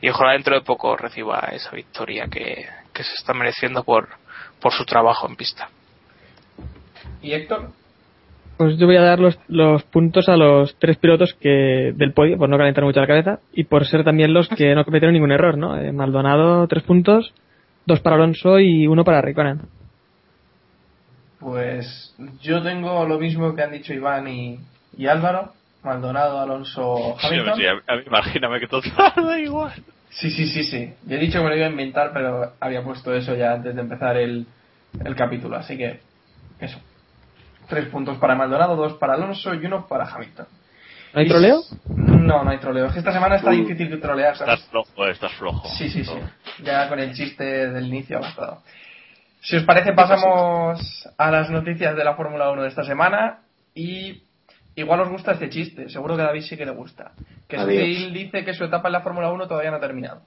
y 0.00 0.08
ojalá 0.08 0.32
dentro 0.32 0.54
de 0.54 0.62
poco 0.62 0.96
reciba 0.96 1.48
esa 1.52 1.70
victoria 1.70 2.28
que, 2.28 2.66
que 2.92 3.02
se 3.02 3.14
está 3.14 3.34
mereciendo 3.34 3.82
por, 3.82 4.08
por 4.60 4.72
su 4.72 4.84
trabajo 4.84 5.28
en 5.28 5.36
pista. 5.36 5.68
¿y 7.22 7.32
Héctor? 7.32 7.70
Pues 8.56 8.76
yo 8.76 8.86
voy 8.86 8.96
a 8.96 9.02
dar 9.02 9.20
los, 9.20 9.38
los 9.46 9.84
puntos 9.84 10.28
a 10.28 10.36
los 10.36 10.76
tres 10.78 10.96
pilotos 10.96 11.34
que 11.34 11.92
del 11.94 12.12
podio, 12.12 12.36
por 12.38 12.48
no 12.48 12.58
calentar 12.58 12.82
mucho 12.82 13.00
la 13.00 13.06
cabeza, 13.06 13.38
y 13.52 13.64
por 13.64 13.86
ser 13.86 14.02
también 14.02 14.32
los 14.32 14.48
que 14.48 14.74
no 14.74 14.84
cometieron 14.84 15.12
ningún 15.12 15.30
error, 15.30 15.56
¿no? 15.56 15.78
Eh, 15.78 15.92
Maldonado, 15.92 16.66
tres 16.66 16.82
puntos, 16.82 17.32
dos 17.86 18.00
para 18.00 18.16
Alonso 18.16 18.58
y 18.58 18.88
uno 18.88 19.04
para 19.04 19.22
Raikkonen. 19.22 19.60
Pues 21.40 22.14
yo 22.42 22.62
tengo 22.62 23.06
lo 23.06 23.18
mismo 23.18 23.54
que 23.54 23.62
han 23.62 23.70
dicho 23.72 23.92
Iván 23.92 24.26
y, 24.28 24.58
y 24.96 25.06
Álvaro, 25.06 25.52
Maldonado, 25.84 26.40
Alonso, 26.40 27.16
Hamilton. 27.22 27.56
sí, 27.56 27.66
a- 27.66 27.82
a- 27.92 28.02
imagíname 28.04 28.58
que 28.60 28.66
todo 28.66 28.82
da 29.16 29.38
igual. 29.38 29.72
Sí, 30.10 30.30
sí, 30.30 30.46
sí, 30.48 30.64
sí. 30.64 30.92
Yo 31.06 31.16
he 31.16 31.20
dicho 31.20 31.38
que 31.38 31.44
me 31.44 31.50
lo 31.50 31.56
iba 31.56 31.66
a 31.66 31.70
inventar, 31.70 32.10
pero 32.12 32.54
había 32.58 32.82
puesto 32.82 33.14
eso 33.14 33.34
ya 33.36 33.52
antes 33.52 33.74
de 33.74 33.80
empezar 33.80 34.16
el, 34.16 34.46
el 35.04 35.14
capítulo. 35.14 35.56
Así 35.56 35.76
que, 35.76 36.00
eso. 36.60 36.80
Tres 37.68 37.86
puntos 37.88 38.16
para 38.18 38.34
Maldonado, 38.34 38.74
dos 38.74 38.94
para 38.94 39.14
Alonso 39.14 39.54
y 39.54 39.64
uno 39.66 39.86
para 39.86 40.06
Hamilton. 40.12 40.46
¿No 41.12 41.20
hay 41.20 41.26
Y- 41.26 41.28
troleo? 41.28 41.60
No, 41.94 42.42
no 42.42 42.50
hay 42.50 42.58
troleo. 42.58 42.86
Es 42.86 42.92
que 42.94 42.98
esta 42.98 43.12
semana 43.12 43.36
está 43.36 43.50
Uh. 43.50 43.54
difícil 43.54 43.90
de 43.90 43.98
trolear, 43.98 44.36
¿sabes? 44.36 44.54
Estás 44.54 44.70
flojo, 44.70 45.06
eh, 45.06 45.10
estás 45.12 45.32
flojo. 45.34 45.68
Sí, 45.76 45.88
sí, 45.90 46.04
sí. 46.04 46.12
Ya 46.64 46.88
con 46.88 46.98
el 46.98 47.14
chiste 47.14 47.44
del 47.70 47.86
inicio 47.86 48.16
ha 48.16 48.20
bastado. 48.22 48.62
Si 49.40 49.56
os 49.56 49.64
parece, 49.64 49.92
pasamos 49.92 51.08
a 51.16 51.30
las 51.30 51.48
noticias 51.50 51.96
de 51.96 52.04
la 52.04 52.14
Fórmula 52.14 52.50
1 52.50 52.62
de 52.62 52.68
esta 52.68 52.84
semana. 52.84 53.38
Y 53.74 54.22
igual 54.74 55.00
os 55.00 55.08
gusta 55.08 55.32
este 55.32 55.48
chiste. 55.48 55.88
Seguro 55.88 56.16
que 56.16 56.22
a 56.22 56.26
David 56.26 56.42
sí 56.42 56.56
que 56.56 56.64
le 56.66 56.72
gusta. 56.72 57.12
Que. 57.46 57.58
Sutil 57.58 58.12
dice 58.12 58.44
que 58.44 58.54
su 58.54 58.64
etapa 58.64 58.88
en 58.88 58.92
la 58.92 59.00
Fórmula 59.02 59.30
1 59.30 59.46
todavía 59.46 59.70
no 59.70 59.76
ha 59.76 59.80
terminado. 59.80 60.22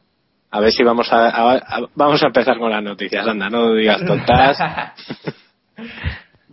A 0.54 0.60
ver 0.60 0.72
si 0.72 0.84
vamos 0.84 1.12
a, 1.14 1.28
a- 1.30 1.56
a- 1.56 1.88
vamos 1.96 2.22
a 2.24 2.28
empezar 2.28 2.58
con 2.58 2.72
las 2.72 2.84
noticias. 2.84 3.26
Anda, 3.28 3.50
no 3.50 3.74
digas 3.74 4.04
tontas. 4.06 4.58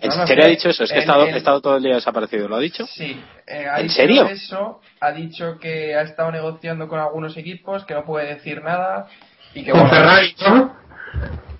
¿En 0.00 0.10
No, 0.10 0.16
no 0.16 0.26
serio 0.28 0.44
ha 0.44 0.48
dicho 0.48 0.68
eso? 0.68 0.84
Es 0.84 0.90
que 0.92 0.98
he 0.98 1.00
estado, 1.00 1.24
el- 1.26 1.34
he 1.34 1.38
estado 1.38 1.60
todo 1.60 1.76
el 1.76 1.82
día 1.82 1.94
desaparecido. 1.96 2.48
¿Lo 2.48 2.56
ha 2.56 2.60
dicho? 2.60 2.86
Sí. 2.86 3.20
eh, 3.46 3.66
ha 3.68 3.76
¿En 3.78 3.82
dicho 3.84 3.94
serio? 3.96 4.26
eso. 4.28 4.80
Ha 5.00 5.10
dicho 5.12 5.58
que 5.58 5.96
ha 5.96 6.02
estado 6.02 6.30
negociando 6.30 6.86
con 6.86 7.00
algunos 7.00 7.36
equipos, 7.36 7.84
que 7.84 7.94
no 7.94 8.04
puede 8.04 8.34
decir 8.34 8.62
nada. 8.62 9.06
Y 9.54 9.64
que 9.64 9.72
Con 9.72 9.80
bueno, 9.80 9.94
Ferrari, 9.96 10.34
¿no? 10.46 10.76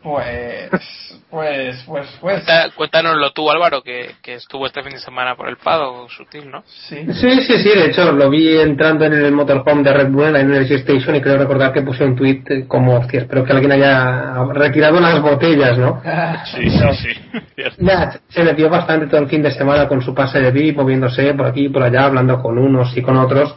Pues, 0.03 0.71
pues, 0.71 1.83
pues, 1.85 1.85
pues. 1.87 2.09
Cuenta- 2.21 2.71
Cuéntanoslo 2.75 3.33
tú, 3.33 3.51
Álvaro, 3.51 3.83
que, 3.83 4.13
que 4.23 4.35
estuvo 4.35 4.67
este 4.67 4.83
fin 4.83 4.93
de 4.93 5.01
semana 5.01 5.35
por 5.35 5.49
el 5.49 5.57
Pado, 5.57 6.09
sutil, 6.09 6.51
¿no? 6.51 6.63
Sí. 6.67 7.05
Sí, 7.13 7.41
sí, 7.43 7.59
sí, 7.59 7.69
de 7.71 7.87
hecho 7.87 8.13
lo 8.13 8.31
vi 8.31 8.59
entrando 8.59 9.05
en 9.07 9.15
el 9.15 9.33
motorhome 9.33 9.83
de 9.83 9.93
Red 9.93 10.09
Bull 10.11 10.27
en 10.27 10.33
la 10.35 10.41
Energy 10.41 10.75
Station 10.75 11.17
y 11.17 11.21
creo 11.21 11.37
recordar 11.37 11.73
que 11.73 11.83
puse 11.83 12.05
un 12.05 12.15
tweet 12.15 12.67
como, 12.69 12.99
hostia, 12.99 13.21
espero 13.23 13.45
que 13.45 13.53
alguien 13.53 13.73
haya 13.73 14.45
retirado 14.53 15.01
las 15.01 15.21
botellas, 15.21 15.77
¿no? 15.77 16.01
Sí, 16.47 16.71
sí, 16.71 16.79
sí. 16.95 17.41
Cierto. 17.57 17.77
Nada, 17.83 18.21
se 18.29 18.45
metió 18.45 18.71
bastante 18.71 19.09
todo 19.09 19.21
el 19.21 19.29
fin 19.29 19.43
de 19.43 19.51
semana 19.51 19.89
con 19.89 20.01
su 20.01 20.15
pase 20.15 20.41
de 20.41 20.51
VIP, 20.53 20.77
moviéndose 20.77 21.35
por 21.35 21.47
aquí 21.47 21.67
y 21.67 21.69
por 21.71 21.83
allá, 21.83 22.05
hablando 22.05 22.41
con 22.41 22.57
unos 22.57 22.97
y 22.97 23.03
con 23.03 23.17
otros. 23.17 23.55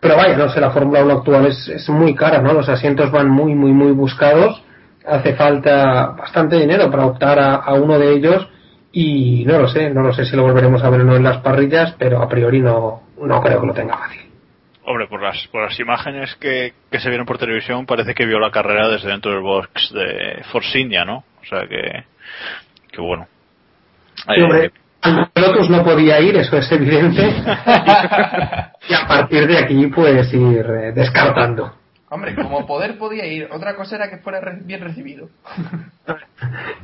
Pero 0.00 0.16
vaya, 0.16 0.36
no 0.36 0.50
sé, 0.50 0.60
la 0.60 0.70
Fórmula 0.70 1.02
1 1.02 1.12
actual 1.14 1.46
es, 1.46 1.68
es 1.68 1.88
muy 1.88 2.14
cara, 2.14 2.42
¿no? 2.42 2.52
Los 2.52 2.68
asientos 2.68 3.10
van 3.10 3.30
muy, 3.30 3.54
muy, 3.54 3.72
muy 3.72 3.92
buscados. 3.92 4.62
Hace 5.06 5.34
falta 5.34 6.14
bastante 6.16 6.56
dinero 6.56 6.90
para 6.90 7.06
optar 7.06 7.38
a, 7.38 7.54
a 7.56 7.74
uno 7.74 7.98
de 7.98 8.12
ellos 8.12 8.48
y 8.92 9.44
no 9.46 9.58
lo 9.58 9.68
sé, 9.68 9.90
no 9.90 10.02
lo 10.02 10.12
sé 10.12 10.24
si 10.24 10.36
lo 10.36 10.42
volveremos 10.42 10.82
a 10.84 10.90
ver 10.90 11.00
o 11.00 11.04
no 11.04 11.16
en 11.16 11.24
las 11.24 11.38
parrillas, 11.38 11.94
pero 11.98 12.22
a 12.22 12.28
priori 12.28 12.60
no, 12.60 13.02
no 13.20 13.40
creo 13.40 13.60
que 13.60 13.66
lo 13.66 13.74
tenga 13.74 13.96
fácil. 13.96 14.20
Hombre, 14.84 15.06
por 15.06 15.22
las, 15.22 15.46
por 15.48 15.62
las 15.62 15.78
imágenes 15.78 16.34
que, 16.36 16.74
que 16.90 17.00
se 17.00 17.08
vieron 17.08 17.24
por 17.24 17.38
televisión, 17.38 17.86
parece 17.86 18.14
que 18.14 18.26
vio 18.26 18.38
la 18.38 18.50
carrera 18.50 18.88
desde 18.88 19.10
dentro 19.10 19.30
del 19.30 19.40
box 19.40 19.92
de 19.92 20.42
Force 20.50 20.78
India, 20.78 21.04
¿no? 21.04 21.18
O 21.40 21.44
sea 21.48 21.66
que, 21.68 22.04
que 22.90 23.00
bueno. 23.00 23.26
Sí, 24.16 24.24
Eh, 24.36 24.42
hombre, 24.42 24.72
Lotus 25.36 25.70
no 25.70 25.82
podía 25.84 26.20
ir, 26.20 26.36
eso 26.36 26.56
es 26.56 26.70
evidente. 26.72 27.22
y 28.88 28.94
a 28.94 29.06
partir 29.06 29.46
de 29.46 29.58
aquí, 29.58 29.86
pues 29.86 30.32
ir 30.34 30.66
eh, 30.66 30.92
descartando. 30.92 31.72
Hombre, 32.12 32.34
como 32.34 32.66
poder 32.66 32.98
podía 32.98 33.24
ir. 33.24 33.48
Otra 33.50 33.74
cosa 33.74 33.96
era 33.96 34.10
que 34.10 34.18
fuera 34.18 34.38
re- 34.38 34.60
bien 34.62 34.82
recibido. 34.82 35.30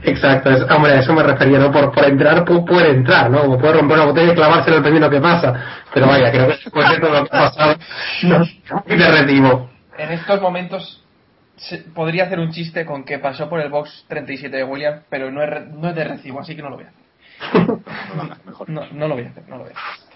Exacto, 0.02 0.48
es- 0.50 0.62
hombre, 0.70 0.92
a 0.92 1.00
eso 1.00 1.12
me 1.12 1.22
refería, 1.22 1.58
¿no? 1.58 1.70
Por, 1.70 1.92
por 1.92 2.04
entrar, 2.06 2.44
pu- 2.46 2.64
puede 2.66 2.92
entrar, 2.92 3.30
¿no? 3.30 3.42
Como 3.42 3.58
puede 3.58 3.74
romper 3.74 3.98
una 3.98 4.06
botella 4.06 4.32
y 4.32 4.34
dependiendo 4.34 4.92
de 4.92 5.00
lo 5.00 5.10
que 5.10 5.20
pasa. 5.20 5.52
Pero 5.92 6.06
vaya, 6.06 6.30
creo 6.30 6.46
que 6.46 6.52
después 6.54 6.88
de 6.88 6.98
todo 6.98 7.10
lo 7.12 7.24
que 7.28 7.36
ha 7.36 7.40
pasado, 7.50 7.76
no 8.22 8.38
recibo. 8.38 9.70
En 9.98 10.12
estos 10.12 10.40
momentos 10.40 11.04
se- 11.56 11.78
podría 11.94 12.24
hacer 12.24 12.38
un 12.40 12.50
chiste 12.50 12.86
con 12.86 13.04
que 13.04 13.18
pasó 13.18 13.50
por 13.50 13.60
el 13.60 13.68
box 13.68 14.06
37 14.08 14.56
de 14.56 14.64
Williams, 14.64 15.02
pero 15.10 15.30
no 15.30 15.42
es, 15.42 15.50
re- 15.50 15.66
no 15.66 15.90
es 15.90 15.94
de 15.94 16.04
recibo, 16.04 16.40
así 16.40 16.56
que 16.56 16.62
no 16.62 16.70
lo 16.70 16.76
voy 16.76 16.86
a 16.86 16.88
hacer. 16.88 17.78
No, 18.66 18.86
no 18.92 19.08
lo 19.08 19.14
voy 19.14 19.24
a 19.24 19.28
hacer, 19.28 19.44
no 19.48 19.58
lo 19.58 19.64
voy 19.64 19.72
a 19.72 19.76
hacer. 19.76 20.08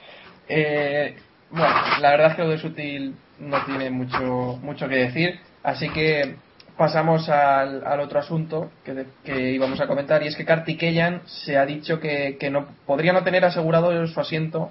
Eh, 0.49 1.17
bueno, 1.53 1.75
la 2.01 2.11
verdad 2.11 2.31
es 2.31 2.37
que 2.37 2.43
lo 2.43 2.49
de 2.49 2.59
Sutil 2.59 3.15
no 3.39 3.65
tiene 3.65 3.91
mucho, 3.91 4.59
mucho 4.63 4.89
que 4.89 4.97
decir, 4.97 5.39
así 5.63 5.89
que 5.91 6.37
pasamos 6.77 7.29
al, 7.29 7.87
al 7.87 8.01
otro 8.01 8.19
asunto 8.19 8.71
que, 8.85 9.07
que 9.23 9.53
íbamos 9.53 9.81
a 9.81 9.87
comentar, 9.87 10.23
y 10.23 10.29
es 10.29 10.37
que 10.37 10.45
Kartikeyan 10.45 11.23
se 11.27 11.57
ha 11.59 11.67
dicho 11.67 12.01
que, 12.01 12.37
que 12.41 12.51
no 12.51 12.67
podría 12.87 13.13
no 13.13 13.23
tener 13.23 13.45
asegurado 13.45 14.07
su 14.07 14.21
asiento 14.21 14.71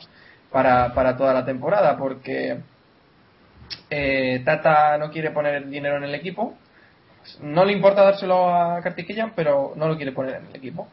para, 0.51 0.93
para 0.93 1.15
toda 1.15 1.33
la 1.33 1.45
temporada, 1.45 1.97
porque 1.97 2.57
eh, 3.89 4.41
Tata 4.43 4.97
no 4.97 5.11
quiere 5.11 5.31
poner 5.31 5.67
dinero 5.67 5.97
en 5.97 6.03
el 6.03 6.15
equipo. 6.15 6.57
No 7.41 7.63
le 7.65 7.73
importa 7.73 8.03
dárselo 8.03 8.49
a 8.53 8.81
Kartikeyan, 8.81 9.33
pero 9.35 9.73
no 9.75 9.87
lo 9.87 9.95
quiere 9.95 10.11
poner 10.11 10.35
en 10.35 10.47
el 10.47 10.55
equipo. 10.55 10.87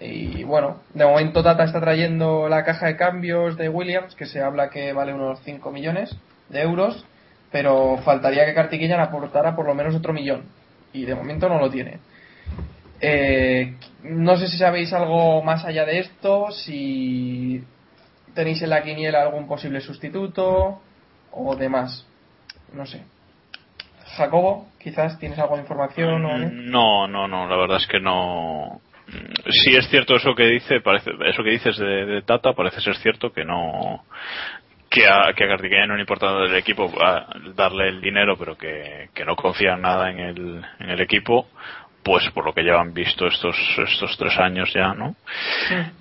Y 0.00 0.44
bueno, 0.44 0.80
de 0.92 1.06
momento 1.06 1.42
Tata 1.42 1.64
está 1.64 1.80
trayendo 1.80 2.48
la 2.48 2.64
caja 2.64 2.86
de 2.86 2.96
cambios 2.96 3.56
de 3.56 3.68
Williams, 3.68 4.14
que 4.14 4.26
se 4.26 4.42
habla 4.42 4.68
que 4.68 4.92
vale 4.92 5.14
unos 5.14 5.40
5 5.44 5.70
millones 5.70 6.16
de 6.48 6.62
euros, 6.62 7.04
pero 7.50 7.98
faltaría 8.04 8.44
que 8.44 8.54
Kartikeyan 8.54 9.00
aportara 9.00 9.56
por 9.56 9.66
lo 9.66 9.74
menos 9.74 9.94
otro 9.94 10.12
millón. 10.12 10.44
Y 10.92 11.04
de 11.04 11.14
momento 11.14 11.48
no 11.48 11.58
lo 11.58 11.70
tiene. 11.70 11.98
Eh, 13.00 13.74
no 14.02 14.36
sé 14.36 14.48
si 14.48 14.56
sabéis 14.58 14.92
algo 14.92 15.42
más 15.42 15.64
allá 15.64 15.84
de 15.84 16.00
esto, 16.00 16.50
si 16.50 17.62
tenéis 18.34 18.62
en 18.62 18.70
la 18.70 18.82
quiniela 18.82 19.22
algún 19.22 19.46
posible 19.46 19.80
sustituto 19.80 20.80
o 21.32 21.56
demás. 21.56 22.06
No 22.72 22.86
sé. 22.86 23.02
Jacobo, 24.16 24.68
quizás 24.78 25.18
tienes 25.18 25.38
algo 25.38 25.56
de 25.56 25.62
información 25.62 26.24
o 26.24 26.38
no? 26.38 26.38
No, 26.38 27.08
no, 27.08 27.28
no, 27.28 27.48
la 27.48 27.56
verdad 27.56 27.78
es 27.78 27.86
que 27.86 28.00
no. 28.00 28.80
Sí 29.50 29.76
es 29.76 29.88
cierto 29.88 30.16
eso 30.16 30.34
que 30.34 30.46
dice, 30.46 30.80
parece, 30.80 31.10
eso 31.26 31.42
que 31.44 31.50
dices 31.50 31.76
de, 31.78 32.06
de 32.06 32.22
Tata, 32.22 32.52
parece 32.52 32.80
ser 32.80 32.96
cierto 32.96 33.32
que 33.32 33.44
no 33.44 34.04
que 34.90 35.06
a, 35.06 35.32
que 35.34 35.44
a 35.44 35.86
no 35.86 35.94
le 35.94 36.00
importa 36.00 36.32
del 36.38 36.56
equipo 36.56 36.90
a 37.02 37.26
darle 37.54 37.88
el 37.88 38.00
dinero, 38.00 38.36
pero 38.38 38.56
que, 38.56 39.10
que 39.14 39.24
no 39.24 39.36
confía 39.36 39.76
nada 39.76 40.10
en 40.10 40.18
el, 40.20 40.64
en 40.78 40.90
el 40.90 41.00
equipo, 41.00 41.48
pues 42.02 42.28
por 42.30 42.44
lo 42.44 42.52
que 42.52 42.62
llevan 42.62 42.94
visto 42.94 43.26
estos 43.26 43.56
estos 43.78 44.16
tres 44.16 44.38
años 44.38 44.72
ya, 44.72 44.94
¿no? 44.94 45.16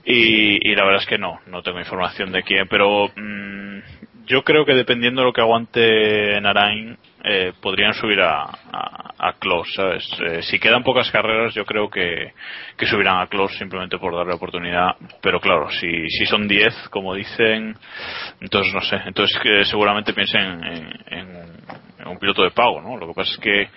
Y, 0.06 0.72
y 0.72 0.76
la 0.76 0.86
verdad 0.86 1.02
es 1.02 1.08
que 1.08 1.18
no, 1.18 1.40
no 1.48 1.62
tengo 1.62 1.80
información 1.80 2.32
de 2.32 2.44
quién, 2.44 2.68
pero 2.68 3.10
mm, 3.16 3.80
yo 4.26 4.44
creo 4.44 4.66
que 4.66 4.74
dependiendo 4.74 5.22
de 5.22 5.28
lo 5.28 5.34
que 5.34 5.42
aguante 5.42 6.40
Narain, 6.42 6.98
eh, 7.24 7.54
podrían 7.60 7.94
subir 7.94 8.22
a, 8.22 8.44
a, 8.44 9.14
a 9.18 9.34
Klos, 9.40 9.68
¿sabes? 9.74 10.08
Eh, 10.22 10.42
si 10.44 10.60
quedan 10.60 10.84
pocas 10.84 11.10
carreras, 11.10 11.56
yo 11.56 11.66
creo 11.66 11.90
que, 11.90 12.34
que 12.78 12.86
subirán 12.86 13.20
a 13.20 13.28
Klos 13.28 13.58
simplemente 13.58 13.98
por 13.98 14.16
darle 14.16 14.36
oportunidad. 14.36 14.96
Pero 15.22 15.40
claro, 15.40 15.70
si, 15.72 16.08
si 16.10 16.26
son 16.26 16.48
10, 16.48 16.90
como 16.90 17.16
dicen, 17.16 17.76
entonces 18.40 18.74
no 18.74 18.82
sé. 18.82 18.98
Entonces 19.06 19.40
que 19.42 19.66
seguramente 19.66 20.14
piensen 20.14 20.64
en, 20.64 20.90
en, 21.08 21.56
un 22.08 22.20
piloto 22.20 22.44
de 22.44 22.52
pago, 22.52 22.80
¿no? 22.80 22.98
Lo 22.98 23.08
que 23.08 23.14
pasa 23.16 23.32
es 23.32 23.38
que, 23.40 23.68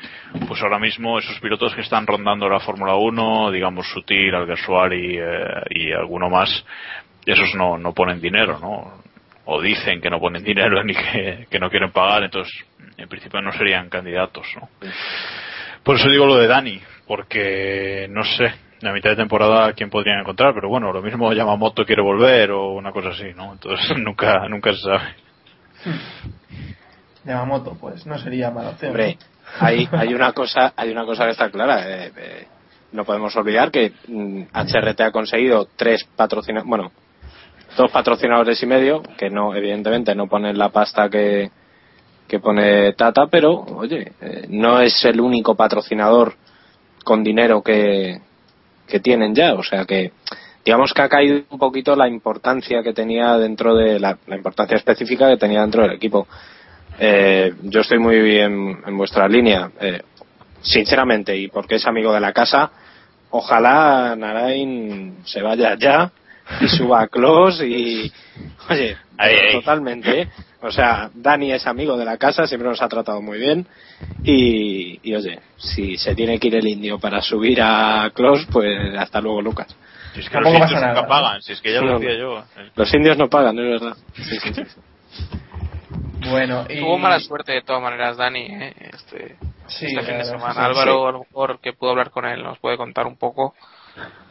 pues 0.47 0.61
ahora 0.63 0.79
mismo 0.79 1.19
esos 1.19 1.41
pilotos 1.41 1.75
que 1.75 1.81
están 1.81 2.07
rondando 2.07 2.47
la 2.47 2.61
Fórmula 2.61 2.95
1, 2.95 3.51
digamos 3.51 3.89
Sutil, 3.89 4.35
Alguersuari 4.35 5.17
eh, 5.19 5.23
y 5.71 5.93
alguno 5.93 6.29
más, 6.29 6.63
esos 7.25 7.55
no, 7.55 7.79
no 7.79 7.95
ponen 7.95 8.21
dinero, 8.21 8.59
¿no? 8.59 9.03
O 9.51 9.63
dicen 9.63 10.01
que 10.03 10.11
no 10.11 10.21
ponen 10.21 10.45
dinero 10.45 10.83
ni 10.85 10.95
que, 10.95 11.47
que, 11.51 11.59
no 11.59 11.71
quieren 11.71 11.91
pagar, 11.91 12.25
entonces 12.25 12.55
en 12.97 13.09
principio 13.09 13.41
no 13.41 13.51
serían 13.53 13.89
candidatos. 13.89 14.47
¿no? 14.57 14.69
Por 15.83 15.97
eso 15.97 16.11
digo 16.11 16.27
lo 16.27 16.37
de 16.37 16.47
Dani, 16.47 16.81
porque 17.07 18.07
no 18.11 18.25
sé, 18.25 18.53
a 18.83 18.93
mitad 18.93 19.11
de 19.11 19.17
temporada 19.17 19.73
quién 19.73 19.89
podrían 19.89 20.21
encontrar, 20.21 20.53
pero 20.53 20.69
bueno, 20.69 20.93
lo 20.93 21.01
mismo 21.01 21.33
Yamamoto 21.33 21.87
quiere 21.87 22.03
volver 22.03 22.51
o 22.51 22.73
una 22.73 22.93
cosa 22.93 23.09
así, 23.09 23.33
¿no? 23.35 23.53
Entonces 23.53 23.97
nunca 24.05 24.47
nunca 24.49 24.73
se 24.73 24.81
sabe. 24.81 25.15
Yamamoto, 27.25 27.77
pues 27.81 28.05
no 28.05 28.19
sería 28.19 28.51
mala 28.51 28.71
opción. 28.71 28.91
Hombre, 28.91 29.17
hay, 29.61 29.89
hay 29.93 30.13
una 30.13 30.33
cosa 30.33 30.75
hay 30.77 30.91
una 30.91 31.07
cosa 31.07 31.25
que 31.25 31.31
está 31.31 31.51
clara. 31.51 31.89
Eh, 31.89 32.13
eh, 32.17 32.47
no 32.93 33.05
podemos 33.05 33.35
olvidar 33.37 33.71
que 33.71 33.93
mm, 34.09 34.43
HRT 34.53 35.01
ha 35.01 35.11
conseguido 35.11 35.69
tres 35.77 36.05
patrocinadores, 36.17 36.69
bueno, 36.69 36.93
dos 37.79 37.91
patrocinadores 37.93 38.61
y 38.63 38.67
medio, 38.67 39.03
que 39.17 39.31
no, 39.31 39.55
evidentemente 39.55 40.15
no 40.15 40.27
ponen 40.27 40.59
la 40.59 40.71
pasta 40.71 41.09
que, 41.09 41.49
que 42.27 42.41
pone 42.41 42.93
Tata, 42.95 43.29
pero 43.31 43.53
oye, 43.53 44.13
eh, 44.21 44.47
no 44.49 44.81
es 44.81 45.05
el 45.05 45.21
único 45.21 45.55
patrocinador 45.55 46.35
con 47.05 47.23
dinero 47.23 47.63
que, 47.63 48.21
que 48.87 48.99
tienen 48.99 49.33
ya, 49.33 49.55
o 49.55 49.63
sea 49.63 49.85
que 49.85 50.13
digamos 50.65 50.93
que 50.93 51.03
ha 51.03 51.09
caído 51.09 51.45
un 51.51 51.59
poquito 51.59 51.95
la 51.95 52.09
importancia 52.09 52.83
que 52.83 52.93
tenía 52.93 53.39
dentro 53.39 53.77
de 53.77 54.01
la, 54.01 54.19
la 54.27 54.37
importancia 54.37 54.77
específica 54.77 55.29
que 55.29 55.37
tenía 55.37 55.63
dentro 55.63 55.83
del 55.83 55.93
equipo. 55.93 56.27
Eh, 56.99 57.55
yo 57.63 57.81
estoy 57.81 58.01
muy 58.01 58.21
bien 58.21 58.83
en 58.85 58.99
vuestra 58.99 59.29
línea, 59.29 59.71
eh, 59.81 60.03
sinceramente, 60.61 61.37
y 61.37 61.47
porque 61.47 61.77
es 61.77 61.87
amigo 61.87 62.13
de 62.13 62.21
la 62.21 62.33
casa, 62.33 62.73
ojalá 63.31 64.17
Narain 64.17 65.19
se 65.25 65.41
vaya 65.43 65.77
ya 65.79 66.11
y 66.61 66.69
suba 66.69 67.03
a 67.03 67.09
Close 67.09 67.67
y 67.67 68.13
oye 68.71 68.97
Ahí, 69.19 69.35
ahí. 69.35 69.53
totalmente 69.53 70.23
¿eh? 70.23 70.29
o 70.63 70.71
sea 70.71 71.11
Dani 71.15 71.53
es 71.53 71.67
amigo 71.67 71.97
de 71.97 72.05
la 72.05 72.17
casa 72.19 72.47
siempre 72.47 72.69
nos 72.69 72.81
ha 72.83 72.89
tratado 72.89 73.21
muy 73.23 73.39
bien 73.39 73.67
y, 74.25 75.01
y 75.03 75.15
oye 75.15 75.41
si 75.57 75.97
se 75.99 76.15
tiene 76.15 76.39
que 76.39 76.49
ir 76.49 76.57
el 76.57 76.67
indio 76.69 76.99
para 76.99 77.21
subir 77.23 77.61
a 77.63 78.11
Close 78.15 78.47
pues 78.51 78.77
hasta 78.99 79.21
luego 79.21 79.43
Lucas 79.43 79.69
Si 80.15 80.21
es 80.21 80.29
que 80.31 80.41
los 80.41 80.53
indios 80.53 80.73
nunca 80.73 81.07
pagan, 81.07 81.43
si 81.43 81.53
es 81.53 81.61
que 81.61 81.73
ya 81.73 81.81
lo 81.81 81.99
decía 81.99 82.19
yo. 82.19 82.45
los 82.75 82.95
indios 82.95 83.17
no 83.19 83.29
pagan 83.29 83.59
es 83.59 83.81
verdad 83.81 83.97
Sí, 84.15 84.39
sí, 84.41 84.53
sí. 84.55 84.65
Bueno, 86.31 86.67
y... 86.69 86.81
Tuvo 86.81 86.99
mala 86.99 87.21
suerte 87.21 87.53
de 87.53 87.63
todas 87.63 87.81
maneras 87.83 88.17
Dani 88.17 88.41
¿eh? 88.41 88.75
este, 88.93 89.37
Sí, 89.69 89.87
este 89.87 90.03
fin 90.03 90.19
de 90.19 90.25
semana. 90.25 90.55
sí, 90.55 90.61
Álvaro, 90.61 90.93
sí. 91.03 91.09
a 91.09 91.13
lo 91.13 91.19
mejor 91.21 91.61
que 91.61 91.73
pudo 91.75 91.91
hablar 91.91 92.11
con 92.11 92.25
él, 92.27 92.43
nos 92.43 92.59
puede 92.59 92.77
contar 92.79 93.07
un 93.07 93.17
poco. 93.17 93.55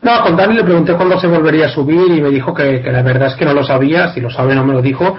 No, 0.02 0.22
con 0.24 0.36
Dani 0.38 0.56
le 0.56 0.64
pregunté 0.64 0.94
cuándo 0.94 1.20
se 1.20 1.28
volvería 1.28 1.66
a 1.66 1.70
subir 1.70 2.12
y 2.12 2.22
me 2.22 2.30
dijo 2.30 2.54
que, 2.54 2.82
la 2.84 3.02
verdad 3.02 3.30
es 3.30 3.36
que 3.36 3.46
no 3.46 3.54
lo 3.54 3.64
sabía, 3.64 4.14
si 4.14 4.22
lo 4.22 4.30
sabe 4.30 4.54
no 4.54 4.64
me 4.64 4.74
lo 4.74 4.82
dijo, 4.82 5.18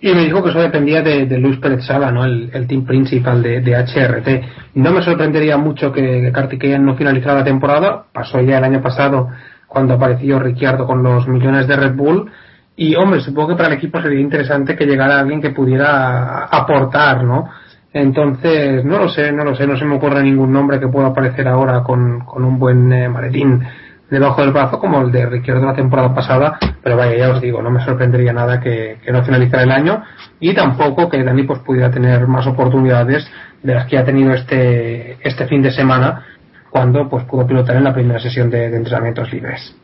y 0.00 0.14
me 0.14 0.24
dijo 0.24 0.42
que 0.42 0.50
eso 0.50 0.60
dependía 0.60 1.02
de, 1.02 1.26
de 1.26 1.38
Luis 1.38 1.58
Pérez 1.58 1.84
Sala, 1.84 2.10
¿no? 2.10 2.24
el, 2.24 2.50
el 2.52 2.66
team 2.66 2.86
principal 2.86 3.42
de, 3.42 3.60
de 3.60 3.76
HRT. 3.76 4.74
No 4.76 4.92
me 4.92 5.02
sorprendería 5.02 5.56
mucho 5.58 5.92
que, 5.92 6.22
que 6.22 6.32
Kartikeyan 6.32 6.84
no 6.84 6.96
finalizara 6.96 7.40
la 7.40 7.44
temporada, 7.44 8.04
pasó 8.12 8.40
ya 8.40 8.58
el 8.58 8.64
año 8.64 8.80
pasado 8.80 9.28
cuando 9.66 9.94
apareció 9.94 10.38
Ricciardo 10.38 10.86
con 10.86 11.02
los 11.02 11.28
millones 11.28 11.66
de 11.66 11.76
Red 11.76 11.94
Bull, 11.94 12.30
y 12.76 12.94
hombre, 12.94 13.20
supongo 13.20 13.48
que 13.48 13.56
para 13.56 13.68
el 13.68 13.74
equipo 13.74 14.00
sería 14.00 14.20
interesante 14.20 14.74
que 14.74 14.86
llegara 14.86 15.20
alguien 15.20 15.42
que 15.42 15.50
pudiera 15.50 16.44
aportar, 16.46 17.24
¿no? 17.24 17.50
Entonces, 17.92 18.84
no 18.84 18.98
lo 18.98 19.08
sé, 19.08 19.32
no 19.32 19.44
lo 19.44 19.54
sé, 19.54 19.66
no 19.66 19.76
se 19.76 19.84
me 19.84 19.96
ocurre 19.96 20.22
ningún 20.22 20.52
nombre 20.52 20.80
que 20.80 20.88
pueda 20.88 21.08
aparecer 21.08 21.46
ahora 21.48 21.82
con, 21.82 22.20
con 22.20 22.44
un 22.44 22.58
buen 22.58 22.90
eh, 22.92 23.08
maletín 23.08 23.62
debajo 24.10 24.40
del 24.42 24.52
brazo 24.52 24.78
como 24.78 25.00
el 25.00 25.12
de 25.12 25.26
Ricciardo 25.26 25.64
la 25.64 25.74
temporada 25.74 26.14
pasada, 26.14 26.58
pero 26.82 26.96
vaya, 26.96 27.16
ya 27.16 27.30
os 27.30 27.40
digo, 27.40 27.62
no 27.62 27.70
me 27.70 27.84
sorprendería 27.84 28.32
nada 28.32 28.60
que, 28.60 28.98
que 29.04 29.12
no 29.12 29.22
finalizara 29.24 29.62
el 29.62 29.70
año 29.70 30.02
y 30.40 30.54
tampoco 30.54 31.08
que 31.08 31.22
Dani 31.22 31.44
pues 31.44 31.60
pudiera 31.60 31.90
tener 31.90 32.26
más 32.26 32.46
oportunidades 32.46 33.30
de 33.62 33.74
las 33.74 33.86
que 33.86 33.98
ha 33.98 34.04
tenido 34.04 34.32
este, 34.34 35.16
este 35.26 35.46
fin 35.46 35.62
de 35.62 35.70
semana 35.70 36.26
cuando 36.70 37.08
pues 37.08 37.24
pudo 37.24 37.46
pilotar 37.46 37.76
en 37.76 37.84
la 37.84 37.94
primera 37.94 38.18
sesión 38.20 38.50
de, 38.50 38.70
de 38.70 38.76
entrenamientos 38.76 39.32
libres. 39.32 39.74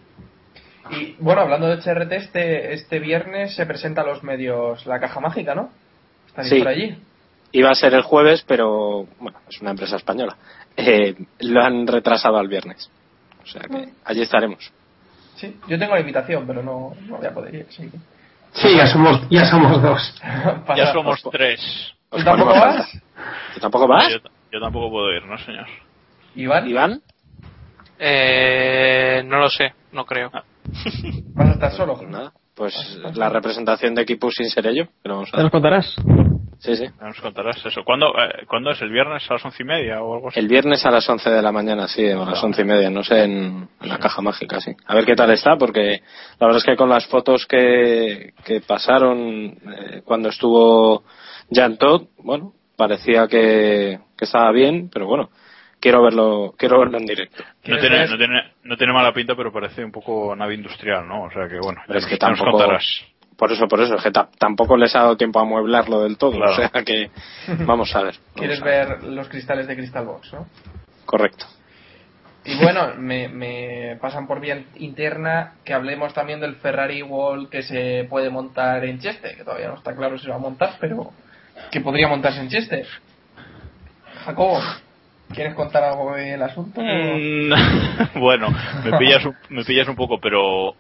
Y 0.91 1.17
bueno, 1.19 1.41
hablando 1.41 1.67
de 1.67 1.77
HRT, 1.83 2.13
este, 2.13 2.73
este 2.75 3.01
viernes 3.01 3.57
se 3.57 3.67
presenta 3.67 4.03
a 4.03 4.07
los 4.07 4.23
medios 4.23 4.87
la 4.87 5.01
caja 5.01 5.19
mágica, 5.21 5.55
¿no? 5.55 5.71
¿Estáis 6.29 6.49
Sí. 6.49 6.59
por 6.59 6.69
allí? 6.69 6.97
iba 7.53 7.71
a 7.71 7.75
ser 7.77 7.95
el 7.95 8.03
jueves 8.03 8.45
pero 8.47 9.07
bueno 9.21 9.39
es 9.49 9.61
una 9.63 9.71
empresa 9.71 9.97
española 9.97 10.37
Eh, 10.77 11.15
lo 11.41 11.63
han 11.63 11.87
retrasado 11.87 12.37
al 12.39 12.49
viernes 12.49 12.91
o 13.47 13.49
sea 13.49 13.63
que 13.63 13.89
allí 14.05 14.23
estaremos 14.23 14.73
Sí, 15.37 15.55
yo 15.69 15.79
tengo 15.79 15.95
la 15.95 16.01
invitación, 16.01 16.47
pero 16.47 16.63
no, 16.63 16.95
no 17.07 17.19
voy 17.19 17.27
a 17.27 17.35
poder 17.35 17.55
ir. 17.55 17.67
Sí. 17.69 17.91
Sí, 18.53 18.75
ya 18.75 18.87
somos, 18.87 19.21
ya 19.29 19.45
somos 19.45 19.83
dos. 19.83 20.15
Ya 20.77 20.93
somos 20.93 21.23
tres. 21.31 21.61
¿Tú 22.11 22.25
tampoco 22.25 22.53
vas? 22.55 22.91
¿Tú 23.55 23.61
tampoco 23.61 23.87
vas? 23.87 24.11
Yo, 24.11 24.19
yo 24.53 24.61
tampoco 24.61 24.91
puedo 24.91 25.13
ir, 25.13 25.27
¿no, 25.27 25.37
señor? 25.39 25.67
¿Iván? 26.35 26.67
¿Iván? 26.69 27.03
Eh, 27.99 29.23
no 29.27 29.39
lo 29.39 29.51
sé, 29.51 29.75
no 29.93 30.07
creo. 30.07 30.31
¿Vas 30.31 31.49
a 31.49 31.53
estar 31.53 31.73
solo? 31.73 32.01
Nada. 32.09 32.33
Pues 32.55 32.75
la 33.15 33.29
representación 33.29 33.95
de 33.95 34.03
equipo 34.03 34.31
sin 34.31 34.49
ser 34.49 34.67
ello. 34.67 34.89
Pero 35.03 35.17
vamos 35.17 35.31
a 35.35 35.37
¿Te 35.37 35.43
nos 35.43 35.53
contarás? 35.53 35.95
Sí, 36.59 36.75
sí. 36.77 36.85
Ya 37.01 37.07
Nos 37.09 37.21
contarás 37.21 37.65
eso. 37.65 37.85
¿Cuándo, 37.85 38.09
eh, 38.19 38.45
¿Cuándo 38.47 38.71
es? 38.71 38.81
¿El 38.81 38.91
viernes 38.91 39.29
a 39.31 39.35
las 39.35 39.45
once 39.45 39.63
y 39.63 39.67
media 39.67 40.03
o 40.03 40.15
algo 40.15 40.29
así? 40.29 40.41
El 40.41 40.49
viernes 40.49 40.85
a 40.87 40.91
las 40.91 41.09
11 41.09 41.31
de 41.31 41.43
la 41.43 41.53
mañana, 41.53 41.87
sí, 41.87 42.07
a 42.09 42.17
las 42.17 42.43
once 42.43 42.63
y 42.63 42.65
media, 42.65 42.89
no 42.91 43.03
sé, 43.03 43.25
en, 43.25 43.69
en 43.81 43.89
la 43.89 43.99
caja 43.99 44.23
mágica, 44.23 44.61
sí. 44.61 44.73
A 44.87 44.95
ver 44.95 45.05
qué 45.05 45.15
tal 45.15 45.31
está, 45.31 45.57
porque 45.57 46.01
la 46.39 46.47
verdad 46.47 46.59
es 46.59 46.65
que 46.65 46.77
con 46.77 46.89
las 46.89 47.07
fotos 47.07 47.47
que, 47.47 48.33
que 48.45 48.61
pasaron 48.63 49.19
eh, 49.21 50.03
cuando 50.05 50.31
estuvo 50.31 51.05
Jan 51.51 51.77
Todd, 51.77 52.07
bueno, 52.19 52.53
parecía 52.77 53.29
que, 53.29 54.01
que 54.17 54.25
estaba 54.25 54.51
bien, 54.53 54.89
pero 54.93 55.07
bueno, 55.07 55.31
quiero 55.79 56.03
verlo, 56.03 56.55
quiero 56.59 56.79
verlo 56.81 56.99
en 56.99 57.07
directo. 57.07 57.45
No 57.67 57.79
tiene, 57.79 58.07
no, 58.09 58.17
tiene, 58.17 58.53
no 58.65 58.77
tiene 58.77 58.93
mala 58.93 59.13
pinta, 59.13 59.35
pero 59.37 59.53
parece 59.53 59.85
un 59.85 59.93
poco 59.93 60.35
nave 60.35 60.55
industrial, 60.55 61.07
¿no? 61.07 61.25
O 61.25 61.31
sea 61.31 61.49
que 61.49 61.59
bueno, 61.59 61.81
Pero 61.87 61.99
es 61.99 62.07
que 62.07 62.13
nos- 62.19 62.21
nos 62.31 62.39
tampoco, 62.39 62.59
contarás. 62.59 62.87
Por 63.37 63.53
eso, 63.53 63.67
por 63.69 63.81
eso, 63.81 63.95
es 63.97 64.03
que 64.03 64.11
ta- 64.11 64.29
tampoco 64.39 64.77
les 64.77 64.95
ha 64.97 65.01
dado 65.01 65.17
tiempo 65.17 65.39
a 65.41 65.45
mueblarlo 65.45 66.03
del 66.03 66.17
todo, 66.17 66.33
Claro. 66.33 66.53
o 66.53 66.55
sea 66.57 66.71
que 66.85 67.11
vamos 67.67 67.95
a 67.95 68.03
ver. 68.03 68.15
vamos 68.15 68.33
¿Quieres 68.35 68.63
a 68.63 68.65
ver. 68.65 68.89
ver 69.01 69.05
los 69.05 69.29
cristales 69.29 69.67
de 69.67 69.77
Crystal 69.77 70.05
Box, 70.07 70.33
no? 70.33 70.47
Correcto. 71.05 71.47
Y 72.45 72.55
bueno, 72.63 72.95
me, 72.97 73.29
me 73.29 73.97
pasan 74.01 74.29
por 74.29 74.41
vía 74.41 74.63
interna 74.77 75.55
que 75.65 75.75
hablemos 75.75 76.15
también 76.15 76.39
del 76.41 76.55
Ferrari 76.57 77.03
Wall 77.03 77.51
que 77.51 77.63
se 77.63 78.07
puede 78.09 78.31
montar 78.31 78.85
en 78.85 79.01
Cheste, 79.01 79.35
que 79.37 79.43
todavía 79.43 79.67
no 79.69 79.75
está 79.75 79.97
claro 79.97 80.17
si 80.17 80.25
se 80.25 80.31
va 80.31 80.37
a 80.37 80.41
montar, 80.41 80.75
pero 80.81 81.11
que 81.73 81.81
podría 81.81 82.07
montarse 82.07 82.41
en 82.41 82.49
Cheste. 82.49 82.85
Jacobo, 84.25 84.61
¿quieres 85.35 85.55
contar 85.55 85.83
algo 85.85 86.15
del 86.15 86.41
asunto? 86.43 86.81
Mm, 86.81 87.53
bueno, 88.21 88.49
me 88.85 88.97
pillas, 88.99 89.25
un, 89.25 89.35
me 89.51 89.65
pillas 89.65 89.89
un 89.89 89.97
poco, 89.97 90.19
pero 90.21 90.75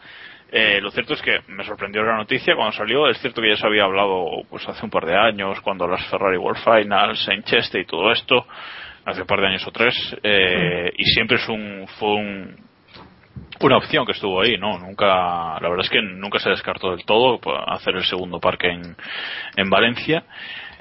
eh, 0.52 0.81
lo 0.81 0.90
cierto 0.90 1.14
es 1.14 1.23
que 1.23 1.40
me 1.48 1.64
sorprendió 1.64 2.02
la 2.02 2.16
noticia 2.16 2.55
cuando 2.55 2.73
salió. 2.73 3.09
Es 3.09 3.18
cierto 3.20 3.40
que 3.43 3.51
ya 3.51 3.56
se 3.56 3.66
había 3.66 3.85
hablado 3.85 4.27
pues 4.48 4.66
hace 4.68 4.85
un 4.85 4.90
par 4.90 5.05
de 5.06 5.16
años, 5.16 5.60
cuando 5.60 5.86
las 5.86 6.06
Ferrari 6.09 6.36
World 6.36 6.62
Finals 6.62 7.28
en 7.28 7.43
Cheste 7.43 7.81
y 7.81 7.85
todo 7.86 8.12
esto, 8.12 8.47
hace 9.05 9.20
un 9.23 9.27
par 9.27 9.40
de 9.40 9.47
años 9.48 9.66
o 9.66 9.70
tres, 9.70 9.94
eh, 10.23 10.93
y 10.97 11.05
siempre 11.05 11.36
es 11.36 11.48
un, 11.48 11.86
fue 11.98 12.09
un, 12.14 12.56
una 13.60 13.77
opción 13.78 14.05
que 14.06 14.12
estuvo 14.12 14.40
ahí, 14.40 14.56
¿no? 14.59 14.78
Nunca, 14.78 15.06
la 15.60 15.68
verdad 15.68 15.85
es 15.85 15.90
que 15.90 16.02
nunca 16.02 16.39
se 16.39 16.51
descartó 16.51 16.90
del 16.90 17.05
todo 17.05 17.40
hacer 17.68 17.97
el 17.97 18.05
segundo 18.05 18.39
parque 18.40 18.68
en, 18.68 18.97
en 19.56 19.70
Valencia. 19.70 20.24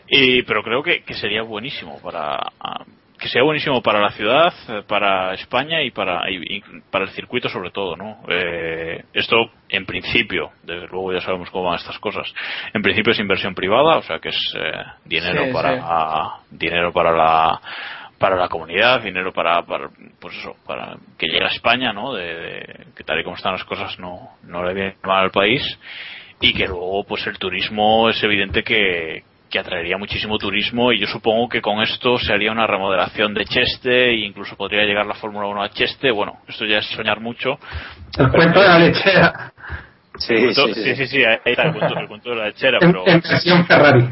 Y, 0.07 0.43
pero 0.43 0.61
creo 0.61 0.83
que, 0.83 1.03
que 1.03 1.15
sería 1.15 1.41
buenísimo 1.41 1.99
para, 2.01 2.35
a- 2.35 2.85
que 3.25 3.31
sea 3.31 3.41
buenísimo 3.41 3.81
para 3.81 3.99
la 3.99 4.11
ciudad, 4.11 4.53
eh, 4.69 4.83
para 4.87 5.33
España 5.33 5.81
y 5.81 5.89
para, 5.89 6.29
y- 6.29 6.57
y 6.57 6.63
para 6.91 7.05
el 7.05 7.09
circuito 7.09 7.49
sobre 7.49 7.71
todo, 7.71 7.95
¿no? 7.95 8.19
Eh, 8.29 9.03
esto 9.13 9.49
en 9.67 9.83
principio, 9.87 10.51
desde 10.61 10.85
luego 10.89 11.11
ya 11.11 11.21
sabemos 11.21 11.49
cómo 11.49 11.63
van 11.69 11.77
estas 11.79 11.97
cosas. 11.97 12.31
En 12.71 12.83
principio 12.83 13.13
es 13.13 13.19
inversión 13.19 13.55
privada, 13.55 13.97
o 13.97 14.03
sea 14.03 14.19
que 14.19 14.29
es 14.29 14.37
eh, 14.55 14.73
dinero 15.05 15.45
Sí, 15.45 15.51
para 15.53 15.71
dinero 16.51 16.93
para 16.93 17.11
la 17.13 17.59
para 18.19 18.35
la 18.35 18.47
comunidad, 18.47 19.01
dinero 19.01 19.33
para, 19.33 19.63
para 19.63 19.89
pues 20.21 20.35
eso, 20.37 20.55
para 20.67 20.95
que 21.17 21.25
llegue 21.25 21.45
a 21.45 21.47
España, 21.49 21.91
¿no? 21.93 22.13
De, 22.13 22.23
de- 22.23 22.85
que 22.95 23.03
tal 23.03 23.19
y 23.19 23.23
como 23.23 23.37
están 23.37 23.53
las 23.53 23.63
cosas 23.65 23.97
no 23.97 24.19
no 24.43 24.63
le 24.63 24.73
viene 24.75 24.95
mal 25.03 25.23
al 25.23 25.31
país 25.31 25.63
y 26.41 26.53
que 26.53 26.67
luego 26.67 27.03
pues 27.05 27.25
el 27.25 27.39
turismo 27.39 28.07
es 28.07 28.21
evidente 28.23 28.63
que, 28.63 29.23
que 29.55 29.59
atraería 29.59 29.97
muchísimo 29.97 30.37
turismo 30.37 30.91
y 30.91 30.99
yo 30.99 31.07
supongo 31.07 31.47
que 31.47 31.61
con 31.61 31.81
esto 31.81 32.19
se 32.19 32.33
haría 32.33 32.51
una 32.51 32.67
remodelación 32.67 33.33
de 33.33 33.45
Cheste 33.45 34.09
e 34.09 34.25
incluso 34.25 34.57
podría 34.57 34.83
llegar 34.83 35.05
la 35.05 35.13
Fórmula 35.13 35.47
1 35.47 35.63
a 35.63 35.69
Cheste 35.69 36.11
bueno 36.11 36.39
esto 36.45 36.65
ya 36.65 36.79
es 36.79 36.85
soñar 36.87 37.21
mucho 37.21 37.57
El 38.17 38.31
cuento 38.31 38.59
de 38.59 38.67
la 38.67 38.79
lechera. 38.79 39.53
Sí, 40.17 40.33
cuento- 40.35 40.67
sí, 40.67 40.73
sí. 40.73 40.83
sí, 40.83 40.95
sí, 40.95 41.07
sí, 41.07 41.23
ahí 41.23 41.37
está 41.45 41.63
el 41.63 41.71
cuento, 41.73 41.97
el 41.97 42.07
cuento 42.09 42.29
de 42.31 42.35
la 42.35 42.45
lechera 42.47 42.79
En, 42.81 42.91
pero 42.91 43.07
en 43.07 43.21
versión 43.21 43.65
Ferrari. 43.65 44.09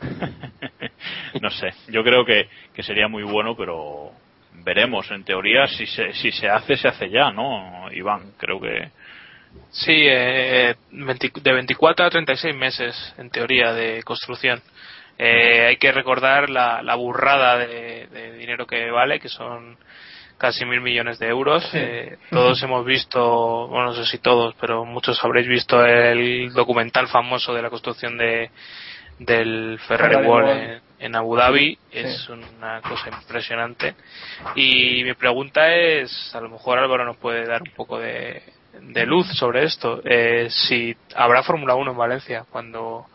no 1.42 1.50
sé 1.50 1.70
yo 1.88 2.04
creo 2.04 2.24
que, 2.24 2.48
que 2.72 2.82
sería 2.84 3.08
muy 3.08 3.24
bueno 3.24 3.56
pero 3.56 4.12
veremos 4.64 5.10
en 5.10 5.24
teoría 5.24 5.66
si 5.66 5.86
se, 5.86 6.12
si 6.12 6.30
se 6.30 6.48
hace 6.48 6.76
se 6.76 6.86
hace 6.86 7.10
ya 7.10 7.32
no 7.32 7.88
Iván 7.90 8.30
creo 8.38 8.60
que 8.60 8.90
Sí, 9.70 10.06
eh, 10.06 10.76
20 10.92 11.32
de 11.42 11.52
24 11.52 12.06
a 12.06 12.10
36 12.10 12.54
meses, 12.54 13.14
en 13.18 13.30
teoría, 13.30 13.72
de 13.72 14.02
construcción. 14.02 14.62
Eh, 15.18 15.66
hay 15.66 15.76
que 15.76 15.92
recordar 15.92 16.50
la, 16.50 16.82
la 16.82 16.94
burrada 16.94 17.58
de, 17.58 18.06
de 18.12 18.32
dinero 18.38 18.66
que 18.66 18.90
vale, 18.90 19.20
que 19.20 19.28
son 19.28 19.76
casi 20.38 20.64
mil 20.64 20.80
millones 20.80 21.18
de 21.18 21.28
euros. 21.28 21.68
Eh, 21.72 22.18
todos 22.30 22.62
hemos 22.62 22.84
visto, 22.84 23.68
bueno, 23.68 23.86
no 23.86 23.94
sé 23.94 24.04
si 24.04 24.18
todos, 24.18 24.54
pero 24.60 24.84
muchos 24.84 25.22
habréis 25.24 25.48
visto 25.48 25.84
el 25.84 26.52
documental 26.52 27.08
famoso 27.08 27.54
de 27.54 27.62
la 27.62 27.70
construcción 27.70 28.16
de 28.18 28.50
del 29.18 29.78
Ferrari 29.86 30.14
Ferrari 30.14 30.28
World 30.28 30.48
World. 30.48 30.62
en, 30.98 31.06
en 31.06 31.16
Abu 31.16 31.36
Dhabi. 31.36 31.74
Sí. 31.74 31.98
Es 31.98 32.28
una 32.28 32.80
cosa 32.80 33.10
impresionante. 33.10 33.94
Y 34.56 35.04
mi 35.04 35.14
pregunta 35.14 35.72
es, 35.74 36.34
a 36.34 36.40
lo 36.40 36.48
mejor 36.48 36.78
Álvaro 36.78 37.04
nos 37.04 37.16
puede 37.16 37.46
dar 37.46 37.62
un 37.62 37.70
poco 37.74 37.98
de, 37.98 38.42
de 38.82 39.06
luz 39.06 39.26
sobre 39.34 39.64
esto. 39.64 40.00
Eh, 40.04 40.48
si 40.50 40.96
habrá 41.16 41.42
Fórmula 41.42 41.74
1 41.74 41.90
en 41.90 41.96
Valencia 41.96 42.44
cuando, 42.50 43.06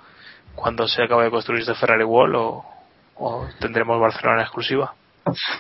cuando 0.56 0.88
se 0.88 1.04
acabe 1.04 1.26
de 1.26 1.32
construir 1.32 1.62
este 1.62 1.76
Ferrari 1.76 2.04
World 2.04 2.36
o, 2.36 3.46
tendremos 3.60 4.00
Barcelona 4.00 4.40
en 4.40 4.44
exclusiva. 4.44 4.94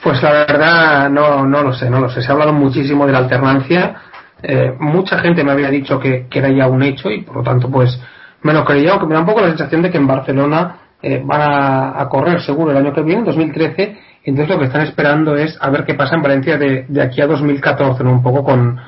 Pues 0.01 0.23
la 0.23 0.31
verdad 0.31 1.09
no, 1.09 1.45
no 1.45 1.61
lo 1.61 1.73
sé, 1.73 1.89
no 1.89 1.99
lo 1.99 2.09
sé. 2.09 2.21
Se 2.21 2.29
ha 2.29 2.31
hablado 2.31 2.53
muchísimo 2.53 3.05
de 3.05 3.11
la 3.11 3.19
alternancia. 3.19 4.01
Eh, 4.41 4.73
mucha 4.79 5.19
gente 5.19 5.43
me 5.43 5.51
había 5.51 5.69
dicho 5.69 5.99
que, 5.99 6.27
que 6.27 6.39
era 6.39 6.49
ya 6.49 6.67
un 6.67 6.81
hecho 6.81 7.11
y 7.11 7.21
por 7.21 7.37
lo 7.37 7.43
tanto 7.43 7.69
pues 7.69 7.99
me 8.41 8.53
lo 8.53 8.63
creía, 8.63 8.91
aunque 8.91 9.07
me 9.07 9.13
da 9.13 9.19
un 9.19 9.25
poco 9.25 9.41
la 9.41 9.49
sensación 9.49 9.81
de 9.81 9.91
que 9.91 9.97
en 9.97 10.07
Barcelona 10.07 10.77
eh, 11.01 11.21
van 11.23 11.41
a, 11.41 12.07
correr 12.09 12.41
seguro 12.41 12.71
el 12.71 12.77
año 12.77 12.93
que 12.93 13.01
viene, 13.01 13.23
2013, 13.23 13.97
y 14.23 14.29
entonces 14.29 14.53
lo 14.53 14.59
que 14.59 14.67
están 14.67 14.81
esperando 14.81 15.35
es 15.35 15.57
a 15.61 15.69
ver 15.69 15.85
qué 15.85 15.93
pasa 15.93 16.15
en 16.15 16.21
Valencia 16.21 16.57
de, 16.57 16.85
de 16.87 17.01
aquí 17.01 17.21
a 17.21 17.27
2014, 17.27 18.03
¿no? 18.03 18.11
un 18.11 18.23
poco 18.23 18.43
con, 18.43 18.79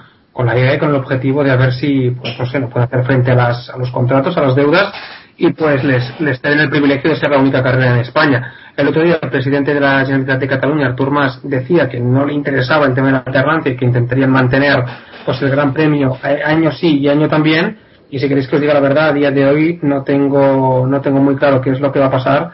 con 0.41 0.47
la 0.47 0.57
idea 0.59 0.73
y 0.73 0.79
con 0.79 0.89
el 0.89 0.95
objetivo 0.95 1.43
de 1.43 1.51
a 1.51 1.55
ver 1.55 1.71
si, 1.71 2.09
pues 2.19 2.37
no 2.39 2.47
sé, 2.47 2.59
no 2.59 2.67
pueden 2.67 2.87
hacer 2.87 3.05
frente 3.05 3.31
a, 3.31 3.35
las, 3.35 3.69
a 3.69 3.77
los 3.77 3.91
contratos, 3.91 4.35
a 4.35 4.41
las 4.41 4.55
deudas 4.55 4.91
y 5.37 5.51
pues 5.53 5.83
les, 5.83 6.19
les 6.19 6.41
den 6.41 6.59
el 6.59 6.69
privilegio 6.69 7.11
de 7.11 7.15
ser 7.15 7.29
la 7.29 7.37
única 7.37 7.61
carrera 7.61 7.93
en 7.93 7.99
España. 7.99 8.53
El 8.75 8.87
otro 8.87 9.03
día 9.03 9.19
el 9.21 9.29
presidente 9.29 9.71
de 9.71 9.79
la 9.79 9.99
Generalitat 9.99 10.39
de 10.39 10.47
Cataluña, 10.47 10.87
Artur 10.87 11.11
Mas, 11.11 11.39
decía 11.43 11.87
que 11.87 11.99
no 11.99 12.25
le 12.25 12.33
interesaba 12.33 12.87
el 12.87 12.95
tema 12.95 13.07
de 13.07 13.13
la 13.13 13.19
alternancia 13.19 13.71
y 13.71 13.77
que 13.77 13.85
intentarían 13.85 14.31
mantener 14.31 14.83
pues 15.25 15.39
el 15.43 15.51
Gran 15.51 15.73
Premio 15.73 16.17
eh, 16.23 16.41
año 16.43 16.71
sí 16.71 16.97
y 16.97 17.07
año 17.07 17.27
también. 17.27 17.77
Y 18.09 18.17
si 18.17 18.27
queréis 18.27 18.47
que 18.47 18.55
os 18.55 18.61
diga 18.61 18.73
la 18.73 18.79
verdad, 18.79 19.09
a 19.09 19.13
día 19.13 19.29
de 19.29 19.45
hoy 19.45 19.79
no 19.83 20.03
tengo, 20.03 20.87
no 20.87 21.01
tengo 21.01 21.19
muy 21.19 21.35
claro 21.35 21.61
qué 21.61 21.69
es 21.69 21.79
lo 21.79 21.91
que 21.91 21.99
va 21.99 22.07
a 22.07 22.11
pasar, 22.11 22.51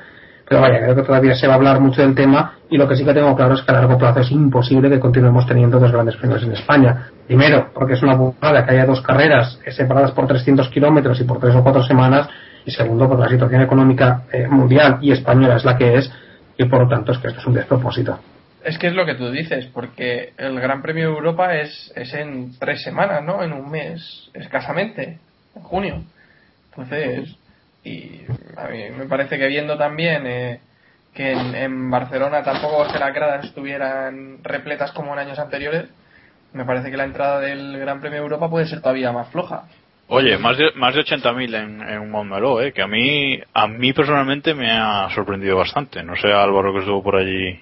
pero 0.47 0.61
vaya, 0.61 0.79
creo 0.79 0.95
que 0.95 1.03
todavía 1.03 1.35
se 1.35 1.45
va 1.47 1.53
a 1.53 1.57
hablar 1.57 1.79
mucho 1.81 2.01
del 2.01 2.15
tema 2.15 2.53
y 2.69 2.77
lo 2.77 2.87
que 2.87 2.95
sí 2.95 3.03
que 3.03 3.13
tengo 3.13 3.35
claro 3.35 3.55
es 3.55 3.61
que 3.61 3.71
a 3.71 3.75
largo 3.75 3.97
plazo 3.97 4.21
es 4.21 4.31
imposible 4.31 4.89
que 4.89 4.99
continuemos 4.99 5.45
teniendo 5.45 5.79
dos 5.79 5.91
grandes 5.91 6.15
premios 6.15 6.43
en 6.43 6.53
España. 6.53 7.09
Primero, 7.27 7.69
porque 7.73 7.93
es 7.93 8.03
una 8.03 8.15
burrada 8.15 8.65
que 8.65 8.71
haya 8.71 8.85
dos 8.85 9.01
carreras 9.01 9.59
eh, 9.65 9.71
separadas 9.71 10.11
por 10.11 10.25
300 10.27 10.69
kilómetros 10.69 11.19
y 11.19 11.25
por 11.25 11.39
tres 11.39 11.53
o 11.55 11.63
cuatro 11.63 11.83
semanas. 11.83 12.29
Y 12.65 12.71
segundo, 12.71 13.07
porque 13.07 13.23
la 13.23 13.29
situación 13.29 13.61
económica 13.61 14.23
eh, 14.31 14.47
mundial 14.47 14.99
y 15.01 15.11
española 15.11 15.57
es 15.57 15.65
la 15.65 15.77
que 15.77 15.95
es 15.95 16.11
y 16.57 16.65
por 16.65 16.81
lo 16.81 16.89
tanto 16.89 17.11
es 17.11 17.17
que 17.17 17.27
esto 17.27 17.39
es 17.39 17.45
un 17.45 17.53
despropósito. 17.53 18.19
Es 18.63 18.77
que 18.77 18.87
es 18.87 18.93
lo 18.93 19.05
que 19.05 19.15
tú 19.15 19.29
dices, 19.31 19.67
porque 19.73 20.33
el 20.37 20.59
Gran 20.59 20.81
Premio 20.81 21.09
de 21.09 21.15
Europa 21.15 21.55
es, 21.55 21.91
es 21.95 22.13
en 22.13 22.57
tres 22.59 22.83
semanas, 22.83 23.23
¿no? 23.23 23.43
En 23.43 23.53
un 23.53 23.69
mes, 23.69 24.29
escasamente, 24.33 25.19
en 25.55 25.61
junio. 25.61 26.03
Entonces, 26.71 27.37
y 27.87 28.25
a 28.57 28.67
mí 28.67 28.83
me 28.97 29.05
parece 29.05 29.37
que 29.37 29.47
viendo 29.47 29.77
también 29.77 30.25
eh, 30.27 30.59
que 31.13 31.31
en, 31.31 31.55
en 31.55 31.89
Barcelona 31.89 32.43
tampoco 32.43 32.87
que 32.91 32.99
las 32.99 33.13
gradas 33.13 33.45
estuvieran 33.45 34.43
repletas 34.43 34.91
como 34.91 35.13
en 35.13 35.19
años 35.19 35.39
anteriores, 35.39 35.85
me 36.53 36.65
parece 36.65 36.91
que 36.91 36.97
la 36.97 37.05
entrada 37.05 37.39
del 37.39 37.77
Gran 37.79 37.99
Premio 37.99 38.19
de 38.19 38.23
Europa 38.23 38.49
puede 38.49 38.67
ser 38.67 38.81
todavía 38.81 39.11
más 39.11 39.29
floja. 39.29 39.63
Oye, 40.09 40.37
más 40.37 40.57
de, 40.57 40.71
más 40.75 40.95
de 40.95 41.01
80.000 41.01 41.55
en, 41.55 41.81
en 41.81 42.09
Montmeló, 42.09 42.61
¿eh? 42.61 42.71
que 42.71 42.81
a 42.81 42.87
mí, 42.87 43.39
a 43.53 43.67
mí 43.67 43.91
personalmente 43.91 44.53
me 44.53 44.71
ha 44.71 45.09
sorprendido 45.13 45.57
bastante. 45.57 46.01
No 46.01 46.15
sé, 46.15 46.31
Álvaro, 46.31 46.71
que 46.71 46.79
estuvo 46.79 47.03
por 47.03 47.17
allí. 47.17 47.59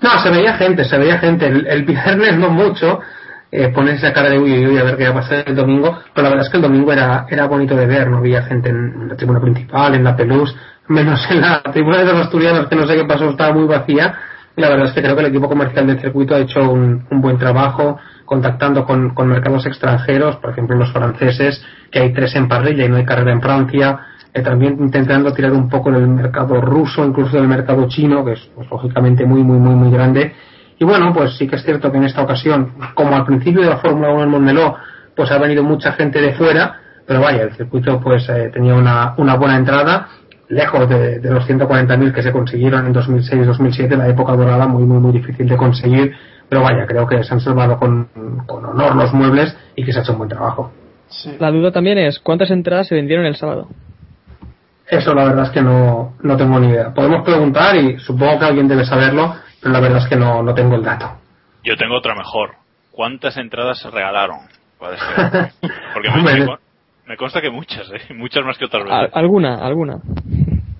No, 0.00 0.10
se 0.22 0.30
veía 0.30 0.54
gente, 0.54 0.84
se 0.84 0.96
veía 0.96 1.18
gente. 1.18 1.46
El, 1.46 1.66
el 1.66 1.82
viernes 1.84 2.38
no 2.38 2.50
mucho, 2.50 3.00
eh, 3.50 3.68
pones 3.68 4.02
esa 4.02 4.12
cara 4.12 4.30
de 4.30 4.38
uy, 4.38 4.52
uy, 4.52 4.66
uy, 4.66 4.78
a 4.78 4.84
ver 4.84 4.96
qué 4.96 5.04
va 5.04 5.10
a 5.10 5.14
pasar 5.22 5.44
el 5.46 5.56
domingo, 5.56 5.98
pero 6.14 6.24
la 6.24 6.30
verdad 6.30 6.46
es 6.46 6.50
que 6.50 6.58
el 6.58 6.62
domingo 6.62 6.92
era, 6.92 7.26
era 7.30 7.46
bonito 7.46 7.74
de 7.74 7.86
ver, 7.86 8.08
no 8.08 8.18
había 8.18 8.42
gente 8.42 8.68
en 8.68 9.08
la 9.08 9.16
tribuna 9.16 9.40
principal, 9.40 9.94
en 9.94 10.04
la 10.04 10.16
Pelús, 10.16 10.54
menos 10.88 11.20
en 11.30 11.40
la 11.40 11.62
tribuna 11.62 11.98
de 11.98 12.04
los 12.04 12.22
asturianos, 12.22 12.68
que 12.68 12.76
no 12.76 12.86
sé 12.86 12.96
qué 12.96 13.04
pasó, 13.04 13.30
estaba 13.30 13.54
muy 13.54 13.66
vacía. 13.66 14.14
Y 14.56 14.60
la 14.60 14.70
verdad 14.70 14.86
es 14.86 14.92
que 14.92 15.02
creo 15.02 15.14
que 15.14 15.20
el 15.20 15.28
equipo 15.28 15.48
comercial 15.48 15.86
del 15.86 16.00
circuito 16.00 16.34
ha 16.34 16.40
hecho 16.40 16.60
un, 16.68 17.06
un 17.10 17.20
buen 17.20 17.38
trabajo 17.38 17.98
contactando 18.24 18.84
con, 18.84 19.14
con 19.14 19.28
mercados 19.28 19.64
extranjeros, 19.66 20.36
por 20.36 20.50
ejemplo 20.50 20.76
los 20.76 20.92
franceses, 20.92 21.64
que 21.90 22.00
hay 22.00 22.12
tres 22.12 22.34
en 22.34 22.48
parrilla 22.48 22.84
y 22.84 22.88
no 22.88 22.96
hay 22.96 23.04
carrera 23.04 23.32
en 23.32 23.40
Francia, 23.40 24.00
eh, 24.34 24.42
también 24.42 24.76
intentando 24.80 25.32
tirar 25.32 25.52
un 25.52 25.68
poco 25.68 25.90
del 25.90 26.06
mercado 26.08 26.60
ruso, 26.60 27.04
incluso 27.04 27.36
del 27.38 27.48
mercado 27.48 27.88
chino, 27.88 28.24
que 28.24 28.32
es 28.32 28.50
pues, 28.54 28.68
lógicamente 28.70 29.24
muy, 29.24 29.42
muy, 29.42 29.58
muy, 29.58 29.74
muy 29.74 29.90
grande. 29.90 30.34
Y 30.78 30.84
bueno, 30.84 31.12
pues 31.12 31.36
sí 31.36 31.48
que 31.48 31.56
es 31.56 31.64
cierto 31.64 31.90
que 31.90 31.98
en 31.98 32.04
esta 32.04 32.22
ocasión, 32.22 32.74
como 32.94 33.14
al 33.14 33.24
principio 33.24 33.62
de 33.62 33.70
la 33.70 33.78
Fórmula 33.78 34.10
1 34.10 34.22
en 34.22 34.28
Montmeló, 34.30 34.76
pues 35.14 35.30
ha 35.32 35.38
venido 35.38 35.64
mucha 35.64 35.92
gente 35.92 36.20
de 36.20 36.34
fuera, 36.34 36.80
pero 37.04 37.20
vaya, 37.20 37.42
el 37.42 37.56
circuito 37.56 38.00
pues 38.00 38.28
eh, 38.28 38.50
tenía 38.52 38.74
una, 38.74 39.14
una 39.16 39.34
buena 39.34 39.56
entrada, 39.56 40.08
lejos 40.48 40.88
de, 40.88 41.18
de 41.18 41.30
los 41.30 41.48
140.000 41.48 42.12
que 42.12 42.22
se 42.22 42.32
consiguieron 42.32 42.86
en 42.86 42.94
2006-2007, 42.94 43.96
la 43.96 44.08
época 44.08 44.36
dorada 44.36 44.66
muy, 44.68 44.84
muy, 44.84 44.98
muy 44.98 45.12
difícil 45.12 45.48
de 45.48 45.56
conseguir, 45.56 46.14
pero 46.48 46.62
vaya, 46.62 46.86
creo 46.86 47.06
que 47.06 47.22
se 47.24 47.34
han 47.34 47.40
salvado 47.40 47.76
con, 47.78 48.08
con 48.46 48.64
honor 48.64 48.94
los 48.94 49.12
muebles 49.12 49.56
y 49.74 49.84
que 49.84 49.92
se 49.92 49.98
ha 49.98 50.02
hecho 50.02 50.12
un 50.12 50.18
buen 50.18 50.30
trabajo. 50.30 50.72
La 51.38 51.50
duda 51.50 51.72
también 51.72 51.98
es, 51.98 52.18
¿cuántas 52.20 52.50
entradas 52.50 52.86
se 52.86 52.94
vendieron 52.94 53.26
el 53.26 53.34
sábado? 53.34 53.68
Eso 54.86 55.12
la 55.12 55.24
verdad 55.24 55.44
es 55.46 55.50
que 55.50 55.60
no, 55.60 56.14
no 56.22 56.36
tengo 56.36 56.58
ni 56.58 56.68
idea. 56.68 56.94
Podemos 56.94 57.22
preguntar 57.22 57.76
y 57.76 57.98
supongo 57.98 58.38
que 58.38 58.44
alguien 58.46 58.68
debe 58.68 58.84
saberlo, 58.84 59.34
pero 59.60 59.72
la 59.72 59.80
verdad 59.80 59.98
es 59.98 60.08
que 60.08 60.16
no, 60.16 60.42
no 60.42 60.54
tengo 60.54 60.76
el 60.76 60.82
dato. 60.82 61.10
Yo 61.64 61.76
tengo 61.76 61.96
otra 61.96 62.14
mejor. 62.14 62.52
¿Cuántas 62.92 63.36
entradas 63.36 63.78
se 63.78 63.90
regalaron? 63.90 64.38
Porque 65.94 66.10
me, 66.10 66.22
me 66.44 66.56
me 67.06 67.16
consta 67.16 67.40
que 67.40 67.50
muchas, 67.50 67.88
¿eh? 67.90 68.14
Muchas 68.14 68.44
más 68.44 68.58
que 68.58 68.66
otras 68.66 68.84
Al- 68.88 69.00
veces. 69.04 69.16
alguna, 69.16 69.54
alguna. 69.64 69.96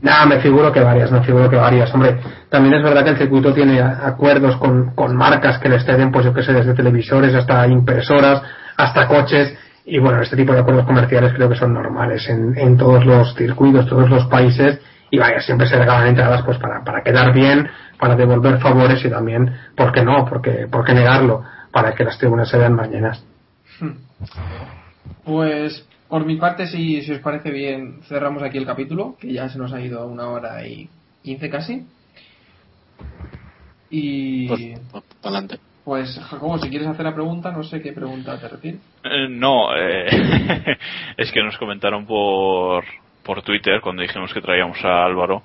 Nada, 0.02 0.26
me 0.26 0.40
figuro 0.40 0.70
que 0.70 0.80
varias, 0.80 1.10
me 1.10 1.22
figuro 1.22 1.48
que 1.48 1.56
varias. 1.56 1.92
Hombre, 1.94 2.20
también 2.50 2.74
es 2.74 2.82
verdad 2.84 3.02
que 3.02 3.10
el 3.10 3.16
circuito 3.18 3.52
tiene 3.54 3.80
acuerdos 3.80 4.56
con, 4.58 4.94
con 4.94 5.16
marcas 5.16 5.58
que 5.58 5.68
les 5.70 5.84
ceden, 5.84 6.12
pues 6.12 6.24
yo 6.26 6.34
qué 6.34 6.42
sé, 6.42 6.52
desde 6.52 6.74
televisores 6.74 7.34
hasta 7.34 7.66
impresoras, 7.66 8.42
hasta 8.76 9.08
coches. 9.08 9.56
Y 9.86 9.98
bueno, 9.98 10.20
este 10.20 10.36
tipo 10.36 10.52
de 10.52 10.60
acuerdos 10.60 10.84
comerciales 10.84 11.32
creo 11.32 11.48
que 11.48 11.56
son 11.56 11.72
normales 11.72 12.28
en, 12.28 12.56
en 12.58 12.76
todos 12.76 13.04
los 13.06 13.34
circuitos, 13.34 13.86
todos 13.88 14.08
los 14.10 14.26
países. 14.26 14.80
Y 15.10 15.18
vaya, 15.18 15.40
siempre 15.40 15.66
se 15.68 15.76
regalan 15.78 16.08
entradas 16.08 16.42
pues 16.44 16.58
para, 16.58 16.84
para 16.84 17.02
quedar 17.02 17.32
bien, 17.32 17.68
para 17.98 18.14
devolver 18.16 18.58
favores 18.60 19.04
y 19.04 19.10
también, 19.10 19.54
¿por 19.76 19.92
qué 19.92 20.02
no? 20.02 20.26
Porque, 20.28 20.66
¿Por 20.70 20.84
qué 20.84 20.92
negarlo? 20.94 21.42
Para 21.72 21.94
que 21.94 22.04
las 22.04 22.18
tribunas 22.18 22.48
se 22.50 22.58
vean 22.58 22.74
más 22.74 22.90
llenas. 22.90 23.24
Pues 25.24 25.86
por 26.08 26.24
mi 26.24 26.36
parte, 26.36 26.66
si, 26.66 27.02
si 27.02 27.12
os 27.12 27.20
parece 27.20 27.50
bien, 27.50 28.00
cerramos 28.08 28.42
aquí 28.42 28.58
el 28.58 28.66
capítulo, 28.66 29.16
que 29.20 29.32
ya 29.32 29.48
se 29.48 29.58
nos 29.58 29.72
ha 29.72 29.80
ido 29.80 30.00
a 30.00 30.06
una 30.06 30.28
hora 30.28 30.66
y 30.66 30.88
quince 31.22 31.50
casi. 31.50 31.86
Y 33.90 34.48
Pues, 34.48 34.60
adelante. 35.22 35.58
pues 35.84 36.18
Jacobo, 36.30 36.58
si 36.58 36.68
quieres 36.70 36.88
hacer 36.88 37.04
la 37.04 37.14
pregunta, 37.14 37.50
no 37.52 37.62
sé 37.62 37.80
qué 37.80 37.92
pregunta 37.92 38.38
te 38.38 38.48
refieres. 38.48 38.80
Eh, 39.04 39.28
no, 39.30 39.74
eh, 39.76 40.06
es 41.16 41.30
que 41.32 41.42
nos 41.42 41.56
comentaron 41.58 42.06
por, 42.06 42.84
por 43.28 43.42
Twitter 43.42 43.82
cuando 43.82 44.00
dijimos 44.00 44.32
que 44.32 44.40
traíamos 44.40 44.82
a 44.82 45.04
Álvaro 45.04 45.42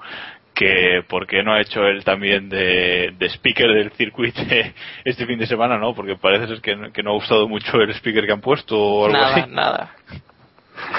que 0.55 1.03
por 1.09 1.25
qué 1.27 1.41
no 1.43 1.51
ha 1.53 1.59
hecho 1.61 1.83
él 1.85 2.03
también 2.05 2.47
de, 2.47 3.13
de 3.17 3.25
speaker 3.29 3.67
del 3.73 3.91
circuito 3.91 4.39
este 5.03 5.25
fin 5.25 5.37
de 5.37 5.47
semana, 5.47 5.77
¿no? 5.77 5.93
Porque 5.93 6.15
parece 6.15 6.47
ser 6.47 6.61
que, 6.61 6.75
no- 6.75 6.91
que 6.93 7.03
no 7.03 7.09
ha 7.09 7.13
gustado 7.15 7.47
mucho 7.49 7.81
el 7.81 7.89
speaker 7.95 8.25
que 8.25 8.31
han 8.31 8.39
puesto 8.41 8.77
o 8.79 9.05
algo 9.07 9.17
Nada, 9.17 9.35
así. 9.35 9.43
nada. 9.49 9.89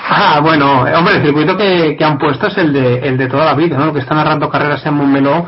Ah, 0.09 0.41
bueno, 0.43 0.83
hombre, 0.83 1.17
el 1.17 1.23
circuito 1.25 1.57
que, 1.57 1.97
que 1.97 2.05
han 2.05 2.19
puesto 2.19 2.49
es 2.49 2.59
el 2.59 2.73
de, 2.73 2.99
el 3.09 3.17
de 3.17 3.29
toda 3.29 3.45
la 3.47 3.55
vida, 3.55 3.77
¿no? 3.79 3.93
Que 3.93 4.01
está 4.01 4.15
narrando 4.15 4.49
carreras 4.51 4.85
en 4.87 4.95
Montmeló 4.95 5.47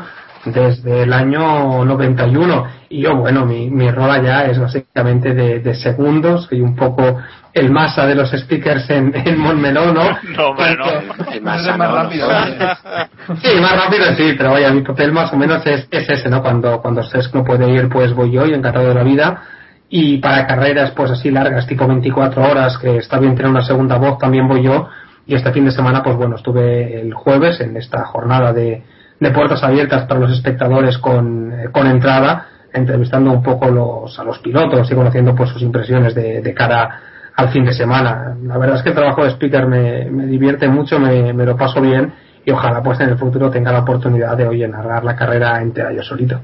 desde 0.51 1.03
el 1.03 1.13
año 1.13 1.83
91. 1.85 2.67
Y 2.89 3.01
yo, 3.01 3.15
bueno, 3.15 3.45
mi, 3.45 3.69
mi 3.69 3.89
rol 3.91 4.09
allá 4.09 4.45
es 4.45 4.59
básicamente 4.59 5.33
de, 5.33 5.59
de 5.59 5.75
segundos, 5.75 6.45
soy 6.47 6.61
un 6.61 6.75
poco 6.75 7.17
el 7.53 7.71
masa 7.71 8.05
de 8.05 8.15
los 8.15 8.31
speakers 8.31 8.89
en, 8.89 9.13
en 9.15 9.37
Montmeló, 9.39 9.91
¿no? 9.91 10.03
No, 10.37 10.49
hombre, 10.49 10.75
no. 10.75 10.85
El 11.31 11.41
más 11.41 11.63
Eres 11.63 11.77
más 11.77 11.91
rápido. 11.91 12.27
¿no? 12.29 13.35
Sí, 13.41 13.59
más 13.59 13.83
rápido 13.83 14.05
sí, 14.15 14.35
pero 14.37 14.51
vaya, 14.51 14.71
mi 14.71 14.81
papel 14.81 15.11
más 15.11 15.33
o 15.33 15.37
menos 15.37 15.65
es, 15.65 15.87
es 15.91 16.09
ese, 16.09 16.29
¿no? 16.29 16.41
Cuando, 16.41 16.81
cuando 16.81 17.03
Sesc 17.03 17.33
no 17.35 17.43
puede 17.43 17.69
ir, 17.69 17.89
pues 17.89 18.13
voy 18.13 18.31
yo 18.31 18.45
y 18.45 18.53
encantado 18.53 18.87
de 18.87 18.93
la 18.93 19.03
vida. 19.03 19.43
Y 19.89 20.17
para 20.17 20.45
carreras, 20.45 20.91
pues 20.91 21.11
así 21.11 21.31
largas, 21.31 21.65
tipo 21.65 21.87
24 21.87 22.41
horas, 22.41 22.77
que 22.77 22.97
está 22.97 23.19
bien 23.19 23.35
tener 23.35 23.51
una 23.51 23.63
segunda 23.63 23.97
voz, 23.97 24.17
también 24.17 24.47
voy 24.47 24.63
yo. 24.63 24.89
Y 25.25 25.35
este 25.35 25.51
fin 25.51 25.65
de 25.65 25.71
semana, 25.71 26.03
pues 26.03 26.15
bueno, 26.15 26.35
estuve 26.35 27.01
el 27.01 27.13
jueves 27.13 27.59
en 27.59 27.75
esta 27.75 28.05
jornada 28.05 28.53
de, 28.53 28.83
de 29.19 29.31
puertas 29.31 29.63
abiertas 29.63 30.05
para 30.05 30.19
los 30.19 30.31
espectadores 30.31 30.97
con, 30.99 31.51
eh, 31.51 31.69
con 31.71 31.87
entrada, 31.87 32.47
entrevistando 32.73 33.31
un 33.31 33.41
poco 33.41 33.69
los, 33.69 34.17
a 34.19 34.23
los 34.23 34.39
pilotos 34.39 34.89
y 34.91 34.95
conociendo 34.95 35.33
pues 35.35 35.49
sus 35.49 35.61
impresiones 35.61 36.13
de, 36.13 36.41
de 36.41 36.53
cara 36.53 37.01
al 37.35 37.49
fin 37.49 37.65
de 37.65 37.73
semana. 37.73 38.35
La 38.43 38.57
verdad 38.57 38.77
es 38.77 38.83
que 38.83 38.89
el 38.89 38.95
trabajo 38.95 39.23
de 39.23 39.31
speaker 39.31 39.65
me, 39.67 40.05
me 40.11 40.25
divierte 40.25 40.67
mucho, 40.67 40.99
me, 40.99 41.33
me 41.33 41.45
lo 41.45 41.55
paso 41.55 41.81
bien 41.81 42.13
y 42.45 42.51
ojalá 42.51 42.81
pues 42.81 42.99
en 42.99 43.09
el 43.09 43.17
futuro 43.17 43.49
tenga 43.49 43.71
la 43.71 43.79
oportunidad 43.79 44.37
de 44.37 44.47
oye 44.47 44.67
narrar 44.67 45.03
la 45.03 45.15
carrera 45.15 45.61
entera 45.61 45.91
yo 45.91 46.01
solito. 46.03 46.39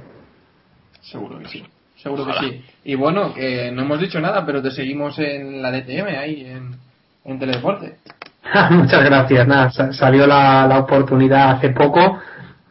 Seguro 1.01 1.39
que 1.39 1.47
sí. 1.47 1.63
Seguro 1.95 2.25
que 2.25 2.33
sí. 2.39 2.65
Y 2.85 2.95
bueno, 2.95 3.33
que 3.33 3.71
no 3.71 3.83
hemos 3.83 3.99
dicho 3.99 4.19
nada, 4.19 4.45
pero 4.45 4.61
te 4.61 4.71
seguimos 4.71 5.17
en 5.19 5.61
la 5.61 5.71
DTM 5.71 6.07
ahí, 6.19 6.45
en, 6.45 6.75
en 7.25 7.39
Teledeporte. 7.39 7.95
Muchas 8.71 9.03
gracias. 9.05 9.47
Nada, 9.47 9.71
sa- 9.71 9.93
salió 9.93 10.27
la, 10.27 10.67
la 10.67 10.79
oportunidad 10.79 11.51
hace 11.51 11.69
poco. 11.69 12.19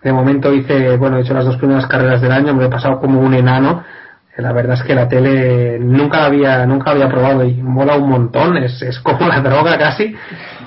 De 0.03 0.13
momento 0.13 0.53
hice, 0.53 0.97
bueno, 0.97 1.17
he 1.17 1.21
hecho 1.21 1.35
las 1.35 1.45
dos 1.45 1.57
primeras 1.57 1.87
carreras 1.87 2.21
del 2.21 2.33
año, 2.33 2.55
me 2.55 2.65
he 2.65 2.69
pasado 2.69 2.99
como 3.01 3.21
un 3.21 3.35
enano. 3.35 3.85
Eh, 4.37 4.43
La 4.43 4.53
verdad 4.53 4.75
es 4.75 4.83
que 4.83 4.95
la 4.95 5.07
tele 5.09 5.79
nunca 5.79 6.25
había, 6.25 6.67
nunca 6.67 6.91
había 6.91 7.09
probado 7.09 7.45
y 7.45 7.55
mola 7.55 7.97
un 7.97 8.09
montón, 8.09 8.57
es, 8.57 8.83
es 8.83 8.99
como 9.01 9.29
la 9.29 9.41
droga 9.41 9.79
casi. 9.79 10.15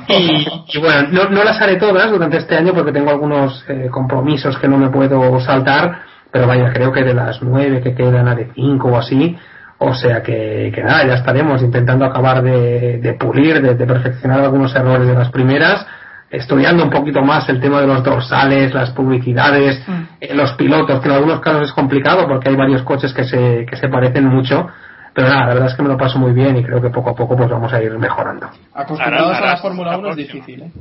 Y, 0.08 0.46
y 0.74 0.80
bueno, 0.80 1.08
no, 1.12 1.30
no 1.30 1.44
las 1.44 1.60
haré 1.62 1.78
todas 1.78 2.12
durante 2.12 2.38
este 2.38 2.56
año 2.56 2.74
porque 2.74 2.92
tengo 2.92 3.10
algunos 3.10 3.66
eh, 3.68 3.88
compromisos 3.92 4.58
que 4.60 4.68
no 4.68 4.78
me 4.78 4.90
puedo 4.90 5.40
saltar, 5.40 6.00
pero 6.32 6.48
vaya, 6.48 6.72
creo 6.72 6.92
que 6.92 7.04
de 7.04 7.14
las 7.14 7.42
nueve 7.42 7.82
que 7.82 7.96
quedan 7.96 8.28
a 8.28 8.36
de 8.36 8.52
cinco 8.54 8.90
o 8.90 8.98
así, 8.98 9.36
o 9.80 9.94
sea 9.96 10.22
que, 10.22 10.72
que 10.74 10.84
nada, 10.84 11.06
ya 11.08 11.16
estaremos 11.16 11.62
intentando 11.62 12.06
acabar 12.06 12.42
de, 12.44 13.00
de 13.00 13.14
pulir, 13.16 13.62
de, 13.62 13.76
de 13.76 13.86
perfeccionar 13.86 14.42
algunos 14.42 14.74
errores 14.76 15.08
de 15.08 15.14
las 15.16 15.30
primeras, 15.32 15.86
estudiando 16.30 16.84
un 16.84 16.90
poquito 16.90 17.22
más 17.22 17.48
el 17.50 17.60
tema 17.60 17.82
de 17.82 17.88
los 17.88 18.04
dorsales, 18.04 18.74
las 18.74 18.92
publicidades, 18.92 19.82
eh, 20.20 20.34
los 20.36 20.54
pilotos, 20.54 21.00
que 21.02 21.08
en 21.10 21.16
algunos 21.16 21.40
casos 21.40 21.64
es 21.64 21.74
complicado 21.74 22.28
porque 22.28 22.50
hay 22.50 22.56
varios 22.56 22.82
coches 22.84 23.14
que 23.14 23.24
se, 23.24 23.66
que 23.70 23.76
se 23.78 23.88
parecen 23.88 24.26
mucho, 24.26 24.68
pero 25.14 25.30
nada, 25.30 25.42
la 25.42 25.54
verdad 25.54 25.68
es 25.70 25.76
que 25.76 25.84
me 25.84 25.90
lo 25.90 25.98
paso 25.98 26.20
muy 26.20 26.34
bien 26.34 26.58
y 26.58 26.64
creo 26.64 26.82
que 26.82 26.90
poco 26.90 27.12
a 27.12 27.16
poco 27.16 27.38
pues 27.38 27.50
vamos 27.50 27.72
a 27.72 27.82
ir 27.82 27.98
mejorando. 27.98 28.48
Acostumbrados 28.74 29.38
a 29.38 29.46
la 29.46 29.58
Fórmula 29.58 29.92
la 29.92 29.98
1 30.00 30.10
es 30.10 30.16
difícil, 30.18 30.62
¿eh? 30.64 30.72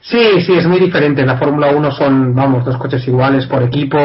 Sí, 0.00 0.42
sí, 0.42 0.52
es 0.54 0.66
muy 0.66 0.78
diferente. 0.78 1.22
En 1.22 1.28
la 1.28 1.38
Fórmula 1.38 1.68
1 1.68 1.90
son, 1.92 2.34
vamos, 2.34 2.64
dos 2.64 2.76
coches 2.76 3.06
iguales 3.08 3.46
por 3.46 3.62
equipo. 3.62 3.96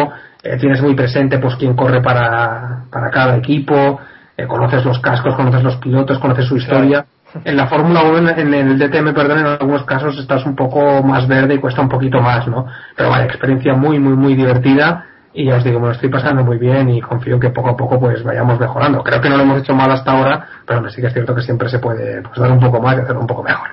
eh, 0.41 0.57
tienes 0.57 0.81
muy 0.81 0.95
presente, 0.95 1.37
pues, 1.39 1.55
quién 1.57 1.75
corre 1.75 2.01
para, 2.01 2.83
para 2.89 3.09
cada 3.11 3.35
equipo. 3.35 3.99
eh, 4.37 4.47
conoces 4.47 4.85
los 4.85 4.99
cascos, 4.99 5.35
conoces 5.35 5.61
los 5.61 5.75
pilotos, 5.75 6.17
conoces 6.19 6.45
su 6.45 6.55
historia. 6.55 7.05
En 7.43 7.55
la 7.55 7.67
Fórmula 7.67 8.03
1, 8.03 8.29
en, 8.37 8.53
el 8.53 8.79
DTM, 8.79 9.13
perdón, 9.13 9.39
en 9.39 9.45
algunos 9.45 9.83
casos 9.83 10.17
estás 10.17 10.45
un 10.45 10.55
poco 10.55 11.03
más 11.03 11.27
verde 11.27 11.55
y 11.55 11.57
cuesta 11.59 11.81
un 11.81 11.89
poquito 11.89 12.19
más, 12.21 12.47
¿no? 12.47 12.65
Pero 12.95 13.09
vale, 13.09 13.25
experiencia 13.25 13.73
muy, 13.73 13.99
muy, 13.99 14.13
muy 14.13 14.35
divertida. 14.35 15.05
Y 15.31 15.45
ya 15.45 15.57
os 15.57 15.63
digo, 15.63 15.79
me 15.79 15.87
lo 15.87 15.91
estoy 15.91 16.09
pasando 16.09 16.43
muy 16.43 16.57
bien 16.57 16.89
y 16.89 17.01
confío 17.01 17.39
que 17.39 17.51
poco 17.51 17.69
a 17.69 17.77
poco 17.77 17.99
pues 17.99 18.23
vayamos 18.23 18.59
mejorando. 18.59 19.03
Creo 19.03 19.21
que 19.21 19.29
no 19.29 19.37
lo 19.37 19.43
hemos 19.43 19.61
hecho 19.61 19.75
mal 19.75 19.91
hasta 19.91 20.11
ahora, 20.11 20.47
pero 20.65 20.89
sí 20.89 21.01
que 21.01 21.07
es 21.07 21.13
cierto 21.13 21.35
que 21.35 21.41
siempre 21.41 21.69
se 21.69 21.77
puede 21.77 22.23
pues, 22.23 22.39
dar 22.39 22.51
un 22.51 22.59
poco 22.59 22.81
más 22.81 22.97
y 22.97 23.01
hacerlo 23.01 23.21
un 23.21 23.27
poco 23.27 23.43
mejor. 23.43 23.69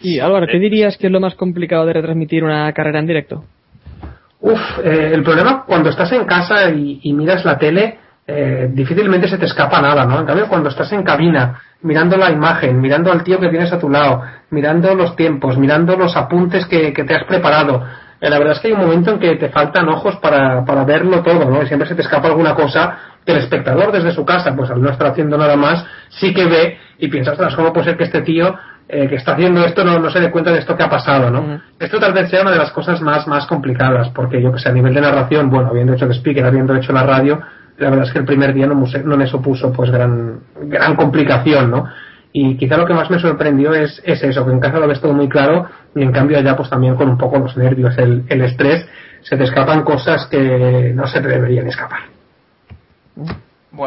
Y 0.00 0.18
Álvaro, 0.18 0.46
¿qué 0.46 0.58
dirías 0.58 0.96
que 0.96 1.08
es 1.08 1.12
lo 1.12 1.20
más 1.20 1.34
complicado 1.34 1.84
de 1.84 1.92
retransmitir 1.92 2.44
una 2.44 2.72
carrera 2.72 2.98
en 2.98 3.06
directo? 3.06 3.44
Uf, 4.40 4.60
eh, 4.82 5.10
el 5.12 5.22
problema 5.22 5.64
cuando 5.66 5.90
estás 5.90 6.10
en 6.12 6.24
casa 6.24 6.70
y, 6.70 7.00
y 7.02 7.12
miras 7.12 7.44
la 7.44 7.58
tele, 7.58 7.98
eh, 8.26 8.68
difícilmente 8.72 9.28
se 9.28 9.38
te 9.38 9.46
escapa 9.46 9.80
nada, 9.80 10.04
¿no? 10.04 10.18
En 10.20 10.26
cambio, 10.26 10.48
cuando 10.48 10.68
estás 10.68 10.92
en 10.92 11.02
cabina, 11.04 11.60
mirando 11.82 12.16
la 12.16 12.30
imagen, 12.30 12.80
mirando 12.80 13.12
al 13.12 13.22
tío 13.22 13.38
que 13.38 13.48
tienes 13.48 13.72
a 13.72 13.78
tu 13.78 13.88
lado, 13.88 14.22
mirando 14.50 14.94
los 14.94 15.14
tiempos, 15.14 15.56
mirando 15.56 15.96
los 15.96 16.16
apuntes 16.16 16.66
que, 16.66 16.92
que 16.92 17.04
te 17.04 17.14
has 17.14 17.24
preparado, 17.24 17.84
eh, 18.20 18.28
la 18.28 18.38
verdad 18.38 18.54
es 18.54 18.60
que 18.60 18.68
hay 18.68 18.74
un 18.74 18.80
momento 18.80 19.12
en 19.12 19.18
que 19.20 19.36
te 19.36 19.50
faltan 19.50 19.88
ojos 19.88 20.16
para, 20.16 20.64
para 20.64 20.84
verlo 20.84 21.22
todo, 21.22 21.48
¿no? 21.48 21.62
Y 21.62 21.66
siempre 21.66 21.88
se 21.88 21.94
te 21.94 22.02
escapa 22.02 22.28
alguna 22.28 22.54
cosa 22.54 22.98
que 23.24 23.32
el 23.32 23.38
espectador 23.38 23.92
desde 23.92 24.12
su 24.12 24.24
casa, 24.24 24.54
pues 24.56 24.70
al 24.70 24.82
no 24.82 24.90
estar 24.90 25.08
haciendo 25.08 25.36
nada 25.36 25.56
más, 25.56 25.84
sí 26.08 26.32
que 26.32 26.46
ve 26.46 26.78
y 26.98 27.08
piensas, 27.08 27.34
"Ostras, 27.34 27.54
¿cómo 27.54 27.72
puede 27.72 27.86
ser 27.86 27.96
que 27.96 28.04
este 28.04 28.22
tío 28.22 28.56
eh, 28.88 29.08
que 29.08 29.16
está 29.16 29.32
haciendo 29.32 29.64
esto 29.64 29.84
no, 29.84 29.98
no 29.98 30.10
se 30.10 30.20
dé 30.20 30.30
cuenta 30.30 30.52
de 30.52 30.60
esto 30.60 30.76
que 30.76 30.84
ha 30.84 30.88
pasado, 30.88 31.28
¿no? 31.28 31.60
Esto 31.78 31.98
tal 31.98 32.12
vez 32.12 32.30
sea 32.30 32.42
una 32.42 32.52
de 32.52 32.58
las 32.58 32.70
cosas 32.70 33.00
más, 33.00 33.26
más 33.26 33.44
complicadas, 33.46 34.10
porque 34.10 34.40
yo 34.40 34.52
que 34.52 34.60
sé, 34.60 34.68
a 34.68 34.72
nivel 34.72 34.94
de 34.94 35.00
narración, 35.00 35.50
bueno, 35.50 35.70
habiendo 35.70 35.94
hecho 35.94 36.06
de 36.06 36.14
speaker, 36.14 36.44
habiendo 36.44 36.72
hecho 36.76 36.92
la 36.92 37.02
radio, 37.02 37.40
la 37.78 37.90
verdad 37.90 38.06
es 38.06 38.12
que 38.12 38.18
el 38.20 38.24
primer 38.24 38.52
día 38.54 38.66
no, 38.66 38.74
me- 38.74 38.98
no 39.04 39.16
me 39.16 39.26
supuso 39.26 39.72
pues 39.72 39.90
gran, 39.90 40.40
gran 40.62 40.96
complicación, 40.96 41.70
¿no? 41.70 41.86
Y 42.32 42.56
quizá 42.56 42.76
lo 42.76 42.86
que 42.86 42.92
más 42.94 43.10
me 43.10 43.18
sorprendió 43.18 43.72
es, 43.74 44.00
es 44.04 44.22
eso, 44.22 44.44
que 44.44 44.52
en 44.52 44.60
casa 44.60 44.78
lo 44.78 44.86
ves 44.86 45.00
todo 45.00 45.12
muy 45.14 45.28
claro 45.28 45.66
y 45.94 46.02
en 46.02 46.12
cambio 46.12 46.38
allá 46.38 46.54
pues 46.56 46.68
también 46.68 46.94
con 46.96 47.08
un 47.08 47.16
poco 47.16 47.38
los 47.38 47.56
nervios, 47.56 47.96
el, 47.98 48.24
el 48.28 48.40
estrés, 48.42 48.86
se 49.22 49.36
te 49.36 49.44
escapan 49.44 49.82
cosas 49.82 50.26
que 50.26 50.92
no 50.94 51.06
se 51.06 51.20
te 51.20 51.28
deberían 51.28 51.66
escapar. 51.66 52.00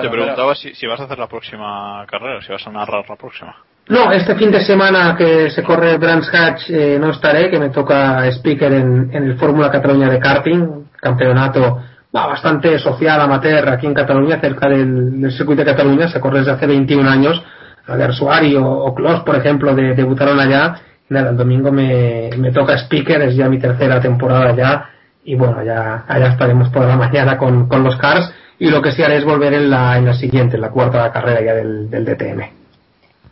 Te 0.02 0.10
preguntaba 0.10 0.56
si, 0.56 0.74
si 0.76 0.88
vas 0.88 1.00
a 1.00 1.04
hacer 1.04 1.18
la 1.20 1.28
próxima 1.28 2.06
carrera, 2.10 2.42
si 2.42 2.52
vas 2.52 2.66
a 2.68 2.72
narrar 2.72 3.06
la 3.10 3.16
próxima. 3.16 3.56
No, 3.88 4.12
este 4.12 4.36
fin 4.36 4.52
de 4.52 4.60
semana 4.62 5.16
que 5.18 5.50
se 5.50 5.64
corre 5.64 5.98
Brands 5.98 6.32
Hatch 6.34 6.70
eh, 6.70 6.98
no 7.00 7.10
estaré, 7.10 7.50
que 7.50 7.58
me 7.60 7.70
toca 7.70 8.26
speaker 8.32 8.72
en, 8.74 9.10
en 9.12 9.24
el 9.24 9.38
Fórmula 9.38 9.72
Cataluña 9.72 10.10
de 10.10 10.20
karting, 10.20 10.86
campeonato 11.00 11.82
bastante 12.12 12.80
social, 12.80 13.22
amateur, 13.22 13.70
aquí 13.70 13.86
en 13.86 13.94
Cataluña, 13.94 14.40
cerca 14.40 14.68
del, 14.70 15.32
circuito 15.32 15.64
de 15.64 15.72
Cataluña, 15.72 16.08
se 16.10 16.20
corre 16.20 16.40
desde 16.40 16.52
hace 16.52 16.68
21 16.68 17.10
años. 17.10 17.44
Adersuari 17.88 18.56
o, 18.56 18.66
o 18.68 18.94
Clos, 18.96 19.22
por 19.22 19.36
ejemplo, 19.36 19.74
de- 19.76 19.96
debutaron 19.96 20.40
allá. 20.40 20.82
El 21.10 21.36
domingo 21.38 21.72
me, 21.72 22.30
me 22.38 22.52
toca 22.52 22.78
speaker, 22.78 23.22
es 23.24 23.36
ya 23.36 23.50
mi 23.50 23.60
tercera 23.60 24.00
temporada 24.00 24.56
ya. 24.56 24.90
Y 25.24 25.36
bueno, 25.36 25.64
ya 25.64 26.06
allá 26.08 26.28
estaremos 26.30 26.72
toda 26.72 26.88
la 26.88 26.96
mañana 27.06 27.38
con, 27.38 27.68
con 27.68 27.84
los 27.84 27.96
cars. 27.98 28.32
Y 28.60 28.70
lo 28.70 28.82
que 28.82 28.92
sí 28.92 29.02
haré 29.02 29.18
es 29.18 29.24
volver 29.26 29.54
en 29.54 29.70
la, 29.70 29.98
en 29.98 30.06
la 30.06 30.14
siguiente, 30.14 30.56
en 30.56 30.62
la 30.62 30.70
cuarta 30.70 31.12
carrera 31.12 31.42
ya 31.42 31.54
del, 31.54 31.90
del 31.90 32.06
DTM. 32.06 32.42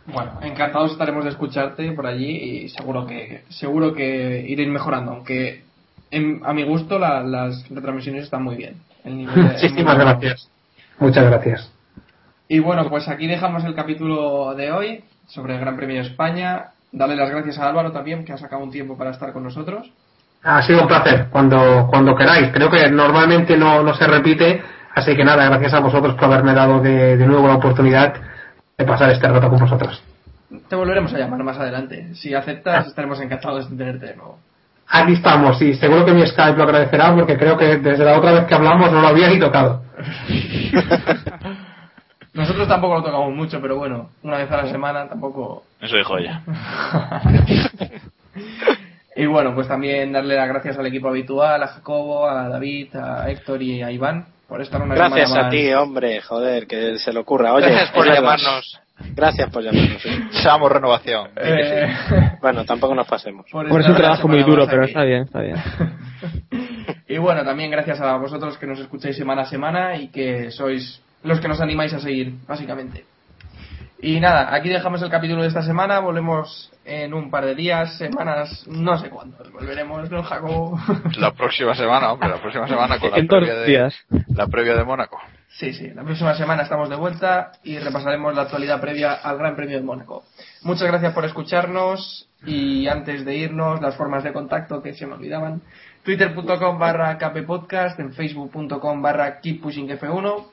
Bueno, 0.06 0.30
encantados 0.42 0.92
estaremos 0.92 1.22
de 1.24 1.30
escucharte 1.30 1.92
por 1.92 2.06
allí 2.06 2.30
y 2.64 2.68
seguro 2.70 3.04
que 3.06 3.42
seguro 3.50 3.92
que 3.92 4.42
iréis 4.48 4.70
mejorando, 4.70 5.12
aunque 5.12 5.64
en- 6.10 6.40
a 6.44 6.52
mi 6.52 6.64
gusto 6.64 6.98
la- 6.98 7.22
las 7.22 7.68
retransmisiones 7.68 8.24
están 8.24 8.42
muy 8.42 8.56
bien. 8.56 8.76
El 9.04 9.16
nivel 9.18 9.34
de- 9.36 9.42
Muchísimas 9.42 9.74
muy 9.74 9.84
bueno. 9.84 10.04
gracias. 10.20 10.50
Muchas 10.98 11.24
gracias. 11.26 11.72
Y 12.48 12.58
bueno, 12.60 12.88
pues 12.88 13.08
aquí 13.08 13.26
dejamos 13.26 13.64
el 13.64 13.74
capítulo 13.74 14.54
de 14.54 14.72
hoy 14.72 15.04
sobre 15.26 15.54
el 15.54 15.60
Gran 15.60 15.76
Premio 15.76 15.96
de 15.96 16.08
España. 16.08 16.66
Darle 16.90 17.16
las 17.16 17.30
gracias 17.30 17.58
a 17.58 17.68
Álvaro 17.68 17.92
también, 17.92 18.24
que 18.24 18.32
ha 18.32 18.38
sacado 18.38 18.62
un 18.62 18.70
tiempo 18.70 18.96
para 18.96 19.10
estar 19.10 19.32
con 19.32 19.42
nosotros. 19.44 19.90
Ha 20.42 20.62
sido 20.62 20.82
un 20.82 20.88
placer, 20.88 21.26
cuando, 21.30 21.86
cuando 21.90 22.14
queráis. 22.16 22.50
Creo 22.52 22.70
que 22.70 22.88
normalmente 22.90 23.56
no, 23.58 23.82
no 23.82 23.92
se 23.94 24.06
repite, 24.06 24.62
así 24.94 25.14
que 25.14 25.24
nada, 25.24 25.44
gracias 25.46 25.74
a 25.74 25.80
vosotros 25.80 26.14
por 26.14 26.24
haberme 26.24 26.54
dado 26.54 26.80
de, 26.80 27.16
de 27.18 27.26
nuevo 27.26 27.46
la 27.48 27.56
oportunidad 27.56 28.14
de 28.78 28.84
pasar 28.86 29.10
este 29.10 29.28
rato 29.28 29.50
con 29.50 29.58
vosotros. 29.58 30.02
Te 30.68 30.76
volveremos 30.76 31.12
a 31.12 31.18
llamar 31.18 31.42
más 31.44 31.58
adelante. 31.58 32.14
Si 32.14 32.32
aceptas, 32.32 32.86
estaremos 32.86 33.20
encantados 33.20 33.68
de 33.68 33.76
tenerte 33.76 34.06
de 34.06 34.16
nuevo. 34.16 34.38
Aquí 34.90 35.12
estamos, 35.12 35.60
y 35.60 35.74
seguro 35.74 36.06
que 36.06 36.12
mi 36.12 36.26
Skype 36.26 36.56
lo 36.56 36.64
agradecerá 36.64 37.14
porque 37.14 37.36
creo 37.36 37.56
que 37.56 37.76
desde 37.76 38.04
la 38.04 38.18
otra 38.18 38.32
vez 38.32 38.44
que 38.46 38.54
hablamos 38.54 38.90
no 38.90 39.02
lo 39.02 39.08
había 39.08 39.28
ni 39.28 39.38
tocado. 39.38 39.82
Nosotros 42.32 42.68
tampoco 42.68 42.94
lo 42.94 43.02
tocamos 43.02 43.34
mucho, 43.34 43.60
pero 43.60 43.76
bueno, 43.76 44.10
una 44.22 44.38
vez 44.38 44.50
a 44.50 44.58
la 44.58 44.70
semana 44.70 45.08
tampoco. 45.08 45.64
Eso 45.80 45.96
dijo 45.96 46.16
ella. 46.18 46.42
Y 49.18 49.26
bueno, 49.26 49.52
pues 49.52 49.66
también 49.66 50.12
darle 50.12 50.36
las 50.36 50.48
gracias 50.48 50.78
al 50.78 50.86
equipo 50.86 51.08
habitual, 51.08 51.60
a 51.60 51.66
Jacobo, 51.66 52.28
a 52.28 52.48
David, 52.48 52.94
a 52.94 53.28
Héctor 53.28 53.60
y 53.60 53.82
a 53.82 53.90
Iván 53.90 54.26
por 54.46 54.62
estar 54.62 54.80
una 54.80 54.94
Gracias 54.94 55.30
semana 55.30 55.40
a 55.40 55.44
más. 55.46 55.50
ti, 55.50 55.72
hombre, 55.72 56.22
joder, 56.22 56.68
que 56.68 57.00
se 57.00 57.12
le 57.12 57.18
ocurra. 57.18 57.52
Oye, 57.52 57.68
Gracias 57.68 57.90
por 57.90 58.06
llamarnos. 58.06 58.80
Gracias 59.14 59.50
por 59.50 59.62
llamarnos. 59.62 60.02
sí. 60.02 60.10
Seamos 60.42 60.70
renovación. 60.70 61.30
Eh, 61.36 61.94
Bueno, 62.40 62.64
tampoco 62.64 62.94
nos 62.94 63.06
pasemos. 63.06 63.46
Por 63.50 63.66
estar 63.66 63.80
es 63.80 63.88
un 63.88 63.96
trabajo 63.96 64.28
muy 64.28 64.42
duro, 64.42 64.66
pero 64.68 64.82
aquí. 64.82 64.90
está 64.90 65.04
bien, 65.04 65.22
está 65.22 65.40
bien. 65.40 65.56
Y 67.10 67.16
bueno, 67.16 67.42
también 67.42 67.70
gracias 67.70 68.00
a 68.00 68.16
vosotros 68.16 68.58
que 68.58 68.66
nos 68.66 68.78
escucháis 68.80 69.16
semana 69.16 69.42
a 69.42 69.46
semana 69.46 69.96
y 69.96 70.08
que 70.08 70.50
sois 70.50 71.00
los 71.22 71.40
que 71.40 71.48
nos 71.48 71.60
animáis 71.60 71.92
a 71.94 72.00
seguir, 72.00 72.34
básicamente. 72.46 73.04
Y 74.00 74.20
nada, 74.20 74.54
aquí 74.54 74.68
dejamos 74.68 75.02
el 75.02 75.10
capítulo 75.10 75.42
de 75.42 75.48
esta 75.48 75.62
semana. 75.62 75.98
Volvemos 76.00 76.70
en 76.84 77.12
un 77.14 77.30
par 77.30 77.44
de 77.44 77.54
días, 77.54 77.96
semanas, 77.98 78.64
no 78.68 78.96
sé 78.98 79.10
cuándo. 79.10 79.36
Volveremos, 79.52 80.10
¿no, 80.10 80.22
Jacobo? 80.22 80.78
La 81.18 81.32
próxima 81.32 81.74
semana, 81.74 82.12
hombre, 82.12 82.28
la 82.28 82.40
próxima 82.40 82.68
semana 82.68 82.98
con 82.98 83.10
la 83.10 83.16
previa 83.16 83.54
de, 83.54 83.92
la 84.34 84.46
previa 84.46 84.74
de 84.74 84.84
Mónaco. 84.84 85.18
Sí, 85.50 85.72
sí, 85.72 85.88
la 85.88 86.04
próxima 86.04 86.34
semana 86.34 86.62
estamos 86.62 86.90
de 86.90 86.96
vuelta 86.96 87.52
y 87.64 87.78
repasaremos 87.78 88.34
la 88.34 88.42
actualidad 88.42 88.80
previa 88.80 89.14
al 89.14 89.38
Gran 89.38 89.56
Premio 89.56 89.78
de 89.78 89.82
Mónaco. 89.82 90.24
Muchas 90.62 90.88
gracias 90.88 91.14
por 91.14 91.24
escucharnos 91.24 92.28
y 92.46 92.86
antes 92.86 93.24
de 93.24 93.34
irnos, 93.34 93.80
las 93.80 93.96
formas 93.96 94.22
de 94.24 94.32
contacto 94.32 94.82
que 94.82 94.92
se 94.94 95.06
me 95.06 95.14
olvidaban. 95.14 95.62
Twitter.com 96.04 96.78
barra 96.78 97.18
kppodcast, 97.18 97.98
en 97.98 98.12
Facebook.com 98.12 99.02
barra 99.02 99.40
keeppushingf1, 99.40 100.46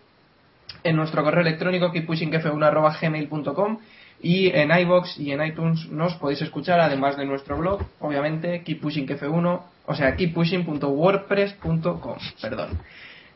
en 0.84 0.96
nuestro 0.96 1.24
correo 1.24 1.42
electrónico 1.42 1.92
keeppushingf1 1.92 3.80
y 4.22 4.48
en 4.48 4.72
iBox 4.72 5.20
y 5.20 5.34
en 5.34 5.46
iTunes 5.46 5.92
nos 5.92 6.16
podéis 6.16 6.42
escuchar 6.42 6.80
además 6.80 7.18
de 7.18 7.26
nuestro 7.26 7.58
blog, 7.58 7.82
obviamente 8.00 8.64
keeppushingf1, 8.64 9.62
o 9.86 9.96
sea 9.96 10.16
keeppushing.wordpress.com, 10.16 12.18
perdón. 12.42 12.80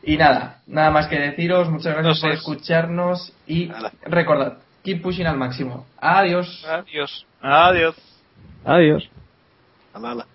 Y 0.02 0.16
nada, 0.16 0.62
nada 0.66 0.90
más 0.90 1.08
que 1.08 1.18
deciros, 1.18 1.68
muchas 1.68 1.94
gracias 1.94 2.20
por 2.20 2.30
escucharnos 2.30 3.32
y 3.46 3.70
recordad, 4.02 4.58
keep 4.82 5.02
pushing 5.02 5.26
al 5.26 5.36
máximo. 5.36 5.86
Adiós. 5.98 6.64
Adiós. 6.66 7.26
Adiós. 7.42 7.96
Adiós. 8.64 9.10
Ala, 9.92 10.12
ala. 10.12 10.29